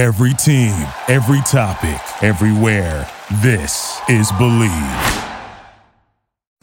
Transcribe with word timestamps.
Every 0.00 0.32
team, 0.32 0.88
every 1.08 1.42
topic, 1.42 2.00
everywhere. 2.24 3.06
This 3.42 4.00
is 4.08 4.32
Believe. 4.32 5.24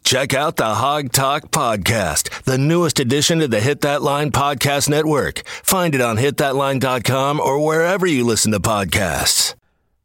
Check 0.03 0.33
out 0.33 0.55
the 0.55 0.73
Hawg 0.73 1.11
Talk 1.11 1.51
Podcast, 1.51 2.45
the 2.45 2.57
newest 2.57 2.99
addition 2.99 3.37
to 3.37 3.47
the 3.47 3.59
Hit 3.59 3.81
That 3.81 4.01
Line 4.01 4.31
Podcast 4.31 4.89
Network. 4.89 5.43
Find 5.45 5.93
it 5.93 6.01
on 6.01 6.17
hitthatline.com 6.17 7.39
or 7.39 7.63
wherever 7.63 8.07
you 8.07 8.25
listen 8.25 8.51
to 8.53 8.59
podcasts. 8.59 9.53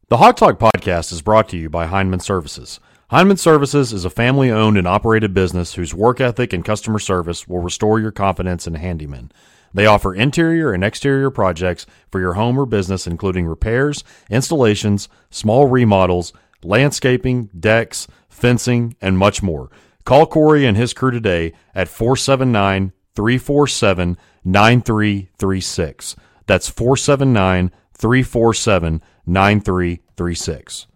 The 0.09 0.17
Hawg 0.17 0.37
Talk 0.37 0.59
Podcast 0.59 1.11
is 1.11 1.23
brought 1.23 1.49
to 1.49 1.57
you 1.57 1.71
by 1.71 1.87
Heinman 1.87 2.21
Services. 2.21 2.79
Heinman 3.09 3.39
Services 3.39 3.91
is 3.93 4.05
a 4.05 4.11
family 4.11 4.51
owned 4.51 4.77
and 4.77 4.87
operated 4.87 5.33
business 5.33 5.73
whose 5.73 5.91
work 5.91 6.21
ethic 6.21 6.53
and 6.53 6.63
customer 6.63 6.99
service 6.99 7.47
will 7.47 7.61
restore 7.61 7.99
your 7.99 8.11
confidence 8.11 8.67
in 8.67 8.75
handymen. 8.75 9.31
They 9.73 9.85
offer 9.85 10.13
interior 10.13 10.71
and 10.71 10.83
exterior 10.83 11.31
projects 11.31 11.85
for 12.11 12.19
your 12.19 12.33
home 12.33 12.59
or 12.59 12.65
business, 12.65 13.07
including 13.07 13.47
repairs, 13.47 14.03
installations, 14.29 15.09
small 15.29 15.67
remodels, 15.67 16.31
landscaping, 16.63 17.49
decks, 17.59 18.07
fencing, 18.29 18.95
and 19.01 19.17
much 19.17 19.41
more. 19.41 19.69
Call 20.05 20.25
Corey 20.25 20.65
and 20.65 20.77
his 20.77 20.93
crew 20.93 21.11
today 21.11 21.53
at 21.73 21.87
479 21.87 22.91
347 23.15 24.17
9336. 24.43 26.15
That's 26.45 26.69
479 26.69 27.71
347 27.93 29.01
9336. 29.25 30.87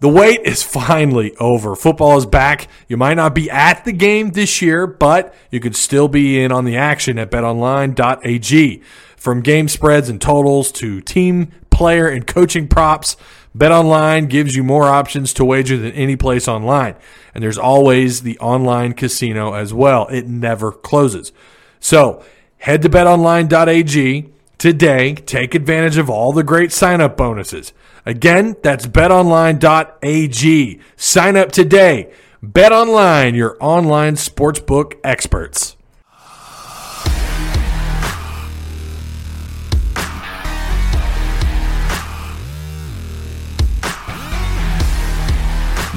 The 0.00 0.08
wait 0.10 0.42
is 0.44 0.62
finally 0.62 1.34
over. 1.36 1.74
Football 1.74 2.18
is 2.18 2.26
back. 2.26 2.68
You 2.86 2.98
might 2.98 3.14
not 3.14 3.34
be 3.34 3.50
at 3.50 3.84
the 3.84 3.92
game 3.92 4.32
this 4.32 4.60
year, 4.60 4.86
but 4.86 5.34
you 5.50 5.58
could 5.58 5.74
still 5.74 6.06
be 6.06 6.42
in 6.42 6.52
on 6.52 6.66
the 6.66 6.76
action 6.76 7.18
at 7.18 7.30
betonline.ag. 7.30 8.82
From 9.16 9.40
game 9.40 9.68
spreads 9.68 10.10
and 10.10 10.20
totals 10.20 10.70
to 10.72 11.00
team, 11.00 11.50
player, 11.70 12.06
and 12.08 12.26
coaching 12.26 12.68
props, 12.68 13.16
BetOnline 13.56 14.28
gives 14.28 14.54
you 14.54 14.62
more 14.62 14.84
options 14.84 15.32
to 15.34 15.44
wager 15.44 15.78
than 15.78 15.92
any 15.92 16.14
place 16.14 16.46
online. 16.46 16.94
And 17.34 17.42
there's 17.42 17.56
always 17.56 18.20
the 18.20 18.38
online 18.38 18.92
casino 18.92 19.54
as 19.54 19.72
well. 19.72 20.06
It 20.08 20.26
never 20.26 20.72
closes. 20.72 21.32
So 21.80 22.22
head 22.58 22.82
to 22.82 22.90
betonline.ag 22.90 24.30
today. 24.58 25.14
Take 25.14 25.54
advantage 25.54 25.96
of 25.96 26.10
all 26.10 26.32
the 26.32 26.42
great 26.42 26.70
sign 26.70 27.00
up 27.00 27.16
bonuses. 27.16 27.72
Again, 28.06 28.54
that's 28.62 28.86
betonline.ag. 28.86 30.80
Sign 30.96 31.36
up 31.36 31.50
today. 31.50 32.12
BetOnline, 32.42 33.34
your 33.34 33.56
online 33.60 34.14
sportsbook 34.14 34.94
experts. 35.02 35.76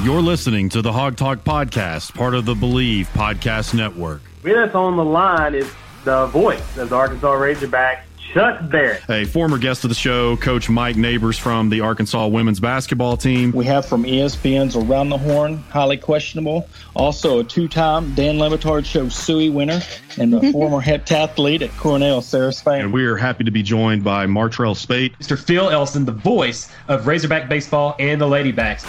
You're 0.02 0.22
listening 0.22 0.70
to 0.70 0.80
the 0.82 0.92
Hawg 0.92 1.16
Talk 1.16 1.44
Podcast, 1.44 2.14
part 2.14 2.34
of 2.34 2.46
the 2.46 2.54
Believe 2.54 3.06
Podcast 3.12 3.74
Network. 3.74 4.22
With 4.42 4.56
us 4.56 4.74
on 4.74 4.96
the 4.96 5.04
line 5.04 5.54
is 5.54 5.70
the 6.04 6.26
voice 6.26 6.78
of 6.78 6.88
the 6.88 6.96
Arkansas 6.96 7.34
Razorbacks, 7.34 8.00
Chuck 8.32 8.70
Barrett. 8.70 9.02
A 9.08 9.24
former 9.24 9.58
guest 9.58 9.84
of 9.84 9.88
the 9.88 9.94
show, 9.94 10.36
Coach 10.36 10.68
Mike 10.70 10.96
Neighbors 10.96 11.36
from 11.36 11.68
the 11.68 11.80
Arkansas 11.80 12.28
women's 12.28 12.60
basketball 12.60 13.16
team. 13.16 13.50
We 13.52 13.64
have 13.64 13.84
from 13.86 14.04
ESPN's 14.04 14.76
Around 14.76 15.08
the 15.08 15.18
Horn, 15.18 15.58
highly 15.70 15.96
questionable. 15.96 16.68
Also 16.94 17.40
a 17.40 17.44
two-time 17.44 18.14
Dan 18.14 18.38
Le 18.38 18.50
Batard 18.50 18.84
Show 18.84 19.08
Suey 19.08 19.50
winner 19.50 19.80
and 20.18 20.34
a 20.34 20.52
former 20.52 20.80
heptathlete 20.80 21.62
at 21.62 21.76
Cornell, 21.76 22.22
Sarah 22.22 22.52
Spain. 22.52 22.82
And 22.82 22.92
we 22.92 23.04
are 23.04 23.16
happy 23.16 23.44
to 23.44 23.50
be 23.50 23.62
joined 23.62 24.04
by 24.04 24.26
Martrell 24.26 24.76
Spaight. 24.76 25.16
Mr. 25.18 25.38
Phil 25.38 25.68
Elson, 25.70 26.04
the 26.04 26.12
voice 26.12 26.70
of 26.88 27.06
Razorback 27.06 27.48
Baseball 27.48 27.96
and 27.98 28.20
the 28.20 28.26
Ladybacks. 28.26 28.86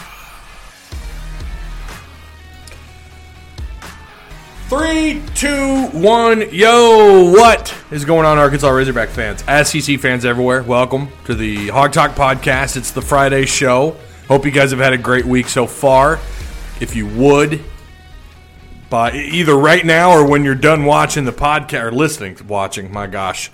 Three, 4.72 5.22
two, 5.36 5.88
one. 5.88 6.50
Yo, 6.54 7.30
what 7.30 7.76
is 7.92 8.06
going 8.06 8.26
on, 8.26 8.38
Arkansas 8.38 8.70
Razorback 8.70 9.10
fans? 9.10 9.44
SEC 9.68 10.00
fans 10.00 10.24
everywhere, 10.24 10.64
welcome 10.64 11.10
to 11.26 11.36
the 11.36 11.68
Hawg 11.68 11.92
Talk 11.92 12.12
podcast. 12.12 12.78
It's 12.78 12.92
the 12.92 13.02
Friday 13.02 13.46
show. 13.46 13.98
Hope 14.30 14.46
you 14.46 14.52
guys 14.52 14.72
have 14.72 14.80
had 14.80 14.94
a 14.94 14.98
great 14.98 15.26
week 15.26 15.50
so 15.50 15.68
far. 15.68 16.20
If 16.80 16.96
you 16.96 17.06
would, 17.06 17.66
by 18.90 19.12
either 19.12 19.58
right 19.58 19.86
now 19.86 20.12
or 20.12 20.26
when 20.26 20.46
you're 20.46 20.56
done 20.56 20.86
watching 20.86 21.26
the 21.26 21.34
podcast 21.34 21.84
or 21.84 21.92
listening 21.92 22.38
watching, 22.48 22.94
my 22.94 23.08
gosh, 23.08 23.52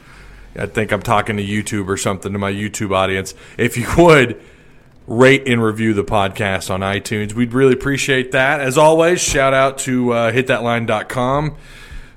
I 0.56 0.68
think 0.68 0.92
I'm 0.92 1.02
talking 1.02 1.38
to 1.38 1.44
YouTube 1.44 1.88
or 1.88 1.98
something 1.98 2.32
to 2.32 2.38
my 2.38 2.52
YouTube 2.52 2.96
audience. 2.96 3.34
If 3.58 3.76
you 3.76 3.88
would 3.98 4.40
rate 5.08 5.48
and 5.48 5.64
review 5.64 5.94
the 5.94 6.04
podcast 6.04 6.70
on 6.70 6.82
iTunes. 6.82 7.34
We'd 7.34 7.54
really 7.54 7.74
appreciate 7.74 8.34
that. 8.34 8.60
As 8.60 8.78
always, 8.78 9.22
shout 9.22 9.54
out 9.54 9.78
to 9.80 10.12
uh, 10.12 10.32
hitthatline.com. 10.32 11.56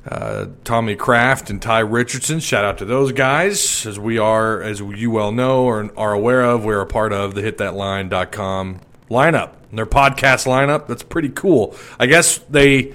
Uh, 0.06 0.46
Tommy 0.64 0.96
Kraft 0.96 1.50
and 1.50 1.62
Ty 1.62 1.80
Richardson. 1.80 2.40
Shout 2.40 2.64
out 2.64 2.78
to 2.78 2.84
those 2.84 3.12
guys. 3.12 3.86
As 3.86 3.98
we 3.98 4.18
are, 4.18 4.60
as 4.60 4.80
you 4.80 5.10
well 5.10 5.30
know 5.30 5.64
or 5.64 5.90
are 5.96 6.12
aware 6.12 6.42
of, 6.42 6.64
we're 6.64 6.80
a 6.80 6.86
part 6.86 7.12
of 7.12 7.34
the 7.34 7.42
hitthatline.com 7.42 8.80
lineup. 9.08 9.52
Their 9.72 9.86
podcast 9.86 10.46
lineup. 10.46 10.88
That's 10.88 11.02
pretty 11.04 11.28
cool. 11.28 11.76
I 11.98 12.06
guess 12.06 12.38
they. 12.38 12.94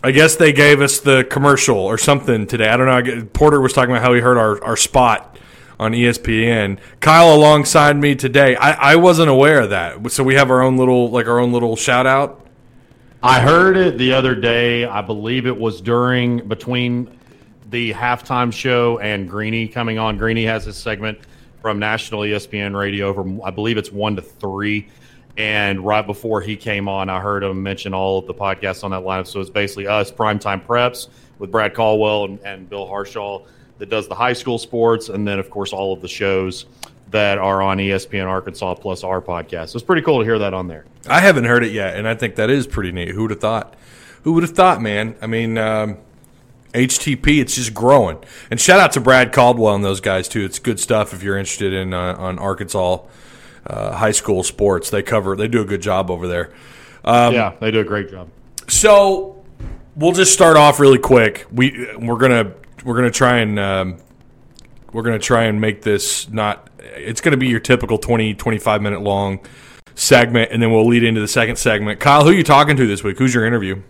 I 0.00 0.12
guess 0.12 0.36
they 0.36 0.52
gave 0.52 0.80
us 0.80 1.00
the 1.00 1.26
commercial 1.28 1.76
or 1.76 1.98
something 1.98 2.46
today. 2.46 2.68
I 2.68 2.76
don't 2.76 2.86
know. 2.86 3.24
Porter 3.32 3.60
was 3.60 3.72
talking 3.72 3.90
about 3.90 4.00
how 4.00 4.14
he 4.14 4.20
heard 4.20 4.38
our, 4.38 4.62
our 4.62 4.76
spot 4.76 5.36
on 5.78 5.92
ESPN. 5.92 6.78
Kyle 7.00 7.34
alongside 7.34 7.96
me 7.96 8.14
today. 8.14 8.56
I, 8.56 8.92
I 8.92 8.96
wasn't 8.96 9.30
aware 9.30 9.60
of 9.60 9.70
that. 9.70 10.10
So 10.10 10.24
we 10.24 10.34
have 10.34 10.50
our 10.50 10.62
own 10.62 10.76
little 10.76 11.10
like 11.10 11.26
our 11.26 11.38
own 11.38 11.52
little 11.52 11.76
shout 11.76 12.06
out. 12.06 12.44
I 13.22 13.40
heard 13.40 13.76
it 13.76 13.98
the 13.98 14.12
other 14.12 14.34
day. 14.34 14.84
I 14.84 15.02
believe 15.02 15.46
it 15.46 15.56
was 15.56 15.80
during 15.80 16.46
between 16.48 17.18
the 17.70 17.92
halftime 17.92 18.52
show 18.52 18.98
and 18.98 19.28
Greeny 19.28 19.68
coming 19.68 19.98
on. 19.98 20.18
Greeny 20.18 20.44
has 20.44 20.64
his 20.64 20.76
segment 20.76 21.18
from 21.60 21.78
national 21.78 22.20
ESPN 22.20 22.78
radio 22.78 23.12
from 23.12 23.42
I 23.42 23.50
believe 23.50 23.76
it's 23.76 23.92
one 23.92 24.16
to 24.16 24.22
three. 24.22 24.88
And 25.36 25.84
right 25.84 26.04
before 26.04 26.40
he 26.40 26.56
came 26.56 26.88
on, 26.88 27.08
I 27.08 27.20
heard 27.20 27.44
him 27.44 27.62
mention 27.62 27.94
all 27.94 28.18
of 28.18 28.26
the 28.26 28.34
podcasts 28.34 28.82
on 28.82 28.90
that 28.90 29.02
lineup. 29.02 29.28
So 29.28 29.40
it's 29.40 29.50
basically 29.50 29.86
us, 29.86 30.10
Primetime 30.10 30.66
Preps, 30.66 31.08
with 31.38 31.52
Brad 31.52 31.74
Caldwell 31.74 32.24
and, 32.24 32.40
and 32.40 32.68
Bill 32.68 32.88
Harshaw 32.88 33.44
that 33.78 33.88
does 33.88 34.08
the 34.08 34.14
high 34.14 34.32
school 34.32 34.58
sports, 34.58 35.08
and 35.08 35.26
then 35.26 35.38
of 35.38 35.50
course 35.50 35.72
all 35.72 35.92
of 35.92 36.02
the 36.02 36.08
shows 36.08 36.66
that 37.10 37.38
are 37.38 37.62
on 37.62 37.78
ESPN 37.78 38.26
Arkansas 38.26 38.74
plus 38.74 39.02
our 39.02 39.22
podcast. 39.22 39.70
So 39.70 39.76
it's 39.76 39.84
pretty 39.84 40.02
cool 40.02 40.18
to 40.18 40.24
hear 40.24 40.38
that 40.40 40.52
on 40.52 40.68
there. 40.68 40.84
I 41.08 41.20
haven't 41.20 41.44
heard 41.44 41.64
it 41.64 41.72
yet, 41.72 41.96
and 41.96 42.06
I 42.06 42.14
think 42.14 42.34
that 42.36 42.50
is 42.50 42.66
pretty 42.66 42.92
neat. 42.92 43.08
Who 43.08 43.22
would 43.22 43.30
have 43.30 43.40
thought? 43.40 43.74
Who 44.24 44.32
would 44.34 44.42
have 44.42 44.54
thought, 44.54 44.82
man? 44.82 45.14
I 45.22 45.26
mean, 45.26 45.56
um, 45.56 45.98
HTP, 46.74 47.40
it's 47.40 47.54
just 47.54 47.72
growing. 47.72 48.18
And 48.50 48.60
shout 48.60 48.78
out 48.78 48.92
to 48.92 49.00
Brad 49.00 49.32
Caldwell 49.32 49.74
and 49.74 49.84
those 49.84 50.00
guys 50.00 50.28
too. 50.28 50.44
It's 50.44 50.58
good 50.58 50.78
stuff 50.78 51.14
if 51.14 51.22
you're 51.22 51.38
interested 51.38 51.72
in 51.72 51.94
uh, 51.94 52.14
on 52.18 52.38
Arkansas 52.38 52.98
uh, 53.66 53.92
high 53.92 54.10
school 54.10 54.42
sports. 54.42 54.90
They 54.90 55.02
cover, 55.02 55.36
they 55.36 55.48
do 55.48 55.62
a 55.62 55.64
good 55.64 55.82
job 55.82 56.10
over 56.10 56.26
there. 56.26 56.52
Um, 57.04 57.32
yeah, 57.32 57.54
they 57.60 57.70
do 57.70 57.80
a 57.80 57.84
great 57.84 58.10
job. 58.10 58.28
So 58.66 59.44
we'll 59.96 60.12
just 60.12 60.32
start 60.32 60.56
off 60.56 60.78
really 60.78 60.98
quick. 60.98 61.46
We 61.50 61.88
we're 61.96 62.16
gonna 62.16 62.52
we're 62.84 62.96
gonna 62.96 63.10
try 63.10 63.38
and 63.38 63.58
um, 63.58 63.96
we're 64.92 65.02
gonna 65.02 65.18
try 65.18 65.44
and 65.44 65.60
make 65.60 65.82
this 65.82 66.28
not. 66.28 66.70
It's 66.78 67.20
gonna 67.20 67.36
be 67.36 67.48
your 67.48 67.60
typical 67.60 67.98
20, 67.98 68.34
25 68.34 68.82
minute 68.82 69.02
long 69.02 69.40
segment, 69.94 70.52
and 70.52 70.62
then 70.62 70.70
we'll 70.70 70.86
lead 70.86 71.04
into 71.04 71.20
the 71.20 71.28
second 71.28 71.56
segment. 71.56 72.00
Kyle, 72.00 72.24
who 72.24 72.30
are 72.30 72.34
you 72.34 72.44
talking 72.44 72.76
to 72.76 72.86
this 72.86 73.02
week? 73.02 73.18
Who's 73.18 73.34
your 73.34 73.46
interview? 73.46 73.82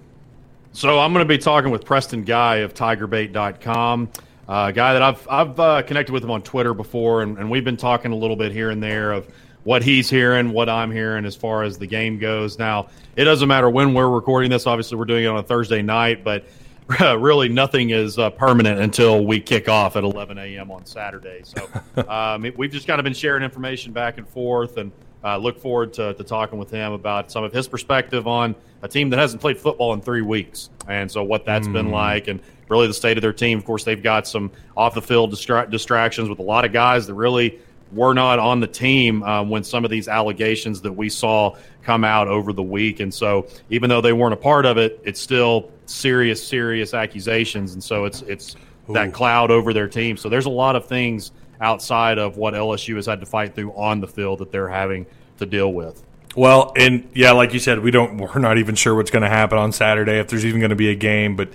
So 0.73 0.99
I'm 0.99 1.13
going 1.13 1.25
to 1.25 1.29
be 1.29 1.39
talking 1.39 1.71
with 1.71 1.85
Preston 1.85 2.25
Guy 2.25 2.57
of 2.57 2.75
TigerBait.com, 2.75 4.11
uh, 4.49 4.71
guy 4.71 4.93
that 4.93 5.03
I've 5.03 5.29
I've 5.29 5.61
uh, 5.61 5.83
connected 5.83 6.13
with 6.13 6.25
him 6.25 6.31
on 6.31 6.43
Twitter 6.43 6.75
before, 6.75 7.23
and, 7.23 7.39
and 7.39 7.51
we've 7.51 7.65
been 7.65 7.77
talking 7.77 8.13
a 8.13 8.17
little 8.17 8.37
bit 8.37 8.53
here 8.53 8.71
and 8.71 8.83
there 8.83 9.13
of 9.13 9.29
what 9.65 9.83
he's 9.83 10.09
hearing, 10.09 10.53
what 10.53 10.69
I'm 10.69 10.91
hearing 10.91 11.25
as 11.25 11.37
far 11.37 11.63
as 11.63 11.79
the 11.79 11.87
game 11.87 12.19
goes. 12.19 12.59
Now, 12.59 12.89
it 13.17 13.25
doesn't 13.25 13.49
matter 13.49 13.69
when 13.69 13.93
we're 13.93 14.09
recording 14.09 14.51
this. 14.51 14.67
Obviously, 14.67 14.97
we're 14.97 15.05
doing 15.05 15.25
it 15.25 15.27
on 15.27 15.37
a 15.37 15.43
Thursday 15.43 15.83
night, 15.83 16.25
but 16.25 16.47
really 17.19 17.49
nothing 17.49 17.91
is 17.91 18.19
uh, 18.19 18.31
permanent 18.31 18.81
until 18.81 19.25
we 19.25 19.41
kick 19.41 19.69
off 19.69 19.97
at 19.97 20.05
11 20.05 20.39
a.m. 20.39 20.71
on 20.71 20.87
Saturday. 20.87 21.43
So 21.45 21.69
um, 22.09 22.45
it- 22.47 22.57
we've 22.57 22.71
just 22.73 22.87
kind 22.87 22.99
of 23.01 23.05
been 23.05 23.15
sharing 23.15 23.43
information 23.43 23.93
back 23.93 24.19
and 24.19 24.27
forth, 24.29 24.77
and 24.79 24.91
uh, 25.25 25.37
look 25.37 25.59
forward 25.61 25.93
to, 25.95 26.15
to 26.15 26.25
talking 26.25 26.59
with 26.59 26.71
him 26.71 26.93
about 26.93 27.31
some 27.31 27.43
of 27.45 27.53
his 27.53 27.67
perspective 27.69 28.27
on 28.27 28.55
a 28.83 28.89
team 28.89 29.11
that 29.11 29.19
hasn't 29.19 29.41
played 29.41 29.59
football 29.59 29.93
in 29.93 30.01
three 30.01 30.23
weeks, 30.23 30.71
and 30.87 31.11
so 31.11 31.23
what 31.25 31.45
that's 31.45 31.67
been 31.67 31.91
like, 31.91 32.29
and 32.29 32.41
really 32.69 32.87
the 32.87 32.95
state 32.95 33.17
of 33.19 33.23
their 33.23 33.33
team. 33.33 33.59
Of 33.59 33.65
course, 33.65 33.83
they've 33.83 34.03
got 34.03 34.27
some 34.29 34.51
off 34.77 34.95
the 34.95 35.03
field 35.03 35.33
distra- 35.33 35.69
distractions 35.71 36.29
with 36.29 36.39
a 36.39 36.43
lot 36.43 36.65
of 36.65 36.73
guys 36.73 37.07
that 37.09 37.15
really 37.15 37.59
were 37.93 38.15
not 38.15 38.39
on 38.39 38.61
the 38.61 38.67
team 38.67 39.23
um, 39.23 39.51
when 39.51 39.65
some 39.65 39.85
of 39.85 39.91
these 39.91 40.09
allegations 40.09 40.81
that 40.83 40.93
we 40.93 41.09
saw 41.09 41.57
come 41.83 42.05
out 42.05 42.29
over 42.29 42.53
the 42.53 42.63
week. 42.63 43.01
And 43.01 43.13
so, 43.13 43.47
even 43.71 43.89
though 43.89 44.01
they 44.01 44.13
weren't 44.13 44.35
a 44.35 44.39
part 44.39 44.67
of 44.67 44.77
it, 44.79 45.01
it's 45.05 45.21
still 45.21 45.71
serious, 45.87 46.47
serious 46.47 46.95
accusations. 46.95 47.73
And 47.73 47.83
so, 47.83 48.05
it's 48.05 48.23
it's 48.23 48.57
that 48.95 49.13
cloud 49.13 49.51
over 49.51 49.73
their 49.73 49.89
team. 49.89 50.17
So 50.17 50.29
there's 50.29 50.47
a 50.47 50.51
lot 50.51 50.77
of 50.77 50.87
things 50.87 51.33
outside 51.61 52.19
of 52.19 52.37
what 52.37 52.55
LSU 52.55 52.97
has 52.97 53.07
had 53.07 53.21
to 53.21 53.27
fight 53.27 53.55
through 53.55 53.73
on 53.73 54.01
the 54.01 54.07
field 54.07 54.39
that 54.39 54.53
they're 54.53 54.69
having 54.69 55.07
to 55.39 55.47
deal 55.47 55.73
with. 55.73 56.03
Well, 56.37 56.73
and 56.77 57.09
yeah, 57.15 57.33
like 57.33 57.53
you 57.53 57.59
said, 57.59 57.81
we 57.81 57.91
don't. 57.91 58.19
We're 58.19 58.39
not 58.39 58.59
even 58.59 58.75
sure 58.75 58.95
what's 58.95 59.11
going 59.11 59.23
to 59.23 59.29
happen 59.29 59.59
on 59.59 59.73
Saturday 59.73 60.19
if 60.19 60.29
there's 60.29 60.45
even 60.45 60.61
going 60.61 60.71
to 60.71 60.77
be 60.77 60.91
a 60.91 60.97
game, 60.97 61.37
but. 61.37 61.51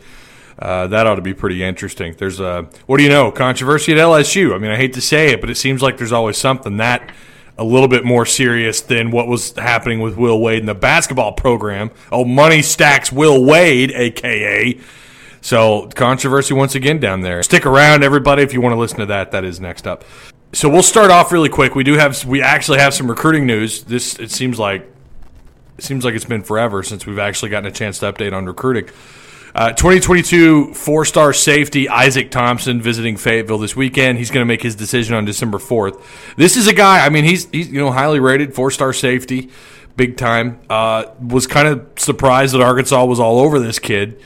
Uh, 0.58 0.88
that 0.88 1.08
ought 1.08 1.16
to 1.16 1.22
be 1.22 1.34
pretty 1.34 1.64
interesting. 1.64 2.16
There's 2.18 2.40
a 2.40 2.68
what 2.86 2.98
do 2.98 3.04
you 3.04 3.10
know 3.10 3.32
controversy 3.32 3.92
at 3.92 3.98
LSU. 3.98 4.54
I 4.54 4.58
mean, 4.58 4.72
I 4.72 4.78
hate 4.78 4.94
to 4.94 5.02
say 5.02 5.32
it, 5.32 5.42
but 5.42 5.50
it 5.50 5.56
seems 5.56 5.82
like 5.82 5.98
there's 5.98 6.12
always 6.12 6.38
something 6.38 6.78
that 6.78 7.12
a 7.58 7.64
little 7.64 7.88
bit 7.88 8.04
more 8.04 8.26
serious 8.26 8.82
than 8.82 9.12
what 9.12 9.28
was 9.28 9.52
happening 9.58 10.00
with 10.00 10.18
Will 10.18 10.40
Wade 10.42 10.60
in 10.60 10.66
the 10.66 10.76
basketball 10.76 11.34
program. 11.34 11.92
Oh, 12.12 12.26
money 12.26 12.62
stacks 12.62 13.12
Will 13.12 13.44
Wade, 13.44 13.92
aka. 13.92 14.80
So 15.42 15.90
controversy 15.96 16.54
once 16.54 16.74
again 16.74 17.00
down 17.00 17.22
there. 17.22 17.44
Stick 17.44 17.66
around, 17.66 18.04
everybody, 18.04 18.44
if 18.44 18.54
you 18.54 18.62
want 18.62 18.74
to 18.74 18.80
listen 18.80 19.00
to 19.00 19.06
that. 19.08 19.32
That 19.32 19.44
is 19.44 19.60
next 19.60 19.86
up. 19.86 20.04
So 20.54 20.70
we'll 20.70 20.84
start 20.84 21.12
off 21.12 21.32
really 21.32 21.50
quick. 21.50 21.76
We 21.76 21.84
do 21.84 21.94
have 21.94 22.26
we 22.26 22.42
actually 22.42 22.80
have 22.80 22.94
some 22.94 23.10
recruiting 23.10 23.46
news. 23.46 23.84
This 23.84 24.18
it 24.20 24.32
seems 24.32 24.58
like 24.58 24.90
it 25.78 25.84
seems 25.84 26.06
like 26.06 26.14
it's 26.14 26.26
been 26.26 26.44
forever 26.44 26.84
since 26.84 27.06
we've 27.06 27.20
actually 27.20 27.50
gotten 27.50 27.68
a 27.68 27.72
chance 27.72 28.00
to 28.00 28.12
update 28.12 28.34
on 28.34 28.46
recruiting. 28.46 28.90
Uh, 29.56 29.70
2022 29.70 30.74
four 30.74 31.06
star 31.06 31.32
safety 31.32 31.88
Isaac 31.88 32.32
Thompson 32.32 32.82
visiting 32.82 33.18
Fayetteville 33.18 33.60
this 33.60 33.76
weekend. 33.76 34.18
He's 34.18 34.32
going 34.32 34.42
to 34.42 34.48
make 34.48 34.64
his 34.64 34.76
decision 34.76 35.14
on 35.14 35.26
December 35.26 35.60
4th. 35.60 36.04
This 36.38 36.58
is 36.58 36.68
a 36.68 36.74
guy, 36.74 37.06
I 37.06 37.10
mean, 37.10 37.24
he's, 37.24 37.46
he's 37.52 37.70
you 37.70 37.80
know, 37.80 37.92
highly 37.92 38.20
rated, 38.20 38.56
four 38.56 38.72
star 38.72 38.94
safety, 38.94 39.52
big 39.96 40.18
time. 40.18 40.60
Uh, 40.72 41.06
was 41.22 41.46
kind 41.46 41.68
of 41.68 41.88
surprised 41.98 42.56
that 42.56 42.62
Arkansas 42.62 43.06
was 43.06 43.20
all 43.20 43.40
over 43.40 43.60
this 43.60 43.78
kid. 43.78 44.20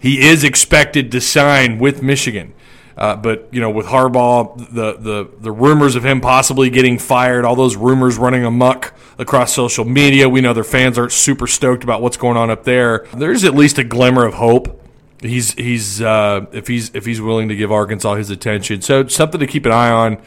He 0.00 0.26
is 0.26 0.42
expected 0.42 1.12
to 1.12 1.20
sign 1.20 1.78
with 1.78 2.02
Michigan. 2.02 2.54
Uh, 2.96 3.16
but 3.16 3.48
you 3.50 3.60
know, 3.60 3.70
with 3.70 3.86
Harbaugh, 3.86 4.56
the, 4.70 4.94
the 4.98 5.30
the 5.40 5.52
rumors 5.52 5.96
of 5.96 6.04
him 6.04 6.20
possibly 6.20 6.68
getting 6.68 6.98
fired, 6.98 7.44
all 7.44 7.56
those 7.56 7.76
rumors 7.76 8.18
running 8.18 8.44
amuck 8.44 8.94
across 9.18 9.54
social 9.54 9.84
media, 9.84 10.28
we 10.28 10.40
know 10.40 10.52
their 10.52 10.64
fans 10.64 10.98
aren't 10.98 11.12
super 11.12 11.46
stoked 11.46 11.84
about 11.84 12.02
what's 12.02 12.16
going 12.16 12.36
on 12.36 12.50
up 12.50 12.64
there. 12.64 13.06
There's 13.16 13.44
at 13.44 13.54
least 13.54 13.78
a 13.78 13.84
glimmer 13.84 14.26
of 14.26 14.34
hope. 14.34 14.80
He's 15.20 15.54
he's 15.54 16.02
uh, 16.02 16.46
if 16.52 16.66
he's 16.68 16.94
if 16.94 17.06
he's 17.06 17.20
willing 17.20 17.48
to 17.48 17.56
give 17.56 17.72
Arkansas 17.72 18.16
his 18.16 18.30
attention, 18.30 18.82
so 18.82 19.06
something 19.06 19.40
to 19.40 19.46
keep 19.46 19.66
an 19.66 19.72
eye 19.72 19.90
on. 19.90 20.18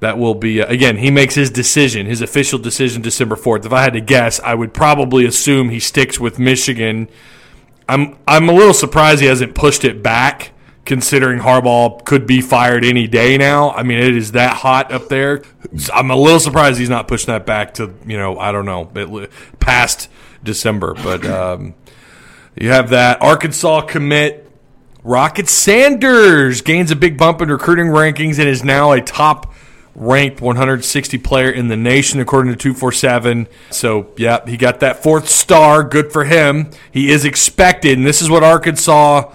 That 0.00 0.16
will 0.16 0.34
be 0.34 0.62
uh, 0.62 0.66
again. 0.66 0.96
He 0.96 1.10
makes 1.10 1.34
his 1.34 1.50
decision, 1.50 2.06
his 2.06 2.22
official 2.22 2.58
decision, 2.58 3.02
December 3.02 3.36
fourth. 3.36 3.66
If 3.66 3.72
I 3.74 3.82
had 3.82 3.92
to 3.92 4.00
guess, 4.00 4.40
I 4.40 4.54
would 4.54 4.72
probably 4.72 5.26
assume 5.26 5.68
he 5.68 5.78
sticks 5.78 6.18
with 6.18 6.38
Michigan. 6.38 7.08
I'm 7.86 8.16
I'm 8.26 8.48
a 8.48 8.52
little 8.52 8.72
surprised 8.72 9.20
he 9.20 9.26
hasn't 9.26 9.54
pushed 9.54 9.84
it 9.84 10.02
back 10.02 10.52
considering 10.90 11.38
Harbaugh 11.38 12.04
could 12.04 12.26
be 12.26 12.40
fired 12.40 12.84
any 12.84 13.06
day 13.06 13.38
now. 13.38 13.70
I 13.70 13.84
mean, 13.84 13.98
it 13.98 14.16
is 14.16 14.32
that 14.32 14.56
hot 14.56 14.90
up 14.90 15.08
there. 15.08 15.44
I'm 15.94 16.10
a 16.10 16.16
little 16.16 16.40
surprised 16.40 16.80
he's 16.80 16.90
not 16.90 17.06
pushing 17.06 17.28
that 17.28 17.46
back 17.46 17.74
to, 17.74 17.94
you 18.04 18.18
know, 18.18 18.36
I 18.40 18.50
don't 18.50 18.64
know, 18.64 19.28
past 19.60 20.08
December. 20.42 20.94
But 20.94 21.24
um, 21.24 21.74
you 22.60 22.70
have 22.70 22.90
that. 22.90 23.22
Arkansas 23.22 23.82
commit. 23.82 24.50
Rocket 25.04 25.48
Sanders 25.48 26.60
gains 26.60 26.90
a 26.90 26.96
big 26.96 27.16
bump 27.16 27.40
in 27.40 27.50
recruiting 27.50 27.86
rankings 27.86 28.40
and 28.40 28.48
is 28.48 28.64
now 28.64 28.90
a 28.90 29.00
top 29.00 29.54
ranked 29.94 30.40
160 30.40 31.18
player 31.18 31.52
in 31.52 31.68
the 31.68 31.76
nation 31.76 32.20
according 32.20 32.52
to 32.52 32.56
247 32.56 33.48
so 33.70 34.06
yeah 34.16 34.38
he 34.46 34.56
got 34.56 34.78
that 34.80 35.02
fourth 35.02 35.28
star 35.28 35.82
good 35.82 36.12
for 36.12 36.24
him 36.24 36.70
he 36.92 37.10
is 37.10 37.24
expected 37.24 37.98
and 37.98 38.06
this 38.06 38.22
is 38.22 38.30
what 38.30 38.44
arkansas 38.44 39.28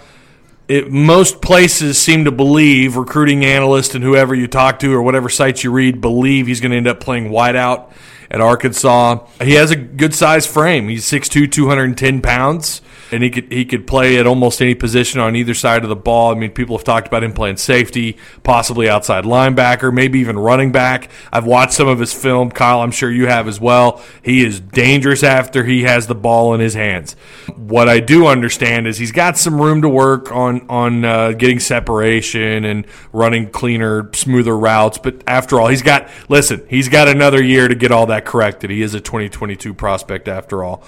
it, 0.68 0.92
most 0.92 1.42
places 1.42 1.98
seem 1.98 2.26
to 2.26 2.32
believe 2.32 2.98
recruiting 2.98 3.46
analysts 3.46 3.96
and 3.96 4.04
whoever 4.04 4.34
you 4.34 4.48
talk 4.48 4.80
to 4.80 4.94
or 4.94 5.02
whatever 5.02 5.30
sites 5.30 5.64
you 5.64 5.72
read 5.72 6.02
believe 6.02 6.48
he's 6.48 6.62
going 6.62 6.72
to 6.72 6.78
end 6.78 6.88
up 6.88 7.00
playing 7.00 7.30
wideout 7.30 7.92
at 8.32 8.42
Arkansas. 8.42 9.26
He 9.42 9.54
has 9.54 9.72
a 9.72 9.76
good 9.76 10.16
size 10.16 10.48
frame. 10.48 10.88
He's 10.88 11.06
6'2", 11.06 11.52
210 11.52 12.22
pounds 12.22 12.82
and 13.12 13.24
he 13.24 13.30
could 13.30 13.52
he 13.52 13.66
could 13.66 13.88
play 13.88 14.18
at 14.18 14.28
almost 14.28 14.62
any 14.62 14.76
position 14.76 15.20
on 15.20 15.36
either 15.36 15.54
side 15.54 15.84
of 15.84 15.90
the 15.90 15.96
ball. 15.96 16.32
I 16.32 16.36
mean, 16.36 16.52
people 16.52 16.78
have 16.78 16.84
talked 16.84 17.08
about 17.08 17.24
him 17.24 17.34
playing 17.34 17.58
safety, 17.58 18.18
possibly 18.44 18.90
outside 18.90 19.24
linebacker, 19.24 19.94
maybe 19.94 20.20
even 20.20 20.38
running 20.38 20.72
back. 20.72 21.10
I've 21.32 21.46
watched 21.46 21.74
some 21.74 21.88
of 21.88 22.00
his 22.00 22.14
film, 22.14 22.52
Kyle. 22.52 22.82
I'm 22.82 22.92
sure 22.92 23.12
you 23.12 23.28
have 23.28 23.48
as 23.48 23.60
well. 23.60 24.02
He 24.24 24.44
is 24.44 24.60
dangerous 24.60 25.24
after 25.24 25.64
he 25.64 25.84
has 25.84 26.08
the 26.08 26.16
ball 26.16 26.54
in 26.54 26.60
his 26.60 26.74
hands. 26.74 27.14
What 27.56 27.88
I 27.90 28.00
do 28.00 28.28
understand 28.28 28.88
is 28.88 28.98
he's 28.98 29.12
got 29.12 29.38
some 29.38 29.62
room 29.62 29.82
to 29.82 29.90
work 29.90 30.32
on 30.32 30.66
on 30.70 31.06
uh, 31.06 31.32
getting 31.32 31.60
separation 31.60 32.66
and 32.66 32.86
running 33.14 33.50
cleaner, 33.50 34.10
smoother 34.14 34.58
routes. 34.58 34.98
But 34.98 35.24
after 35.28 35.60
all, 35.60 35.68
he's 35.68 35.84
got 35.84 36.10
listen. 36.30 36.66
He's 36.70 36.90
got 36.90 37.08
another 37.08 37.44
year 37.44 37.68
to 37.68 37.76
get 37.76 37.92
all 37.92 38.08
that 38.08 38.26
corrected. 38.26 38.70
He 38.70 38.82
is 38.82 38.94
a 38.94 39.00
2022 39.00 39.74
prospect 39.74 40.28
after 40.28 40.64
all. 40.64 40.84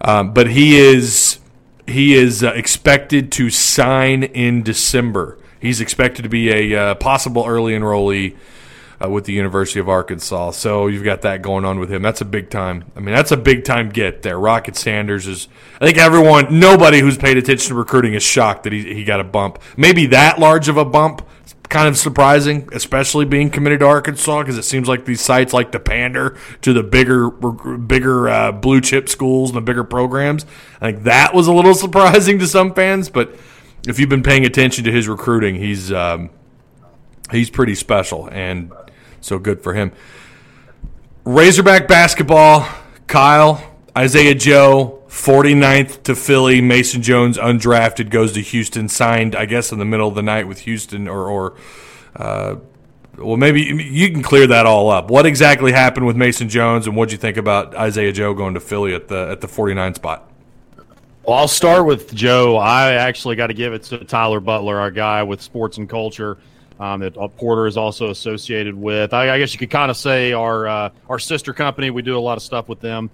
Um, 0.00 0.32
but 0.32 0.48
he 0.48 0.76
is 0.76 1.38
he 1.88 2.14
is 2.14 2.44
uh, 2.44 2.52
expected 2.54 3.32
to 3.32 3.50
sign 3.50 4.22
in 4.22 4.62
December. 4.62 5.38
He's 5.60 5.80
expected 5.80 6.22
to 6.22 6.28
be 6.28 6.50
a 6.50 6.80
uh, 6.80 6.94
possible 6.94 7.44
early 7.46 7.72
enrollee 7.72 8.36
uh, 9.02 9.08
with 9.08 9.24
the 9.24 9.32
University 9.32 9.80
of 9.80 9.88
Arkansas. 9.88 10.52
So 10.52 10.86
you've 10.86 11.04
got 11.04 11.22
that 11.22 11.42
going 11.42 11.64
on 11.64 11.78
with 11.78 11.90
him. 11.90 12.02
That's 12.02 12.20
a 12.20 12.24
big 12.24 12.50
time. 12.50 12.84
I 12.96 13.00
mean, 13.00 13.14
that's 13.14 13.32
a 13.32 13.36
big 13.36 13.64
time 13.64 13.90
get 13.90 14.22
there. 14.22 14.38
Rocket 14.38 14.76
Sanders 14.76 15.26
is. 15.26 15.48
I 15.80 15.86
think 15.86 15.98
everyone, 15.98 16.58
nobody 16.58 17.00
who's 17.00 17.16
paid 17.16 17.36
attention 17.36 17.68
to 17.68 17.74
recruiting 17.74 18.14
is 18.14 18.22
shocked 18.22 18.64
that 18.64 18.72
he 18.72 18.94
he 18.94 19.04
got 19.04 19.20
a 19.20 19.24
bump. 19.24 19.60
Maybe 19.76 20.06
that 20.06 20.38
large 20.38 20.68
of 20.68 20.76
a 20.76 20.84
bump 20.84 21.26
kind 21.68 21.88
of 21.88 21.96
surprising, 21.96 22.68
especially 22.72 23.24
being 23.24 23.50
committed 23.50 23.80
to 23.80 23.86
Arkansas, 23.86 24.42
because 24.42 24.56
it 24.58 24.62
seems 24.62 24.88
like 24.88 25.04
these 25.04 25.20
sites 25.20 25.52
like 25.52 25.72
to 25.72 25.80
pander 25.80 26.36
to 26.62 26.72
the 26.72 26.82
bigger, 26.82 27.30
bigger 27.30 28.28
uh, 28.28 28.52
blue 28.52 28.80
chip 28.80 29.08
schools 29.08 29.50
and 29.50 29.56
the 29.56 29.60
bigger 29.60 29.84
programs. 29.84 30.46
I 30.80 30.92
think 30.92 31.04
that 31.04 31.34
was 31.34 31.46
a 31.46 31.52
little 31.52 31.74
surprising 31.86 32.38
to 32.38 32.46
some 32.46 32.74
fans, 32.74 33.10
but 33.10 33.36
if 33.86 33.98
you've 33.98 34.08
been 34.08 34.22
paying 34.22 34.44
attention 34.44 34.84
to 34.84 34.92
his 34.92 35.08
recruiting, 35.08 35.54
he's 35.56 35.92
um, 35.92 36.30
he's 37.30 37.50
pretty 37.50 37.74
special, 37.74 38.28
and 38.30 38.72
so 39.20 39.38
good 39.38 39.62
for 39.62 39.74
him. 39.74 39.92
Razorback 41.24 41.88
basketball, 41.88 42.66
Kyle, 43.06 43.62
Isaiah 43.96 44.34
Joe, 44.34 44.97
49th 45.08 46.02
to 46.04 46.14
Philly. 46.14 46.60
Mason 46.60 47.02
Jones, 47.02 47.38
undrafted, 47.38 48.10
goes 48.10 48.32
to 48.34 48.40
Houston. 48.40 48.88
Signed, 48.88 49.34
I 49.34 49.46
guess, 49.46 49.72
in 49.72 49.78
the 49.78 49.84
middle 49.84 50.08
of 50.08 50.14
the 50.14 50.22
night 50.22 50.46
with 50.46 50.60
Houston, 50.60 51.08
or, 51.08 51.28
or 51.28 51.56
uh, 52.16 52.56
well, 53.16 53.36
maybe 53.36 53.62
you 53.62 54.10
can 54.10 54.22
clear 54.22 54.46
that 54.46 54.66
all 54.66 54.90
up. 54.90 55.10
What 55.10 55.26
exactly 55.26 55.72
happened 55.72 56.06
with 56.06 56.16
Mason 56.16 56.48
Jones, 56.48 56.86
and 56.86 56.94
what 56.94 57.08
do 57.08 57.12
you 57.14 57.18
think 57.18 57.36
about 57.36 57.74
Isaiah 57.74 58.12
Joe 58.12 58.34
going 58.34 58.54
to 58.54 58.60
Philly 58.60 58.94
at 58.94 59.08
the 59.08 59.28
at 59.30 59.40
the 59.40 59.48
49 59.48 59.94
spot? 59.94 60.30
Well, 61.26 61.36
I'll 61.36 61.48
start 61.48 61.84
with 61.84 62.14
Joe. 62.14 62.56
I 62.56 62.92
actually 62.92 63.36
got 63.36 63.48
to 63.48 63.54
give 63.54 63.74
it 63.74 63.82
to 63.84 64.04
Tyler 64.04 64.40
Butler, 64.40 64.78
our 64.78 64.90
guy 64.90 65.22
with 65.22 65.42
sports 65.42 65.78
and 65.78 65.88
culture. 65.88 66.38
Um, 66.80 67.00
that 67.00 67.14
Porter 67.36 67.66
is 67.66 67.76
also 67.76 68.10
associated 68.10 68.72
with. 68.72 69.12
I, 69.12 69.34
I 69.34 69.38
guess 69.40 69.52
you 69.52 69.58
could 69.58 69.70
kind 69.70 69.90
of 69.90 69.96
say 69.96 70.32
our 70.32 70.68
uh, 70.68 70.90
our 71.08 71.18
sister 71.18 71.52
company. 71.52 71.90
We 71.90 72.02
do 72.02 72.16
a 72.16 72.20
lot 72.20 72.36
of 72.36 72.42
stuff 72.42 72.68
with 72.68 72.80
them. 72.80 73.10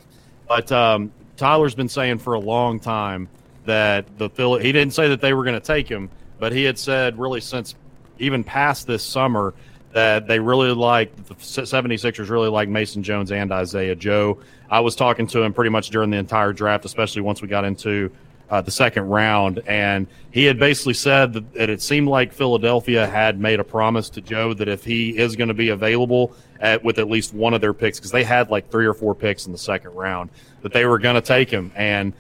But 0.47 0.71
um, 0.71 1.13
Tyler's 1.37 1.75
been 1.75 1.89
saying 1.89 2.19
for 2.19 2.35
a 2.35 2.41
long 2.41 2.79
time 2.79 3.29
that 3.65 4.19
the 4.19 4.29
Philly, 4.31 4.63
he 4.63 4.73
didn't 4.73 4.95
say 4.95 5.09
that 5.09 5.21
they 5.21 5.33
were 5.33 5.45
going 5.45 5.59
to 5.59 5.67
take 5.67 5.89
him, 5.89 6.11
but 6.39 6.53
he 6.53 6.65
had 6.65 6.79
said 6.79 7.19
really 7.19 7.41
since 7.41 7.75
even 8.19 8.45
past 8.45 8.87
this 8.87 9.05
summer 9.05 9.55
that 9.93 10.27
they 10.27 10.39
really 10.41 10.73
like 10.73 11.15
the 11.27 11.35
76ers 11.35 12.29
really 12.29 12.49
like 12.49 12.69
Mason 12.69 13.03
Jones 13.03 13.31
and 13.31 13.53
Isaiah 13.53 13.95
Joe. 13.95 14.39
I 14.69 14.81
was 14.81 14.97
talking 14.97 15.27
to 15.29 15.43
him 15.43 15.53
pretty 15.53 15.71
much 15.71 15.91
during 15.91 16.11
the 16.11 16.17
entire 16.17 16.53
draft, 16.53 16.85
especially 16.85 17.23
once 17.23 17.41
we 17.41 17.49
got 17.49 17.65
into 17.65 18.11
uh, 18.51 18.61
the 18.61 18.71
second 18.71 19.05
round, 19.09 19.63
and 19.67 20.07
he 20.31 20.45
had 20.45 20.59
basically 20.59 20.95
said 20.95 21.33
that, 21.33 21.55
that, 21.55 21.71
it 21.71 21.81
seemed 21.81 22.09
like 22.09 22.33
Philadelphia 22.33 23.07
had 23.07 23.41
made 23.41 23.59
a 23.59 23.65
promise 23.65 24.11
to 24.11 24.21
Joe 24.21 24.55
that 24.55 24.69
if 24.69 24.85
he 24.85 25.17
is 25.17 25.35
going 25.35 25.49
to 25.49 25.55
be 25.55 25.71
available 25.71 26.35
at, 26.61 26.85
with 26.85 26.99
at 26.99 27.09
least 27.09 27.33
one 27.33 27.55
of 27.55 27.61
their 27.61 27.73
picks, 27.73 27.99
because 27.99 28.11
they 28.11 28.25
had 28.25 28.51
like 28.51 28.71
three 28.71 28.87
or 28.87 28.95
four 28.95 29.15
picks 29.15 29.47
in 29.47 29.53
the 29.53 29.59
second 29.59 29.95
round, 29.95 30.31
that 30.63 30.73
they 30.73 30.85
were 30.85 30.99
going 30.99 31.15
to 31.15 31.21
take 31.21 31.51
him. 31.51 31.73
And 31.75 32.13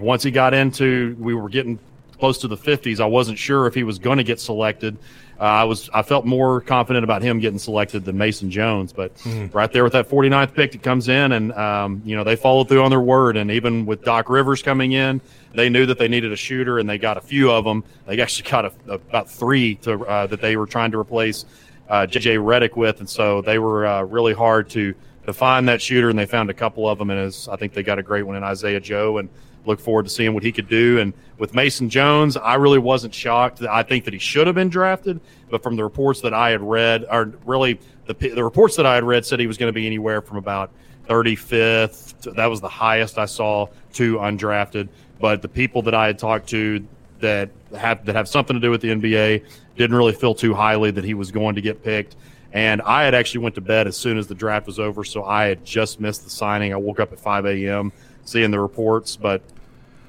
once 0.00 0.22
he 0.22 0.30
got 0.30 0.54
into, 0.54 1.16
we 1.18 1.34
were 1.34 1.48
getting 1.48 1.78
close 2.18 2.38
to 2.38 2.48
the 2.48 2.56
50s. 2.56 3.00
I 3.00 3.06
wasn't 3.06 3.38
sure 3.38 3.66
if 3.66 3.74
he 3.74 3.82
was 3.82 3.98
going 3.98 4.18
to 4.18 4.24
get 4.24 4.40
selected. 4.40 4.96
Uh, 5.38 5.42
I 5.42 5.64
was 5.64 5.90
I 5.92 6.02
felt 6.02 6.24
more 6.24 6.60
confident 6.60 7.02
about 7.02 7.22
him 7.22 7.40
getting 7.40 7.58
selected 7.58 8.04
than 8.04 8.16
Mason 8.16 8.50
Jones, 8.50 8.92
but 8.92 9.16
mm. 9.18 9.52
right 9.52 9.70
there 9.72 9.82
with 9.82 9.92
that 9.94 10.08
49th 10.08 10.54
pick, 10.54 10.74
it 10.74 10.82
comes 10.82 11.08
in, 11.08 11.32
and 11.32 11.52
um, 11.52 12.02
you 12.04 12.14
know 12.16 12.22
they 12.22 12.36
followed 12.36 12.68
through 12.68 12.82
on 12.82 12.90
their 12.90 13.00
word. 13.00 13.36
And 13.36 13.50
even 13.50 13.84
with 13.84 14.04
Doc 14.04 14.28
Rivers 14.28 14.62
coming 14.62 14.92
in, 14.92 15.20
they 15.54 15.68
knew 15.68 15.86
that 15.86 15.98
they 15.98 16.08
needed 16.08 16.32
a 16.32 16.36
shooter, 16.36 16.78
and 16.78 16.88
they 16.88 16.98
got 16.98 17.16
a 17.16 17.20
few 17.20 17.50
of 17.50 17.64
them. 17.64 17.82
They 18.06 18.20
actually 18.20 18.48
got 18.50 18.64
a, 18.64 18.72
about 18.86 19.28
three 19.28 19.74
to 19.76 20.04
uh, 20.06 20.26
that 20.28 20.40
they 20.40 20.56
were 20.56 20.66
trying 20.66 20.92
to 20.92 20.98
replace 20.98 21.44
uh, 21.88 22.06
JJ 22.08 22.38
Redick 22.38 22.76
with, 22.76 23.00
and 23.00 23.08
so 23.08 23.42
they 23.42 23.58
were 23.58 23.86
uh, 23.86 24.02
really 24.02 24.34
hard 24.34 24.70
to 24.70 24.94
to 25.26 25.32
find 25.32 25.68
that 25.68 25.82
shooter, 25.82 26.10
and 26.10 26.18
they 26.18 26.26
found 26.26 26.50
a 26.50 26.54
couple 26.54 26.88
of 26.88 26.98
them. 26.98 27.10
And 27.10 27.18
as 27.18 27.48
I 27.48 27.56
think 27.56 27.72
they 27.72 27.82
got 27.82 27.98
a 27.98 28.02
great 28.02 28.22
one 28.22 28.36
in 28.36 28.44
Isaiah 28.44 28.80
Joe, 28.80 29.18
and 29.18 29.28
look 29.66 29.80
forward 29.80 30.04
to 30.04 30.10
seeing 30.10 30.34
what 30.34 30.42
he 30.42 30.52
could 30.52 30.68
do. 30.68 30.98
And 30.98 31.12
with 31.38 31.54
Mason 31.54 31.88
Jones, 31.88 32.36
I 32.36 32.54
really 32.54 32.78
wasn't 32.78 33.14
shocked. 33.14 33.62
I 33.62 33.82
think 33.82 34.04
that 34.04 34.12
he 34.12 34.18
should 34.18 34.46
have 34.46 34.54
been 34.54 34.68
drafted, 34.68 35.20
but 35.50 35.62
from 35.62 35.76
the 35.76 35.84
reports 35.84 36.20
that 36.22 36.34
I 36.34 36.50
had 36.50 36.62
read, 36.62 37.06
or 37.10 37.32
really 37.44 37.78
the 38.06 38.14
the 38.14 38.44
reports 38.44 38.76
that 38.76 38.86
I 38.86 38.94
had 38.94 39.04
read 39.04 39.24
said 39.24 39.40
he 39.40 39.46
was 39.46 39.58
going 39.58 39.68
to 39.68 39.74
be 39.74 39.86
anywhere 39.86 40.20
from 40.20 40.36
about 40.36 40.70
35th. 41.08 42.34
That 42.34 42.46
was 42.46 42.60
the 42.60 42.68
highest 42.68 43.18
I 43.18 43.26
saw 43.26 43.68
to 43.94 44.16
undrafted. 44.16 44.88
But 45.20 45.42
the 45.42 45.48
people 45.48 45.82
that 45.82 45.94
I 45.94 46.06
had 46.06 46.18
talked 46.18 46.48
to 46.50 46.86
that 47.20 47.50
have 47.76 48.04
that 48.06 48.14
have 48.14 48.28
something 48.28 48.54
to 48.54 48.60
do 48.60 48.70
with 48.70 48.80
the 48.80 48.88
NBA 48.88 49.44
didn't 49.76 49.96
really 49.96 50.12
feel 50.12 50.34
too 50.34 50.54
highly 50.54 50.90
that 50.90 51.04
he 51.04 51.14
was 51.14 51.30
going 51.30 51.54
to 51.54 51.60
get 51.60 51.82
picked. 51.82 52.16
And 52.52 52.80
I 52.82 53.02
had 53.02 53.14
actually 53.14 53.40
went 53.40 53.56
to 53.56 53.60
bed 53.60 53.88
as 53.88 53.96
soon 53.96 54.16
as 54.16 54.28
the 54.28 54.34
draft 54.34 54.66
was 54.66 54.78
over, 54.78 55.02
so 55.02 55.24
I 55.24 55.46
had 55.46 55.64
just 55.64 55.98
missed 55.98 56.22
the 56.22 56.30
signing. 56.30 56.72
I 56.72 56.76
woke 56.76 57.00
up 57.00 57.12
at 57.12 57.18
5 57.18 57.46
a.m. 57.46 57.92
seeing 58.24 58.50
the 58.50 58.60
reports, 58.60 59.16
but 59.16 59.42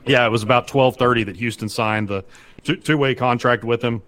yeah, 0.06 0.26
it 0.26 0.30
was 0.30 0.44
about 0.44 0.68
12:30 0.68 1.26
that 1.26 1.36
Houston 1.36 1.70
signed 1.70 2.08
the 2.08 2.24
two 2.64 2.98
way 2.98 3.16
contract 3.16 3.64
with 3.64 3.82
him. 3.82 4.02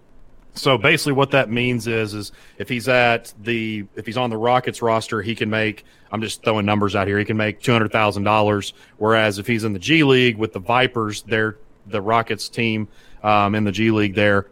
So 0.54 0.76
basically, 0.76 1.12
what 1.12 1.30
that 1.32 1.50
means 1.50 1.86
is, 1.86 2.14
is 2.14 2.32
if 2.58 2.68
he's 2.68 2.88
at 2.88 3.32
the 3.42 3.84
if 3.94 4.06
he's 4.06 4.16
on 4.16 4.30
the 4.30 4.36
Rockets 4.36 4.82
roster, 4.82 5.22
he 5.22 5.34
can 5.34 5.50
make. 5.50 5.84
I'm 6.10 6.22
just 6.22 6.42
throwing 6.42 6.66
numbers 6.66 6.96
out 6.96 7.06
here. 7.06 7.18
He 7.18 7.24
can 7.24 7.36
make 7.36 7.60
two 7.60 7.72
hundred 7.72 7.92
thousand 7.92 8.24
dollars. 8.24 8.74
Whereas 8.96 9.38
if 9.38 9.46
he's 9.46 9.64
in 9.64 9.72
the 9.72 9.78
G 9.78 10.04
League 10.04 10.36
with 10.36 10.52
the 10.52 10.60
Vipers, 10.60 11.22
they're 11.22 11.58
the 11.86 12.00
Rockets 12.02 12.48
team 12.48 12.88
um, 13.22 13.54
in 13.54 13.64
the 13.64 13.72
G 13.72 13.90
League 13.90 14.14
there 14.14 14.48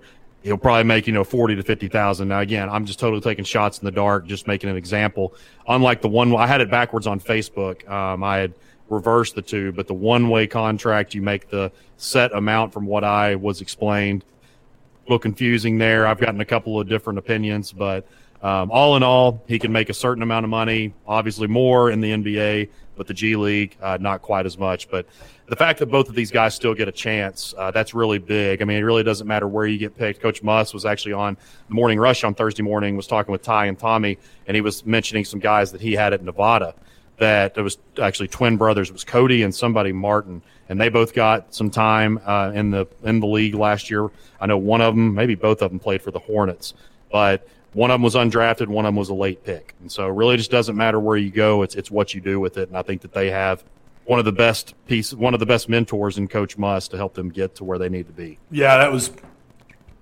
he'll 0.47 0.57
probably 0.57 0.85
make 0.85 1.09
you 1.09 1.13
know 1.13 1.25
forty 1.25 1.57
to 1.57 1.63
fifty 1.63 1.89
thousand. 1.89 2.29
Now 2.29 2.41
again, 2.41 2.71
I'm 2.71 2.87
just 2.87 3.01
totally 3.01 3.21
taking 3.21 3.45
shots 3.45 3.81
in 3.81 3.85
the 3.85 3.91
dark, 3.91 4.27
just 4.27 4.47
making 4.47 4.71
an 4.71 4.77
example. 4.77 5.35
Unlike 5.69 6.03
the 6.03 6.09
one 6.09 6.35
I 6.35 6.47
had 6.47 6.61
it 6.61 6.71
backwards 6.71 7.07
on 7.07 7.19
Facebook, 7.19 7.89
um, 7.91 8.23
I 8.23 8.39
had 8.39 8.55
reversed 8.89 9.35
the 9.35 9.43
two, 9.43 9.73
but 9.73 9.87
the 9.87 9.95
one 9.95 10.29
way 10.29 10.47
contract 10.47 11.15
you 11.15 11.23
make 11.23 11.49
the 11.49 11.73
set 11.97 12.33
amount 12.33 12.73
from 12.73 12.87
what 12.87 13.05
I 13.05 13.35
was 13.35 13.61
explained. 13.61 14.25
A 14.25 15.03
little 15.11 15.19
confusing 15.19 15.79
there. 15.79 16.07
I've 16.07 16.19
gotten 16.19 16.41
a 16.41 16.45
couple 16.45 16.81
of 16.81 16.89
different 16.89 17.19
opinions, 17.19 17.73
but 17.73 18.07
um, 18.43 18.71
all 18.71 18.97
in 18.97 19.03
all, 19.03 19.43
he 19.49 19.59
can 19.59 19.73
make 19.73 19.89
a 19.89 19.95
certain 19.95 20.23
amount 20.23 20.45
of 20.45 20.51
money. 20.51 20.95
Obviously, 21.07 21.47
more 21.47 21.91
in 21.91 22.01
the 22.01 22.13
NBA, 22.13 22.69
but 22.97 23.07
the 23.07 23.15
G 23.15 23.37
League 23.37 23.77
uh, 23.81 23.99
not 24.01 24.23
quite 24.23 24.47
as 24.47 24.59
much. 24.59 24.91
But 24.91 25.07
the 25.47 25.57
fact 25.57 25.79
that 25.79 25.87
both 25.87 26.09
of 26.09 26.15
these 26.15 26.31
guys 26.31 26.55
still 26.55 26.75
get 26.75 26.89
a 26.89 26.93
chance, 26.93 27.55
uh, 27.57 27.71
that's 27.71 27.95
really 27.95 28.19
big. 28.19 28.63
I 28.63 28.65
mean, 28.65 28.79
it 28.79 28.83
really 28.83 29.03
doesn't 29.03 29.27
matter 29.27 29.49
where 29.49 29.67
you 29.67 29.79
get 29.79 29.97
picked. 29.97 30.21
Coach 30.21 30.43
Muss 30.43 30.75
was 30.75 30.85
actually 30.85 31.13
on 31.13 31.37
the 31.69 31.75
Morning 31.75 31.99
Rush 31.99 32.25
on 32.25 32.35
Thursday 32.35 32.63
morning, 32.63 32.97
was 32.97 33.07
talking 33.07 33.33
with 33.33 33.43
Ty 33.43 33.67
and 33.67 33.79
Tommy, 33.79 34.19
and 34.47 34.55
he 34.55 34.61
was 34.61 34.85
mentioning 34.85 35.25
some 35.25 35.41
guys 35.41 35.73
that 35.73 35.81
he 35.81 35.93
had 35.93 36.13
at 36.13 36.23
Nevada 36.23 36.75
that 37.19 37.57
it 37.57 37.63
was 37.63 37.79
actually 38.01 38.29
twin 38.29 38.57
brothers. 38.57 38.91
It 38.91 38.93
was 38.93 39.05
Cody 39.05 39.43
and 39.43 39.55
somebody 39.55 39.93
Martin, 39.93 40.43
and 40.69 40.81
they 40.81 40.89
both 40.89 41.15
got 41.15 41.55
some 41.55 41.71
time 41.71 42.21
uh, 42.25 42.53
in 42.55 42.71
the 42.71 42.87
in 43.05 43.21
the 43.21 43.27
league 43.27 43.55
last 43.55 43.91
year. 43.91 44.09
I 44.41 44.47
know 44.47 44.59
one 44.59 44.81
of 44.81 44.95
them, 44.95 45.15
maybe 45.15 45.35
both 45.35 45.63
of 45.63 45.71
them, 45.71 45.79
played 45.79 46.03
for 46.03 46.11
the 46.11 46.19
Hornets, 46.19 46.75
but 47.11 47.49
one 47.73 47.91
of 47.91 47.95
them 47.95 48.03
was 48.03 48.15
undrafted, 48.15 48.69
one 48.69 48.85
of 48.85 48.89
them 48.89 48.97
was 48.97 49.09
a 49.09 49.15
late 49.15 49.45
pick, 49.45 49.75
and 49.81 49.91
so 49.91 50.09
really 50.09 50.37
just 50.37 50.51
doesn't 50.51 50.77
matter 50.77 51.01
where 51.01 51.17
you 51.17 51.31
go. 51.31 51.63
It's 51.63 51.75
it's 51.75 51.91
what 51.91 52.15
you 52.15 52.21
do 52.21 52.41
with 52.41 52.59
it, 52.59 52.69
and 52.69 52.77
I 52.77 52.83
think 52.83 53.03
that 53.03 53.13
they 53.13 53.31
have 53.31 53.65
one 54.05 54.19
of 54.19 54.25
the 54.25 54.33
best 54.33 54.75
piece, 54.87 55.13
one 55.13 55.35
of 55.35 55.41
the 55.41 55.47
best 55.47 55.69
mentors 55.69 56.17
in 56.17 56.29
Coach 56.29 56.57
Muss 56.57 56.89
to 56.89 56.97
help 56.97 57.15
them 57.15 57.29
get 57.29 57.57
to 57.57 57.65
where 57.65 57.79
they 57.79 57.89
need 57.89 58.07
to 58.07 58.13
be. 58.13 58.39
Yeah, 58.51 58.79
that 58.79 58.93
was 58.93 59.11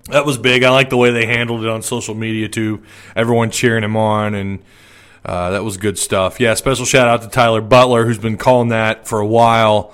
that 0.09 0.25
was 0.25 0.37
big. 0.37 0.63
I 0.63 0.69
like 0.69 0.89
the 0.89 0.97
way 0.97 1.11
they 1.11 1.25
handled 1.25 1.63
it 1.63 1.69
on 1.69 1.81
social 1.81 2.13
media 2.13 2.47
too. 2.47 2.83
Everyone 3.15 3.49
cheering 3.49 3.83
him 3.83 3.97
on, 3.97 4.35
and 4.35 4.59
uh, 5.25 5.51
that 5.51 5.63
was 5.63 5.77
good 5.77 5.97
stuff. 5.97 6.39
Yeah, 6.39 6.53
special 6.53 6.85
shout 6.85 7.07
out 7.07 7.21
to 7.23 7.27
Tyler 7.27 7.61
Butler, 7.61 8.05
who's 8.05 8.19
been 8.19 8.37
calling 8.37 8.69
that 8.69 9.07
for 9.07 9.19
a 9.19 9.27
while 9.27 9.93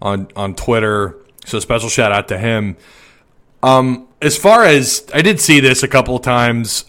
on 0.00 0.28
on 0.36 0.54
Twitter. 0.54 1.16
So 1.46 1.60
special 1.60 1.88
shout 1.88 2.12
out 2.12 2.28
to 2.28 2.38
him. 2.38 2.76
Um, 3.62 4.08
as 4.20 4.36
far 4.36 4.64
as 4.64 5.06
I 5.14 5.22
did 5.22 5.40
see 5.40 5.60
this 5.60 5.82
a 5.82 5.88
couple 5.88 6.16
of 6.16 6.22
times, 6.22 6.84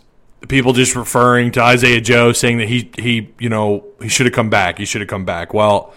people 0.48 0.74
just 0.74 0.96
referring 0.96 1.52
to 1.52 1.62
Isaiah 1.62 2.02
Joe 2.02 2.34
saying 2.34 2.58
that 2.58 2.68
he 2.68 2.92
he 2.98 3.30
you 3.40 3.50
know 3.50 3.86
he 4.02 4.10
should 4.10 4.26
have 4.26 4.34
come 4.34 4.50
back. 4.50 4.80
He 4.80 4.86
should 4.86 5.02
have 5.02 5.10
come 5.10 5.26
back. 5.26 5.54
Well 5.54 5.94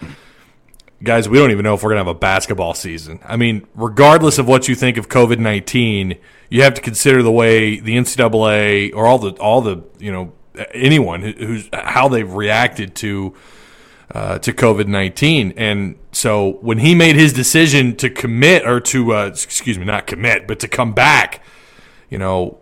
guys, 1.03 1.29
we 1.29 1.37
don't 1.37 1.51
even 1.51 1.63
know 1.63 1.73
if 1.73 1.83
we're 1.83 1.89
going 1.89 2.03
to 2.03 2.09
have 2.09 2.15
a 2.15 2.19
basketball 2.19 2.73
season. 2.73 3.19
I 3.25 3.37
mean, 3.37 3.67
regardless 3.75 4.37
of 4.37 4.47
what 4.47 4.67
you 4.67 4.75
think 4.75 4.97
of 4.97 5.09
COVID 5.09 5.39
19, 5.39 6.17
you 6.49 6.63
have 6.63 6.73
to 6.75 6.81
consider 6.81 7.21
the 7.23 7.31
way 7.31 7.79
the 7.79 7.95
NCAA 7.97 8.93
or 8.95 9.05
all 9.05 9.19
the, 9.19 9.31
all 9.33 9.61
the, 9.61 9.83
you 9.99 10.11
know, 10.11 10.33
anyone 10.73 11.21
who's 11.21 11.69
how 11.73 12.07
they've 12.07 12.31
reacted 12.31 12.95
to, 12.95 13.33
uh, 14.13 14.39
to 14.39 14.53
COVID 14.53 14.87
19. 14.87 15.53
And 15.57 15.97
so 16.11 16.57
when 16.61 16.79
he 16.79 16.95
made 16.95 17.15
his 17.15 17.33
decision 17.33 17.95
to 17.97 18.09
commit 18.09 18.65
or 18.65 18.79
to, 18.81 19.13
uh, 19.13 19.25
excuse 19.27 19.77
me, 19.77 19.85
not 19.85 20.07
commit, 20.07 20.47
but 20.47 20.59
to 20.61 20.67
come 20.67 20.93
back, 20.93 21.43
you 22.09 22.17
know, 22.17 22.59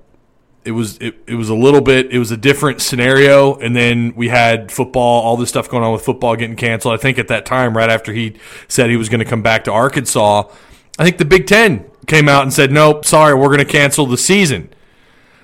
it 0.66 0.72
was 0.72 0.98
it, 0.98 1.16
it 1.28 1.36
was 1.36 1.48
a 1.48 1.56
little 1.56 1.80
bit 1.80 2.12
it 2.12 2.18
was 2.18 2.32
a 2.32 2.38
different 2.38 2.82
scenario 2.82 3.56
and 3.56 3.76
then 3.76 4.14
we 4.16 4.28
had 4.28 4.72
football 4.72 5.22
all 5.22 5.38
this 5.38 5.48
stuff 5.48 5.70
going 5.70 5.84
on 5.84 5.94
with 5.94 6.02
football 6.02 6.36
getting 6.36 6.56
canceled 6.56 6.94
i 6.94 6.98
think 6.98 7.20
at 7.20 7.28
that 7.28 7.46
time 7.46 7.78
right 7.78 7.90
after 7.90 8.12
he 8.12 8.36
said 8.68 8.90
he 8.90 8.98
was 8.98 9.08
going 9.08 9.20
to 9.20 9.26
come 9.26 9.44
back 9.44 9.64
to 9.64 9.72
arkansas 9.72 10.44
i 10.98 11.04
think 11.04 11.20
the 11.20 11.26
big 11.26 11.46
ten 11.46 11.86
came 12.08 12.28
out 12.28 12.42
and 12.42 12.52
said 12.52 12.72
nope 12.72 13.06
sorry 13.06 13.36
we're 13.36 13.48
going 13.48 13.60
to 13.60 13.66
cancel 13.66 14.08
the 14.08 14.18
season 14.18 14.68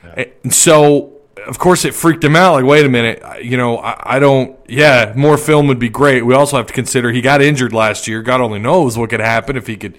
yeah. 0.03 0.25
and 0.43 0.53
so 0.53 1.10
of 1.47 1.59
course 1.59 1.85
it 1.85 1.93
freaked 1.93 2.23
him 2.23 2.35
out. 2.35 2.53
Like 2.53 2.65
wait 2.65 2.85
a 2.85 2.89
minute. 2.89 3.43
You 3.43 3.57
know 3.57 3.77
I, 3.77 4.15
I, 4.15 4.19
don't 4.19 4.57
yeah 4.67 5.13
more 5.15 5.37
film 5.37 5.67
would 5.67 5.79
be 5.79 5.89
great. 5.89 6.25
We 6.25 6.33
also 6.33 6.57
have 6.57 6.67
to 6.67 6.73
consider 6.73 7.11
he 7.11 7.21
got 7.21 7.41
injured 7.41 7.73
last 7.73 8.07
year. 8.07 8.21
God 8.21 8.41
only 8.41 8.59
knows 8.59 8.97
what 8.97 9.09
could 9.09 9.19
happen 9.19 9.57
if 9.57 9.67
he 9.67 9.77
could 9.77 9.97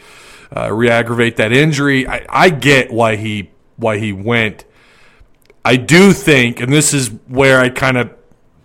uh, 0.54 0.72
re-aggravate 0.72 1.36
that 1.36 1.52
injury. 1.52 2.06
I, 2.06 2.26
I 2.28 2.50
get 2.50 2.92
why 2.92 3.16
he 3.16 3.50
why 3.76 3.98
he 3.98 4.12
went. 4.12 4.64
I 5.64 5.76
do 5.76 6.12
think, 6.12 6.60
and 6.60 6.72
this 6.72 6.92
is 6.92 7.08
where 7.28 7.60
I 7.60 7.68
kind 7.68 7.96
of, 7.96 8.10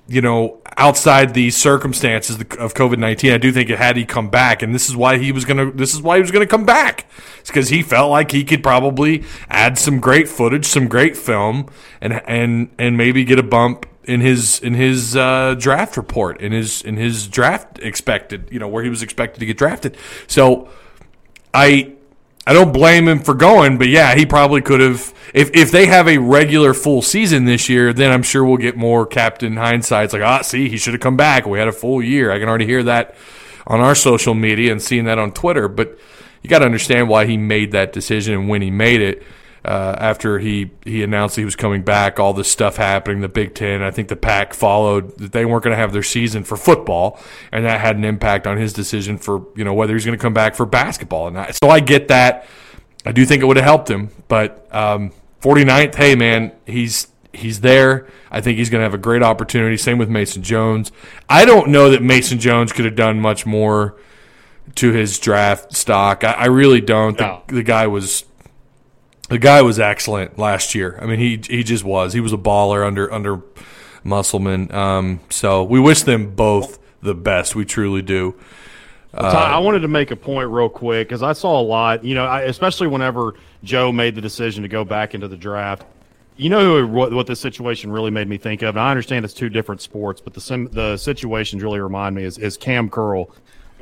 you 0.08 0.22
know, 0.22 0.62
outside 0.78 1.34
the 1.34 1.50
circumstances 1.50 2.38
of 2.38 2.74
COVID 2.74 3.00
nineteen, 3.00 3.34
I 3.34 3.38
do 3.38 3.52
think 3.52 3.70
it 3.70 3.78
had 3.78 3.98
he 3.98 4.06
come 4.06 4.30
back, 4.30 4.62
and 4.62 4.74
this 4.74 4.88
is 4.88 4.96
why 4.96 5.18
he 5.18 5.32
was 5.32 5.44
gonna. 5.44 5.72
This 5.72 5.94
is 5.94 6.02
why 6.02 6.16
he 6.16 6.22
was 6.22 6.32
gonna 6.32 6.46
come 6.46 6.66
back. 6.66 7.06
It's 7.40 7.50
because 7.50 7.70
he 7.70 7.82
felt 7.82 8.12
like 8.12 8.32
he 8.32 8.44
could 8.44 8.64
probably 8.64 9.24
add 9.50 9.78
some 9.78 10.00
great 10.00 10.30
footage, 10.30 10.66
some 10.66 10.88
great 10.88 11.18
film, 11.18 11.68
and 12.00 12.22
and 12.28 12.70
and 12.78 12.96
maybe 12.96 13.24
get 13.24 13.40
a 13.40 13.44
bump 13.44 13.86
in 14.06 14.22
his 14.22 14.60
in 14.60 14.74
his 14.74 15.16
uh, 15.16 15.56
draft 15.60 15.98
report, 15.98 16.40
in 16.40 16.54
his 16.54 16.82
in 16.82 16.96
his 16.96 17.28
draft 17.28 17.80
expected, 17.80 18.48
you 18.52 18.60
know, 18.60 18.68
where 18.68 18.84
he 18.84 18.90
was 18.90 19.04
expected 19.04 19.40
to 19.42 19.46
get 19.46 19.58
drafted. 19.58 19.98
So, 20.28 20.70
I 21.54 21.97
I 22.48 22.54
don't 22.54 22.72
blame 22.72 23.10
him 23.10 23.20
for 23.20 23.34
going, 23.34 23.78
but 23.78 23.90
yeah, 23.90 24.16
he 24.16 24.26
probably 24.26 24.62
could 24.62 24.80
have. 24.80 25.14
If 25.34 25.54
if 25.54 25.70
they 25.70 25.86
have 25.88 26.08
a 26.08 26.18
regular 26.18 26.74
full 26.74 27.02
season 27.02 27.44
this 27.44 27.68
year, 27.68 27.92
then 27.92 28.10
I'm 28.10 28.24
sure 28.24 28.46
we'll 28.46 28.56
get 28.56 28.78
more 28.78 29.06
captain 29.06 29.58
hindsight. 29.58 30.06
It's 30.06 30.14
like, 30.14 30.22
ah, 30.22 30.44
see, 30.44 30.70
he 30.70 30.78
should 30.78 30.94
have 30.94 31.02
come 31.02 31.18
back. 31.18 31.46
We 31.46 31.60
had 31.60 31.68
a 31.68 31.74
full 31.74 32.02
year. 32.02 32.32
I 32.32 32.40
can 32.40 32.48
already 32.48 32.66
hear 32.66 32.84
that 32.84 33.16
on 33.68 33.82
our 33.82 33.96
social 33.96 34.34
media 34.34 34.72
and 34.72 34.82
seeing 34.82 35.04
that 35.06 35.20
on 35.20 35.34
Twitter. 35.34 35.68
But 35.68 36.00
you 36.42 36.50
got 36.50 36.60
to 36.60 36.66
understand 36.66 37.10
why 37.10 37.26
he 37.26 37.36
made 37.36 37.74
that 37.74 37.92
decision 37.92 38.34
and 38.34 38.48
when 38.48 38.62
he 38.62 38.72
made 38.72 39.02
it 39.02 39.24
uh, 39.68 39.96
after 40.00 40.40
he, 40.40 40.72
he 40.86 41.04
announced 41.04 41.36
he 41.36 41.44
was 41.44 41.56
coming 41.56 41.82
back, 41.82 42.20
all 42.20 42.34
this 42.34 42.50
stuff 42.50 42.78
happening, 42.78 43.20
the 43.20 43.28
Big 43.28 43.54
Ten. 43.54 43.84
I 43.84 43.92
think 43.92 44.08
the 44.08 44.16
Pac 44.16 44.54
followed 44.54 45.18
that 45.18 45.34
they 45.34 45.44
weren't 45.44 45.64
going 45.64 45.74
to 45.74 45.78
have 45.78 45.92
their 45.92 46.04
season 46.04 46.44
for 46.44 46.56
football, 46.56 47.20
and 47.52 47.66
that 47.66 47.82
had 47.82 47.98
an 47.98 48.06
impact 48.06 48.48
on 48.48 48.58
his 48.58 48.72
decision 48.72 49.18
for 49.18 49.46
you 49.56 49.66
know 49.66 49.74
whether 49.74 49.94
he's 49.94 50.06
going 50.06 50.18
to 50.18 50.22
come 50.22 50.34
back 50.34 50.56
for 50.56 50.66
basketball. 50.66 51.28
And 51.28 51.56
so 51.56 51.70
I 51.70 51.82
get 51.82 52.08
that. 52.08 52.48
I 53.06 53.12
do 53.12 53.26
think 53.26 53.44
it 53.44 53.46
would 53.46 53.58
have 53.58 53.66
helped 53.66 53.90
him, 53.90 54.10
but 54.28 54.68
um, 54.74 55.12
49th, 55.42 55.96
hey 55.96 56.16
man, 56.16 56.54
he's 56.66 57.08
he's 57.34 57.62
there. 57.62 58.08
I 58.32 58.42
think 58.42 58.58
he's 58.58 58.70
going 58.70 58.80
to 58.80 58.84
have 58.84 58.94
a 58.94 58.98
great 58.98 59.24
opportunity. 59.24 59.78
Same 59.78 59.98
with 59.98 60.10
Mason 60.10 60.44
Jones. 60.44 60.92
I 61.30 61.46
don't 61.46 61.70
know 61.70 61.90
that 61.90 62.02
Mason 62.02 62.40
Jones 62.40 62.72
could 62.72 62.86
have 62.86 62.96
done 62.96 63.20
much 63.20 63.46
more 63.46 63.98
to 64.76 64.92
his 64.92 65.20
draft 65.20 65.76
stock. 65.76 66.24
I, 66.24 66.32
I 66.32 66.46
really 66.46 66.82
don't. 66.82 67.20
No. 67.20 67.44
The, 67.48 67.56
the, 67.56 67.64
guy 67.64 67.88
was 67.88 68.26
the 69.30 69.38
guy 69.38 69.62
was 69.62 69.80
excellent 69.80 70.38
last 70.38 70.74
year. 70.74 70.98
I 71.02 71.06
mean, 71.06 71.20
he 71.20 71.40
he 71.48 71.64
just 71.64 71.84
was. 71.84 72.14
He 72.14 72.20
was 72.20 72.34
a 72.34 72.38
baller 72.38 72.86
under 72.86 73.12
under 73.12 73.42
Musselman. 74.04 74.74
Um, 74.74 75.20
so 75.30 75.64
we 75.64 75.80
wish 75.80 76.04
them 76.04 76.34
both 76.36 76.80
the 77.02 77.14
best. 77.14 77.56
We 77.56 77.66
truly 77.66 78.02
do. 78.02 78.36
Uh, 79.14 79.22
I 79.22 79.60
wanted 79.60 79.80
to 79.80 79.88
make 79.88 80.12
a 80.12 80.16
point 80.16 80.50
real 80.50 80.70
quick 80.70 81.08
because 81.08 81.24
I 81.24 81.34
saw 81.34 81.60
a 81.60 81.64
lot. 81.64 82.04
You 82.04 82.16
know, 82.16 82.26
I, 82.26 82.42
especially 82.42 82.88
whenever 82.88 83.34
Joe 83.64 83.92
made 83.92 84.16
the 84.16 84.22
decision 84.22 84.64
to 84.64 84.70
go 84.70 84.84
back 84.86 85.16
into 85.16 85.28
the 85.28 85.38
draft. 85.38 85.84
You 86.36 86.52
know 86.52 86.86
what, 86.86 87.12
what 87.12 87.26
this 87.26 87.40
situation 87.40 87.92
really 87.92 88.12
made 88.12 88.28
me 88.28 88.38
think 88.38 88.62
of. 88.62 88.76
And 88.76 88.80
I 88.80 88.92
understand 88.92 89.26
it's 89.26 89.34
two 89.34 89.50
different 89.50 89.82
sports, 89.82 90.22
but 90.22 90.36
the 90.36 90.70
the 90.72 90.98
situations 90.98 91.64
really 91.64 91.80
remind 91.80 92.16
me 92.16 92.24
is, 92.24 92.38
is 92.38 92.58
Kam 92.58 92.90
Curl 92.90 93.32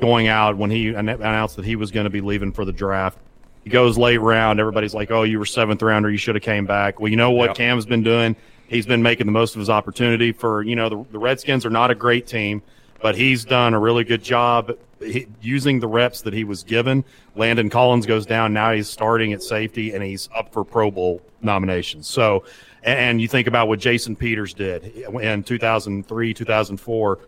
going 0.00 0.28
out 0.28 0.56
when 0.56 0.70
he 0.70 0.88
announced 0.88 1.56
that 1.56 1.66
he 1.66 1.76
was 1.76 1.90
going 1.90 2.04
to 2.04 2.10
be 2.10 2.20
leaving 2.22 2.52
for 2.52 2.64
the 2.64 2.72
draft 2.72 3.18
he 3.66 3.70
goes 3.70 3.98
late 3.98 4.18
round. 4.18 4.60
Everybody's 4.60 4.94
like, 4.94 5.10
"Oh, 5.10 5.24
you 5.24 5.40
were 5.40 5.44
seventh 5.44 5.82
rounder. 5.82 6.08
You 6.08 6.18
should 6.18 6.36
have 6.36 6.44
came 6.44 6.66
back." 6.66 7.00
Well, 7.00 7.10
you 7.10 7.16
know 7.16 7.32
what 7.32 7.48
yep. 7.48 7.56
Cam's 7.56 7.84
been 7.84 8.04
doing. 8.04 8.36
He's 8.68 8.86
been 8.86 9.02
making 9.02 9.26
the 9.26 9.32
most 9.32 9.56
of 9.56 9.58
his 9.58 9.68
opportunity. 9.68 10.30
For 10.30 10.62
you 10.62 10.76
know, 10.76 10.88
the, 10.88 11.04
the 11.10 11.18
Redskins 11.18 11.66
are 11.66 11.70
not 11.70 11.90
a 11.90 11.96
great 11.96 12.28
team, 12.28 12.62
but 13.02 13.16
he's 13.16 13.44
done 13.44 13.74
a 13.74 13.80
really 13.80 14.04
good 14.04 14.22
job 14.22 14.70
he, 15.00 15.26
using 15.40 15.80
the 15.80 15.88
reps 15.88 16.20
that 16.20 16.32
he 16.32 16.44
was 16.44 16.62
given. 16.62 17.04
Landon 17.34 17.68
Collins 17.68 18.06
goes 18.06 18.24
down. 18.24 18.52
Now 18.52 18.70
he's 18.70 18.88
starting 18.88 19.32
at 19.32 19.42
safety 19.42 19.92
and 19.92 20.04
he's 20.04 20.28
up 20.32 20.52
for 20.52 20.62
Pro 20.62 20.92
Bowl 20.92 21.20
nominations. 21.42 22.06
So, 22.06 22.44
and 22.84 23.20
you 23.20 23.26
think 23.26 23.48
about 23.48 23.66
what 23.66 23.80
Jason 23.80 24.14
Peters 24.14 24.54
did 24.54 24.84
in 24.84 25.42
2003, 25.42 26.34
2004, 26.34 27.18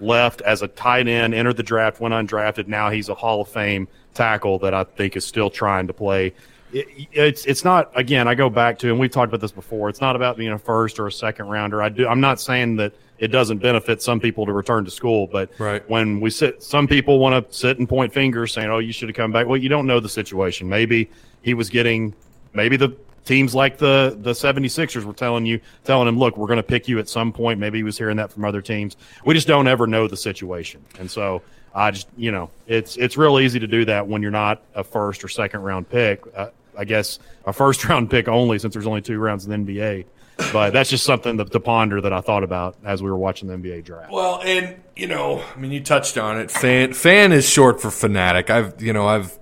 left 0.00 0.40
as 0.42 0.62
a 0.62 0.68
tight 0.68 1.08
end, 1.08 1.34
entered 1.34 1.56
the 1.56 1.62
draft, 1.62 2.00
went 2.00 2.12
undrafted. 2.14 2.66
Now 2.66 2.90
he's 2.90 3.08
a 3.08 3.14
Hall 3.14 3.40
of 3.40 3.48
Fame 3.48 3.88
tackle 4.14 4.58
that 4.60 4.74
I 4.74 4.84
think 4.84 5.16
is 5.16 5.24
still 5.24 5.50
trying 5.50 5.86
to 5.86 5.92
play. 5.92 6.32
It, 6.72 6.86
it's 7.12 7.46
it's 7.46 7.64
not 7.64 7.90
again. 7.94 8.26
I 8.28 8.34
go 8.34 8.50
back 8.50 8.78
to 8.80 8.88
and 8.90 8.98
we've 8.98 9.10
talked 9.10 9.28
about 9.28 9.40
this 9.40 9.52
before. 9.52 9.88
It's 9.88 10.00
not 10.00 10.16
about 10.16 10.36
being 10.36 10.52
a 10.52 10.58
first 10.58 10.98
or 10.98 11.06
a 11.06 11.12
second 11.12 11.46
rounder. 11.48 11.82
I 11.82 11.88
do. 11.88 12.06
I'm 12.08 12.20
not 12.20 12.40
saying 12.40 12.76
that 12.76 12.92
it 13.18 13.28
doesn't 13.28 13.58
benefit 13.58 14.02
some 14.02 14.20
people 14.20 14.44
to 14.44 14.52
return 14.52 14.84
to 14.84 14.90
school, 14.90 15.26
but 15.26 15.48
Right. 15.58 15.88
when 15.88 16.20
we 16.20 16.28
sit, 16.28 16.62
some 16.62 16.86
people 16.86 17.18
want 17.18 17.48
to 17.50 17.56
sit 17.56 17.78
and 17.78 17.88
point 17.88 18.12
fingers 18.12 18.52
saying, 18.52 18.68
"Oh, 18.68 18.78
you 18.78 18.92
should 18.92 19.08
have 19.08 19.16
come 19.16 19.32
back." 19.32 19.46
Well, 19.46 19.56
you 19.56 19.68
don't 19.70 19.86
know 19.86 20.00
the 20.00 20.08
situation. 20.08 20.68
Maybe 20.68 21.08
he 21.40 21.54
was 21.54 21.70
getting, 21.70 22.14
maybe 22.52 22.76
the 22.76 22.94
teams 23.26 23.54
like 23.54 23.76
the 23.76 24.16
the 24.18 24.32
76ers 24.32 25.04
were 25.04 25.12
telling 25.12 25.44
you, 25.44 25.60
telling 25.84 26.08
him, 26.08 26.18
"Look, 26.18 26.38
we're 26.38 26.46
going 26.46 26.56
to 26.56 26.62
pick 26.62 26.88
you 26.88 26.98
at 26.98 27.08
some 27.08 27.32
point." 27.32 27.60
Maybe 27.60 27.78
he 27.78 27.84
was 27.84 27.98
hearing 27.98 28.16
that 28.16 28.32
from 28.32 28.46
other 28.46 28.62
teams. 28.62 28.96
We 29.26 29.34
just 29.34 29.46
don't 29.46 29.68
ever 29.68 29.86
know 29.86 30.08
the 30.08 30.16
situation, 30.16 30.82
and 30.98 31.10
so 31.10 31.42
I 31.74 31.90
just, 31.90 32.08
you 32.16 32.32
know, 32.32 32.50
it's 32.66 32.96
it's 32.96 33.18
real 33.18 33.38
easy 33.38 33.60
to 33.60 33.66
do 33.66 33.84
that 33.84 34.08
when 34.08 34.22
you're 34.22 34.30
not 34.30 34.62
a 34.74 34.82
first 34.82 35.22
or 35.22 35.28
second 35.28 35.60
round 35.60 35.90
pick. 35.90 36.22
Uh, 36.34 36.48
I 36.76 36.84
guess 36.84 37.18
a 37.44 37.52
first 37.52 37.84
round 37.88 38.10
pick 38.10 38.28
only, 38.28 38.58
since 38.58 38.72
there's 38.72 38.86
only 38.86 39.02
two 39.02 39.18
rounds 39.18 39.46
in 39.46 39.64
the 39.64 39.72
NBA. 39.74 40.06
But 40.52 40.72
that's 40.72 40.90
just 40.90 41.04
something 41.04 41.38
to, 41.38 41.46
to 41.46 41.60
ponder 41.60 42.00
that 42.00 42.12
I 42.12 42.20
thought 42.20 42.42
about 42.42 42.76
as 42.84 43.02
we 43.02 43.10
were 43.10 43.16
watching 43.16 43.48
the 43.48 43.56
NBA 43.56 43.84
draft. 43.84 44.12
Well, 44.12 44.40
and 44.42 44.76
you 44.94 45.06
know, 45.06 45.42
I 45.54 45.58
mean, 45.58 45.72
you 45.72 45.82
touched 45.82 46.18
on 46.18 46.38
it. 46.38 46.50
Fan 46.50 46.92
fan 46.94 47.32
is 47.32 47.48
short 47.48 47.80
for 47.80 47.90
fanatic. 47.90 48.48
I've 48.48 48.82
you 48.82 48.92
know 48.92 49.06
I've 49.06 49.38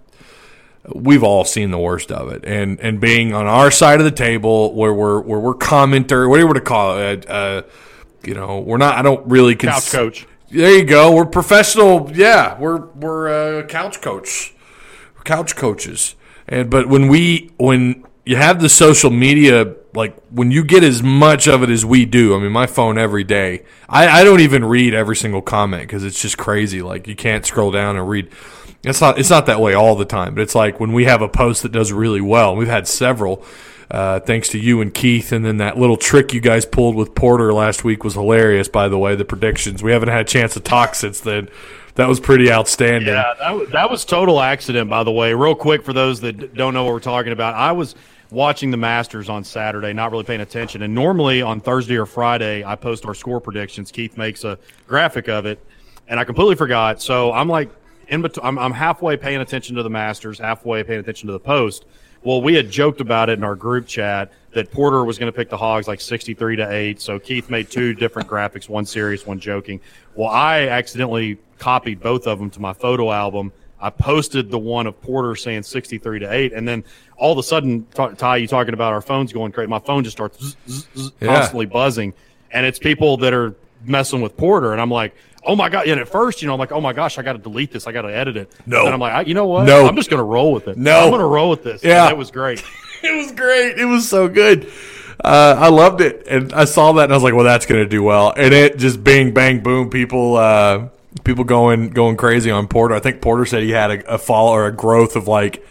we've 0.92 1.22
all 1.22 1.44
seen 1.44 1.70
the 1.70 1.78
worst 1.78 2.12
of 2.12 2.30
it, 2.32 2.44
and 2.44 2.80
and 2.80 3.00
being 3.00 3.32
on 3.34 3.46
our 3.46 3.70
side 3.70 4.00
of 4.00 4.04
the 4.04 4.10
table 4.10 4.74
where 4.74 4.92
we're 4.92 5.20
where 5.20 5.40
we're 5.40 5.54
commenter, 5.54 6.28
what 6.28 6.36
do 6.36 6.40
you 6.40 6.46
want 6.46 6.56
to 6.56 6.62
call 6.62 6.98
it? 6.98 7.28
Uh, 7.28 7.62
you 8.22 8.34
know, 8.34 8.60
we're 8.60 8.78
not. 8.78 8.96
I 8.96 9.02
don't 9.02 9.26
really 9.26 9.54
Couch 9.54 9.90
coach. 9.90 10.26
There 10.50 10.76
you 10.76 10.84
go. 10.84 11.12
We're 11.14 11.26
professional. 11.26 12.10
Yeah, 12.12 12.58
we're 12.58 12.86
we're 12.86 13.60
uh, 13.60 13.66
couch 13.66 14.00
coach, 14.00 14.54
couch 15.24 15.56
coaches. 15.56 16.14
And 16.46 16.70
but 16.70 16.88
when 16.88 17.08
we 17.08 17.50
when 17.56 18.04
you 18.24 18.36
have 18.36 18.60
the 18.60 18.68
social 18.68 19.10
media, 19.10 19.74
like 19.94 20.16
when 20.30 20.50
you 20.50 20.64
get 20.64 20.84
as 20.84 21.02
much 21.02 21.48
of 21.48 21.62
it 21.62 21.70
as 21.70 21.84
we 21.84 22.04
do, 22.04 22.34
I 22.36 22.38
mean, 22.38 22.52
my 22.52 22.66
phone 22.66 22.98
every 22.98 23.24
day. 23.24 23.64
I, 23.88 24.20
I 24.20 24.24
don't 24.24 24.40
even 24.40 24.64
read 24.64 24.94
every 24.94 25.16
single 25.16 25.42
comment 25.42 25.82
because 25.82 26.04
it's 26.04 26.20
just 26.20 26.38
crazy. 26.38 26.82
Like 26.82 27.06
you 27.06 27.16
can't 27.16 27.44
scroll 27.44 27.70
down 27.70 27.96
and 27.96 28.08
read. 28.08 28.30
It's 28.84 29.00
not 29.00 29.18
it's 29.18 29.30
not 29.30 29.46
that 29.46 29.60
way 29.60 29.74
all 29.74 29.96
the 29.96 30.04
time, 30.04 30.34
but 30.34 30.42
it's 30.42 30.54
like 30.54 30.78
when 30.78 30.92
we 30.92 31.04
have 31.04 31.22
a 31.22 31.28
post 31.28 31.62
that 31.62 31.72
does 31.72 31.92
really 31.92 32.20
well. 32.20 32.54
We've 32.54 32.68
had 32.68 32.86
several. 32.86 33.44
Uh, 33.90 34.18
thanks 34.18 34.48
to 34.48 34.58
you 34.58 34.80
and 34.80 34.94
Keith, 34.94 35.30
and 35.30 35.44
then 35.44 35.58
that 35.58 35.76
little 35.78 35.98
trick 35.98 36.32
you 36.32 36.40
guys 36.40 36.64
pulled 36.64 36.96
with 36.96 37.14
Porter 37.14 37.52
last 37.52 37.84
week 37.84 38.02
was 38.02 38.14
hilarious. 38.14 38.66
By 38.66 38.88
the 38.88 38.98
way, 38.98 39.14
the 39.14 39.26
predictions 39.26 39.82
we 39.82 39.92
haven't 39.92 40.08
had 40.08 40.22
a 40.22 40.24
chance 40.24 40.54
to 40.54 40.60
talk 40.60 40.94
since 40.94 41.20
then. 41.20 41.48
That 41.96 42.08
was 42.08 42.18
pretty 42.18 42.50
outstanding. 42.50 43.14
Yeah, 43.14 43.34
that 43.38 43.70
that 43.72 43.90
was 43.90 44.04
total 44.04 44.40
accident, 44.40 44.90
by 44.90 45.04
the 45.04 45.12
way. 45.12 45.32
Real 45.34 45.54
quick 45.54 45.84
for 45.84 45.92
those 45.92 46.20
that 46.22 46.54
don't 46.54 46.74
know 46.74 46.84
what 46.84 46.92
we're 46.92 47.00
talking 47.00 47.32
about, 47.32 47.54
I 47.54 47.72
was 47.72 47.94
watching 48.30 48.70
the 48.70 48.76
Masters 48.76 49.28
on 49.28 49.44
Saturday, 49.44 49.92
not 49.92 50.10
really 50.10 50.24
paying 50.24 50.40
attention. 50.40 50.82
And 50.82 50.94
normally 50.94 51.40
on 51.40 51.60
Thursday 51.60 51.96
or 51.96 52.06
Friday, 52.06 52.64
I 52.64 52.74
post 52.74 53.06
our 53.06 53.14
score 53.14 53.40
predictions. 53.40 53.92
Keith 53.92 54.16
makes 54.18 54.42
a 54.42 54.58
graphic 54.88 55.28
of 55.28 55.46
it, 55.46 55.64
and 56.08 56.18
I 56.18 56.24
completely 56.24 56.56
forgot. 56.56 57.00
So 57.00 57.32
I'm 57.32 57.48
like 57.48 57.70
in 58.08 58.22
between. 58.22 58.46
I'm, 58.46 58.58
I'm 58.58 58.72
halfway 58.72 59.16
paying 59.16 59.40
attention 59.40 59.76
to 59.76 59.82
the 59.82 59.90
Masters, 59.90 60.38
halfway 60.38 60.82
paying 60.84 61.00
attention 61.00 61.26
to 61.28 61.32
the 61.32 61.40
post. 61.40 61.84
Well, 62.22 62.40
we 62.40 62.54
had 62.54 62.70
joked 62.70 63.00
about 63.02 63.28
it 63.28 63.34
in 63.38 63.44
our 63.44 63.54
group 63.54 63.86
chat 63.86 64.32
that 64.52 64.70
Porter 64.70 65.04
was 65.04 65.18
going 65.18 65.30
to 65.30 65.36
pick 65.36 65.50
the 65.50 65.58
Hogs 65.58 65.86
like 65.86 66.00
63 66.00 66.56
to 66.56 66.70
8. 66.72 67.00
So 67.00 67.18
Keith 67.18 67.50
made 67.50 67.70
two 67.70 67.92
different 67.92 68.28
graphics, 68.28 68.66
one 68.68 68.86
serious, 68.86 69.26
one 69.26 69.38
joking. 69.38 69.80
Well, 70.14 70.30
I 70.30 70.68
accidentally 70.68 71.38
copied 71.58 72.00
both 72.00 72.26
of 72.26 72.38
them 72.38 72.48
to 72.50 72.60
my 72.60 72.72
photo 72.72 73.12
album. 73.12 73.52
I 73.78 73.90
posted 73.90 74.50
the 74.50 74.58
one 74.58 74.86
of 74.86 74.98
Porter 75.02 75.36
saying 75.36 75.64
63 75.64 76.20
to 76.20 76.32
8. 76.32 76.52
And 76.54 76.66
then 76.66 76.84
all 77.18 77.32
of 77.32 77.38
a 77.38 77.42
sudden, 77.42 77.86
Ty, 77.92 78.14
Ty, 78.14 78.36
you 78.38 78.46
talking 78.48 78.72
about 78.72 78.94
our 78.94 79.02
phones 79.02 79.30
going 79.30 79.52
crazy. 79.52 79.68
My 79.68 79.78
phone 79.78 80.02
just 80.02 80.16
starts 80.16 80.38
zzz, 80.42 80.86
zzz, 80.96 81.12
Yeah. 81.20 81.34
constantly 81.34 81.66
buzzing. 81.66 82.14
And 82.52 82.64
it's 82.64 82.78
people 82.78 83.18
that 83.18 83.34
are 83.34 83.54
messing 83.84 84.22
with 84.22 84.34
Porter. 84.38 84.72
And 84.72 84.80
I'm 84.80 84.90
like, 84.90 85.14
oh 85.44 85.56
my 85.56 85.68
God. 85.68 85.86
And 85.86 86.00
at 86.00 86.08
first, 86.08 86.42
you 86.42 86.48
know, 86.48 86.54
I'm 86.54 86.58
like, 86.58 86.72
oh 86.72 86.80
my 86.80 86.92
gosh, 86.92 87.18
I 87.18 87.22
got 87.22 87.34
to 87.34 87.38
delete 87.38 87.72
this. 87.72 87.86
I 87.86 87.92
got 87.92 88.02
to 88.02 88.14
edit 88.14 88.36
it. 88.36 88.52
No. 88.66 88.84
And 88.84 88.94
I'm 88.94 89.00
like, 89.00 89.12
I, 89.12 89.20
you 89.22 89.34
know 89.34 89.46
what? 89.46 89.64
No. 89.64 89.86
I'm 89.86 89.96
just 89.96 90.10
going 90.10 90.18
to 90.18 90.24
roll 90.24 90.52
with 90.52 90.68
it. 90.68 90.76
No. 90.76 91.04
I'm 91.04 91.10
going 91.10 91.20
to 91.20 91.26
roll 91.26 91.50
with 91.50 91.62
this. 91.62 91.82
Yeah. 91.82 92.10
It 92.10 92.16
was 92.16 92.30
great. 92.30 92.62
it 93.02 93.16
was 93.16 93.32
great. 93.32 93.78
It 93.78 93.84
was 93.84 94.08
so 94.08 94.28
good. 94.28 94.70
Uh, 95.22 95.56
I 95.58 95.68
loved 95.68 96.00
it, 96.00 96.26
and 96.28 96.52
I 96.52 96.64
saw 96.64 96.92
that, 96.94 97.04
and 97.04 97.12
I 97.12 97.16
was 97.16 97.22
like, 97.22 97.34
"Well, 97.34 97.44
that's 97.44 97.66
going 97.66 97.82
to 97.82 97.88
do 97.88 98.02
well." 98.02 98.34
And 98.36 98.52
it 98.52 98.78
just 98.78 99.04
bing, 99.04 99.32
bang, 99.32 99.62
boom. 99.62 99.88
People, 99.88 100.36
uh, 100.36 100.88
people 101.22 101.44
going 101.44 101.90
going 101.90 102.16
crazy 102.16 102.50
on 102.50 102.66
Porter. 102.66 102.96
I 102.96 103.00
think 103.00 103.22
Porter 103.22 103.46
said 103.46 103.62
he 103.62 103.70
had 103.70 103.90
a, 103.90 104.14
a 104.14 104.18
fall 104.18 104.48
or 104.48 104.66
a 104.66 104.72
growth 104.72 105.14
of 105.14 105.28
like, 105.28 105.64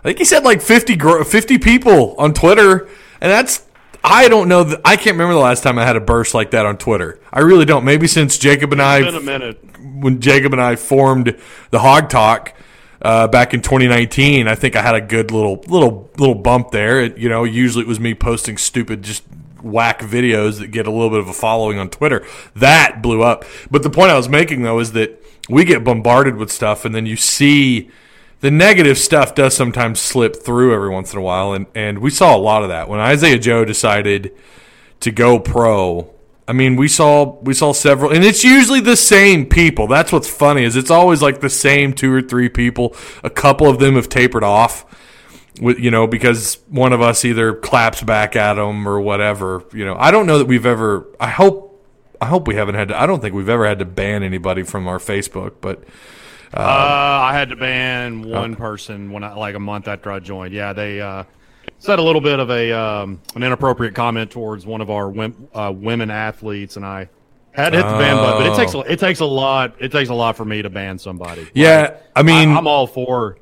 I 0.00 0.02
think 0.02 0.18
he 0.18 0.24
said 0.24 0.44
like 0.44 0.60
50, 0.60 0.96
gro- 0.96 1.24
50 1.24 1.58
people 1.58 2.14
on 2.18 2.34
Twitter, 2.34 2.86
and 3.20 3.30
that's. 3.30 3.64
I 4.04 4.28
don't 4.28 4.48
know. 4.48 4.64
That, 4.64 4.80
I 4.84 4.96
can't 4.96 5.14
remember 5.14 5.34
the 5.34 5.40
last 5.40 5.62
time 5.62 5.78
I 5.78 5.84
had 5.84 5.96
a 5.96 6.00
burst 6.00 6.34
like 6.34 6.50
that 6.52 6.66
on 6.66 6.76
Twitter. 6.76 7.20
I 7.32 7.40
really 7.40 7.64
don't. 7.64 7.84
Maybe 7.84 8.06
since 8.06 8.38
Jacob 8.38 8.72
and 8.72 8.82
I 8.82 9.02
been 9.02 9.14
a 9.14 9.20
minute. 9.20 9.60
when 9.80 10.20
Jacob 10.20 10.52
and 10.52 10.60
I 10.60 10.76
formed 10.76 11.36
the 11.70 11.78
Hawg 11.78 12.08
Talk 12.08 12.54
uh, 13.00 13.28
back 13.28 13.54
in 13.54 13.62
2019, 13.62 14.48
I 14.48 14.54
think 14.54 14.76
I 14.76 14.82
had 14.82 14.94
a 14.94 15.00
good 15.00 15.30
little 15.30 15.64
little 15.68 16.10
little 16.16 16.34
bump 16.34 16.70
there. 16.72 17.00
It, 17.00 17.18
you 17.18 17.28
know, 17.28 17.44
usually 17.44 17.84
it 17.84 17.88
was 17.88 18.00
me 18.00 18.14
posting 18.14 18.56
stupid, 18.56 19.02
just 19.02 19.22
whack 19.62 20.00
videos 20.00 20.58
that 20.58 20.68
get 20.68 20.86
a 20.86 20.90
little 20.90 21.10
bit 21.10 21.20
of 21.20 21.28
a 21.28 21.32
following 21.32 21.78
on 21.78 21.88
Twitter. 21.88 22.26
That 22.56 23.02
blew 23.02 23.22
up. 23.22 23.44
But 23.70 23.84
the 23.84 23.90
point 23.90 24.10
I 24.10 24.16
was 24.16 24.28
making 24.28 24.62
though 24.62 24.80
is 24.80 24.92
that 24.92 25.24
we 25.48 25.64
get 25.64 25.84
bombarded 25.84 26.36
with 26.36 26.50
stuff, 26.50 26.84
and 26.84 26.94
then 26.94 27.06
you 27.06 27.16
see 27.16 27.90
the 28.42 28.50
negative 28.50 28.98
stuff 28.98 29.36
does 29.36 29.56
sometimes 29.56 30.00
slip 30.00 30.36
through 30.36 30.74
every 30.74 30.90
once 30.90 31.12
in 31.12 31.18
a 31.18 31.22
while, 31.22 31.52
and 31.54 31.66
and 31.74 32.00
we 32.00 32.10
saw 32.10 32.36
a 32.36 32.38
lot 32.38 32.62
of 32.62 32.68
that 32.68 32.88
when 32.88 33.00
Isaiah 33.00 33.38
Joe 33.38 33.64
decided 33.64 34.36
to 35.00 35.10
go 35.10 35.38
pro. 35.38 36.12
I 36.48 36.52
mean, 36.52 36.74
we 36.74 36.88
saw 36.88 37.38
we 37.40 37.54
saw 37.54 37.72
several, 37.72 38.12
and 38.12 38.24
it's 38.24 38.42
usually 38.42 38.80
the 38.80 38.96
same 38.96 39.46
people. 39.46 39.86
That's 39.86 40.10
what's 40.10 40.28
funny 40.28 40.64
is 40.64 40.74
it's 40.74 40.90
always 40.90 41.22
like 41.22 41.40
the 41.40 41.48
same 41.48 41.94
two 41.94 42.12
or 42.12 42.20
three 42.20 42.48
people. 42.48 42.96
A 43.22 43.30
couple 43.30 43.68
of 43.68 43.78
them 43.78 43.94
have 43.94 44.08
tapered 44.08 44.42
off, 44.42 44.84
with 45.60 45.78
you 45.78 45.92
know 45.92 46.08
because 46.08 46.58
one 46.68 46.92
of 46.92 47.00
us 47.00 47.24
either 47.24 47.54
claps 47.54 48.02
back 48.02 48.34
at 48.34 48.54
them 48.54 48.88
or 48.88 49.00
whatever. 49.00 49.62
You 49.72 49.84
know, 49.84 49.94
I 49.96 50.10
don't 50.10 50.26
know 50.26 50.38
that 50.38 50.48
we've 50.48 50.66
ever. 50.66 51.06
I 51.20 51.28
hope 51.28 51.80
I 52.20 52.26
hope 52.26 52.48
we 52.48 52.56
haven't 52.56 52.74
had. 52.74 52.88
To, 52.88 53.00
I 53.00 53.06
don't 53.06 53.20
think 53.20 53.36
we've 53.36 53.48
ever 53.48 53.68
had 53.68 53.78
to 53.78 53.84
ban 53.84 54.24
anybody 54.24 54.64
from 54.64 54.88
our 54.88 54.98
Facebook, 54.98 55.54
but 55.60 55.84
Uh, 56.54 56.60
I 56.60 57.32
had 57.32 57.48
to 57.48 57.56
ban 57.56 58.22
one 58.22 58.56
person 58.56 59.10
when 59.10 59.24
I 59.24 59.34
like 59.34 59.54
a 59.54 59.60
month 59.60 59.88
after 59.88 60.12
I 60.12 60.18
joined. 60.18 60.52
Yeah, 60.52 60.72
they 60.72 61.00
uh, 61.00 61.24
said 61.78 61.98
a 61.98 62.02
little 62.02 62.20
bit 62.20 62.38
of 62.38 62.50
a 62.50 62.72
um, 62.72 63.20
an 63.34 63.42
inappropriate 63.42 63.94
comment 63.94 64.30
towards 64.30 64.66
one 64.66 64.80
of 64.80 64.90
our 64.90 65.10
wim- 65.10 65.48
uh, 65.54 65.72
women 65.72 66.10
athletes, 66.10 66.76
and 66.76 66.84
I 66.84 67.08
had 67.52 67.70
to 67.70 67.78
hit 67.78 67.86
the 67.86 67.98
ban 67.98 68.16
button. 68.16 68.42
But 68.44 68.52
it 68.52 68.56
takes 68.56 68.74
a, 68.74 68.80
it 68.80 68.98
takes 68.98 69.20
a 69.20 69.24
lot. 69.26 69.74
It 69.80 69.92
takes 69.92 70.10
a 70.10 70.14
lot 70.14 70.36
for 70.36 70.44
me 70.44 70.62
to 70.62 70.70
ban 70.70 70.98
somebody. 70.98 71.48
yeah, 71.54 71.96
I 72.14 72.22
mean, 72.22 72.50
I, 72.50 72.58
am 72.58 72.66
all 72.66 72.86
for. 72.86 73.38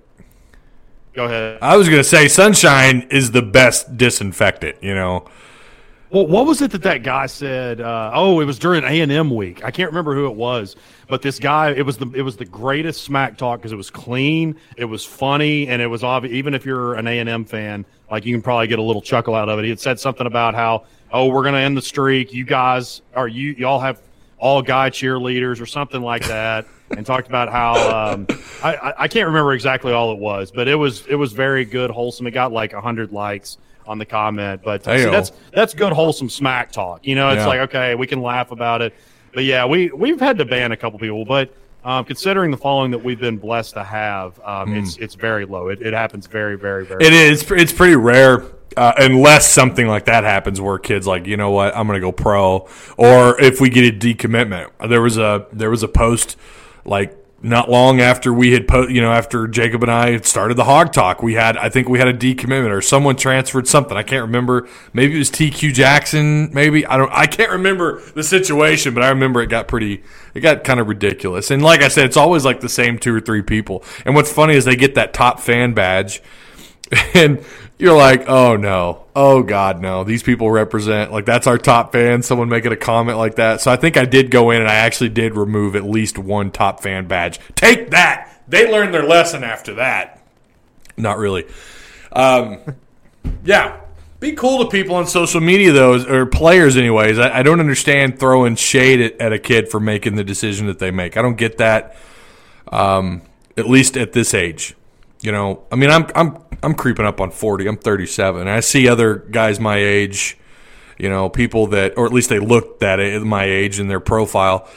Go 1.13 1.25
ahead. 1.25 1.59
I 1.61 1.77
was 1.77 1.89
gonna 1.89 2.05
say 2.05 2.29
sunshine 2.29 3.09
is 3.11 3.33
the 3.33 3.43
best 3.43 3.97
disinfectant. 3.97 4.83
You 4.83 4.95
know, 4.95 5.29
Well, 6.11 6.27
what 6.27 6.45
was 6.45 6.61
it 6.61 6.73
that 6.73 6.83
that 6.83 7.05
guy 7.05 7.27
said? 7.27 7.81
Uh, 7.81 8.11
oh, 8.13 8.41
it 8.41 8.45
was 8.45 8.59
during 8.59 8.83
A 8.83 9.01
and 9.01 9.13
M 9.13 9.31
week. 9.31 9.65
I 9.65 9.71
can't 9.71 9.91
remember 9.91 10.13
who 10.13 10.27
it 10.27 10.35
was, 10.35 10.75
but 11.09 11.23
this 11.23 11.39
guy, 11.39 11.71
it 11.71 11.87
was 11.87 11.99
the 11.99 12.11
it 12.17 12.23
was 12.23 12.37
the 12.37 12.45
greatest 12.45 13.05
smack 13.05 13.39
talk 13.39 13.61
because 13.61 13.71
it 13.71 13.77
was 13.77 13.91
clean, 13.91 14.57
it 14.77 14.87
was 14.87 15.05
funny, 15.05 15.69
and 15.69 15.81
it 15.81 15.87
was 15.87 16.03
obvious. 16.03 16.35
Even 16.35 16.53
if 16.53 16.67
you're 16.67 16.95
an 16.95 17.07
A 17.07 17.21
and 17.21 17.29
M 17.29 17.45
fan, 17.45 17.87
like 18.11 18.27
you 18.27 18.35
can 18.35 18.43
probably 18.43 18.67
get 18.67 18.81
a 18.81 18.83
little 18.83 19.03
chuckle 19.03 19.37
out 19.37 19.49
of 19.49 19.61
it. 19.61 19.63
He 19.63 19.69
had 19.69 19.79
said 19.79 20.01
something 20.01 20.27
about 20.27 20.57
how, 20.57 20.85
oh, 21.13 21.29
we're 21.29 21.45
gonna 21.45 21.59
end 21.59 21.77
the 21.77 21.83
streak. 21.83 22.33
You 22.33 22.45
guys 22.45 23.03
are 23.15 23.29
you 23.29 23.53
y'all 23.53 23.79
have 23.79 24.01
all 24.37 24.63
guy 24.63 24.91
cheerleaders 24.91 25.61
or 25.61 25.67
something 25.67 26.03
like 26.03 26.27
that, 26.27 26.67
and 26.91 27.07
talked 27.07 27.29
about 27.29 27.51
how 27.51 28.15
um, 28.15 28.27
I, 28.65 28.95
I 28.99 29.07
can't 29.07 29.29
remember 29.29 29.53
exactly 29.53 29.93
all 29.93 30.11
it 30.11 30.19
was, 30.19 30.51
but 30.51 30.67
it 30.67 30.75
was 30.75 31.07
it 31.07 31.15
was 31.15 31.35
very 31.35 31.65
good, 31.65 31.93
wholesome. 31.93 32.27
It 32.27 32.33
got 32.33 32.51
like 32.51 32.73
hundred 32.73 33.13
likes 33.13 33.59
on 33.91 33.99
the 33.99 34.07
comment, 34.07 34.63
but 34.65 34.87
uh, 34.87 34.97
see, 34.99 35.11
that's 35.11 35.33
that's 35.53 35.75
good 35.75 35.93
wholesome 35.93 36.31
smack 36.31 36.71
talk. 36.71 37.05
You 37.07 37.17
know, 37.17 37.31
it's 37.31 37.41
Yeah. 37.41 37.47
like 37.47 37.61
okay, 37.69 37.95
we 37.97 38.07
can 38.07 38.23
laugh 38.23 38.53
about 38.53 38.83
it, 38.83 38.95
but 39.35 39.43
yeah, 39.45 39.67
we 39.67 39.91
we've 39.91 40.21
had 40.21 40.39
to 40.39 40.45
ban 40.45 40.71
a 40.73 40.77
couple 40.77 40.99
people, 41.01 41.25
but 41.25 41.53
um, 41.85 42.05
considering 42.05 42.51
the 42.53 42.57
following 42.57 42.91
that 42.93 43.03
we've 43.03 43.19
been 43.19 43.39
blessed 43.39 43.75
to 43.75 43.83
have, 43.83 44.39
um, 44.45 44.75
it's 44.77 44.97
it's 44.99 45.15
very 45.17 45.45
low. 45.45 45.69
It, 45.69 45.83
it 45.83 45.93
happens 45.93 46.27
very 46.29 46.57
very 46.57 46.87
very. 46.87 47.05
It 47.05 47.13
is. 47.13 47.51
It's 47.51 47.73
pretty 47.73 47.97
rare. 47.97 48.45
uh, 48.77 48.93
unless 48.99 49.51
something 49.51 49.89
like 49.89 50.05
that 50.05 50.23
happens 50.23 50.61
where 50.61 50.79
kids 50.79 51.05
like 51.07 51.27
you 51.27 51.37
know 51.37 51.51
what 51.51 51.77
I'm 51.77 51.89
going 51.89 51.97
to 51.97 52.07
go 52.07 52.13
pro, 52.13 52.69
or 52.97 53.41
if 53.41 53.61
we 53.61 53.69
get 53.71 53.93
a 53.93 53.97
decommitment. 53.97 54.71
There 54.89 55.03
was 55.03 55.19
a 55.19 55.47
there 55.53 55.71
was 55.71 55.83
a 55.83 55.89
post 55.89 56.37
like 56.85 57.17
not 57.43 57.71
long 57.71 58.01
after 58.01 58.33
we 58.33 58.53
had 58.53 58.69
po- 58.69 58.89
you 58.89 59.01
know 59.01 59.13
after 59.13 59.49
Jacob 59.49 59.83
and 59.83 59.91
I 59.91 60.11
had 60.11 60.27
started 60.27 60.57
the 60.57 60.65
Hawg 60.65 60.93
Talk, 60.93 61.23
we 61.23 61.35
had 61.35 61.57
I 61.57 61.69
think 61.69 61.89
we 61.89 61.99
had 61.99 62.09
a 62.09 62.15
decommitment 62.15 62.71
or 62.71 62.83
someone 62.83 63.17
transferred 63.17 63.67
something. 63.67 63.97
I 63.97 64.03
can't 64.03 64.23
remember. 64.23 64.69
Maybe 64.93 65.15
it 65.15 65.19
was 65.19 65.31
TQ 65.31 65.73
Jackson. 65.73 66.53
Maybe 66.53 66.85
I 66.87 66.97
don't. 66.97 67.11
I 67.13 67.27
can't 67.27 67.51
remember 67.51 68.01
the 68.15 68.23
situation, 68.23 68.93
but 68.95 69.03
I 69.03 69.09
remember 69.09 69.41
it 69.41 69.47
got 69.49 69.69
pretty. 69.69 70.03
It 70.35 70.41
got 70.41 70.65
kind 70.65 70.81
of 70.81 70.89
ridiculous. 70.89 71.51
And 71.51 71.63
like 71.63 71.83
I 71.83 71.89
said, 71.89 72.05
it's 72.07 72.17
always 72.17 72.45
like 72.45 72.61
the 72.61 72.69
same 72.69 72.99
two 72.99 73.15
or 73.15 73.21
three 73.21 73.43
people. 73.43 73.85
And 74.05 74.15
what's 74.15 74.33
funny 74.33 74.55
is 74.55 74.65
they 74.65 74.77
get 74.77 74.95
that 74.97 75.15
top 75.15 75.41
fan 75.41 75.73
badge, 75.73 76.23
and 77.15 77.45
you're 77.79 77.97
like, 77.97 78.29
oh 78.29 78.57
no, 78.57 79.07
oh 79.17 79.43
god, 79.43 79.81
no. 79.81 80.05
These 80.05 80.23
people 80.23 80.51
represent 80.51 81.13
like 81.13 81.25
that's 81.25 81.47
our 81.47 81.59
top 81.59 81.93
fan. 81.93 82.23
Someone 82.23 82.49
making 82.49 82.73
a 82.73 82.77
comment 82.77 83.19
like 83.19 83.37
that. 83.37 83.61
So 83.61 83.71
I 83.71 83.77
think 83.77 83.97
I 83.97 84.05
did 84.05 84.31
go 84.31 84.51
in 84.51 84.61
and 84.61 84.71
I 84.71 84.75
actually 84.75 85.11
did 85.11 85.35
remove 85.35 85.77
at 85.77 85.85
least 85.85 86.19
one 86.19 86.51
top 86.51 86.83
fan 86.83 87.07
badge. 87.07 87.41
Take 87.55 87.91
that. 87.91 88.43
They 88.49 88.71
learned 88.71 88.93
their 88.93 89.05
lesson 89.05 89.45
after 89.45 89.75
that. 89.75 90.21
Not 90.97 91.19
really. 91.19 91.47
Um, 92.13 92.59
yeah. 93.45 93.81
Be 94.19 94.33
cool 94.33 94.63
to 94.65 94.71
people 94.71 94.97
on 94.97 95.07
social 95.07 95.41
media, 95.41 95.73
though, 95.73 95.95
or 96.05 96.27
players, 96.27 96.77
anyways. 96.77 97.19
I, 97.19 97.39
I 97.39 97.43
don't 97.43 97.59
understand 97.59 98.21
throwing 98.21 98.55
shade 98.55 99.01
at, 99.01 99.19
at, 99.19 99.33
a 99.33 99.39
kid 99.39 99.71
for 99.71 99.81
making 99.81 100.17
the 100.17 100.25
decision 100.25 100.67
that 100.67 100.79
they 100.79 100.91
make. 100.91 101.17
I 101.17 101.23
don't 101.23 101.39
get 101.39 101.57
that, 101.57 101.97
um, 102.69 103.23
at 103.57 103.67
least 103.67 103.97
at 103.97 104.13
this 104.13 104.35
age. 104.35 104.75
You 105.23 105.33
know, 105.33 105.65
I 105.71 105.77
mean, 105.77 105.91
I'm 105.91 106.07
I'm 106.15 106.39
I'm 106.63 106.75
creeping 106.75 107.07
up 107.07 107.21
on 107.21 107.31
40. 107.31 107.67
I'm 107.67 107.77
37. 107.77 108.49
I 108.49 108.61
see 108.61 108.89
other 108.89 109.17
guys 109.17 109.61
my 109.61 109.77
age, 109.77 110.39
you 110.99 111.09
know, 111.09 111.29
people 111.29 111.69
that, 111.69 111.95
or 111.97 112.07
at 112.07 112.13
least 112.13 112.29
they 112.31 112.39
looked 112.39 112.83
at 112.83 113.01
it 113.01 113.15
at 113.15 113.23
my 113.23 113.45
age 113.45 113.79
in 113.79 113.89
their 113.89 114.01
profile, 114.01 114.69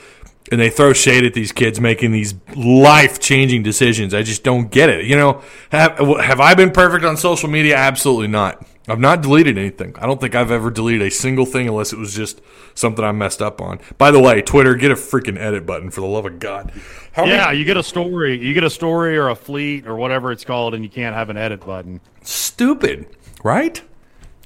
and 0.52 0.60
they 0.60 0.70
throw 0.70 0.94
shade 0.94 1.26
at 1.26 1.34
these 1.34 1.52
kids 1.52 1.80
making 1.80 2.12
these 2.12 2.36
life 2.56 3.20
changing 3.20 3.64
decisions. 3.64 4.14
I 4.14 4.24
just 4.24 4.44
don't 4.44 4.70
get 4.70 4.90
it. 4.90 5.06
You 5.06 5.16
know, 5.16 5.42
have 5.70 5.98
have 5.98 6.40
I 6.40 6.54
been 6.56 6.72
perfect 6.72 7.06
on 7.06 7.18
social 7.18 7.50
media? 7.50 7.76
Absolutely 7.78 8.28
not. 8.28 8.66
I've 8.88 9.00
not 9.00 9.22
deleted 9.22 9.58
anything. 9.58 9.96
I 9.98 10.06
don't 10.06 10.20
think 10.20 10.36
I've 10.36 10.52
ever 10.52 10.70
deleted 10.70 11.08
a 11.08 11.12
single 11.12 11.46
thing 11.46 11.70
unless 11.70 11.94
it 11.94 12.00
was 12.00 12.14
just 12.14 12.42
something 12.76 13.04
I 13.04 13.14
messed 13.14 13.42
up 13.42 13.62
on. 13.62 13.80
By 13.98 14.12
the 14.12 14.20
way, 14.20 14.42
Twitter, 14.42 14.76
get 14.76 14.92
a 14.92 14.96
freaking 14.96 15.40
edit 15.40 15.66
button 15.66 15.90
for 15.90 16.02
the 16.02 16.08
love 16.08 16.26
of 16.26 16.40
God. 16.40 16.72
How 17.14 17.24
yeah, 17.26 17.46
many- 17.46 17.60
you 17.60 17.66
get 17.66 17.78
a 17.78 17.84
story, 17.84 18.38
you 18.46 18.54
get 18.54 18.66
a 18.66 18.70
story 18.70 19.18
or 19.18 19.30
a 19.30 19.36
fleet 19.36 19.88
or 19.88 19.96
whatever 19.96 20.32
it's 20.34 20.44
called, 20.44 20.74
and 20.74 20.84
you 20.84 20.90
can't 20.90 21.16
have 21.16 21.30
an 21.30 21.38
edit 21.38 21.66
button. 21.66 22.02
Stupid, 22.24 23.08
right? 23.44 23.82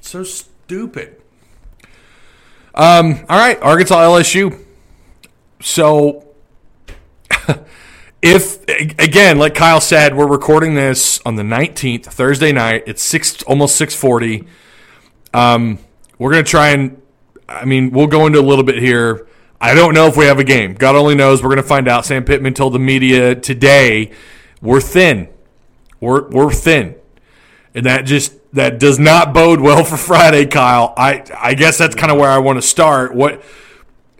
So 0.02 0.22
stupid. 0.22 1.16
Um. 2.74 3.24
All 3.28 3.38
right, 3.38 3.60
Arkansas 3.60 3.98
LSU. 3.98 4.64
So 5.60 6.28
if 8.22 8.62
again, 8.68 9.38
like 9.38 9.54
Kyle 9.54 9.80
said, 9.80 10.16
we're 10.16 10.26
recording 10.26 10.74
this 10.74 11.20
on 11.24 11.36
the 11.36 11.42
19th, 11.42 12.06
Thursday 12.06 12.52
night. 12.52 12.84
It's 12.86 13.02
six, 13.02 13.42
almost 13.44 13.76
6:40. 13.76 14.46
Um, 15.32 15.78
we're 16.18 16.32
gonna 16.32 16.42
try 16.42 16.68
and, 16.70 17.00
I 17.48 17.64
mean, 17.64 17.90
we'll 17.90 18.08
go 18.08 18.26
into 18.26 18.40
a 18.40 18.42
little 18.42 18.64
bit 18.64 18.78
here. 18.78 19.26
I 19.60 19.74
don't 19.74 19.94
know 19.94 20.06
if 20.06 20.16
we 20.16 20.24
have 20.26 20.38
a 20.38 20.44
game. 20.44 20.74
God 20.74 20.96
only 20.96 21.14
knows. 21.14 21.42
We're 21.42 21.50
gonna 21.50 21.62
find 21.62 21.88
out. 21.88 22.06
Sam 22.06 22.24
Pittman 22.24 22.54
told 22.54 22.72
the 22.72 22.78
media 22.78 23.34
today, 23.34 24.10
"We're 24.60 24.80
thin. 24.80 25.28
We're 26.00 26.28
we're 26.28 26.52
thin," 26.52 26.96
and 27.74 27.86
that 27.86 28.04
just 28.04 28.32
that 28.52 28.78
does 28.78 28.98
not 28.98 29.32
bode 29.32 29.60
well 29.60 29.84
for 29.84 29.96
Friday, 29.96 30.46
Kyle. 30.46 30.92
I 30.96 31.22
I 31.36 31.54
guess 31.54 31.78
that's 31.78 31.94
kind 31.94 32.10
of 32.10 32.18
where 32.18 32.30
I 32.30 32.38
want 32.38 32.60
to 32.60 32.66
start. 32.66 33.14
What, 33.14 33.42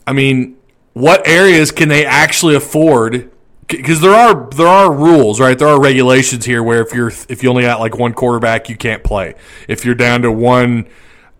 I 0.06 0.12
mean, 0.12 0.56
what 0.92 1.26
areas 1.26 1.72
can 1.72 1.88
they 1.88 2.04
actually 2.04 2.54
afford? 2.54 3.30
Because 3.68 4.00
there 4.00 4.14
are 4.14 4.48
there 4.50 4.66
are 4.66 4.92
rules, 4.92 5.40
right? 5.40 5.59
There 5.59 5.68
are 5.68 5.81
regulations 5.81 6.44
here 6.44 6.62
where 6.62 6.81
if 6.81 6.92
you're 6.92 7.12
if 7.28 7.42
you 7.42 7.50
only 7.50 7.62
got 7.62 7.81
like 7.81 7.96
one 7.96 8.14
quarterback, 8.14 8.68
you 8.68 8.76
can't 8.76 9.04
play. 9.04 9.35
If 9.68 9.85
you're 9.85 9.94
down 9.94 10.22
to 10.22 10.33
one, 10.33 10.88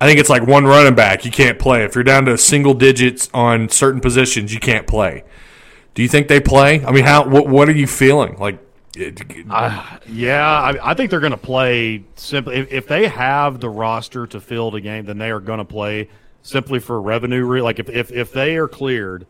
I 0.01 0.07
think 0.07 0.21
it's 0.21 0.29
like 0.29 0.47
one 0.47 0.65
running 0.65 0.95
back, 0.95 1.25
you 1.25 1.31
can't 1.31 1.59
play. 1.59 1.85
If 1.85 1.95
you're 1.95 2.05
down 2.05 2.27
to 2.27 2.37
single 2.37 2.75
digits 2.75 3.29
on 3.33 3.69
certain 3.69 4.01
positions, 4.01 4.53
you 4.53 4.61
can't 4.61 4.87
play. 4.87 5.25
Do 5.95 6.03
you 6.03 6.09
think 6.09 6.29
they 6.29 6.41
play? 6.41 6.85
I 6.85 6.93
mean, 6.93 7.05
how 7.05 7.27
what 7.27 7.49
what 7.49 7.69
are 7.69 7.73
you 7.73 7.87
feeling 7.87 8.37
like? 8.39 8.59
Uh, 9.51 9.99
yeah, 10.09 10.45
I, 10.45 10.91
I, 10.91 10.95
think 10.95 11.11
they're 11.11 11.21
going 11.21 11.31
to 11.31 11.37
play 11.37 12.03
simply. 12.17 12.57
If, 12.57 12.73
if, 12.73 12.89
they 12.89 13.07
have 13.07 13.61
the 13.61 13.69
roster 13.69 14.27
to 14.27 14.41
field 14.41 14.75
a 14.75 14.81
game, 14.81 15.05
then 15.05 15.19
they 15.19 15.31
are 15.31 15.39
going 15.39 15.59
to 15.59 15.65
play 15.65 16.09
simply 16.43 16.81
for 16.81 17.01
revenue. 17.01 17.63
Like 17.63 17.79
if, 17.79 17.89
if 17.89 18.11
if 18.11 18.33
they 18.33 18.57
are 18.57 18.67
cleared 18.67 19.27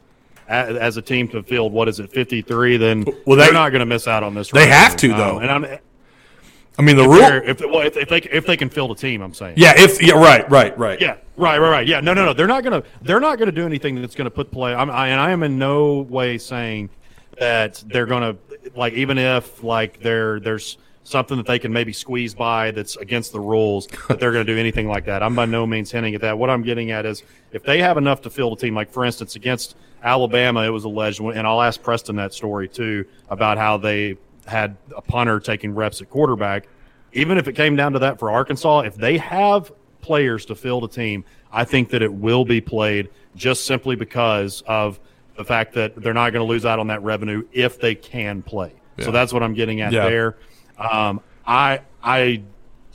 as 0.49 0.97
a 0.97 1.03
team 1.03 1.29
to 1.29 1.43
field 1.43 1.73
what 1.73 1.89
is 1.89 2.01
it 2.01 2.11
53 2.11 2.77
then 2.79 3.05
well, 3.27 3.37
they, 3.37 3.49
are 3.49 3.53
not 3.53 3.71
going 3.71 3.81
to 3.81 3.87
miss 3.87 4.09
out 4.09 4.23
on 4.23 4.35
this 4.35 4.51
they 4.51 4.67
have 4.67 4.97
to 4.97 5.09
though. 5.09 5.37
um, 5.37 5.43
and 5.43 5.51
I'm, 5.51 5.79
I 6.79 6.83
mean 6.83 6.97
the 6.97 7.05
if 7.05 7.09
rule 7.09 7.51
if, 7.51 7.61
well, 7.61 7.87
if, 7.87 7.97
if, 7.97 8.09
they 8.09 8.19
if 8.19 8.47
they 8.47 8.57
can 8.57 8.71
field 8.71 8.91
a 8.93 8.95
team 8.95 9.21
I'm 9.21 9.35
saying. 9.35 9.55
Yeah 9.57 9.75
if 9.77 10.03
yeah 10.03 10.15
right 10.15 10.49
right 10.51 10.77
right. 10.79 11.01
Yeah 11.01 11.17
right 11.37 11.59
right 11.59 11.71
right. 11.71 11.87
Yeah 11.87 12.01
no 12.01 12.15
no 12.15 12.25
no 12.25 12.33
they're 12.33 12.47
not 12.47 12.65
gonna 12.65 12.83
they're 13.03 13.21
not 13.21 13.39
gonna 13.39 13.53
do 13.53 13.67
anything 13.67 14.01
that's 14.01 14.15
gonna 14.15 14.31
put 14.31 14.51
play 14.51 14.75
I'm, 14.75 14.91
I, 14.91 15.09
and 15.09 15.21
I 15.21 15.31
am 15.33 15.43
in 15.43 15.59
no 15.59 16.01
way 16.01 16.39
saying 16.39 16.91
that 17.39 17.83
they're 17.87 18.07
gonna 18.07 18.37
like 18.75 18.95
even 18.95 19.19
if 19.19 19.63
like 19.63 20.01
there 20.01 20.41
there's 20.41 20.79
something 21.09 21.37
that 21.37 21.47
they 21.47 21.59
can 21.59 21.73
maybe 21.73 21.92
squeeze 21.92 22.35
by 22.35 22.71
that's 22.71 22.97
against 22.97 23.33
the 23.33 23.40
rules 23.40 23.87
that 24.09 24.21
they're 24.21 24.33
going 24.33 24.47
to 24.47 24.53
do 24.53 24.59
anything 24.59 24.88
like 24.88 25.07
that. 25.07 25.23
I'm 25.23 25.35
by 25.35 25.47
no 25.47 25.66
means 25.66 25.90
hinting 25.90 26.14
at 26.14 26.21
that. 26.21 26.38
What 26.38 26.51
I'm 26.51 26.62
getting 26.62 26.90
at 26.90 27.07
is 27.07 27.23
if 27.53 27.62
they 27.62 27.81
have 27.81 27.97
enough 27.97 28.23
to 28.23 28.31
field 28.31 28.59
a 28.59 28.61
team, 28.61 28.75
like 28.75 28.90
for 28.90 29.05
instance 29.05 29.37
against 29.37 29.77
Alabama, 30.03 30.62
it 30.62 30.71
was 30.71 30.85
alleged, 30.85 31.21
and 31.21 31.47
I'll 31.47 31.62
ask 31.62 31.83
Preston 31.83 32.16
that 32.16 32.33
story 32.33 32.68
too 32.68 33.05
about 33.29 33.59
how 33.59 33.77
they 33.77 34.16
had 34.47 34.77
a 34.97 35.03
punter 35.03 35.40
taking 35.40 35.75
reps 35.75 36.01
at 36.01 36.11
quarterback. 36.11 36.68
Even 37.12 37.38
if 37.38 37.49
it 37.49 37.55
came 37.55 37.75
down 37.75 37.92
to 37.92 37.99
that 38.01 38.18
for 38.18 38.31
Arkansas, 38.31 38.81
if 38.81 38.94
they 38.94 39.18
have 39.18 39.73
players 40.01 40.44
to 40.47 40.55
field 40.55 40.85
a 40.85 40.88
team, 40.88 41.25
I 41.51 41.64
think 41.64 41.90
that 41.90 42.03
it 42.03 42.12
will 42.12 42.44
be 42.44 42.61
played 42.61 43.09
just 43.35 43.66
simply 43.66 43.97
because 43.97 44.62
of 44.66 45.01
the 45.37 45.44
fact 45.44 45.75
that 45.75 45.97
they're 45.97 46.14
not 46.14 46.33
going 46.33 46.44
to 46.44 46.51
lose 46.51 46.66
out 46.66 46.79
on 46.79 46.88
that 46.88 47.03
revenue 47.03 47.47
if 47.53 47.81
they 47.81 47.94
can 47.94 48.42
play. 48.42 48.73
Yeah. 48.97 49.07
So 49.07 49.11
that's 49.11 49.33
what 49.33 49.42
I'm 49.42 49.55
getting 49.55 49.81
at 49.81 49.92
yeah. 49.92 50.09
there. 50.09 50.37
Um, 50.79 51.21
I 51.47 51.81
I 52.03 52.43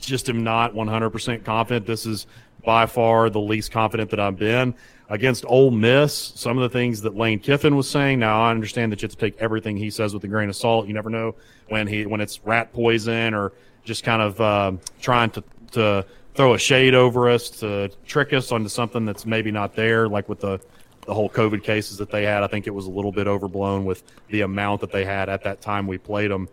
just 0.00 0.28
am 0.28 0.44
not 0.44 0.74
100% 0.74 1.44
confident. 1.44 1.86
This 1.86 2.06
is 2.06 2.26
by 2.64 2.86
far 2.86 3.30
the 3.30 3.40
least 3.40 3.70
confident 3.72 4.10
that 4.10 4.20
I've 4.20 4.36
been 4.36 4.74
against 5.08 5.44
Ole 5.46 5.70
Miss. 5.70 6.14
Some 6.34 6.56
of 6.56 6.62
the 6.62 6.68
things 6.68 7.02
that 7.02 7.16
Lane 7.16 7.38
Kiffin 7.38 7.76
was 7.76 7.88
saying. 7.88 8.18
Now 8.18 8.42
I 8.42 8.50
understand 8.50 8.92
that 8.92 9.02
you 9.02 9.06
have 9.06 9.12
to 9.12 9.18
take 9.18 9.36
everything 9.38 9.76
he 9.76 9.90
says 9.90 10.14
with 10.14 10.24
a 10.24 10.28
grain 10.28 10.48
of 10.48 10.56
salt. 10.56 10.86
You 10.86 10.94
never 10.94 11.10
know 11.10 11.34
when 11.68 11.86
he 11.86 12.06
when 12.06 12.20
it's 12.20 12.40
rat 12.44 12.72
poison 12.72 13.34
or 13.34 13.52
just 13.84 14.04
kind 14.04 14.22
of 14.22 14.40
uh, 14.40 14.72
trying 15.00 15.30
to 15.30 15.44
to 15.72 16.06
throw 16.34 16.54
a 16.54 16.58
shade 16.58 16.94
over 16.94 17.28
us 17.28 17.48
to 17.50 17.88
trick 18.06 18.32
us 18.32 18.50
onto 18.50 18.68
something 18.68 19.04
that's 19.04 19.24
maybe 19.26 19.50
not 19.50 19.74
there, 19.74 20.08
like 20.08 20.28
with 20.28 20.40
the 20.40 20.60
the 21.06 21.12
whole 21.12 21.28
COVID 21.28 21.62
cases 21.62 21.98
that 21.98 22.10
they 22.10 22.24
had. 22.24 22.42
I 22.42 22.46
think 22.46 22.66
it 22.66 22.74
was 22.74 22.86
a 22.86 22.90
little 22.90 23.12
bit 23.12 23.26
overblown 23.26 23.84
with 23.84 24.02
the 24.28 24.40
amount 24.40 24.80
that 24.80 24.90
they 24.90 25.04
had 25.04 25.28
at 25.28 25.42
that 25.42 25.60
time 25.60 25.86
we 25.86 25.98
played 25.98 26.30
them. 26.30 26.48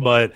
But 0.00 0.32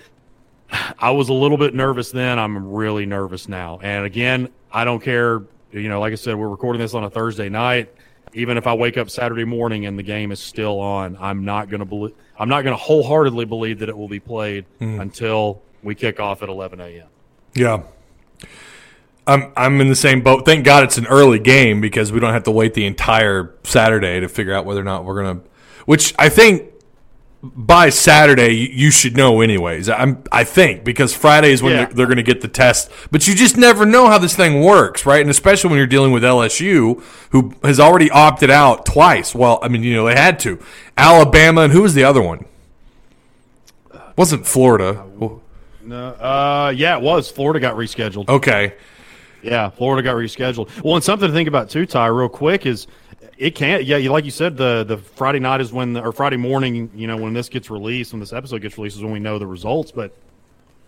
I 0.99 1.11
was 1.11 1.29
a 1.29 1.33
little 1.33 1.57
bit 1.57 1.73
nervous 1.73 2.11
then. 2.11 2.39
I'm 2.39 2.71
really 2.71 3.05
nervous 3.05 3.47
now. 3.47 3.79
And 3.81 4.05
again, 4.05 4.49
I 4.71 4.85
don't 4.85 5.01
care. 5.01 5.43
You 5.71 5.89
know, 5.89 5.99
like 5.99 6.13
I 6.13 6.15
said, 6.15 6.35
we're 6.35 6.47
recording 6.47 6.81
this 6.81 6.93
on 6.93 7.03
a 7.03 7.09
Thursday 7.09 7.49
night. 7.49 7.93
Even 8.33 8.57
if 8.57 8.67
I 8.67 8.73
wake 8.73 8.97
up 8.97 9.09
Saturday 9.09 9.45
morning 9.45 9.85
and 9.85 9.97
the 9.97 10.03
game 10.03 10.31
is 10.31 10.39
still 10.39 10.79
on, 10.79 11.17
I'm 11.19 11.45
not 11.45 11.69
going 11.69 11.79
to 11.79 11.85
believe. 11.85 12.15
I'm 12.37 12.49
not 12.49 12.63
going 12.63 12.75
to 12.75 12.81
wholeheartedly 12.81 13.45
believe 13.45 13.79
that 13.79 13.89
it 13.89 13.97
will 13.97 14.09
be 14.09 14.19
played 14.19 14.65
mm. 14.81 14.99
until 14.99 15.61
we 15.83 15.95
kick 15.95 16.19
off 16.19 16.43
at 16.43 16.49
11 16.49 16.81
a.m. 16.81 17.07
Yeah. 17.53 17.83
I'm 19.27 19.51
I'm 19.55 19.81
in 19.81 19.87
the 19.87 19.95
same 19.95 20.21
boat. 20.21 20.45
Thank 20.45 20.65
God 20.65 20.83
it's 20.83 20.97
an 20.97 21.07
early 21.07 21.39
game 21.39 21.81
because 21.81 22.11
we 22.11 22.19
don't 22.19 22.33
have 22.33 22.43
to 22.43 22.51
wait 22.51 22.73
the 22.73 22.85
entire 22.85 23.55
Saturday 23.63 24.19
to 24.19 24.27
figure 24.27 24.53
out 24.53 24.65
whether 24.65 24.81
or 24.81 24.83
not 24.83 25.05
we're 25.05 25.23
gonna. 25.23 25.41
Which 25.85 26.13
I 26.19 26.29
think 26.29 26.69
by 27.55 27.89
Saturday 27.89 28.53
you 28.53 28.91
should 28.91 29.15
know 29.15 29.41
anyways. 29.41 29.89
I'm 29.89 30.23
I 30.31 30.43
think 30.43 30.83
because 30.83 31.13
Friday 31.13 31.51
is 31.51 31.61
when 31.61 31.73
yeah. 31.73 31.85
they're, 31.85 31.93
they're 31.93 32.05
going 32.05 32.17
to 32.17 32.23
get 32.23 32.41
the 32.41 32.47
test, 32.47 32.91
but 33.11 33.27
you 33.27 33.35
just 33.35 33.57
never 33.57 33.85
know 33.85 34.07
how 34.07 34.17
this 34.17 34.35
thing 34.35 34.61
works, 34.61 35.05
right? 35.05 35.21
And 35.21 35.29
especially 35.29 35.69
when 35.69 35.77
you're 35.77 35.87
dealing 35.87 36.11
with 36.11 36.23
LSU, 36.23 37.01
who 37.31 37.53
has 37.63 37.79
already 37.79 38.09
opted 38.09 38.49
out 38.49 38.85
twice. 38.85 39.35
Well, 39.35 39.59
I 39.61 39.67
mean, 39.67 39.83
you 39.83 39.93
know, 39.93 40.05
they 40.05 40.15
had 40.15 40.39
to. 40.41 40.59
Alabama 40.97 41.61
and 41.61 41.73
who 41.73 41.81
was 41.81 41.93
the 41.93 42.03
other 42.03 42.21
one? 42.21 42.45
Wasn't 44.17 44.47
Florida? 44.47 45.03
No, 45.81 46.07
uh, 46.07 46.73
yeah, 46.75 46.97
it 46.97 47.01
was. 47.01 47.29
Florida 47.29 47.59
got 47.59 47.75
rescheduled. 47.75 48.29
Okay. 48.29 48.73
Yeah, 49.43 49.69
Florida 49.69 50.01
got 50.01 50.15
rescheduled. 50.15 50.83
Well, 50.83 50.95
and 50.95 51.03
something 51.03 51.27
to 51.27 51.33
think 51.33 51.47
about 51.47 51.69
too, 51.69 51.85
Ty, 51.85 52.07
real 52.07 52.29
quick 52.29 52.65
is 52.65 52.87
it 53.37 53.55
can't. 53.55 53.83
Yeah, 53.83 53.97
like 54.09 54.25
you 54.25 54.31
said, 54.31 54.57
the 54.57 54.83
the 54.83 54.97
Friday 54.97 55.39
night 55.39 55.61
is 55.61 55.71
when, 55.73 55.93
the, 55.93 56.01
or 56.01 56.11
Friday 56.11 56.37
morning, 56.37 56.89
you 56.95 57.07
know, 57.07 57.17
when 57.17 57.33
this 57.33 57.49
gets 57.49 57.69
released, 57.69 58.13
when 58.13 58.19
this 58.19 58.33
episode 58.33 58.61
gets 58.61 58.77
released, 58.77 58.97
is 58.97 59.03
when 59.03 59.11
we 59.11 59.19
know 59.19 59.39
the 59.39 59.47
results. 59.47 59.91
But 59.91 60.13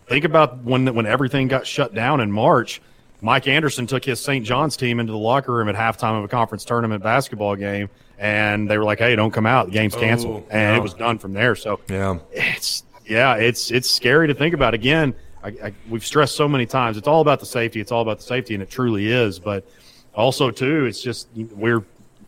think 0.07 0.25
about 0.25 0.63
when 0.63 0.93
when 0.95 1.05
everything 1.05 1.47
got 1.47 1.65
shut 1.67 1.93
down 1.93 2.21
in 2.21 2.31
March. 2.31 2.81
Mike 3.19 3.47
Anderson 3.47 3.87
took 3.87 4.05
his 4.05 4.19
St. 4.19 4.45
John's 4.45 4.77
team 4.77 4.99
into 4.99 5.11
the 5.11 5.17
locker 5.17 5.51
room 5.51 5.67
at 5.69 5.73
halftime 5.75 6.19
of 6.19 6.23
a 6.23 6.27
conference 6.27 6.63
tournament 6.63 7.01
basketball 7.01 7.55
game, 7.55 7.89
and 8.19 8.69
they 8.69 8.77
were 8.77 8.83
like, 8.83 8.99
"Hey, 8.99 9.15
don't 9.15 9.31
come 9.31 9.47
out. 9.47 9.65
The 9.65 9.71
game's 9.71 9.95
canceled," 9.95 10.43
Oh, 10.45 10.51
and 10.51 10.75
yeah. 10.75 10.77
it 10.77 10.83
was 10.83 10.93
done 10.93 11.17
from 11.17 11.33
there. 11.33 11.55
So 11.55 11.79
Yeah. 11.89 12.19
it's 12.31 12.83
yeah, 13.07 13.33
it's 13.35 13.71
it's 13.71 13.89
scary 13.89 14.27
to 14.27 14.35
think 14.35 14.53
about. 14.53 14.75
Again, 14.75 15.15
I, 15.43 15.47
I, 15.47 15.73
we've 15.89 16.05
stressed 16.05 16.35
so 16.35 16.47
many 16.47 16.67
times. 16.67 16.95
It's 16.95 17.07
all 17.07 17.21
about 17.21 17.39
the 17.39 17.47
safety. 17.47 17.79
It's 17.81 17.91
all 17.91 18.03
about 18.03 18.17
the 18.19 18.23
safety, 18.23 18.53
and 18.53 18.61
it 18.61 18.69
truly 18.69 19.11
is. 19.11 19.39
But 19.39 19.67
also, 20.13 20.51
too, 20.51 20.85
it's 20.85 21.01
just 21.01 21.27
we're 21.33 21.83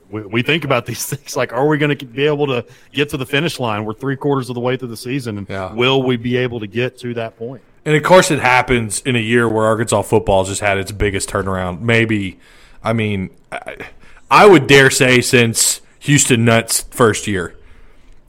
we, 0.10 0.22
we 0.22 0.41
think 0.41 0.63
about 0.63 0.86
these 0.86 1.06
things 1.10 1.36
like, 1.36 1.54
are 1.54 1.67
we 1.67 1.78
going 1.78 1.95
to 1.98 2.06
be 2.06 2.26
able 2.26 2.48
to 2.48 2.65
get 2.91 3.10
to 3.10 3.17
the 3.17 3.26
finish 3.26 3.60
line? 3.60 3.86
We're 3.86 3.93
three 3.93 4.15
quarters 4.15 4.50
of 4.50 4.56
the 4.56 4.62
way 4.62 4.78
through 4.78 4.89
the 4.89 4.98
season, 4.98 5.38
and 5.38 5.50
Yeah. 5.50 5.74
will 5.74 6.04
we 6.04 6.17
be 6.17 6.38
able 6.38 6.60
to 6.60 6.67
get 6.67 6.98
to 7.00 7.13
that 7.15 7.38
point? 7.38 7.62
And 7.86 7.95
of 7.95 8.04
course, 8.04 8.30
it 8.30 8.39
happens 8.39 9.02
in 9.02 9.15
a 9.15 9.19
year 9.19 9.48
where 9.48 9.65
Arkansas 9.65 10.02
football 10.04 10.43
just 10.43 10.62
had 10.62 10.78
its 10.78 10.91
biggest 10.91 11.30
turnaround. 11.30 11.80
Maybe, 11.82 12.39
I 12.84 12.93
mean, 12.93 13.30
I, 13.52 13.88
I 14.30 14.45
would 14.45 14.67
dare 14.67 14.89
say 14.89 15.22
since 15.22 15.82
Houston 16.00 16.45
Nutt's 16.45 16.82
first 16.91 17.26
year. 17.26 17.56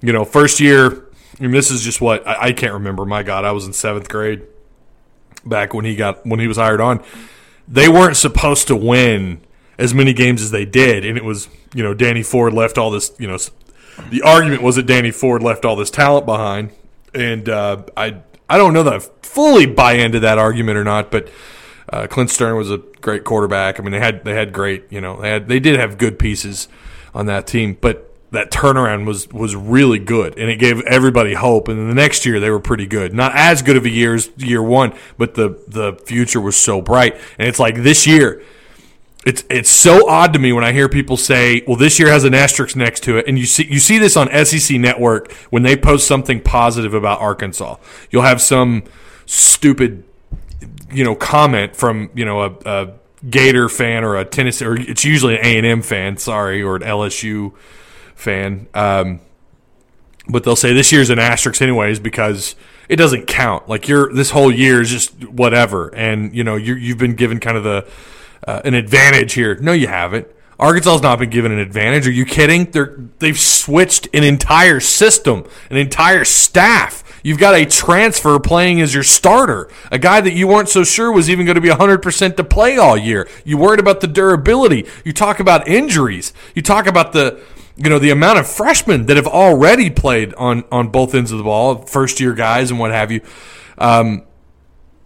You 0.00 0.12
know, 0.12 0.24
first 0.24 0.60
year. 0.60 1.06
I 1.38 1.42
mean, 1.42 1.50
this 1.52 1.70
is 1.70 1.82
just 1.82 2.00
what 2.00 2.26
I, 2.26 2.48
I 2.48 2.52
can't 2.52 2.74
remember. 2.74 3.04
My 3.04 3.22
God, 3.22 3.44
I 3.44 3.52
was 3.52 3.66
in 3.66 3.72
seventh 3.72 4.08
grade 4.08 4.42
back 5.44 5.74
when 5.74 5.84
he 5.84 5.96
got 5.96 6.24
when 6.26 6.38
he 6.40 6.46
was 6.46 6.56
hired 6.56 6.80
on. 6.80 7.02
They 7.66 7.88
weren't 7.88 8.16
supposed 8.16 8.68
to 8.68 8.76
win 8.76 9.40
as 9.80 9.94
many 9.94 10.12
games 10.12 10.42
as 10.42 10.50
they 10.50 10.66
did, 10.66 11.04
and 11.04 11.16
it 11.16 11.24
was 11.24 11.48
you 11.74 11.82
know 11.82 11.94
Danny 11.94 12.22
Ford 12.22 12.52
left 12.52 12.78
all 12.78 12.90
this. 12.90 13.12
You 13.18 13.26
know, 13.26 13.38
the 14.10 14.22
argument 14.22 14.62
was 14.62 14.76
that 14.76 14.84
Danny 14.84 15.10
Ford 15.10 15.42
left 15.42 15.64
all 15.64 15.74
this 15.74 15.90
talent 15.90 16.26
behind, 16.26 16.70
and 17.14 17.48
uh, 17.48 17.82
I 17.96 18.18
I 18.48 18.58
don't 18.58 18.74
know 18.74 18.82
that 18.84 18.92
I 18.92 18.98
fully 19.22 19.66
buy 19.66 19.94
into 19.94 20.20
that 20.20 20.38
argument 20.38 20.76
or 20.76 20.84
not, 20.84 21.10
but 21.10 21.30
uh, 21.88 22.06
Clint 22.06 22.30
Stoerner 22.30 22.56
was 22.56 22.70
a 22.70 22.78
great 23.00 23.24
quarterback. 23.24 23.80
I 23.80 23.82
mean, 23.82 23.92
they 23.92 24.00
had 24.00 24.22
they 24.22 24.34
had 24.34 24.52
great 24.52 24.84
you 24.90 25.00
know 25.00 25.20
they 25.20 25.30
had 25.30 25.48
they 25.48 25.58
did 25.58 25.80
have 25.80 25.96
good 25.96 26.18
pieces 26.18 26.68
on 27.14 27.26
that 27.26 27.46
team, 27.46 27.76
but 27.80 28.06
that 28.32 28.50
turnaround 28.50 29.06
was 29.06 29.28
was 29.28 29.56
really 29.56 29.98
good, 29.98 30.38
and 30.38 30.50
it 30.50 30.56
gave 30.56 30.82
everybody 30.82 31.32
hope. 31.32 31.68
And 31.68 31.78
then 31.78 31.88
the 31.88 31.94
next 31.94 32.26
year 32.26 32.38
they 32.38 32.50
were 32.50 32.60
pretty 32.60 32.86
good, 32.86 33.14
not 33.14 33.32
as 33.34 33.62
good 33.62 33.78
of 33.78 33.86
a 33.86 33.90
year 33.90 34.14
as 34.14 34.30
year 34.36 34.62
one, 34.62 34.92
but 35.16 35.36
the 35.36 35.58
the 35.66 35.94
future 36.04 36.40
was 36.40 36.54
so 36.54 36.82
bright. 36.82 37.14
And 37.38 37.48
it's 37.48 37.58
like 37.58 37.76
this 37.76 38.06
year 38.06 38.42
it's 39.26 39.44
it's 39.50 39.68
so 39.70 40.08
odd 40.08 40.32
to 40.32 40.38
me 40.38 40.52
when 40.52 40.64
I 40.64 40.72
hear 40.72 40.88
people 40.88 41.16
say, 41.16 41.62
"Well, 41.66 41.76
this 41.76 41.98
year 41.98 42.08
has 42.08 42.24
an 42.24 42.34
asterisk 42.34 42.74
next 42.74 43.02
to 43.04 43.18
it," 43.18 43.26
and 43.28 43.38
you 43.38 43.44
see 43.44 43.66
you 43.68 43.78
see 43.78 43.98
this 43.98 44.16
on 44.16 44.28
SEC 44.44 44.78
Network 44.78 45.32
when 45.50 45.62
they 45.62 45.76
post 45.76 46.06
something 46.06 46.40
positive 46.40 46.94
about 46.94 47.20
Arkansas. 47.20 47.76
You'll 48.10 48.22
have 48.22 48.40
some 48.40 48.84
stupid, 49.26 50.04
you 50.90 51.04
know, 51.04 51.14
comment 51.14 51.76
from 51.76 52.10
you 52.14 52.24
know 52.24 52.42
a, 52.42 52.56
a 52.64 52.92
Gator 53.28 53.68
fan 53.68 54.04
or 54.04 54.16
a 54.16 54.24
Tennessee, 54.24 54.64
or 54.64 54.76
it's 54.76 55.04
usually 55.04 55.38
an 55.38 55.44
A 55.44 55.58
and 55.58 55.66
M 55.66 55.82
fan, 55.82 56.16
sorry, 56.16 56.62
or 56.62 56.76
an 56.76 56.82
LSU 56.82 57.52
fan. 58.14 58.68
Um, 58.72 59.20
but 60.26 60.44
they'll 60.44 60.56
say 60.56 60.72
this 60.72 60.92
year's 60.92 61.10
an 61.10 61.18
asterisk 61.18 61.60
anyways 61.60 62.00
because 62.00 62.56
it 62.88 62.96
doesn't 62.96 63.26
count. 63.26 63.68
Like 63.68 63.86
you're 63.86 64.10
this 64.10 64.30
whole 64.30 64.50
year 64.50 64.80
is 64.80 64.88
just 64.88 65.28
whatever, 65.28 65.94
and 65.94 66.34
you 66.34 66.42
know 66.42 66.56
you 66.56 66.74
you've 66.74 66.98
been 66.98 67.14
given 67.16 67.38
kind 67.38 67.58
of 67.58 67.64
the 67.64 67.86
uh, 68.46 68.62
an 68.64 68.74
advantage 68.74 69.34
here. 69.34 69.56
No, 69.56 69.72
you 69.72 69.86
haven't. 69.86 70.26
Arkansas's 70.58 71.02
not 71.02 71.18
been 71.18 71.30
given 71.30 71.52
an 71.52 71.58
advantage. 71.58 72.06
Are 72.06 72.12
you 72.12 72.26
kidding? 72.26 72.70
They're 72.70 72.98
they've 73.18 73.38
switched 73.38 74.08
an 74.12 74.24
entire 74.24 74.78
system, 74.78 75.44
an 75.70 75.78
entire 75.78 76.24
staff. 76.24 77.02
You've 77.22 77.38
got 77.38 77.54
a 77.54 77.64
transfer 77.64 78.38
playing 78.38 78.80
as 78.80 78.94
your 78.94 79.02
starter, 79.02 79.70
a 79.90 79.98
guy 79.98 80.20
that 80.20 80.32
you 80.32 80.46
weren't 80.48 80.68
so 80.68 80.84
sure 80.84 81.12
was 81.12 81.28
even 81.28 81.44
going 81.44 81.56
to 81.56 81.60
be 81.60 81.68
100% 81.68 82.36
to 82.36 82.44
play 82.44 82.78
all 82.78 82.96
year. 82.96 83.28
You 83.44 83.58
worried 83.58 83.80
about 83.80 84.00
the 84.00 84.06
durability. 84.06 84.86
You 85.04 85.12
talk 85.12 85.38
about 85.38 85.68
injuries. 85.68 86.32
You 86.54 86.62
talk 86.62 86.86
about 86.86 87.12
the 87.12 87.40
you 87.76 87.88
know 87.88 87.98
the 87.98 88.10
amount 88.10 88.38
of 88.38 88.46
freshmen 88.46 89.06
that 89.06 89.16
have 89.16 89.26
already 89.26 89.88
played 89.88 90.34
on 90.34 90.64
on 90.70 90.88
both 90.88 91.14
ends 91.14 91.32
of 91.32 91.38
the 91.38 91.44
ball, 91.44 91.76
first 91.86 92.20
year 92.20 92.34
guys 92.34 92.70
and 92.70 92.78
what 92.78 92.90
have 92.90 93.10
you. 93.10 93.22
Um, 93.78 94.24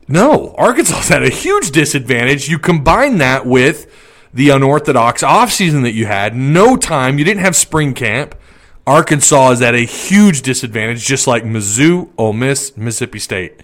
no, 0.06 0.54
Arkansas's 0.56 1.08
had 1.08 1.22
a 1.22 1.30
huge 1.30 1.70
disadvantage. 1.70 2.48
You 2.48 2.58
combine 2.58 3.18
that 3.18 3.46
with 3.46 3.90
the 4.32 4.50
unorthodox 4.50 5.22
offseason 5.22 5.82
that 5.82 5.92
you 5.92 6.06
had, 6.06 6.34
no 6.34 6.76
time, 6.76 7.18
you 7.18 7.24
didn't 7.24 7.42
have 7.42 7.56
spring 7.56 7.94
camp. 7.94 8.34
Arkansas 8.86 9.52
is 9.52 9.62
at 9.62 9.74
a 9.74 9.86
huge 9.86 10.42
disadvantage, 10.42 11.04
just 11.04 11.26
like 11.26 11.44
Mizzou, 11.44 12.10
Ole 12.18 12.34
Miss, 12.34 12.76
Mississippi 12.76 13.18
State, 13.18 13.62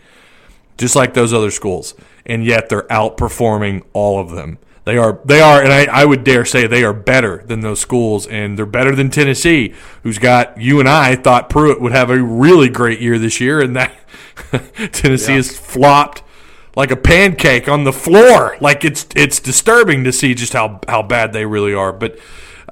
just 0.79 0.96
like 0.96 1.12
those 1.12 1.35
other 1.35 1.50
schools, 1.50 1.94
and 2.24 2.44
yet 2.44 2.68
they're 2.68 2.85
outperforming 2.85 3.83
all 3.92 4.18
of 4.18 4.31
them. 4.31 4.59
They 4.87 4.96
are, 4.96 5.20
they 5.26 5.42
are, 5.42 5.62
and 5.62 5.72
I, 5.72 5.85
I 5.85 6.05
would 6.07 6.24
dare 6.24 6.46
say 6.46 6.66
they 6.66 6.85
are 6.85 6.94
better 6.94 7.42
than 7.44 7.61
those 7.61 7.81
schools, 7.81 8.26
and 8.26 8.59
they're 8.59 8.64
better 8.64 8.96
than 8.96 9.11
Tennessee, 9.11 9.74
who's 10.03 10.18
got 10.18 10.59
you 10.59 10.81
and 10.81 10.88
I 10.88 11.16
thought 11.16 11.50
Pruitt 11.50 11.83
would 11.83 11.92
have 11.92 12.09
a 12.09 12.22
really 12.22 12.70
great 12.70 13.00
year 13.00 13.18
this 13.18 13.40
year, 13.42 13.61
and 13.61 13.76
that 13.76 13.92
Tennessee 14.92 15.35
has 15.35 15.57
flopped 15.57 16.22
like 16.76 16.90
a 16.90 16.96
pancake 16.96 17.68
on 17.68 17.85
the 17.85 17.92
floor. 17.92 18.56
Like 18.61 18.85
it's 18.85 19.06
it's 19.16 19.40
disturbing 19.40 20.04
to 20.04 20.12
see 20.12 20.35
just 20.35 20.52
how 20.52 20.80
how 20.88 21.02
bad 21.02 21.33
they 21.33 21.46
really 21.46 21.74
are. 21.74 21.92
But 21.92 22.18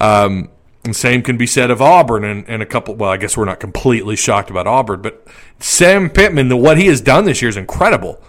um, 0.01 0.51
same 0.93 1.23
can 1.23 1.37
be 1.37 1.47
said 1.47 1.71
of 1.71 1.83
Auburn 1.83 2.25
and, 2.25 2.49
and 2.49 2.63
a 2.63 2.67
couple. 2.67 2.95
Well, 2.95 3.11
I 3.11 3.17
guess 3.17 3.37
we're 3.37 3.45
not 3.45 3.61
completely 3.61 4.17
shocked 4.17 4.51
about 4.51 4.67
Auburn, 4.67 5.03
but 5.03 5.27
Sam 5.59 6.09
Pittman, 6.11 6.49
the 6.49 6.57
what 6.57 6.79
he 6.79 6.87
has 6.87 7.01
done 7.01 7.25
this 7.25 7.43
year 7.43 7.49
is 7.49 7.57
incredible, 7.57 8.23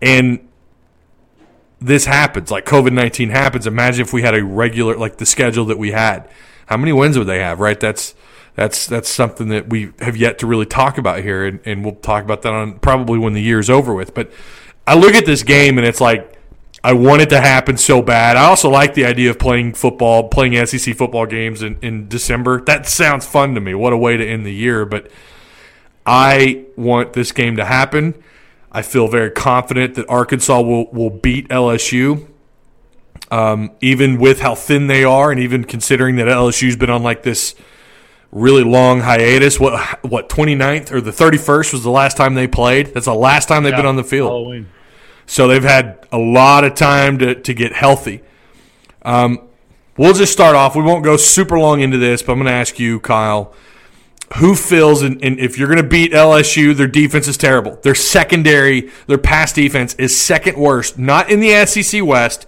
and 0.00 0.46
this 1.80 2.06
happens 2.06 2.50
like 2.50 2.66
COVID 2.66 2.92
nineteen 2.92 3.30
happens. 3.30 3.66
Imagine 3.66 4.02
if 4.02 4.12
we 4.12 4.22
had 4.22 4.34
a 4.34 4.44
regular 4.44 4.96
like 4.96 5.16
the 5.16 5.26
schedule 5.26 5.64
that 5.66 5.78
we 5.78 5.92
had. 5.92 6.28
How 6.66 6.76
many 6.76 6.92
wins 6.92 7.18
would 7.18 7.26
they 7.26 7.40
have? 7.40 7.60
Right? 7.60 7.78
That's 7.78 8.14
that's 8.54 8.86
that's 8.86 9.08
something 9.08 9.48
that 9.48 9.70
we 9.70 9.92
have 10.00 10.16
yet 10.16 10.38
to 10.40 10.46
really 10.46 10.66
talk 10.66 10.98
about 10.98 11.22
here, 11.22 11.46
and, 11.46 11.60
and 11.64 11.84
we'll 11.84 11.94
talk 11.94 12.24
about 12.24 12.42
that 12.42 12.52
on 12.52 12.78
probably 12.80 13.18
when 13.18 13.32
the 13.32 13.42
year 13.42 13.58
is 13.58 13.70
over 13.70 13.94
with. 13.94 14.14
But 14.14 14.30
I 14.86 14.94
look 14.94 15.14
at 15.14 15.26
this 15.26 15.42
game 15.42 15.78
and 15.78 15.86
it's 15.86 16.00
like 16.00 16.32
I 16.84 16.94
want 16.94 17.22
it 17.22 17.30
to 17.30 17.40
happen 17.40 17.76
so 17.76 18.02
bad. 18.02 18.36
I 18.36 18.44
also 18.46 18.68
like 18.68 18.94
the 18.94 19.04
idea 19.04 19.30
of 19.30 19.38
playing 19.38 19.74
football, 19.74 20.28
playing 20.28 20.66
SEC 20.66 20.96
football 20.96 21.26
games 21.26 21.62
in, 21.62 21.78
in 21.80 22.08
December. 22.08 22.60
That 22.60 22.86
sounds 22.86 23.24
fun 23.24 23.54
to 23.54 23.60
me. 23.60 23.74
What 23.74 23.92
a 23.92 23.96
way 23.96 24.16
to 24.16 24.26
end 24.26 24.44
the 24.44 24.52
year. 24.52 24.84
But 24.84 25.08
I 26.04 26.64
want 26.76 27.12
this 27.12 27.30
game 27.30 27.56
to 27.56 27.64
happen. 27.64 28.20
I 28.72 28.82
feel 28.82 29.06
very 29.06 29.30
confident 29.30 29.94
that 29.94 30.08
Arkansas 30.08 30.60
will, 30.60 30.90
will 30.90 31.10
beat 31.10 31.48
LSU. 31.48 32.26
Um, 33.30 33.70
even 33.80 34.18
with 34.18 34.40
how 34.40 34.54
thin 34.54 34.88
they 34.88 35.04
are, 35.04 35.30
and 35.30 35.40
even 35.40 35.64
considering 35.64 36.16
that 36.16 36.26
LSU's 36.26 36.76
been 36.76 36.90
on 36.90 37.02
like 37.02 37.22
this 37.22 37.54
really 38.32 38.64
long 38.64 39.00
hiatus. 39.00 39.60
What 39.60 40.04
what 40.04 40.28
29th 40.28 40.90
or 40.90 41.00
the 41.00 41.10
31st 41.12 41.72
was 41.72 41.82
the 41.84 41.90
last 41.90 42.16
time 42.16 42.34
they 42.34 42.48
played? 42.48 42.88
That's 42.88 43.06
the 43.06 43.14
last 43.14 43.46
time 43.46 43.62
they've 43.62 43.76
been 43.76 43.86
on 43.86 43.96
the 43.96 44.04
field. 44.04 44.30
Halloween. 44.30 44.68
So 45.26 45.46
they've 45.46 45.62
had 45.62 46.06
a 46.10 46.18
lot 46.18 46.64
of 46.64 46.74
time 46.74 47.18
to, 47.18 47.34
to 47.34 47.54
get 47.54 47.72
healthy. 47.72 48.22
Um, 49.02 49.48
we'll 49.96 50.14
just 50.14 50.32
start 50.32 50.56
off. 50.56 50.74
We 50.74 50.82
won't 50.82 51.04
go 51.04 51.16
super 51.16 51.58
long 51.58 51.80
into 51.80 51.98
this, 51.98 52.22
but 52.22 52.32
I'm 52.32 52.38
going 52.38 52.46
to 52.46 52.52
ask 52.52 52.78
you, 52.78 53.00
Kyle, 53.00 53.54
who 54.36 54.54
feels, 54.54 55.02
and, 55.02 55.22
and 55.22 55.38
if 55.38 55.58
you're 55.58 55.68
going 55.68 55.82
to 55.82 55.88
beat 55.88 56.12
LSU, 56.12 56.74
their 56.74 56.86
defense 56.86 57.28
is 57.28 57.36
terrible. 57.36 57.76
Their 57.82 57.94
secondary, 57.94 58.90
their 59.06 59.18
pass 59.18 59.52
defense 59.52 59.94
is 59.94 60.18
second 60.18 60.56
worst, 60.56 60.98
not 60.98 61.30
in 61.30 61.40
the 61.40 61.64
SEC 61.66 62.04
West, 62.04 62.46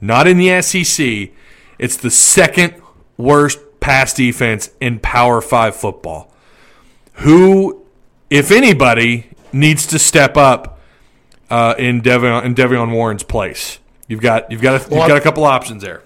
not 0.00 0.26
in 0.26 0.38
the 0.38 0.62
SEC. 0.62 1.30
It's 1.78 1.96
the 1.96 2.10
second 2.10 2.80
worst 3.16 3.58
pass 3.82 4.14
defense 4.14 4.70
in 4.80 4.98
Power 5.00 5.42
Five 5.42 5.76
football. 5.76 6.32
Who, 7.14 7.84
if 8.30 8.50
anybody, 8.50 9.28
needs 9.52 9.86
to 9.88 9.98
step 9.98 10.38
up 10.38 10.80
uh, 11.50 11.74
in 11.78 12.00
De'Vion 12.00 12.44
in 12.44 12.54
De'Vion 12.54 12.92
Warren's 12.92 13.24
place? 13.24 13.78
You've 14.08 14.22
got 14.22 14.50
you've 14.50 14.62
got 14.62 14.80
a, 14.80 14.84
you've 14.84 15.08
got 15.08 15.18
a 15.18 15.20
couple 15.20 15.44
options 15.44 15.82
there. 15.82 16.02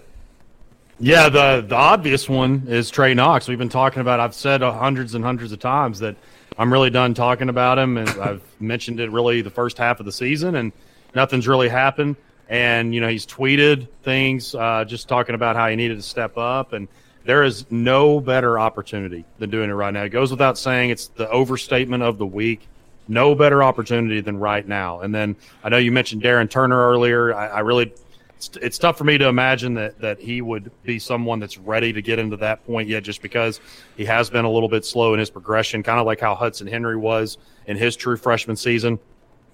Yeah, 0.99 1.29
the 1.29 1.65
the 1.67 1.77
obvious 1.77 2.29
one 2.29 2.65
is 2.67 2.91
Trey 2.91 3.15
Knox. 3.15 3.47
We've 3.47 3.59
been 3.59 3.69
talking 3.69 4.01
about. 4.01 4.19
I've 4.19 4.35
said 4.35 4.63
hundreds 4.63 5.15
and 5.15 5.23
hundreds 5.23 5.53
of 5.53 5.61
times 5.61 6.01
that 6.01 6.17
I'm 6.59 6.73
really 6.73 6.91
done 6.91 7.15
talking 7.15 7.51
about 7.51 7.79
him, 7.79 7.99
and 7.99 8.09
I've 8.09 8.43
mentioned 8.61 8.99
it 8.99 9.11
really 9.11 9.43
the 9.43 9.51
first 9.51 9.79
half 9.79 10.01
of 10.01 10.07
the 10.07 10.13
season, 10.13 10.57
and 10.57 10.73
nothing's 11.15 11.47
really 11.47 11.69
happened. 11.69 12.17
And 12.49 12.95
you 12.95 13.01
know, 13.01 13.09
he's 13.09 13.27
tweeted 13.27 13.89
things 14.03 14.55
uh, 14.55 14.85
just 14.87 15.09
talking 15.09 15.35
about 15.35 15.57
how 15.57 15.69
he 15.69 15.77
needed 15.77 15.97
to 15.97 16.03
step 16.03 16.39
up, 16.39 16.73
and 16.73 16.89
there 17.27 17.43
is 17.43 17.71
no 17.71 18.21
better 18.21 18.59
opportunity 18.59 19.25
than 19.39 19.51
doing 19.51 19.69
it 19.69 19.75
right 19.75 19.93
now. 19.93 20.05
It 20.05 20.11
goes 20.11 20.31
without 20.31 20.57
saying. 20.57 20.91
It's 20.91 21.09
the 21.09 21.29
overstatement 21.31 22.03
of 22.03 22.19
the 22.19 22.27
week. 22.27 22.69
No 23.09 23.35
better 23.35 23.63
opportunity 23.63 24.21
than 24.21 24.39
right 24.39 24.67
now. 24.67 25.01
And 25.01 25.15
then 25.15 25.37
I 25.63 25.69
know 25.69 25.77
you 25.77 25.93
mentioned 25.93 26.23
Darren 26.23 26.49
Turner 26.49 26.91
earlier. 26.91 27.35
I, 27.35 27.47
I 27.49 27.61
really 27.61 27.93
it's, 28.37 28.51
it's 28.61 28.79
tough 28.79 28.99
for 28.99 29.05
me 29.05 29.19
to 29.19 29.29
imagine 29.29 29.75
that 29.75 29.99
that 30.01 30.21
he 30.21 30.43
would 30.43 30.71
be 30.83 30.99
someone 30.99 31.41
that's 31.41 31.59
ready 31.59 31.93
to 31.93 32.03
get 32.03 32.19
into 32.19 32.37
that 32.39 32.65
point 32.67 32.89
yet, 32.89 33.03
just 33.03 33.23
because 33.23 33.61
he 33.97 34.05
has 34.05 34.29
been 34.31 34.45
a 34.45 34.51
little 34.51 34.69
bit 34.69 34.85
slow 34.85 35.15
in 35.15 35.21
his 35.21 35.31
progression, 35.31 35.83
kind 35.83 35.99
of 35.99 36.07
like 36.07 36.21
how 36.21 36.35
Hudson 36.35 36.67
Henry 36.67 36.97
was 36.97 37.39
in 37.67 37.77
his 37.77 37.97
true 37.97 38.17
freshman 38.17 38.57
season. 38.57 38.99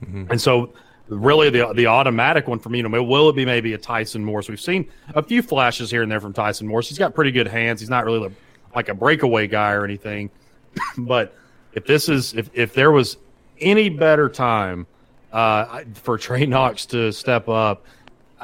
Mm-hmm. 0.03 0.31
And 0.31 0.41
so, 0.41 0.73
really, 1.17 1.51
the 1.51 1.73
the 1.75 1.87
automatic 1.87 2.47
one 2.47 2.59
for 2.59 2.69
me, 2.69 2.79
you 2.79 2.89
know, 2.89 3.03
will 3.03 3.29
it 3.29 3.37
be 3.37 3.45
maybe 3.45 3.73
a 3.75 3.79
Tyson 3.79 4.25
Morris? 4.25 4.49
We've 4.49 4.61
seen 4.61 4.89
a 5.15 5.23
few 5.23 5.43
flashes 5.43 5.91
here 5.91 6.03
and 6.03 6.11
there 6.11 6.21
from 6.21 6.33
Tyson 6.33 6.67
Morris. 6.67 6.89
He's 6.89 6.99
got 6.99 7.15
pretty 7.15 7.33
good 7.33 7.47
hands. 7.47 7.81
He's 7.81 7.91
not 7.91 8.05
really 8.05 8.33
like 8.75 8.89
a 8.89 8.95
breakaway 8.95 9.47
guy 9.47 9.73
or 9.73 9.85
anything. 9.85 10.31
but 10.99 11.35
if 11.75 11.87
this 11.87 12.09
is 12.09 12.35
if 12.35 12.51
if 12.55 12.75
there 12.75 12.91
was 12.91 13.17
any 13.61 13.89
better 13.89 14.29
time 14.29 14.87
uh, 15.33 15.83
for 15.95 16.19
Trey 16.19 16.47
Knox 16.47 16.87
to 16.87 17.13
step 17.13 17.49
up, 17.49 17.85